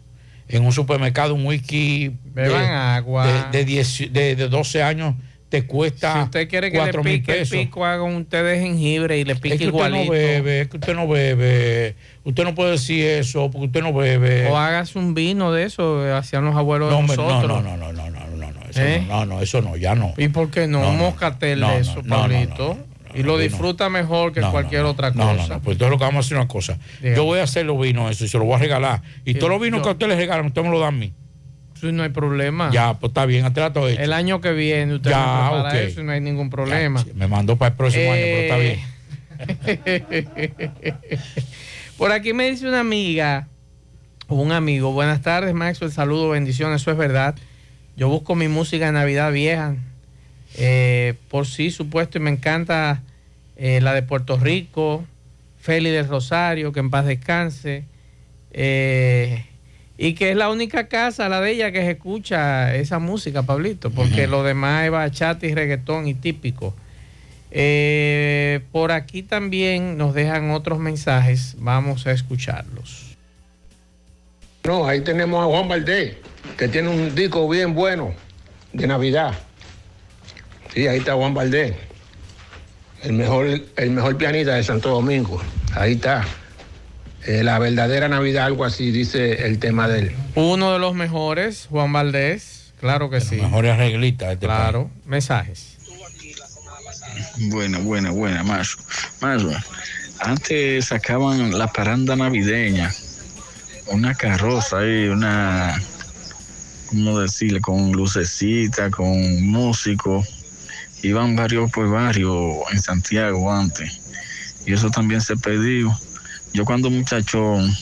En 0.48 0.64
un 0.64 0.72
supermercado 0.72 1.34
un 1.34 1.46
whisky 1.46 2.12
de, 2.34 2.54
agua. 2.54 3.26
de, 3.50 3.58
de 3.58 3.64
10 3.64 4.12
de- 4.12 4.36
de 4.36 4.48
12 4.48 4.82
años 4.82 5.14
te 5.48 5.66
cuesta 5.66 6.14
Si 6.14 6.18
usted 6.20 6.48
quiere 6.48 6.70
que 6.70 6.78
le 6.78 6.82
4 6.84 7.04
mil 7.04 7.20
pique 7.20 7.32
el 7.32 7.38
pesos. 7.40 7.56
pico, 7.58 7.84
haga 7.84 8.02
un 8.02 8.24
té 8.24 8.42
de 8.42 8.58
jengibre 8.58 9.18
y 9.18 9.24
le 9.24 9.34
pique 9.36 9.54
Es 9.54 9.60
que 9.60 9.66
usted 9.66 9.76
igualito. 9.78 10.04
no 10.06 10.10
bebe, 10.12 10.60
es 10.62 10.68
que 10.68 10.76
usted 10.78 10.94
no 10.94 11.06
bebe. 11.08 11.94
Usted 12.24 12.44
no 12.44 12.54
puede 12.54 12.72
decir 12.72 13.04
eso 13.04 13.50
porque 13.50 13.66
usted 13.66 13.82
no 13.82 13.92
bebe. 13.92 14.46
O 14.48 14.56
hágase 14.56 14.98
un 14.98 15.12
vino 15.14 15.52
de 15.52 15.64
eso, 15.64 16.06
eh, 16.06 16.12
hacían 16.12 16.44
los 16.44 16.56
abuelos 16.56 16.90
no, 16.90 16.96
de 17.02 17.02
nosotros. 17.16 17.62
no, 17.62 17.76
no, 17.76 17.76
no, 17.76 17.92
no, 17.92 18.10
no, 18.10 18.26
no, 18.36 18.52
no, 18.52 18.61
eso 18.72 18.82
¿Eh? 18.82 19.04
no, 19.08 19.24
no, 19.26 19.40
eso 19.40 19.60
no, 19.62 19.76
ya 19.76 19.94
no. 19.94 20.14
¿Y 20.16 20.28
por 20.28 20.50
qué 20.50 20.66
no? 20.66 20.80
No, 20.80 20.90
un 20.90 20.98
no, 21.58 21.70
eso, 21.72 22.02
Pablito. 22.08 22.78
y 23.14 23.22
lo 23.22 23.38
disfruta 23.38 23.88
mejor 23.88 24.32
que 24.32 24.40
cualquier 24.40 24.82
otra 24.84 25.12
cosa. 25.12 25.24
no, 25.34 25.46
no, 25.48 25.60
pues 25.60 25.74
entonces 25.74 25.90
lo 25.90 25.98
que 25.98 26.04
vamos 26.04 26.16
a 26.16 26.20
hacer 26.26 26.36
es 26.36 26.40
una 26.40 26.48
cosa. 26.48 26.78
Yo 27.02 27.24
voy 27.24 27.38
a 27.40 27.44
hacer 27.44 27.66
los 27.66 27.80
vinos 27.80 28.10
eso 28.10 28.24
y 28.24 28.28
se 28.28 28.38
lo 28.38 28.44
voy 28.44 28.54
a 28.54 28.58
regalar. 28.58 29.02
Y 29.24 29.34
todos 29.34 29.50
los 29.50 29.60
vinos 29.60 29.78
yo- 29.78 29.82
que 29.84 29.88
a 29.90 29.92
usted 29.92 30.08
le 30.08 30.16
regalan, 30.16 30.46
usted 30.46 30.62
me 30.62 30.70
lo 30.70 30.80
da 30.80 30.88
a 30.88 30.92
mí. 30.92 31.12
No 31.82 32.04
hay 32.04 32.10
problema. 32.10 32.70
Ya, 32.70 32.94
pues 32.98 33.10
está 33.10 33.26
bien, 33.26 33.52
todo 33.52 33.88
hecho. 33.88 34.00
El 34.00 34.12
año 34.12 34.40
que 34.40 34.52
viene 34.52 34.94
usted 34.94 35.10
Ya, 35.10 35.18
me 35.18 35.50
prepara 35.50 35.68
ok. 35.70 35.74
eso 35.74 36.00
y 36.00 36.04
no 36.04 36.12
hay 36.12 36.20
ningún 36.20 36.48
problema. 36.48 37.04
Me 37.14 37.26
mandó 37.26 37.56
para 37.56 37.70
el 37.70 37.76
próximo 37.76 38.12
año, 38.12 38.22
pero 38.22 38.40
está 38.42 38.56
bien. 38.58 38.80
Por 41.98 42.12
aquí 42.12 42.32
me 42.32 42.48
dice 42.50 42.68
una 42.68 42.80
amiga, 42.80 43.48
o 44.28 44.36
un 44.36 44.52
amigo, 44.52 44.92
buenas 44.92 45.22
tardes 45.22 45.54
Maxwell, 45.54 45.90
saludos, 45.90 46.32
bendiciones, 46.32 46.80
eso 46.82 46.90
es 46.92 46.96
verdad. 46.96 47.34
Yo 47.96 48.08
busco 48.08 48.34
mi 48.34 48.48
música 48.48 48.86
de 48.86 48.92
Navidad 48.92 49.32
vieja, 49.32 49.76
eh, 50.56 51.14
por 51.28 51.46
sí 51.46 51.70
supuesto, 51.70 52.18
y 52.18 52.20
me 52.20 52.30
encanta 52.30 53.02
eh, 53.56 53.80
la 53.80 53.94
de 53.94 54.02
Puerto 54.02 54.38
Rico, 54.38 55.04
Feli 55.60 55.90
del 55.90 56.08
Rosario, 56.08 56.72
que 56.72 56.80
en 56.80 56.90
paz 56.90 57.06
descanse, 57.06 57.84
eh, 58.52 59.46
y 59.98 60.14
que 60.14 60.30
es 60.30 60.36
la 60.36 60.50
única 60.50 60.88
casa, 60.88 61.28
la 61.28 61.40
de 61.40 61.52
ella, 61.52 61.70
que 61.70 61.80
se 61.82 61.92
escucha 61.92 62.74
esa 62.74 62.98
música, 62.98 63.42
Pablito, 63.42 63.90
porque 63.90 64.26
lo 64.26 64.42
demás 64.42 64.86
es 64.86 64.90
bachata 64.90 65.46
y 65.46 65.54
reggaetón 65.54 66.08
y 66.08 66.14
típico. 66.14 66.74
Eh, 67.50 68.60
por 68.72 68.92
aquí 68.92 69.22
también 69.22 69.98
nos 69.98 70.14
dejan 70.14 70.50
otros 70.50 70.78
mensajes, 70.78 71.54
vamos 71.58 72.06
a 72.06 72.12
escucharlos. 72.12 73.16
No, 74.64 74.88
ahí 74.88 75.02
tenemos 75.02 75.44
a 75.44 75.46
Juan 75.46 75.68
Valdés, 75.68 76.16
que 76.56 76.68
tiene 76.68 76.88
un 76.88 77.14
disco 77.14 77.48
bien 77.48 77.74
bueno 77.74 78.14
de 78.72 78.86
Navidad. 78.86 79.34
Sí, 80.74 80.86
ahí 80.86 80.98
está 80.98 81.14
Juan 81.14 81.34
Valdés, 81.34 81.74
el 83.02 83.12
mejor, 83.12 83.46
el 83.76 83.90
mejor 83.90 84.16
pianista 84.16 84.54
de 84.54 84.62
Santo 84.62 84.90
Domingo. 84.90 85.42
Ahí 85.74 85.92
está. 85.92 86.24
Eh, 87.26 87.44
la 87.44 87.58
verdadera 87.58 88.08
Navidad, 88.08 88.46
algo 88.46 88.64
así 88.64 88.90
dice 88.90 89.46
el 89.46 89.58
tema 89.58 89.86
de 89.86 90.00
él. 90.00 90.16
Uno 90.34 90.72
de 90.72 90.78
los 90.78 90.94
mejores, 90.94 91.66
Juan 91.70 91.92
Valdés, 91.92 92.72
claro 92.80 93.10
que 93.10 93.20
sí. 93.20 93.36
Mejores 93.36 93.72
arreglistas 93.72 94.28
de 94.28 94.34
este 94.34 94.46
Claro, 94.46 94.90
mensajes. 95.04 95.76
Buena, 97.50 97.78
buena, 97.78 98.10
buena, 98.10 98.42
Mazo. 98.42 98.78
Mazo, 99.20 99.52
antes 100.20 100.86
sacaban 100.86 101.56
la 101.56 101.66
paranda 101.68 102.16
navideña, 102.16 102.92
una 103.86 104.14
carroza 104.14 104.78
ahí, 104.78 105.08
una, 105.08 105.80
¿cómo 106.92 107.18
decirle? 107.18 107.60
Con 107.60 107.92
lucecita, 107.92 108.90
con 108.90 109.42
músicos. 109.46 110.28
Iban 111.02 111.34
barrio 111.34 111.66
por 111.68 111.90
barrio 111.90 112.70
en 112.70 112.80
Santiago 112.80 113.50
antes. 113.50 114.00
Y 114.66 114.74
eso 114.74 114.90
también 114.90 115.20
se 115.20 115.36
perdió. 115.36 115.98
Yo 116.52 116.64
cuando 116.64 116.90
muchachón, 116.90 117.74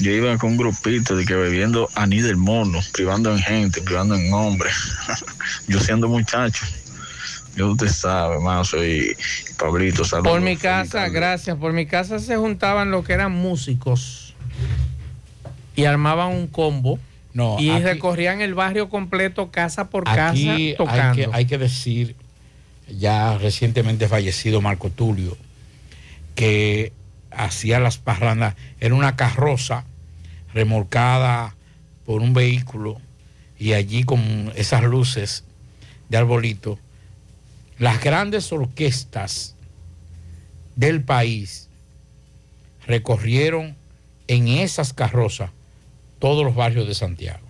yo 0.00 0.10
iba 0.10 0.36
con 0.36 0.50
un 0.50 0.56
grupito 0.56 1.16
de 1.16 1.24
que 1.24 1.34
bebiendo 1.34 1.88
anís 1.94 2.24
del 2.24 2.36
mono, 2.36 2.80
privando 2.92 3.32
en 3.32 3.38
gente, 3.38 3.80
privando 3.80 4.16
en 4.16 4.32
hombres. 4.32 4.74
yo 5.68 5.80
siendo 5.80 6.08
muchacho. 6.08 6.66
Yo 7.54 7.70
usted 7.70 7.88
sabe, 7.88 8.38
Mazo 8.40 8.84
y 8.84 9.16
Pablito, 9.56 10.04
saludos. 10.04 10.32
Por 10.32 10.40
mi 10.42 10.58
casa, 10.58 11.08
gracias. 11.08 11.56
Por 11.56 11.72
mi 11.72 11.86
casa 11.86 12.18
se 12.18 12.36
juntaban 12.36 12.90
los 12.90 13.06
que 13.06 13.14
eran 13.14 13.32
músicos 13.32 14.34
y 15.74 15.84
armaban 15.84 16.32
un 16.32 16.48
combo 16.48 16.98
No, 17.36 17.60
y 17.60 17.68
aquí- 17.68 17.82
recorrían 17.82 18.40
el 18.40 18.54
barrio 18.54 18.88
completo, 18.88 19.50
casa 19.50 19.90
por 19.90 20.08
Aquí 20.08 20.16
casa, 20.16 20.54
hay 20.54 20.74
tocando. 20.74 21.14
que, 21.16 21.28
hay 21.36 21.44
que 21.44 21.58
decir, 21.58 22.16
ya 22.88 23.36
recientemente 23.36 24.08
fallecido 24.08 24.62
Marco 24.62 24.88
Tulio, 24.88 25.36
que 26.34 26.94
hacía 27.30 27.78
las 27.78 27.98
parrandas, 27.98 28.54
era 28.80 28.94
una 28.94 29.16
carroza 29.16 29.84
remolcada 30.54 31.54
por 32.06 32.22
un 32.22 32.32
vehículo 32.32 32.98
y 33.58 33.74
allí 33.74 34.04
con 34.04 34.50
esas 34.56 34.82
luces 34.84 35.44
de 36.08 36.16
arbolito, 36.16 36.78
las 37.78 38.02
grandes 38.02 38.50
orquestas 38.50 39.54
del 40.74 41.02
país 41.02 41.68
recorrieron 42.86 43.76
en 44.28 44.48
esas 44.48 44.94
carrozas 44.94 45.50
todos 46.18 46.44
los 46.44 46.54
barrios 46.54 46.86
de 46.86 46.94
Santiago 46.94 47.46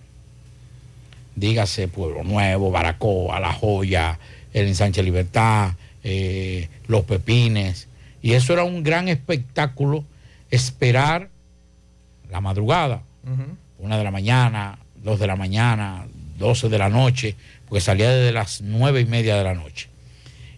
dígase 1.37 1.87
Pueblo 1.87 2.23
Nuevo, 2.23 2.71
Baracoa, 2.71 3.39
La 3.39 3.53
Joya, 3.53 4.19
el 4.53 4.67
Ensanche 4.67 5.03
Libertad, 5.03 5.73
eh, 6.03 6.67
Los 6.87 7.03
Pepines. 7.03 7.87
Y 8.21 8.33
eso 8.33 8.53
era 8.53 8.63
un 8.63 8.83
gran 8.83 9.07
espectáculo, 9.07 10.03
esperar 10.49 11.29
la 12.29 12.41
madrugada, 12.41 13.03
una 13.77 13.97
de 13.97 14.03
la 14.03 14.11
mañana, 14.11 14.79
dos 14.95 15.19
de 15.19 15.27
la 15.27 15.35
mañana, 15.35 16.07
doce 16.37 16.69
de 16.69 16.77
la 16.77 16.89
noche, 16.89 17.35
porque 17.69 17.81
salía 17.81 18.09
desde 18.09 18.33
las 18.33 18.61
nueve 18.61 19.01
y 19.01 19.05
media 19.05 19.35
de 19.35 19.43
la 19.43 19.53
noche. 19.53 19.89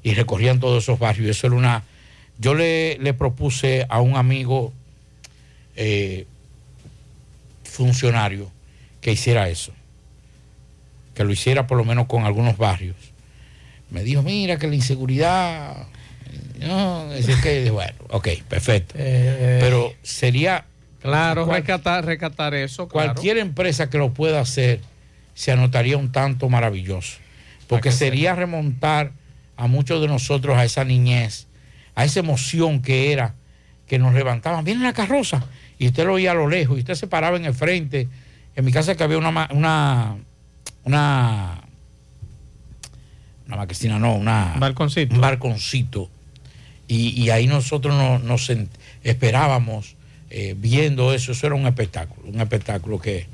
Y 0.01 0.13
recorrían 0.13 0.59
todos 0.59 0.83
esos 0.83 0.97
barrios. 0.97 1.27
Y 1.27 1.29
eso 1.31 1.47
era 1.47 1.57
una. 1.57 1.83
Yo 2.37 2.53
le, 2.53 2.97
le 2.99 3.13
propuse 3.13 3.85
a 3.89 3.99
un 3.99 4.15
amigo 4.15 4.71
eh, 5.75 6.25
funcionario 7.79 8.51
que 8.99 9.13
hiciera 9.13 9.47
eso 9.47 9.71
que 11.19 11.25
lo 11.25 11.33
hiciera 11.33 11.67
por 11.67 11.77
lo 11.77 11.83
menos 11.83 12.07
con 12.07 12.23
algunos 12.23 12.57
barrios. 12.57 12.95
Me 13.89 14.03
dijo, 14.03 14.23
mira 14.23 14.57
que 14.57 14.67
la 14.67 14.75
inseguridad, 14.75 15.87
no, 16.61 17.11
es 17.11 17.27
que, 17.43 17.69
bueno, 17.71 17.93
ok, 18.09 18.29
perfecto. 18.47 18.93
Pero 18.95 19.91
sería... 20.01 20.63
Claro, 21.01 21.45
cual- 21.45 21.57
rescatar, 21.57 22.05
rescatar 22.05 22.53
eso. 22.53 22.87
claro. 22.87 23.13
cualquier 23.13 23.37
empresa 23.37 23.89
que 23.89 23.97
lo 23.97 24.13
pueda 24.13 24.39
hacer 24.39 24.79
se 25.33 25.51
anotaría 25.51 25.97
un 25.97 26.13
tanto 26.13 26.47
maravilloso. 26.47 27.17
Porque 27.67 27.91
sería 27.91 28.33
remontar 28.33 29.11
a 29.57 29.67
muchos 29.67 30.01
de 30.01 30.07
nosotros 30.07 30.55
a 30.57 30.63
esa 30.63 30.85
niñez, 30.85 31.47
a 31.95 32.05
esa 32.05 32.21
emoción 32.21 32.81
que 32.81 33.11
era, 33.11 33.35
que 33.87 33.99
nos 33.99 34.13
levantaban, 34.13 34.63
viene 34.63 34.83
la 34.83 34.93
carroza, 34.93 35.43
y 35.79 35.87
usted 35.87 36.05
lo 36.05 36.13
oía 36.13 36.31
a 36.31 36.35
lo 36.35 36.47
lejos, 36.47 36.77
y 36.77 36.81
usted 36.81 36.93
se 36.93 37.07
paraba 37.07 37.37
en 37.37 37.45
el 37.45 37.53
frente. 37.53 38.07
En 38.55 38.65
mi 38.65 38.71
casa 38.71 38.95
que 38.95 39.03
había 39.03 39.17
una, 39.17 39.29
una, 39.29 40.17
una, 40.83 41.61
una 43.47 43.99
no, 43.99 44.15
una, 44.15 44.55
balconcito. 44.57 45.15
un 45.15 45.21
balconcito. 45.21 46.09
Y, 46.87 47.21
y 47.21 47.29
ahí 47.29 47.47
nosotros 47.47 47.95
nos, 47.95 48.23
nos 48.23 48.51
esperábamos 49.03 49.95
eh, 50.29 50.53
viendo 50.57 51.13
eso. 51.13 51.31
Eso 51.31 51.47
era 51.47 51.55
un 51.55 51.65
espectáculo, 51.65 52.27
un 52.27 52.41
espectáculo 52.41 52.99
que 52.99 53.27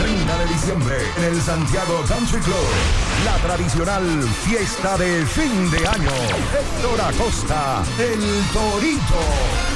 30 0.00 0.38
de 0.38 0.46
diciembre 0.54 0.94
en 1.18 1.24
el 1.24 1.42
Santiago 1.42 2.04
Country 2.06 2.38
Club. 2.38 2.54
La 3.24 3.34
tradicional 3.38 4.22
fiesta 4.44 4.96
de 4.98 5.26
fin 5.26 5.68
de 5.72 5.78
año. 5.78 6.12
Héctor 6.54 7.00
Acosta, 7.00 7.82
el 7.98 8.20
Torito. 8.52 9.75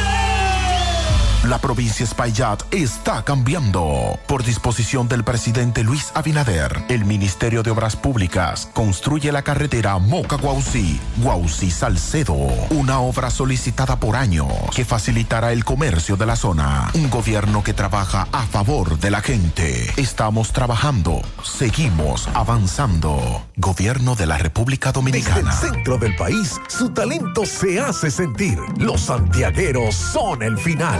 La 1.49 1.57
provincia 1.57 2.03
Espaillat 2.03 2.61
está 2.71 3.23
cambiando. 3.23 4.19
Por 4.27 4.43
disposición 4.43 5.07
del 5.07 5.23
presidente 5.23 5.83
Luis 5.83 6.11
Abinader, 6.13 6.83
el 6.87 7.03
Ministerio 7.03 7.63
de 7.63 7.71
Obras 7.71 7.95
Públicas 7.95 8.69
construye 8.73 9.31
la 9.31 9.41
carretera 9.41 9.97
Moca-Guausi, 9.97 10.99
Guausi-Salcedo, 11.17 12.35
una 12.69 12.99
obra 12.99 13.31
solicitada 13.31 13.99
por 13.99 14.17
años 14.17 14.51
que 14.75 14.85
facilitará 14.85 15.51
el 15.51 15.65
comercio 15.65 16.15
de 16.15 16.27
la 16.27 16.35
zona. 16.35 16.91
Un 16.93 17.09
gobierno 17.09 17.63
que 17.63 17.73
trabaja 17.73 18.27
a 18.31 18.43
favor 18.43 18.99
de 18.99 19.09
la 19.09 19.21
gente. 19.21 19.91
Estamos 19.97 20.53
trabajando, 20.53 21.23
seguimos 21.43 22.29
avanzando. 22.35 23.47
Gobierno 23.57 24.13
de 24.13 24.27
la 24.27 24.37
República 24.37 24.91
Dominicana. 24.91 25.51
Desde 25.51 25.69
el 25.69 25.73
centro 25.73 25.97
del 25.97 26.15
país, 26.15 26.61
su 26.67 26.91
talento 26.91 27.47
se 27.47 27.79
hace 27.79 28.11
sentir. 28.11 28.59
Los 28.77 29.01
santiagueros 29.01 29.95
son 29.95 30.43
el 30.43 30.55
final. 30.59 30.99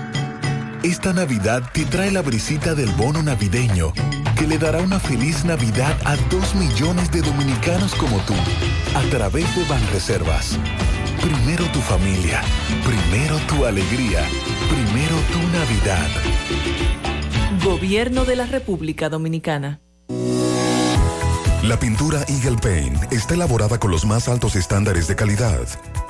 Esta 0.83 1.13
Navidad 1.13 1.61
te 1.73 1.85
trae 1.85 2.09
la 2.09 2.23
brisita 2.23 2.73
del 2.73 2.89
bono 2.93 3.21
navideño 3.21 3.93
que 4.35 4.47
le 4.47 4.57
dará 4.57 4.79
una 4.79 4.99
feliz 4.99 5.45
Navidad 5.45 5.95
a 6.05 6.15
dos 6.31 6.55
millones 6.55 7.11
de 7.11 7.21
dominicanos 7.21 7.93
como 7.93 8.17
tú 8.21 8.33
a 8.95 9.01
través 9.11 9.55
de 9.55 9.63
Banreservas. 9.65 10.57
Primero 11.21 11.65
tu 11.65 11.79
familia, 11.81 12.41
primero 12.83 13.37
tu 13.47 13.63
alegría, 13.65 14.27
primero 14.69 15.15
tu 15.31 15.39
Navidad. 15.55 16.09
Gobierno 17.63 18.25
de 18.25 18.37
la 18.37 18.47
República 18.47 19.07
Dominicana. 19.07 19.81
La 21.63 21.77
pintura 21.79 22.25
Eagle 22.27 22.57
Paint 22.59 23.13
está 23.13 23.35
elaborada 23.35 23.77
con 23.77 23.91
los 23.91 24.03
más 24.03 24.27
altos 24.27 24.55
estándares 24.55 25.07
de 25.07 25.15
calidad. 25.15 25.67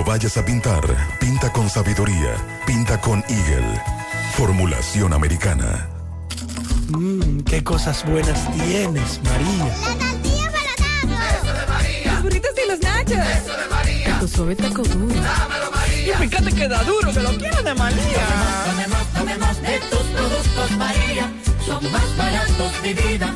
Vayas 0.00 0.36
a 0.38 0.44
pintar, 0.44 0.80
pinta 1.20 1.52
con 1.52 1.68
sabiduría, 1.68 2.34
pinta 2.66 2.98
con 3.00 3.22
Eagle. 3.28 3.82
Formulación 4.34 5.12
americana. 5.12 5.86
Mmm, 6.88 7.40
qué 7.40 7.62
cosas 7.62 8.04
buenas 8.06 8.50
tienes, 8.52 9.20
María. 9.22 9.66
Los 12.06 12.22
burritos 12.22 12.50
y 12.64 12.68
los 12.70 12.80
nachos. 12.80 13.18
Eso 13.18 13.56
de 13.56 13.68
María. 13.70 14.18
Tu 14.18 14.28
suave 14.28 14.56
taco 14.56 14.82
duro. 14.82 15.14
Y 15.94 16.10
fíjate 16.10 16.52
que 16.52 16.68
da 16.68 16.82
duro, 16.84 17.12
que 17.12 17.20
lo 17.20 17.36
quiero 17.36 17.62
de 17.62 17.74
María. 17.74 18.26
Tomemos, 18.66 19.06
tomemos 19.14 19.62
de 19.62 19.78
tus 19.90 20.06
productos, 20.16 20.70
María. 20.78 21.30
Son 21.66 21.92
más 21.92 22.16
baratos, 22.16 22.72
mi 22.82 22.94
vida. 22.94 23.34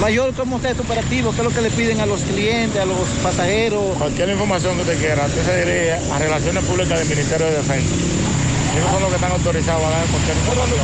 Mayor, 0.01 0.32
¿cómo 0.35 0.57
está 0.57 0.70
este 0.70 0.82
operativo? 0.82 1.31
¿Qué 1.32 1.39
es 1.39 1.45
lo 1.45 1.51
que 1.51 1.61
le 1.61 1.70
piden 1.70 2.01
a 2.01 2.07
los 2.07 2.23
clientes, 2.23 2.81
a 2.81 2.87
los 2.87 3.07
pasajeros? 3.23 3.97
Cualquier 3.99 4.31
información 4.31 4.77
que 4.77 4.82
usted 4.82 4.99
quiera, 4.99 5.27
usted 5.27 5.45
se 5.45 5.59
dirige 5.59 5.93
a 5.93 6.19
Relaciones 6.19 6.65
Públicas 6.65 6.99
del 6.99 7.09
Ministerio 7.09 7.47
de 7.47 7.53
Defensa. 7.53 7.95
Ellos 8.76 8.90
son 8.90 9.01
los 9.02 9.10
que 9.10 9.16
están 9.16 9.32
autorizados 9.32 9.84
a 9.84 9.90
dar 9.90 10.06
cualquier. 10.06 10.36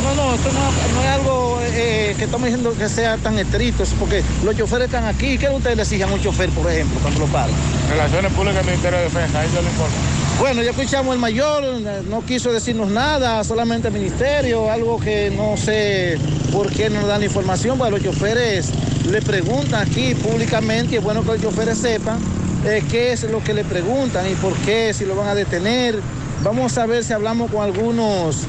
No, 0.02 0.14
no, 0.14 0.34
esto 0.34 0.52
no, 0.52 0.94
no 0.94 1.02
es 1.02 1.08
algo 1.08 1.60
eh, 1.62 2.14
que 2.18 2.24
estamos 2.24 2.46
diciendo 2.46 2.74
que 2.76 2.88
sea 2.88 3.16
tan 3.18 3.38
estricto, 3.38 3.82
es 3.84 3.90
porque 3.90 4.22
los 4.44 4.56
choferes 4.56 4.86
están 4.86 5.04
aquí. 5.04 5.38
¿Qué 5.38 5.48
ustedes 5.48 5.76
le 5.76 5.82
exigen 5.82 6.08
a 6.08 6.12
un 6.12 6.22
chofer, 6.22 6.50
por 6.50 6.70
ejemplo, 6.70 6.98
cuando 7.00 7.20
lo 7.20 7.26
paran? 7.26 7.54
Relaciones 7.88 8.32
Públicas 8.32 8.56
del 8.56 8.66
Ministerio 8.66 8.98
de 8.98 9.04
Defensa, 9.04 9.40
ahí 9.40 9.48
se 9.48 9.62
lo 9.62 9.68
informo. 9.68 9.94
Bueno, 10.40 10.62
ya 10.62 10.70
escuchamos 10.70 11.14
el 11.14 11.20
mayor, 11.20 11.64
no 12.10 12.24
quiso 12.26 12.52
decirnos 12.52 12.90
nada, 12.90 13.42
solamente 13.42 13.88
el 13.88 13.94
ministerio, 13.94 14.70
algo 14.70 15.00
que 15.00 15.30
no 15.30 15.56
sé 15.56 16.18
por 16.52 16.70
qué 16.70 16.90
no 16.90 17.00
nos 17.00 17.08
dan 17.08 17.20
la 17.20 17.26
información, 17.26 17.78
porque 17.78 17.92
los 17.92 18.02
choferes 18.02 18.70
le 19.10 19.22
preguntan 19.22 19.88
aquí 19.88 20.14
públicamente, 20.14 20.94
y 20.94 20.98
es 20.98 21.02
bueno 21.02 21.22
que 21.22 21.28
los 21.28 21.40
choferes 21.40 21.78
sepan 21.78 22.18
eh, 22.66 22.82
qué 22.90 23.12
es 23.12 23.22
lo 23.24 23.42
que 23.42 23.54
le 23.54 23.64
preguntan 23.64 24.30
y 24.30 24.34
por 24.34 24.52
qué, 24.58 24.92
si 24.92 25.06
lo 25.06 25.16
van 25.16 25.28
a 25.28 25.34
detener. 25.34 26.00
Vamos 26.42 26.76
a 26.78 26.86
ver 26.86 27.02
si 27.04 27.12
hablamos 27.12 27.50
con 27.50 27.62
algunos 27.62 28.42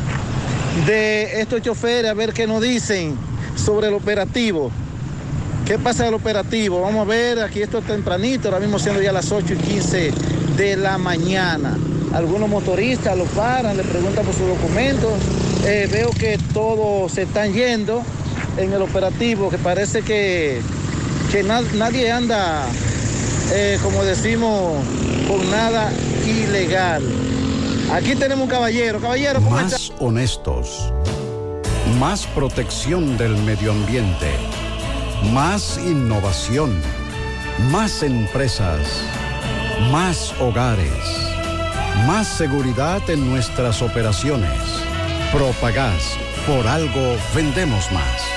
de 0.85 1.41
estos 1.41 1.61
choferes, 1.61 2.11
a 2.11 2.13
ver 2.13 2.33
qué 2.33 2.45
nos 2.45 2.61
dicen 2.61 3.15
sobre 3.55 3.87
el 3.87 3.93
operativo. 3.93 4.71
¿Qué 5.65 5.77
pasa 5.79 6.05
del 6.05 6.13
operativo? 6.13 6.81
Vamos 6.81 7.01
a 7.05 7.09
ver, 7.09 7.39
aquí 7.39 7.61
esto 7.61 7.79
es 7.79 7.85
tempranito, 7.85 8.47
ahora 8.49 8.59
mismo 8.59 8.77
siendo 8.79 9.01
ya 9.01 9.11
las 9.11 9.31
8 9.31 9.53
y 9.53 9.57
15 9.57 10.13
de 10.55 10.77
la 10.77 10.97
mañana. 10.97 11.77
Algunos 12.13 12.49
motoristas 12.49 13.17
lo 13.17 13.25
paran, 13.25 13.75
le 13.75 13.83
preguntan 13.83 14.23
por 14.25 14.33
sus 14.33 14.47
documentos. 14.47 15.11
Eh, 15.65 15.89
veo 15.91 16.11
que 16.11 16.37
todos 16.53 17.11
se 17.11 17.23
están 17.23 17.51
yendo 17.53 18.01
en 18.57 18.71
el 18.71 18.81
operativo, 18.81 19.49
que 19.49 19.57
parece 19.57 20.03
que, 20.03 20.61
que 21.31 21.43
na- 21.43 21.61
nadie 21.75 22.11
anda, 22.11 22.63
eh, 23.53 23.77
como 23.83 24.03
decimos, 24.03 24.73
con 25.27 25.49
nada 25.51 25.91
ilegal. 26.25 27.03
Aquí 27.91 28.15
tenemos 28.15 28.43
un 28.43 28.49
caballero. 28.49 28.99
Caballero, 28.99 29.41
¿cómo 29.41 29.59
está? 29.59 29.77
Más 29.77 29.93
honestos. 29.99 30.91
Más 31.99 32.27
protección 32.27 33.17
del 33.17 33.37
medio 33.37 33.71
ambiente. 33.71 34.31
Más 35.31 35.77
innovación. 35.77 36.81
Más 37.71 38.03
empresas. 38.03 39.01
Más 39.89 40.33
hogares. 40.41 40.91
Más 42.05 42.27
seguridad 42.27 43.09
en 43.09 43.29
nuestras 43.29 43.81
operaciones. 43.81 44.51
Propagás. 45.31 46.17
Por 46.45 46.67
algo 46.67 47.15
vendemos 47.33 47.89
más. 47.91 48.36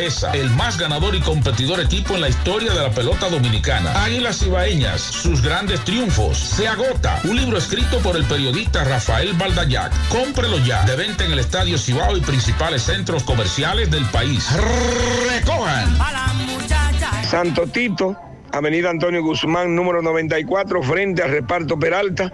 el 0.33 0.49
más 0.51 0.79
ganador 0.79 1.13
y 1.15 1.19
competidor 1.19 1.79
equipo 1.79 2.15
en 2.15 2.21
la 2.21 2.29
historia 2.29 2.73
de 2.73 2.81
la 2.81 2.89
pelota 2.89 3.29
dominicana. 3.29 4.03
Águilas 4.03 4.41
Ibaeñas, 4.41 4.99
sus 4.99 5.43
grandes 5.43 5.79
triunfos. 5.81 6.39
Se 6.39 6.67
agota. 6.67 7.19
Un 7.25 7.35
libro 7.35 7.59
escrito 7.59 7.99
por 7.99 8.15
el 8.15 8.25
periodista 8.25 8.83
Rafael 8.83 9.33
Baldayac. 9.33 9.93
Cómprelo 10.09 10.57
ya. 10.57 10.83
De 10.85 10.95
venta 10.95 11.23
en 11.23 11.33
el 11.33 11.39
Estadio 11.39 11.77
Cibao 11.77 12.17
y 12.17 12.21
principales 12.21 12.81
centros 12.81 13.21
comerciales 13.23 13.91
del 13.91 14.05
país. 14.05 14.49
Recojan. 15.29 15.99
Santo 17.29 17.67
Tito, 17.67 18.17
Avenida 18.51 18.89
Antonio 18.89 19.21
Guzmán, 19.21 19.75
número 19.75 20.01
94, 20.01 20.81
frente 20.81 21.21
al 21.21 21.29
reparto 21.29 21.77
Peralta. 21.77 22.33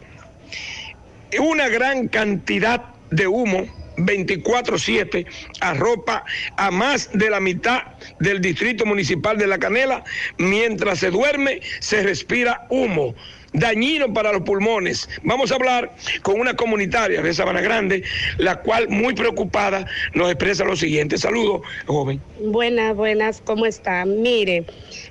Una 1.39 1.69
gran 1.69 2.09
cantidad 2.09 2.85
de 3.11 3.27
humo 3.27 3.67
24-7 3.97 5.27
arropa 5.61 6.25
a 6.57 6.71
más 6.71 7.11
de 7.13 7.31
la 7.31 7.41
mitad 7.41 7.83
del 8.19 8.41
distrito 8.41 8.87
municipal 8.87 9.39
de 9.39 9.47
La 9.47 9.59
Canela. 9.59 10.05
Mientras 10.39 11.01
se 11.01 11.11
duerme, 11.11 11.61
se 11.81 12.03
respira 12.03 12.67
humo 12.71 13.15
dañino 13.53 14.13
para 14.13 14.33
los 14.33 14.43
pulmones. 14.43 15.09
Vamos 15.23 15.51
a 15.53 15.57
hablar 15.57 15.93
con 16.23 16.41
una 16.41 16.55
comunitaria 16.55 17.23
de 17.23 17.35
Sabana 17.35 17.61
Grande, 17.61 18.03
la 18.39 18.61
cual 18.61 18.89
muy 18.89 19.15
preocupada 19.15 19.87
nos 20.15 20.31
expresa 20.31 20.65
lo 20.65 20.77
siguiente. 20.77 21.19
Saludos, 21.19 21.63
joven. 21.87 22.21
Buenas, 22.41 22.95
buenas, 22.97 23.41
¿cómo 23.45 23.67
está? 23.67 24.05
Mire, 24.05 24.65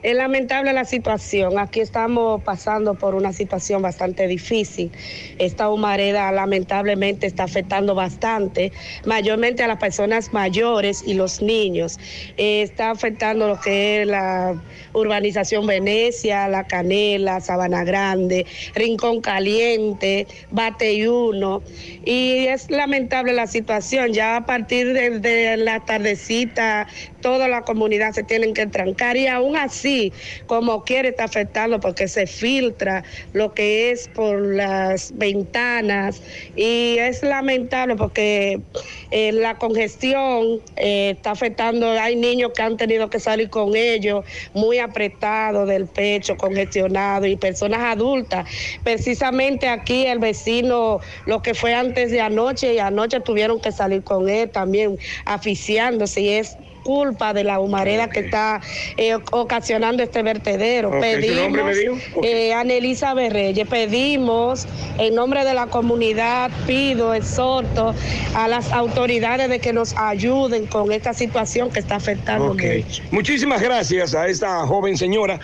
es 0.03 0.15
lamentable 0.15 0.73
la 0.73 0.85
situación. 0.85 1.59
Aquí 1.59 1.81
estamos 1.81 2.41
pasando 2.43 2.95
por 2.95 3.15
una 3.15 3.33
situación 3.33 3.81
bastante 3.81 4.27
difícil. 4.27 4.91
Esta 5.37 5.69
humareda 5.69 6.31
lamentablemente 6.31 7.27
está 7.27 7.43
afectando 7.43 7.95
bastante, 7.95 8.71
mayormente 9.05 9.63
a 9.63 9.67
las 9.67 9.77
personas 9.77 10.33
mayores 10.33 11.03
y 11.05 11.13
los 11.13 11.41
niños. 11.41 11.99
Está 12.37 12.91
afectando 12.91 13.47
lo 13.47 13.59
que 13.59 14.01
es 14.01 14.07
la 14.07 14.59
urbanización 14.93 15.67
Venecia, 15.67 16.47
La 16.47 16.65
Canela, 16.65 17.41
Sabana 17.41 17.83
Grande, 17.83 18.28
Rincón 18.75 19.21
Caliente, 19.21 20.27
Bateyuno. 20.51 21.63
Y 22.05 22.47
es 22.47 22.69
lamentable 22.69 23.33
la 23.33 23.47
situación. 23.47 24.13
Ya 24.13 24.37
a 24.37 24.45
partir 24.45 24.93
de, 24.93 25.19
de 25.19 25.57
la 25.57 25.79
tardecita, 25.79 26.87
toda 27.21 27.47
la 27.47 27.61
comunidad 27.61 28.13
se 28.13 28.23
tienen 28.23 28.53
que 28.53 28.65
trancar 28.67 29.17
y 29.17 29.27
aún 29.27 29.57
así, 29.57 30.13
como 30.45 30.83
quiere, 30.83 31.09
está 31.09 31.25
afectando 31.25 31.79
porque 31.79 32.07
se 32.07 32.27
filtra 32.27 33.03
lo 33.33 33.53
que 33.53 33.91
es 33.91 34.07
por 34.07 34.41
las 34.41 35.17
ventanas 35.17 36.21
y 36.55 36.97
es 36.99 37.23
lamentable 37.23 37.95
porque 37.95 38.61
eh, 39.11 39.31
la 39.31 39.57
congestión 39.57 40.61
eh, 40.75 41.11
está 41.15 41.31
afectando, 41.31 41.89
hay 41.89 42.15
niños 42.15 42.51
que 42.55 42.61
han 42.61 42.77
tenido 42.77 43.09
que 43.09 43.19
salir 43.19 43.49
con 43.49 43.75
ellos 43.75 44.23
muy 44.53 44.79
apretados 44.79 45.67
del 45.67 45.87
pecho, 45.87 46.37
congestionados 46.37 47.27
y 47.27 47.35
personas 47.35 47.79
adultas. 47.79 48.47
Precisamente 48.83 49.67
aquí 49.67 50.05
el 50.05 50.19
vecino, 50.19 50.99
lo 51.25 51.41
que 51.41 51.53
fue 51.53 51.73
antes 51.73 52.11
de 52.11 52.21
anoche 52.21 52.73
y 52.73 52.79
anoche 52.79 53.19
tuvieron 53.19 53.59
que 53.59 53.71
salir 53.71 54.03
con 54.03 54.29
él 54.29 54.49
también 54.49 54.97
asfixiándose 55.25 56.21
y 56.21 56.29
es 56.29 56.57
culpa 56.83 57.33
de 57.33 57.43
la 57.43 57.59
humareda 57.59 58.09
que 58.09 58.21
está 58.21 58.61
eh, 58.97 59.17
ocasionando 59.31 60.03
este 60.03 60.23
vertedero. 60.23 60.89
Ok, 60.89 61.03
¿su 61.25 61.35
nombre 61.35 61.63
me 61.63 61.71
pedimos, 61.71 61.99
dijo? 61.99 62.19
Ok. 62.19 62.25
eh, 62.25 62.53
Anelisa 62.53 63.13
Berreyes, 63.13 63.67
pedimos 63.67 64.67
en 64.97 65.15
nombre 65.15 65.45
de 65.45 65.53
la 65.53 65.67
comunidad, 65.67 66.51
pido, 66.65 67.13
exhorto 67.13 67.93
a 68.35 68.47
las 68.47 68.71
autoridades 68.71 69.49
de 69.49 69.59
que 69.59 69.73
nos 69.73 69.95
ayuden 69.97 70.65
con 70.67 70.91
esta 70.91 71.13
situación 71.13 71.69
que 71.71 71.79
está 71.79 71.95
afectando. 71.95 72.55
Muchísimas 73.11 73.61
gracias 73.61 74.13
a 74.15 74.27
esta 74.27 74.65
joven 74.65 74.97
señora 74.97 75.39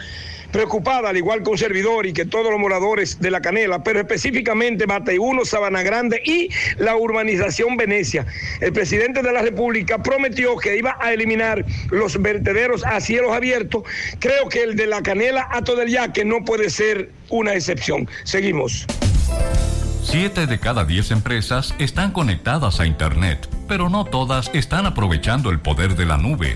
preocupada, 0.56 1.10
al 1.10 1.18
igual 1.18 1.44
que 1.44 1.49
un 1.49 1.57
servidor 1.57 2.06
y 2.06 2.14
que 2.14 2.23
todos 2.23 2.49
los 2.49 2.57
moradores 2.57 3.19
de 3.19 3.30
La 3.30 3.41
Canela, 3.41 3.84
pero 3.84 3.99
específicamente 3.99 4.86
Bateyuno, 4.86 5.44
Sabana 5.44 5.84
Grande 5.84 6.22
y 6.23 6.49
la 6.77 6.95
urbanización 6.95 7.76
Venecia. 7.76 8.26
El 8.61 8.72
presidente 8.72 9.22
de 9.22 9.34
la 9.34 9.41
República 9.41 10.02
prometió 10.02 10.56
que 10.56 10.77
iba 10.77 10.98
a 11.02 11.11
eliminar 11.11 11.65
los 11.90 12.22
vertederos 12.22 12.86
a 12.86 13.02
cielos 13.02 13.34
abiertos. 13.34 13.84
Creo 14.19 14.48
que 14.48 14.64
el 14.64 14.77
de 14.77 14.88
La 14.88 15.02
Canela 15.03 15.45
a 15.52 15.61
todo 15.61 15.82
el 15.82 15.90
Yaque 15.90 16.23
no 16.23 16.45
puede 16.45 16.69
ser 16.69 17.10
una 17.27 17.53
excepción. 17.53 18.07
Seguimos. 18.23 18.86
Siete 20.03 20.48
de 20.48 20.57
cada 20.57 20.86
diez 20.86 21.11
empresas 21.11 21.76
están 21.80 22.11
conectadas 22.11 22.80
a 22.80 22.86
Internet, 22.86 23.49
pero 23.68 23.90
no 23.90 24.06
todas 24.06 24.49
están 24.53 24.86
aprovechando 24.86 25.49
el 25.49 25.60
poder 25.60 25.98
de 25.98 26.06
la 26.06 26.18
nube. 26.18 26.56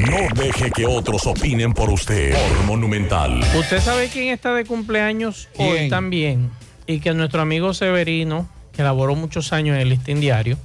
No 0.00 0.34
deje 0.34 0.70
que 0.70 0.86
otros 0.86 1.26
opinen 1.26 1.72
por 1.72 1.90
usted. 1.90 2.32
Por 2.32 2.64
Monumental. 2.66 3.40
¿Usted 3.54 3.80
sabe 3.80 4.08
quién 4.08 4.28
está 4.28 4.54
de 4.54 4.64
cumpleaños 4.64 5.48
hoy 5.56 5.88
también? 5.88 6.50
Y 6.86 7.00
que 7.00 7.12
nuestro 7.14 7.40
amigo 7.40 7.74
Severino, 7.74 8.48
que 8.72 8.82
laboró 8.82 9.14
muchos 9.14 9.52
años 9.52 9.76
en 9.76 9.82
el 9.82 9.88
listín 9.88 10.20
diario, 10.20 10.58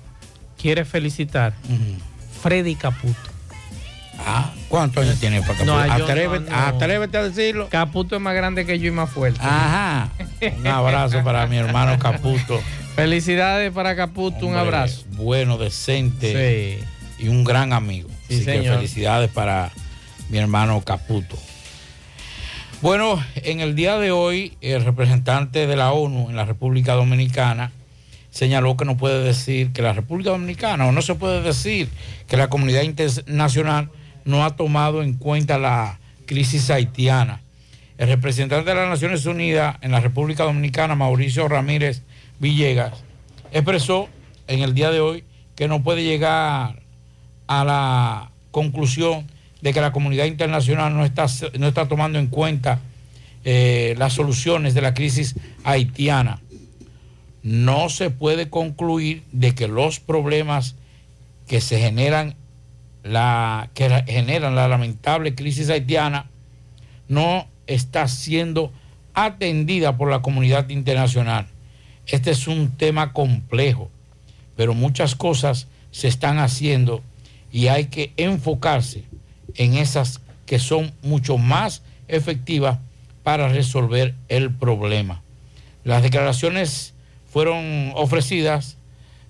quiere 0.60 0.86
felicitar. 0.86 1.54
Freddy 2.42 2.76
Caputo. 2.76 3.32
Ah, 4.18 4.54
¿cuántos 4.70 5.04
años 5.04 5.20
tiene 5.20 5.42
para 5.42 5.54
Caputo? 5.54 5.66
No, 5.66 5.80
atrévete, 5.80 6.50
no, 6.50 6.58
no. 6.58 6.66
atrévete 6.68 7.18
a 7.18 7.24
decirlo. 7.24 7.70
Caputo 7.70 8.16
es 8.16 8.22
más 8.22 8.34
grande 8.34 8.66
que 8.66 8.80
yo 8.80 8.88
y 8.88 8.92
más 8.92 9.10
fuerte. 9.10 9.40
Ajá. 9.42 10.10
Un 10.60 10.68
abrazo 10.68 11.24
para 11.24 11.48
mi 11.48 11.58
hermano 11.58 12.00
Caputo. 12.00 12.62
Felicidades 12.96 13.72
para 13.72 13.96
Caputo, 13.96 14.48
un 14.48 14.56
abrazo. 14.56 15.04
Bueno, 15.12 15.58
decente 15.58 16.80
y 17.20 17.28
un 17.28 17.44
gran 17.44 17.74
amigo. 17.74 18.10
Sí, 18.28 18.36
Así 18.36 18.46
que 18.46 18.64
felicidades 18.64 19.30
para 19.30 19.72
mi 20.30 20.38
hermano 20.38 20.82
Caputo. 20.82 21.38
Bueno, 22.82 23.24
en 23.36 23.62
el 23.62 23.76
día 23.76 23.98
de 23.98 24.12
hoy, 24.12 24.58
el 24.62 24.84
representante 24.84 25.66
de 25.66 25.76
la 25.76 25.92
ONU 25.92 26.30
en 26.30 26.36
la 26.36 26.46
República 26.46 26.94
Dominicana 26.94 27.72
señaló 28.30 28.76
que 28.76 28.86
no 28.86 28.98
puede 28.98 29.24
decir 29.24 29.72
que 29.72 29.82
la 29.82 29.94
República 29.94 30.32
Dominicana, 30.32 30.86
o 30.86 30.92
no 30.92 31.02
se 31.02 31.16
puede 31.16 31.42
decir 31.42 31.90
que 32.28 32.36
la 32.38 32.50
comunidad 32.50 32.82
internacional 32.82 33.90
no 34.26 34.44
ha 34.44 34.56
tomado 34.56 35.04
en 35.04 35.14
cuenta 35.14 35.58
la 35.58 36.00
crisis 36.26 36.70
haitiana. 36.70 37.42
El 37.98 38.10
representante 38.10 38.70
de 38.70 38.76
las 38.76 38.90
Naciones 38.90 39.26
Unidas 39.26 39.78
en 39.82 39.92
la 39.92 40.02
República 40.02 40.44
Dominicana, 40.44 40.96
Mauricio 40.96 41.48
Ramírez 41.48 42.04
Villegas, 42.40 43.04
expresó 43.54 44.10
en 44.48 44.62
el 44.62 44.74
día 44.74 44.92
de 44.92 45.00
hoy 45.00 45.24
que 45.56 45.70
no 45.70 45.82
puede 45.82 46.04
llegar 46.04 46.82
a 47.48 47.64
la 47.64 48.32
conclusión 48.52 49.28
de 49.62 49.74
que 49.74 49.82
la 49.82 49.92
comunidad 49.92 50.26
internacional 50.26 50.94
no 50.96 51.06
está, 51.06 51.26
no 51.58 51.68
está 51.68 51.88
tomando 51.88 52.20
en 52.20 52.28
cuenta 52.28 52.80
eh, 53.44 53.96
las 53.98 54.14
soluciones 54.14 54.74
de 54.74 54.82
la 54.82 54.94
crisis 54.94 55.36
haitiana. 55.64 56.42
No 57.44 57.90
se 57.90 58.10
puede 58.10 58.50
concluir 58.50 59.24
de 59.32 59.54
que 59.54 59.68
los 59.68 60.00
problemas 60.00 60.76
que 61.48 61.62
se 61.62 61.80
generan 61.80 62.36
la 63.04 63.70
que 63.76 63.88
ra- 63.88 64.04
generan 64.08 64.56
la 64.56 64.68
lamentable 64.68 65.36
crisis 65.36 65.70
haitiana 65.70 66.26
no 67.08 67.48
está 67.68 68.08
siendo 68.08 68.72
atendida 69.14 69.96
por 69.96 70.10
la 70.10 70.22
comunidad 70.24 70.70
internacional. 70.70 71.48
Este 72.08 72.32
es 72.32 72.48
un 72.48 72.72
tema 72.72 73.14
complejo, 73.14 73.92
pero 74.56 74.74
muchas 74.74 75.16
cosas 75.16 75.68
se 75.92 76.08
están 76.08 76.40
haciendo 76.40 77.04
y 77.56 77.70
hay 77.70 77.86
que 77.86 78.12
enfocarse 78.18 79.06
en 79.56 79.76
esas 79.76 80.20
que 80.46 80.60
son 80.60 80.92
mucho 81.02 81.38
más 81.38 81.84
efectivas 82.10 82.80
para 83.24 83.48
resolver 83.48 84.14
el 84.28 84.54
problema. 84.54 85.22
Las 85.86 86.04
declaraciones 86.04 86.94
fueron 87.32 87.94
ofrecidas 87.96 88.76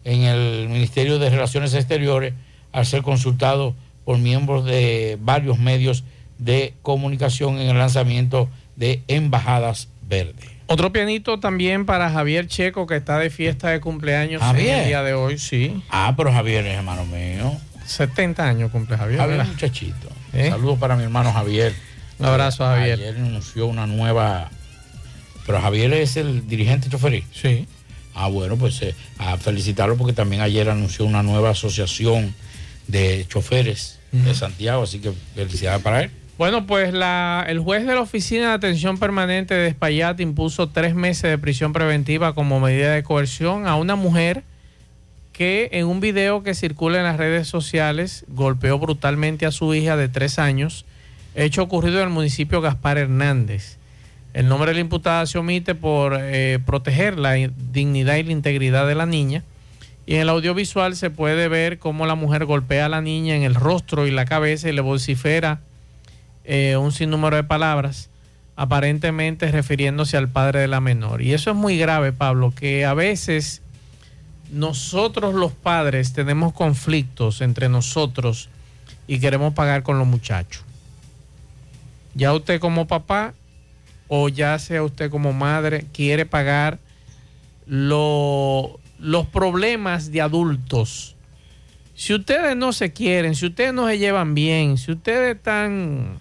en 0.06 0.24
el 0.24 0.70
Ministerio 0.70 1.20
de 1.20 1.30
Relaciones 1.30 1.76
Exteriores 1.76 2.34
al 2.72 2.88
ser 2.88 3.04
consultado 3.04 3.76
por 4.06 4.18
miembros 4.18 4.66
de 4.66 5.20
varios 5.22 5.60
medios 5.60 6.04
de 6.40 6.74
comunicación 6.82 7.60
en 7.60 7.70
el 7.70 7.78
lanzamiento 7.78 8.50
de 8.76 9.04
Embajadas 9.08 9.88
Verdes. 10.02 10.50
Otro 10.66 10.92
pianito 10.92 11.40
también 11.40 11.86
para 11.86 12.10
Javier 12.10 12.48
Checo, 12.48 12.88
que 12.88 12.96
está 12.96 13.20
de 13.20 13.30
fiesta 13.30 13.70
de 13.70 13.82
cumpleaños 13.82 14.42
en 14.42 14.48
Javier. 14.48 14.80
el 14.80 14.88
día 14.88 15.04
de 15.04 15.14
hoy, 15.14 15.38
sí. 15.38 15.84
Ah, 15.92 16.16
pero 16.18 16.34
Javier 16.34 16.66
es 16.66 16.74
hermano 16.74 17.06
mío. 17.06 17.56
70 17.86 18.44
años 18.48 18.72
cumple 18.72 18.98
Javier. 18.98 19.20
Javier, 19.20 19.38
¿verdad? 19.38 19.52
muchachito. 19.52 20.10
¿Eh? 20.34 20.50
Saludos 20.50 20.80
para 20.80 20.96
mi 20.96 21.04
hermano 21.04 21.32
Javier. 21.32 21.74
Un 22.20 22.26
abrazo 22.26 22.66
a 22.66 22.76
Javier. 22.76 23.00
Ayer 23.00 23.16
anunció 23.16 23.68
una 23.68 23.88
nueva. 23.88 24.50
Pero 25.46 25.62
Javier 25.62 25.94
es 25.94 26.18
el 26.18 26.48
dirigente 26.48 26.90
choferil. 26.90 27.24
Sí. 27.32 27.68
Ah, 28.14 28.28
bueno, 28.28 28.56
pues 28.56 28.82
eh, 28.82 28.96
a 29.18 29.38
felicitarlo 29.38 29.98
porque 29.98 30.14
también 30.14 30.42
ayer 30.42 30.70
anunció 30.70 31.06
una 31.06 31.22
nueva 31.22 31.52
asociación 31.52 32.34
de 32.88 33.26
choferes 33.28 34.00
de 34.12 34.34
Santiago, 34.34 34.84
así 34.84 35.00
que 35.00 35.12
felicidades 35.36 35.82
para 35.82 36.04
él. 36.04 36.12
Bueno, 36.38 36.66
pues 36.66 36.94
la, 36.94 37.46
el 37.48 37.60
juez 37.60 37.86
de 37.86 37.94
la 37.94 38.02
Oficina 38.02 38.50
de 38.50 38.54
Atención 38.54 38.98
Permanente 38.98 39.54
de 39.54 39.68
Espaillat 39.68 40.20
impuso 40.20 40.70
tres 40.70 40.96
meses 40.96 41.24
de 41.24 41.38
prisión 41.38 41.74
preventiva 41.74 42.34
como 42.34 42.60
medida 42.60 42.94
de 42.94 43.04
coerción 43.04 43.68
a 43.68 43.76
una 43.76 43.96
mujer 43.96 44.44
que 45.36 45.68
en 45.74 45.88
un 45.88 46.00
video 46.00 46.44
que 46.44 46.54
circula 46.54 47.00
en 47.00 47.04
las 47.04 47.18
redes 47.18 47.50
sociales 47.50 48.24
golpeó 48.30 48.80
brutalmente 48.80 49.46
a 49.46 49.52
su 49.52 49.74
hija 49.74 49.98
de 49.98 50.08
tres 50.08 50.40
años, 50.40 50.86
hecho 51.36 51.62
ocurrido 51.62 51.98
en 51.98 52.08
el 52.08 52.14
municipio 52.14 52.62
Gaspar 52.62 52.98
Hernández. 52.98 53.78
El 54.34 54.48
nombre 54.48 54.70
de 54.70 54.76
la 54.76 54.80
imputada 54.80 55.26
se 55.26 55.38
omite 55.38 55.76
por 55.76 56.18
eh, 56.18 56.60
proteger 56.66 57.20
la 57.20 57.34
dignidad 57.34 58.16
y 58.16 58.24
la 58.24 58.32
integridad 58.32 58.88
de 58.88 58.96
la 58.96 59.06
niña. 59.06 59.44
Y 60.06 60.16
en 60.16 60.22
el 60.22 60.30
audiovisual 60.30 60.96
se 60.96 61.10
puede 61.10 61.50
ver 61.50 61.80
cómo 61.80 62.06
la 62.06 62.16
mujer 62.16 62.46
golpea 62.46 62.86
a 62.86 62.90
la 62.90 63.02
niña 63.02 63.36
en 63.36 63.44
el 63.44 63.56
rostro 63.56 64.08
y 64.08 64.12
la 64.12 64.24
cabeza 64.24 64.70
y 64.70 64.72
le 64.72 64.82
vocifera 64.82 65.60
eh, 66.46 66.78
un 66.78 66.94
sinnúmero 66.94 67.36
de 67.36 67.44
palabras, 67.44 68.10
aparentemente 68.56 69.52
refiriéndose 69.52 70.16
al 70.16 70.30
padre 70.30 70.62
de 70.62 70.68
la 70.70 70.80
menor. 70.80 71.22
Y 71.22 71.34
eso 71.34 71.50
es 71.50 71.58
muy 71.58 71.78
grave, 71.78 72.14
Pablo, 72.14 72.54
que 72.56 72.86
a 72.86 72.94
veces 72.94 73.64
nosotros 74.52 75.34
los 75.34 75.52
padres 75.52 76.14
tenemos 76.14 76.54
conflictos 76.54 77.42
entre 77.42 77.70
nosotros 77.70 78.50
y 79.08 79.20
queremos 79.20 79.54
pagar 79.54 79.84
con 79.84 79.98
los 79.98 80.08
muchachos. 80.08 80.64
Ya 82.14 82.34
usted 82.34 82.60
como 82.60 82.88
papá 82.88 83.34
o 84.08 84.30
ya 84.30 84.58
sea 84.60 84.84
usted 84.84 85.10
como 85.10 85.34
madre 85.34 85.86
quiere 85.94 86.26
pagar 86.26 86.80
lo- 87.66 88.80
los 89.00 89.26
problemas 89.28 90.12
de 90.12 90.22
adultos. 90.22 91.16
Si 91.96 92.14
ustedes 92.14 92.56
no 92.56 92.74
se 92.74 92.92
quieren, 92.94 93.36
si 93.36 93.48
ustedes 93.48 93.74
no 93.74 93.88
se 93.88 93.98
llevan 93.98 94.36
bien, 94.36 94.78
si 94.78 94.92
ustedes 94.92 95.36
están 95.38 96.18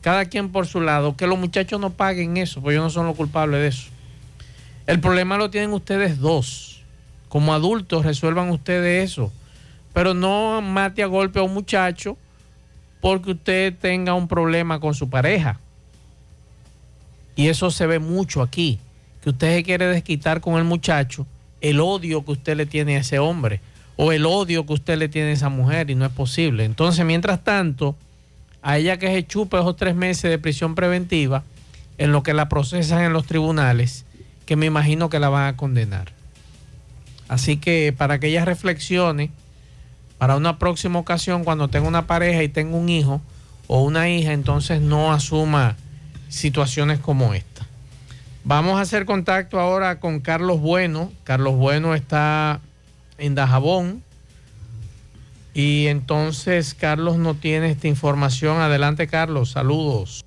cada 0.00 0.26
quien 0.26 0.50
por 0.50 0.66
su 0.66 0.80
lado, 0.80 1.16
que 1.16 1.26
los 1.26 1.38
muchachos 1.38 1.80
no 1.80 1.90
paguen 1.90 2.36
eso, 2.36 2.60
porque 2.60 2.74
ellos 2.74 2.84
no 2.84 2.90
son 2.90 3.06
los 3.06 3.16
culpables 3.16 3.60
de 3.60 3.68
eso. 3.68 3.88
El 4.86 5.00
problema 5.00 5.36
lo 5.36 5.50
tienen 5.50 5.72
ustedes 5.72 6.18
dos. 6.18 6.75
Como 7.36 7.52
adultos 7.52 8.06
resuelvan 8.06 8.48
ustedes 8.48 9.12
eso. 9.12 9.30
Pero 9.92 10.14
no 10.14 10.62
mate 10.62 11.02
a 11.02 11.06
golpe 11.06 11.38
a 11.38 11.42
un 11.42 11.52
muchacho 11.52 12.16
porque 13.02 13.32
usted 13.32 13.74
tenga 13.78 14.14
un 14.14 14.26
problema 14.26 14.80
con 14.80 14.94
su 14.94 15.10
pareja. 15.10 15.60
Y 17.34 17.48
eso 17.48 17.70
se 17.70 17.86
ve 17.86 17.98
mucho 17.98 18.40
aquí, 18.40 18.78
que 19.20 19.28
usted 19.28 19.54
se 19.54 19.64
quiere 19.64 19.86
desquitar 19.86 20.40
con 20.40 20.54
el 20.54 20.64
muchacho 20.64 21.26
el 21.60 21.78
odio 21.80 22.24
que 22.24 22.32
usted 22.32 22.56
le 22.56 22.64
tiene 22.64 22.96
a 22.96 23.00
ese 23.00 23.18
hombre 23.18 23.60
o 23.96 24.12
el 24.12 24.24
odio 24.24 24.64
que 24.64 24.72
usted 24.72 24.96
le 24.96 25.10
tiene 25.10 25.28
a 25.28 25.34
esa 25.34 25.50
mujer 25.50 25.90
y 25.90 25.94
no 25.94 26.06
es 26.06 26.12
posible. 26.12 26.64
Entonces, 26.64 27.04
mientras 27.04 27.44
tanto, 27.44 27.96
a 28.62 28.78
ella 28.78 28.98
que 28.98 29.08
se 29.08 29.26
chupa 29.26 29.60
esos 29.60 29.76
tres 29.76 29.94
meses 29.94 30.30
de 30.30 30.38
prisión 30.38 30.74
preventiva 30.74 31.44
en 31.98 32.12
lo 32.12 32.22
que 32.22 32.32
la 32.32 32.48
procesan 32.48 33.02
en 33.02 33.12
los 33.12 33.26
tribunales, 33.26 34.06
que 34.46 34.56
me 34.56 34.64
imagino 34.64 35.10
que 35.10 35.18
la 35.18 35.28
van 35.28 35.48
a 35.48 35.56
condenar. 35.58 36.15
Así 37.28 37.56
que 37.56 37.94
para 37.96 38.18
que 38.18 38.28
ella 38.28 38.44
reflexione, 38.44 39.30
para 40.18 40.36
una 40.36 40.58
próxima 40.58 40.98
ocasión, 40.98 41.44
cuando 41.44 41.68
tenga 41.68 41.88
una 41.88 42.06
pareja 42.06 42.42
y 42.42 42.48
tenga 42.48 42.76
un 42.76 42.88
hijo 42.88 43.20
o 43.66 43.82
una 43.82 44.08
hija, 44.08 44.32
entonces 44.32 44.80
no 44.80 45.12
asuma 45.12 45.76
situaciones 46.28 46.98
como 46.98 47.34
esta. 47.34 47.66
Vamos 48.44 48.78
a 48.78 48.82
hacer 48.82 49.06
contacto 49.06 49.58
ahora 49.58 49.98
con 49.98 50.20
Carlos 50.20 50.60
Bueno. 50.60 51.12
Carlos 51.24 51.56
Bueno 51.56 51.96
está 51.96 52.60
en 53.18 53.34
Dajabón 53.34 54.02
Y 55.52 55.88
entonces 55.88 56.74
Carlos 56.74 57.16
no 57.16 57.34
tiene 57.34 57.70
esta 57.70 57.88
información. 57.88 58.58
Adelante 58.58 59.08
Carlos, 59.08 59.50
saludos. 59.50 60.24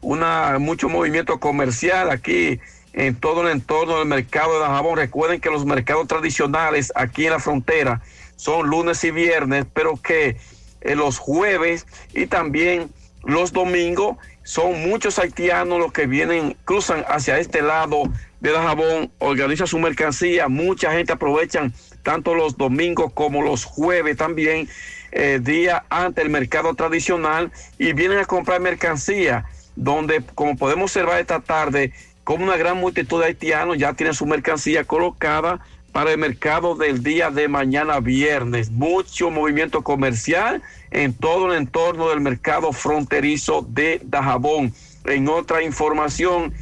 una, 0.00 0.58
mucho 0.58 0.88
movimiento 0.88 1.40
comercial 1.40 2.10
aquí 2.10 2.60
en 2.92 3.14
todo 3.14 3.42
el 3.42 3.48
entorno 3.48 3.98
del 3.98 4.08
mercado 4.08 4.54
de 4.54 4.60
Dajabón. 4.60 4.96
Recuerden 4.96 5.40
que 5.40 5.50
los 5.50 5.64
mercados 5.64 6.08
tradicionales 6.08 6.92
aquí 6.94 7.26
en 7.26 7.32
la 7.32 7.38
frontera 7.38 8.02
son 8.36 8.68
lunes 8.68 9.02
y 9.04 9.10
viernes, 9.10 9.66
pero 9.72 9.96
que 9.96 10.36
eh, 10.80 10.94
los 10.94 11.18
jueves 11.18 11.86
y 12.14 12.26
también 12.26 12.90
los 13.24 13.52
domingos 13.52 14.16
son 14.42 14.88
muchos 14.88 15.18
haitianos 15.18 15.78
los 15.78 15.92
que 15.92 16.06
vienen, 16.06 16.56
cruzan 16.64 17.04
hacia 17.08 17.38
este 17.38 17.62
lado 17.62 18.04
de 18.40 18.50
Dajabón, 18.50 19.12
organiza 19.18 19.66
su 19.66 19.78
mercancía, 19.78 20.48
mucha 20.48 20.92
gente 20.92 21.12
aprovechan 21.12 21.72
tanto 22.02 22.34
los 22.34 22.56
domingos 22.56 23.12
como 23.12 23.42
los 23.42 23.64
jueves 23.64 24.16
también, 24.16 24.68
eh, 25.12 25.38
día 25.42 25.84
ante 25.90 26.22
el 26.22 26.30
mercado 26.30 26.74
tradicional 26.74 27.52
y 27.78 27.92
vienen 27.92 28.18
a 28.18 28.24
comprar 28.24 28.60
mercancía, 28.60 29.44
donde 29.80 30.22
como 30.34 30.56
podemos 30.56 30.90
observar 30.90 31.20
esta 31.20 31.40
tarde, 31.40 31.92
como 32.22 32.44
una 32.44 32.58
gran 32.58 32.76
multitud 32.76 33.20
de 33.20 33.28
haitianos 33.28 33.78
ya 33.78 33.94
tienen 33.94 34.14
su 34.14 34.26
mercancía 34.26 34.84
colocada 34.84 35.60
para 35.90 36.12
el 36.12 36.18
mercado 36.18 36.74
del 36.76 37.02
día 37.02 37.30
de 37.30 37.48
mañana 37.48 37.98
viernes. 37.98 38.70
Mucho 38.70 39.30
movimiento 39.30 39.82
comercial 39.82 40.62
en 40.90 41.14
todo 41.14 41.50
el 41.50 41.58
entorno 41.58 42.10
del 42.10 42.20
mercado 42.20 42.72
fronterizo 42.72 43.66
de 43.68 44.00
Dajabón. 44.04 44.74
En 45.06 45.28
otra 45.28 45.62
información, 45.62 46.52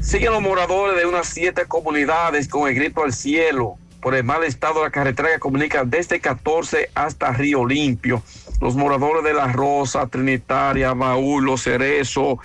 siguen 0.00 0.32
los 0.32 0.42
moradores 0.42 0.98
de 0.98 1.06
unas 1.06 1.28
siete 1.28 1.66
comunidades 1.66 2.48
con 2.48 2.68
el 2.68 2.74
grito 2.74 3.04
al 3.04 3.12
cielo 3.12 3.78
por 4.02 4.14
el 4.16 4.24
mal 4.24 4.42
estado 4.44 4.80
de 4.80 4.86
la 4.86 4.90
carretera 4.90 5.30
que 5.32 5.38
comunica 5.38 5.84
desde 5.84 6.20
14 6.20 6.90
hasta 6.94 7.32
Río 7.32 7.64
Limpio. 7.64 8.22
Los 8.60 8.74
moradores 8.76 9.22
de 9.24 9.34
La 9.34 9.52
Rosa, 9.52 10.06
Trinitaria, 10.06 10.94
Baúl, 10.94 11.44
Los 11.44 11.62
Cerezo, 11.64 12.38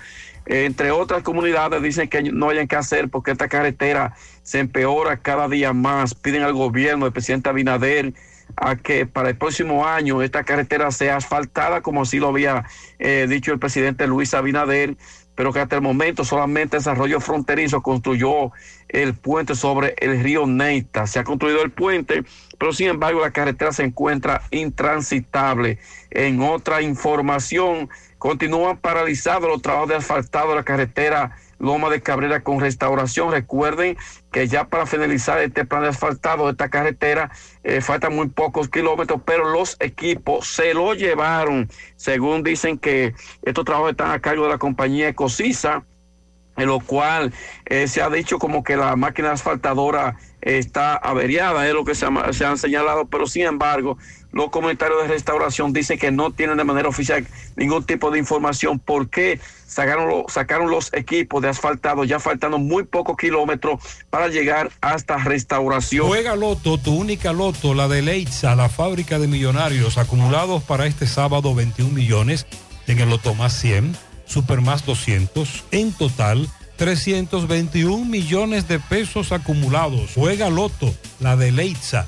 entre 0.46 0.92
otras 0.92 1.24
comunidades 1.24 1.82
dicen 1.82 2.10
que 2.10 2.24
no 2.24 2.50
hayan 2.50 2.68
que 2.68 2.76
hacer 2.76 3.10
porque 3.10 3.32
esta 3.32 3.48
carretera 3.48 4.16
se 4.44 4.60
empeora 4.60 5.18
cada 5.18 5.48
día 5.48 5.72
más. 5.72 6.14
Piden 6.16 6.44
al 6.44 6.54
gobierno 6.54 7.06
del 7.06 7.14
presidente 7.14 7.50
Abinader 7.50 8.14
a 8.58 8.76
que 8.76 9.06
para 9.06 9.30
el 9.30 9.38
próximo 9.38 9.88
año 9.88 10.22
esta 10.22 10.44
carretera 10.44 10.92
sea 10.92 11.18
asfaltada, 11.18 11.82
como 11.82 12.02
así 12.02 12.20
lo 12.20 12.28
había 12.28 12.66
eh, 13.00 13.28
dicho 13.30 13.54
el 13.54 13.60
presidente 13.60 14.08
Luis 14.08 14.34
Abinader, 14.34 14.98
pero 15.36 15.53
que 15.53 15.60
hasta 15.60 15.76
el 15.76 15.82
momento 15.82 16.24
solamente 16.24 16.78
Desarrollo 16.78 17.20
Fronterizo 17.20 17.82
construyó 17.82 18.52
el 18.90 19.14
puente 19.14 19.56
sobre 19.56 19.95
el 19.98 20.22
río 20.22 20.45
Neita. 20.45 21.08
Se 21.08 21.20
ha 21.20 21.24
construido 21.24 21.64
el 21.64 21.72
puente, 21.72 22.24
pero 22.58 22.74
sin 22.74 22.88
embargo 22.88 23.22
la 23.22 23.32
carretera 23.32 23.72
se 23.72 23.84
encuentra 23.84 24.41
intransitable. 24.52 25.80
En 26.10 26.41
otra 26.41 26.82
información, 26.82 27.90
continúan 28.18 28.78
paralizados 28.78 29.49
los 29.49 29.62
trabajos 29.62 29.90
de 29.90 29.95
asfaltado 29.95 30.49
de 30.49 30.56
la 30.56 30.64
carretera 30.64 31.38
Loma 31.62 31.90
de 31.90 32.02
Cabrera 32.02 32.42
con 32.42 32.60
restauración. 32.60 33.32
Recuerden 33.32 33.98
que 34.32 34.48
ya 34.48 34.66
para 34.66 34.86
finalizar 34.86 35.40
este 35.40 35.64
plan 35.66 35.84
de 35.84 35.90
asfaltado 35.90 36.46
de 36.46 36.52
esta 36.52 36.70
carretera 36.70 37.32
eh, 37.64 37.82
faltan 37.82 38.16
muy 38.16 38.30
pocos 38.30 38.68
kilómetros, 38.68 39.22
pero 39.26 39.50
los 39.50 39.78
equipos 39.80 40.48
se 40.48 40.74
lo 40.74 40.94
llevaron, 40.94 41.70
según 41.96 42.44
dicen 42.44 42.78
que 42.78 43.14
estos 43.44 43.66
trabajos 43.66 43.92
están 43.92 44.12
a 44.12 44.20
cargo 44.20 44.44
de 44.44 44.50
la 44.50 44.58
compañía 44.58 45.10
Ecosisa 45.10 45.84
en 46.58 46.68
lo 46.68 46.80
cual 46.80 47.34
eh, 47.66 47.88
se 47.88 48.02
ha 48.02 48.10
dicho 48.10 48.38
como 48.38 48.64
que 48.64 48.76
la 48.76 48.96
máquina 48.96 49.32
asfaltadora 49.32 50.18
está 50.42 50.96
averiada, 50.96 51.68
es 51.68 51.74
lo 51.74 51.86
que 51.86 51.96
se, 51.96 52.08
se, 52.32 52.46
han 52.46 52.58
señalado, 52.58 53.06
pero 53.06 53.26
sin 53.26 53.44
embargo, 53.44 53.98
los 54.32 54.49
comentarios 54.49 55.02
de 55.02 55.08
restauración 55.08 55.74
dicen 55.74 55.99
que 55.99 56.12
no 56.12 56.32
tienen 56.32 56.58
de 56.58 56.64
manera 56.64 56.90
oficial 56.90 57.26
ningún 57.56 57.84
tipo 57.84 58.12
de 58.12 58.20
información 58.20 58.80
por 58.80 59.10
qué 59.10 59.40
sacaron, 59.68 60.08
lo, 60.08 60.26
sacaron 60.28 60.70
los 60.70 60.94
equipos 60.94 61.41
de 61.41 61.49
asfaltado, 61.49 62.03
ya 62.03 62.20
faltando 62.20 62.58
muy 62.58 62.84
pocos 62.84 63.18
kilómetros 63.18 63.82
para 64.10 64.28
llegar 64.28 64.72
hasta 64.82 65.18
restauración. 65.18 66.08
Juega 66.08 66.36
Loto, 66.36 66.78
tu 66.78 66.94
única 66.94 67.34
Loto, 67.34 67.74
la 67.74 67.88
de 67.88 68.02
Leitza, 68.02 68.56
la 68.56 68.70
fábrica 68.70 69.20
de 69.20 69.28
millonarios, 69.28 69.98
acumulados 69.98 70.64
para 70.64 70.86
este 70.86 71.08
sábado 71.08 71.53
21 71.56 71.91
millones 71.91 72.45
en 72.88 72.99
el 72.99 73.10
Loto 73.10 73.34
más 73.34 73.53
100 73.53 73.95
Super 74.32 74.62
más 74.62 74.86
200, 74.86 75.66
en 75.72 75.91
total 75.91 76.48
321 76.78 78.06
millones 78.06 78.66
de 78.66 78.80
pesos 78.80 79.34
acumulados. 79.34 80.12
Juega 80.16 80.49
Loto, 80.49 80.95
la 81.20 81.36
de 81.36 81.52
Leitza, 81.52 82.08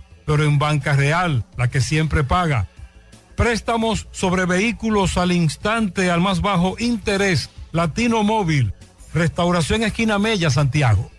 pero 0.31 0.45
en 0.45 0.59
Banca 0.59 0.93
Real, 0.93 1.43
la 1.57 1.69
que 1.69 1.81
siempre 1.81 2.23
paga. 2.23 2.67
Préstamos 3.35 4.07
sobre 4.11 4.45
vehículos 4.45 5.17
al 5.17 5.33
instante 5.33 6.09
al 6.09 6.21
más 6.21 6.39
bajo 6.39 6.77
interés. 6.79 7.49
Latino 7.73 8.23
Móvil. 8.23 8.73
Restauración 9.13 9.83
Esquina 9.83 10.19
Mella, 10.19 10.49
Santiago. 10.49 11.11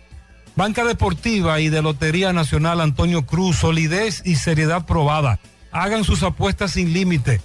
Banca 0.55 0.83
Deportiva 0.83 1.59
y 1.59 1.69
de 1.69 1.83
Lotería 1.83 2.33
Nacional 2.33 2.81
Antonio 2.81 3.27
Cruz. 3.27 3.57
Solidez 3.57 4.23
y 4.25 4.37
seriedad 4.37 4.87
probada. 4.87 5.39
Hagan 5.71 6.03
sus 6.03 6.23
apuestas 6.23 6.71
sin 6.71 6.91
límite 6.91 7.39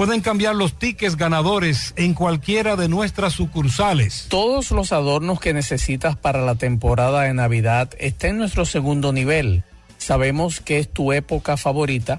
Pueden 0.00 0.22
cambiar 0.22 0.54
los 0.54 0.78
tickets 0.78 1.14
ganadores 1.14 1.92
en 1.94 2.14
cualquiera 2.14 2.74
de 2.74 2.88
nuestras 2.88 3.34
sucursales. 3.34 4.28
Todos 4.30 4.70
los 4.70 4.92
adornos 4.92 5.40
que 5.40 5.52
necesitas 5.52 6.16
para 6.16 6.40
la 6.40 6.54
temporada 6.54 7.24
de 7.24 7.34
Navidad 7.34 7.90
están 7.98 8.30
en 8.30 8.38
nuestro 8.38 8.64
segundo 8.64 9.12
nivel. 9.12 9.62
Sabemos 10.00 10.60
que 10.60 10.78
es 10.78 10.88
tu 10.88 11.12
época 11.12 11.58
favorita. 11.58 12.18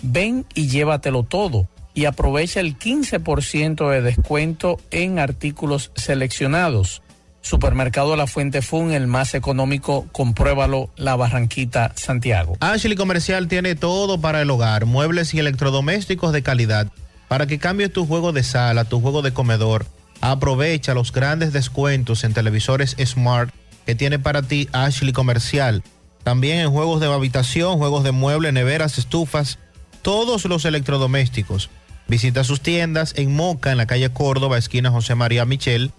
Ven 0.00 0.46
y 0.54 0.68
llévatelo 0.68 1.24
todo 1.24 1.68
y 1.92 2.04
aprovecha 2.04 2.60
el 2.60 2.78
15% 2.78 3.90
de 3.90 4.00
descuento 4.00 4.78
en 4.92 5.18
artículos 5.18 5.90
seleccionados. 5.96 7.02
Supermercado 7.40 8.14
La 8.16 8.26
Fuente 8.26 8.62
Fun, 8.62 8.92
el 8.92 9.08
más 9.08 9.34
económico, 9.34 10.06
compruébalo, 10.12 10.90
La 10.96 11.16
Barranquita, 11.16 11.92
Santiago. 11.96 12.56
Ashley 12.60 12.96
Comercial 12.96 13.48
tiene 13.48 13.74
todo 13.74 14.20
para 14.20 14.40
el 14.42 14.50
hogar, 14.50 14.86
muebles 14.86 15.34
y 15.34 15.40
electrodomésticos 15.40 16.32
de 16.32 16.42
calidad. 16.42 16.88
Para 17.28 17.46
que 17.46 17.58
cambies 17.58 17.92
tu 17.92 18.06
juego 18.06 18.32
de 18.32 18.44
sala, 18.44 18.84
tu 18.84 19.00
juego 19.00 19.22
de 19.22 19.32
comedor, 19.32 19.86
aprovecha 20.20 20.94
los 20.94 21.12
grandes 21.12 21.52
descuentos 21.52 22.22
en 22.22 22.34
televisores 22.34 22.96
Smart 23.04 23.52
que 23.84 23.94
tiene 23.94 24.18
para 24.18 24.42
ti 24.42 24.68
Ashley 24.72 25.12
Comercial. 25.12 25.82
También 26.26 26.58
en 26.58 26.72
juegos 26.72 26.98
de 26.98 27.06
habitación, 27.06 27.78
juegos 27.78 28.02
de 28.02 28.10
muebles, 28.10 28.52
neveras, 28.52 28.98
estufas, 28.98 29.60
todos 30.02 30.44
los 30.46 30.64
electrodomésticos. 30.64 31.70
Visita 32.08 32.42
sus 32.42 32.60
tiendas 32.60 33.12
en 33.16 33.32
Moca, 33.32 33.70
en 33.70 33.76
la 33.76 33.86
calle 33.86 34.10
Córdoba, 34.10 34.58
esquina 34.58 34.90
José 34.90 35.14
María 35.14 35.44
Michel 35.44 35.92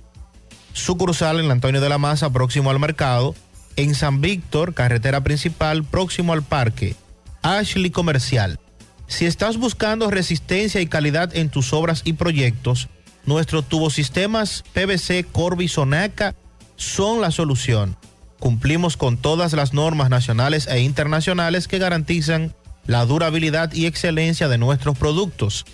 sucursal 0.74 1.40
en 1.40 1.50
Antonio 1.50 1.80
de 1.80 1.88
la 1.88 1.98
Maza, 1.98 2.30
próximo 2.34 2.72
al 2.72 2.78
mercado, 2.78 3.36
en 3.78 3.96
San 3.96 4.20
Víctor, 4.20 4.74
carretera 4.74 5.22
principal, 5.22 5.86
próximo 5.86 6.34
al 6.34 6.44
parque, 6.44 6.98
Ashley 7.42 7.90
Comercial. 7.90 8.60
Si 9.08 9.26
estás 9.26 9.56
buscando 9.56 10.12
resistencia 10.12 10.82
y 10.82 10.88
calidad 10.88 11.34
en 11.38 11.48
tus 11.48 11.72
obras 11.72 12.02
y 12.04 12.12
proyectos, 12.12 12.90
nuestros 13.26 13.70
tubosistemas 13.70 14.66
PVC 14.74 15.26
Corby 15.32 15.70
Sonaca 15.70 16.36
son 16.76 17.22
la 17.22 17.32
solución. 17.32 17.96
Cumplimos 18.40 18.98
con 18.98 19.18
todas 19.18 19.54
las 19.54 19.74
normas 19.74 20.10
nacionales 20.10 20.68
e 20.68 20.82
internacionales 20.82 21.68
que 21.68 21.80
garantizan 21.80 22.54
la 22.86 23.06
durabilidad 23.06 23.74
y 23.74 23.86
excelencia 23.86 24.48
de 24.48 24.58
nuestros 24.58 24.98
productos. 24.98 25.66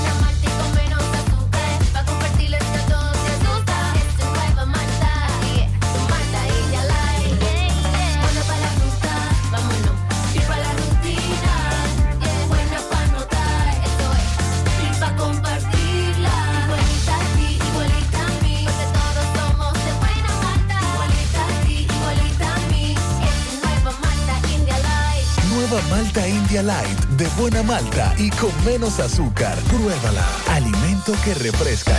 India 26.19 26.61
Light 26.61 26.99
de 27.17 27.25
buena 27.39 27.63
malta 27.63 28.13
y 28.17 28.29
con 28.31 28.51
menos 28.65 28.99
azúcar. 28.99 29.57
Pruébala. 29.69 30.27
Alimento 30.49 31.13
que 31.23 31.33
refresca. 31.35 31.97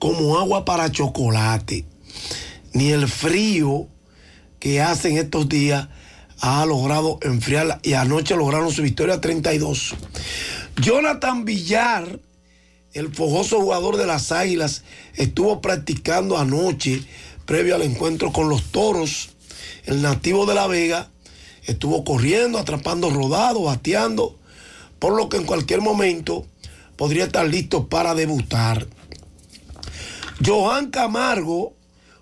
como 0.00 0.36
agua 0.40 0.64
para 0.64 0.90
chocolate. 0.90 1.84
Ni 2.72 2.88
el 2.88 3.06
frío 3.06 3.86
que 4.58 4.80
hacen 4.80 5.16
estos 5.16 5.48
días 5.48 5.86
ha 6.40 6.66
logrado 6.66 7.20
enfriarla. 7.22 7.78
Y 7.84 7.92
anoche 7.92 8.34
lograron 8.34 8.72
su 8.72 8.82
victoria 8.82 9.20
32. 9.20 9.94
Jonathan 10.80 11.44
Villar 11.44 12.18
el 12.94 13.14
fogoso 13.14 13.60
jugador 13.60 13.96
de 13.96 14.06
las 14.06 14.32
Águilas 14.32 14.82
estuvo 15.14 15.60
practicando 15.60 16.38
anoche, 16.38 17.02
previo 17.46 17.74
al 17.74 17.82
encuentro 17.82 18.32
con 18.32 18.48
los 18.48 18.64
toros. 18.64 19.30
El 19.84 20.02
nativo 20.02 20.46
de 20.46 20.54
La 20.54 20.66
Vega 20.66 21.10
estuvo 21.64 22.04
corriendo, 22.04 22.58
atrapando 22.58 23.10
rodados, 23.10 23.64
bateando, 23.64 24.38
por 24.98 25.14
lo 25.14 25.28
que 25.28 25.36
en 25.36 25.44
cualquier 25.44 25.80
momento 25.80 26.46
podría 26.96 27.24
estar 27.24 27.46
listo 27.46 27.88
para 27.88 28.14
debutar. 28.14 28.86
Johan 30.44 30.90
Camargo, 30.90 31.74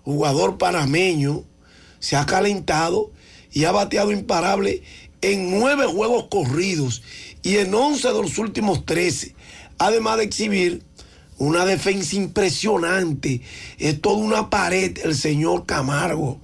jugador 0.03 0.57
panameño, 0.57 1.43
se 1.99 2.15
ha 2.15 2.25
calentado 2.25 3.11
y 3.51 3.65
ha 3.65 3.71
bateado 3.71 4.11
imparable 4.11 4.83
en 5.21 5.49
nueve 5.49 5.85
juegos 5.85 6.25
corridos 6.29 7.01
y 7.41 7.57
en 7.57 7.73
11 7.73 8.07
de 8.07 8.21
los 8.21 8.37
últimos 8.37 8.85
13, 8.85 9.35
además 9.77 10.17
de 10.17 10.23
exhibir 10.23 10.83
una 11.37 11.65
defensa 11.65 12.15
impresionante. 12.15 13.41
Es 13.77 14.01
toda 14.01 14.17
una 14.17 14.49
pared 14.49 14.97
el 15.03 15.15
señor 15.15 15.65
Camargo, 15.65 16.39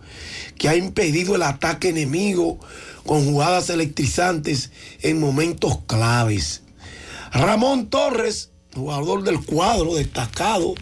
que 0.57 0.69
ha 0.69 0.76
impedido 0.76 1.35
el 1.35 1.43
ataque 1.43 1.89
enemigo 1.89 2.60
con 3.05 3.26
jugadas 3.26 3.69
electrizantes 3.69 4.72
en 5.01 5.19
momentos 5.19 5.80
claves. 5.88 6.61
Ramón 7.31 7.89
Torres, 7.89 8.51
jugador 8.76 9.23
del 9.23 9.43
cuadro, 9.43 9.95
destacado 9.95 10.76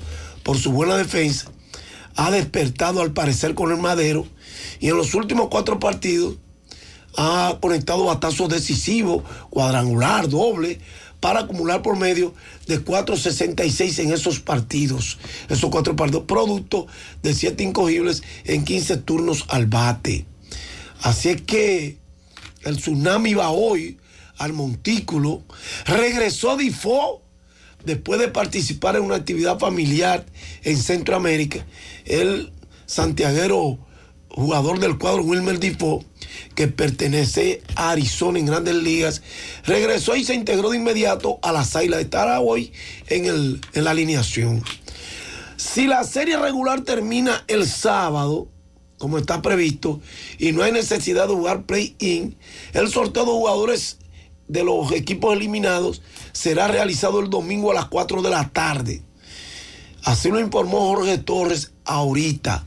por 0.44 0.57
su 0.57 0.72
buena 0.72 0.98
defensa, 0.98 1.52
ha 2.15 2.30
despertado 2.32 3.02
al 3.02 3.14
parecer 3.14 3.56
con 3.56 3.72
el 3.72 3.78
madero 3.78 4.28
y 4.80 4.90
en 4.90 4.98
los 4.98 5.14
últimos 5.14 5.48
cuatro 5.49 5.80
partidos 5.80 6.36
ha 7.18 7.57
conectado 7.61 8.06
batazos 8.06 8.49
decisivos, 8.49 9.23
cuadrangular, 9.49 10.30
doble, 10.30 10.80
para 11.22 11.41
acumular 11.41 11.81
por 11.81 11.98
medio 11.98 12.34
de 12.68 12.84
4.66 12.84 13.99
en 13.99 14.11
esos 14.11 14.41
partidos, 14.41 15.19
esos 15.48 15.69
cuatro 15.69 15.95
partidos, 15.95 16.26
producto 16.26 16.88
de 17.23 17.34
siete 17.34 17.64
incogibles 17.64 18.23
en 18.43 18.65
15 18.65 18.98
turnos 18.98 19.45
al 19.48 19.68
bate. 19.68 20.26
Así 21.02 21.30
es 21.30 21.41
que 21.43 21.98
el 22.64 22.77
tsunami 22.77 23.35
va 23.35 23.52
hoy 23.52 23.98
al 24.38 24.53
montículo, 24.53 25.43
regresó 25.85 26.57
Difo 26.57 27.22
después 27.85 28.19
de 28.19 28.27
participar 28.27 28.95
en 28.95 29.03
una 29.03 29.15
actividad 29.15 29.60
familiar 29.60 30.26
en 30.64 30.77
Centroamérica. 30.77 31.65
El 32.06 32.52
santiaguero 32.88 33.77
jugador 34.30 34.80
del 34.80 34.98
cuadro 34.98 35.23
Wilmer 35.23 35.60
Difo 35.60 36.03
que 36.56 36.68
pertenece 36.68 37.62
a 37.76 37.91
Arizona 37.91 38.40
en 38.40 38.45
grandes 38.45 38.76
ligas, 38.76 39.22
regresó 39.66 40.16
y 40.16 40.24
se 40.24 40.34
integró 40.34 40.70
de 40.70 40.78
inmediato 40.78 41.40
a 41.41 41.52
las 41.52 41.76
Águilas. 41.76 42.02
Estará 42.02 42.40
hoy 42.40 42.74
en, 43.08 43.26
el, 43.26 43.62
en 43.74 43.84
la 43.84 43.91
alineación. 43.91 44.64
Si 45.58 45.88
la 45.88 46.03
serie 46.03 46.38
regular 46.38 46.82
termina 46.82 47.44
el 47.48 47.68
sábado, 47.68 48.48
como 48.98 49.18
está 49.18 49.41
previsto, 49.41 50.02
y 50.38 50.52
no 50.52 50.64
hay 50.64 50.72
necesidad 50.72 51.28
de 51.28 51.34
jugar 51.34 51.64
play-in, 51.64 52.36
el 52.74 52.90
sorteo 52.90 53.26
de 53.26 53.32
jugadores 53.32 53.98
de 54.48 54.64
los 54.64 54.91
equipos 54.91 55.34
eliminados 55.34 56.02
será 56.34 56.68
realizado 56.68 57.20
el 57.20 57.30
domingo 57.30 57.72
a 57.72 57.76
las 57.76 57.86
4 57.86 58.22
de 58.22 58.30
la 58.30 58.49
tarde. 58.49 59.02
Así 60.03 60.30
lo 60.30 60.40
informó 60.40 60.94
Jorge 60.95 61.18
Torres 61.20 61.72
ahorita. 61.86 62.66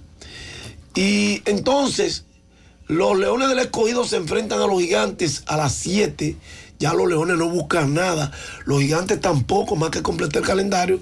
Y 0.95 1.43
entonces, 1.47 2.24
los 2.86 3.19
Leones 3.19 3.48
del 3.48 3.61
Escogido 3.61 4.05
se 4.05 4.16
enfrentan 4.16 4.61
a 4.61 4.66
los 4.66 4.81
Gigantes 4.81 5.43
a 5.47 5.56
las 5.56 5.74
7. 5.74 6.36
Ya 6.78 6.93
los 6.93 7.09
Leones 7.09 7.39
no 7.39 7.48
buscan 7.48 7.94
nada. 7.94 8.31
Los 8.66 8.82
Gigantes 8.82 9.20
tampoco, 9.20 9.77
más 9.77 9.90
que 9.90 10.02
completar 10.02 10.43
el 10.43 10.48
calendario, 10.48 11.01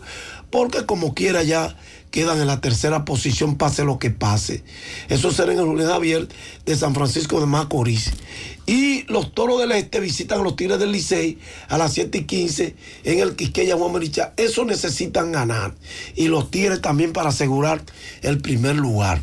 porque 0.51 0.87
como 0.87 1.15
quiera 1.15 1.43
ya 1.43 1.77
quedan 2.13 2.41
en 2.41 2.47
la 2.47 2.61
tercera 2.61 3.05
posición, 3.05 3.57
pase 3.57 3.85
lo 3.85 3.99
que 3.99 4.11
pase. 4.11 4.63
Eso 5.09 5.33
será 5.33 5.53
en 5.53 5.59
el 5.59 5.65
Julián 5.65 5.89
Javier 5.89 6.29
de 6.67 6.77
San 6.77 6.95
Francisco 6.95 7.41
de 7.41 7.47
Macorís. 7.47 8.13
Y 8.67 9.03
los 9.11 9.35
Toros 9.35 9.59
del 9.59 9.73
Este 9.73 9.99
visitan 9.99 10.41
a 10.41 10.43
los 10.43 10.55
Tigres 10.55 10.79
del 10.79 10.93
Licey 10.93 11.39
a 11.69 11.79
las 11.79 11.95
7 11.95 12.19
y 12.19 12.25
15 12.25 12.77
en 13.03 13.19
el 13.19 13.35
Quisqueya 13.35 13.77
Juan. 13.77 14.01
Eso 14.37 14.65
necesitan 14.65 15.33
ganar. 15.33 15.75
Y 16.15 16.29
los 16.29 16.51
Tigres 16.51 16.81
también 16.81 17.13
para 17.13 17.31
asegurar 17.31 17.83
el 18.21 18.39
primer 18.39 18.77
lugar. 18.77 19.21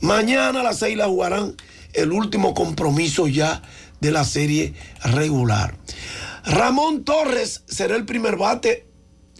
Mañana 0.00 0.60
a 0.60 0.64
las 0.64 0.78
6 0.80 0.96
la 0.96 1.06
jugarán 1.06 1.54
el 1.96 2.12
último 2.12 2.54
compromiso 2.54 3.26
ya 3.26 3.62
de 4.00 4.10
la 4.10 4.24
serie 4.24 4.74
regular. 5.02 5.76
Ramón 6.44 7.04
Torres 7.04 7.64
será 7.66 7.96
el 7.96 8.04
primer 8.04 8.36
bate 8.36 8.86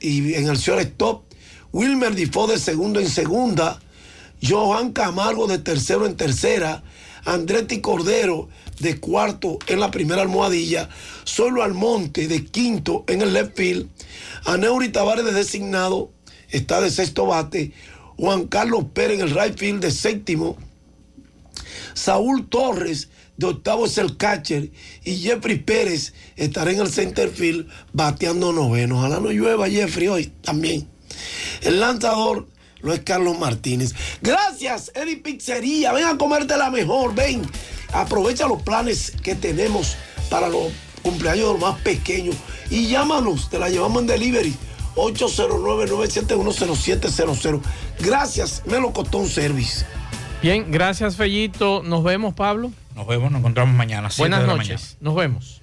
y 0.01 0.35
en 0.35 0.49
el 0.49 0.57
shortstop. 0.57 1.25
Wilmer 1.73 2.15
Difo 2.15 2.47
de 2.47 2.59
segundo 2.59 3.01
en 3.01 3.09
segunda. 3.09 3.81
Johan 4.43 4.93
Camargo 4.93 5.47
de 5.47 5.59
tercero 5.59 6.07
en 6.07 6.17
tercera. 6.17 6.83
Andretti 7.25 7.81
Cordero 7.81 8.49
de 8.81 8.99
cuarto 8.99 9.59
en 9.67 9.81
la 9.81 9.91
primera 9.91 10.23
almohadilla. 10.23 10.89
Solo 11.25 11.63
Almonte 11.63 12.29
de 12.29 12.45
quinto 12.45 13.05
en 13.09 13.23
el 13.23 13.33
left 13.33 13.57
field. 13.57 13.89
Aneuri 14.45 14.89
Tavares 14.89 15.25
de 15.25 15.33
designado 15.33 16.13
está 16.51 16.81
de 16.81 16.91
sexto 16.91 17.27
bate. 17.27 17.73
Juan 18.17 18.47
Carlos 18.47 18.87
Pérez 18.95 19.21
en 19.21 19.29
el 19.29 19.35
right 19.35 19.59
field 19.59 19.81
de 19.83 19.91
séptimo. 19.91 20.57
Saúl 21.97 22.49
Torres 22.49 23.09
de 23.39 23.47
octavo 23.47 23.87
es 23.87 23.97
el 23.99 24.17
catcher 24.17 24.71
y 25.03 25.17
Jeffrey 25.17 25.59
Pérez 25.59 26.13
estará 26.37 26.71
en 26.71 26.81
el 26.81 26.93
center 26.93 27.31
field 27.31 27.67
bateando 27.93 28.53
noveno. 28.53 28.99
Ojalá 28.99 29.19
no 29.19 29.31
llueva 29.31 29.69
Jeffrey 29.69 30.07
hoy 30.09 30.33
también. 30.43 30.89
El 31.63 31.81
lanzador 31.81 32.47
lo 32.81 32.93
es 32.93 33.01
Carlos 33.01 33.39
Martínez. 33.39 33.95
Gracias, 34.21 34.93
Eddie 34.95 35.17
Pizzería. 35.17 35.93
Ven 35.93 36.05
a 36.05 36.19
comerte 36.19 36.59
la 36.59 36.71
mejor. 36.71 37.15
Ven, 37.15 37.43
aprovecha 37.93 38.47
los 38.47 38.63
planes 38.63 39.13
que 39.23 39.35
tenemos 39.35 39.97
para 40.29 40.49
los 40.49 40.71
cumpleaños 41.03 41.47
de 41.47 41.53
los 41.53 41.63
más 41.63 41.81
pequeños 41.81 42.37
y 42.71 42.89
llámanos, 42.89 43.49
te 43.49 43.59
la 43.59 43.71
llevamos 43.71 44.03
en 44.03 44.09
delivery. 44.09 44.55
809-971-0700. 44.97 47.63
Gracias, 48.01 48.63
Melocotón 48.67 49.29
Service. 49.29 49.87
Bien, 50.43 50.67
gracias 50.71 51.17
Fellito. 51.17 51.83
Nos 51.85 52.05
vemos, 52.05 52.35
Pablo. 52.35 52.73
Nos 52.95 53.07
vemos, 53.07 53.31
nos 53.31 53.41
encontramos 53.41 53.75
mañana. 53.75 54.09
Buenas 54.19 54.47
noches. 54.47 54.97
Nos 55.01 55.15
vemos. 55.15 55.63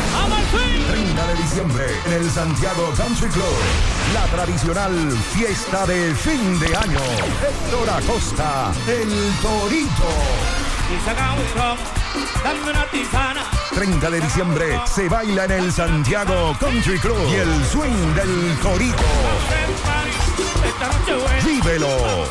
diciembre 1.51 1.85
en 2.05 2.13
el 2.13 2.31
Santiago 2.31 2.93
Country 2.95 3.27
Club. 3.27 3.43
La 4.13 4.25
tradicional 4.27 5.11
fiesta 5.33 5.85
de 5.85 6.15
fin 6.15 6.57
de 6.61 6.67
año. 6.67 6.99
Héctor 7.45 7.89
Acosta, 7.89 8.71
el 8.87 9.09
Torito. 9.41 10.11
Y 10.89 11.05
saca 11.05 11.33
un 11.33 11.59
ron, 11.59 11.77
dame 12.41 12.71
una 12.71 12.85
tisana. 12.89 13.43
30 13.73 14.09
de 14.11 14.21
diciembre 14.21 14.79
se 14.85 15.09
baila 15.09 15.43
en 15.43 15.51
el 15.51 15.73
Santiago 15.73 16.55
Country 16.57 16.97
Club 16.99 17.17
y 17.29 17.35
el 17.35 17.65
swing 17.65 18.13
del 18.15 18.57
Torito. 18.61 19.03
Vívelo. 21.43 22.29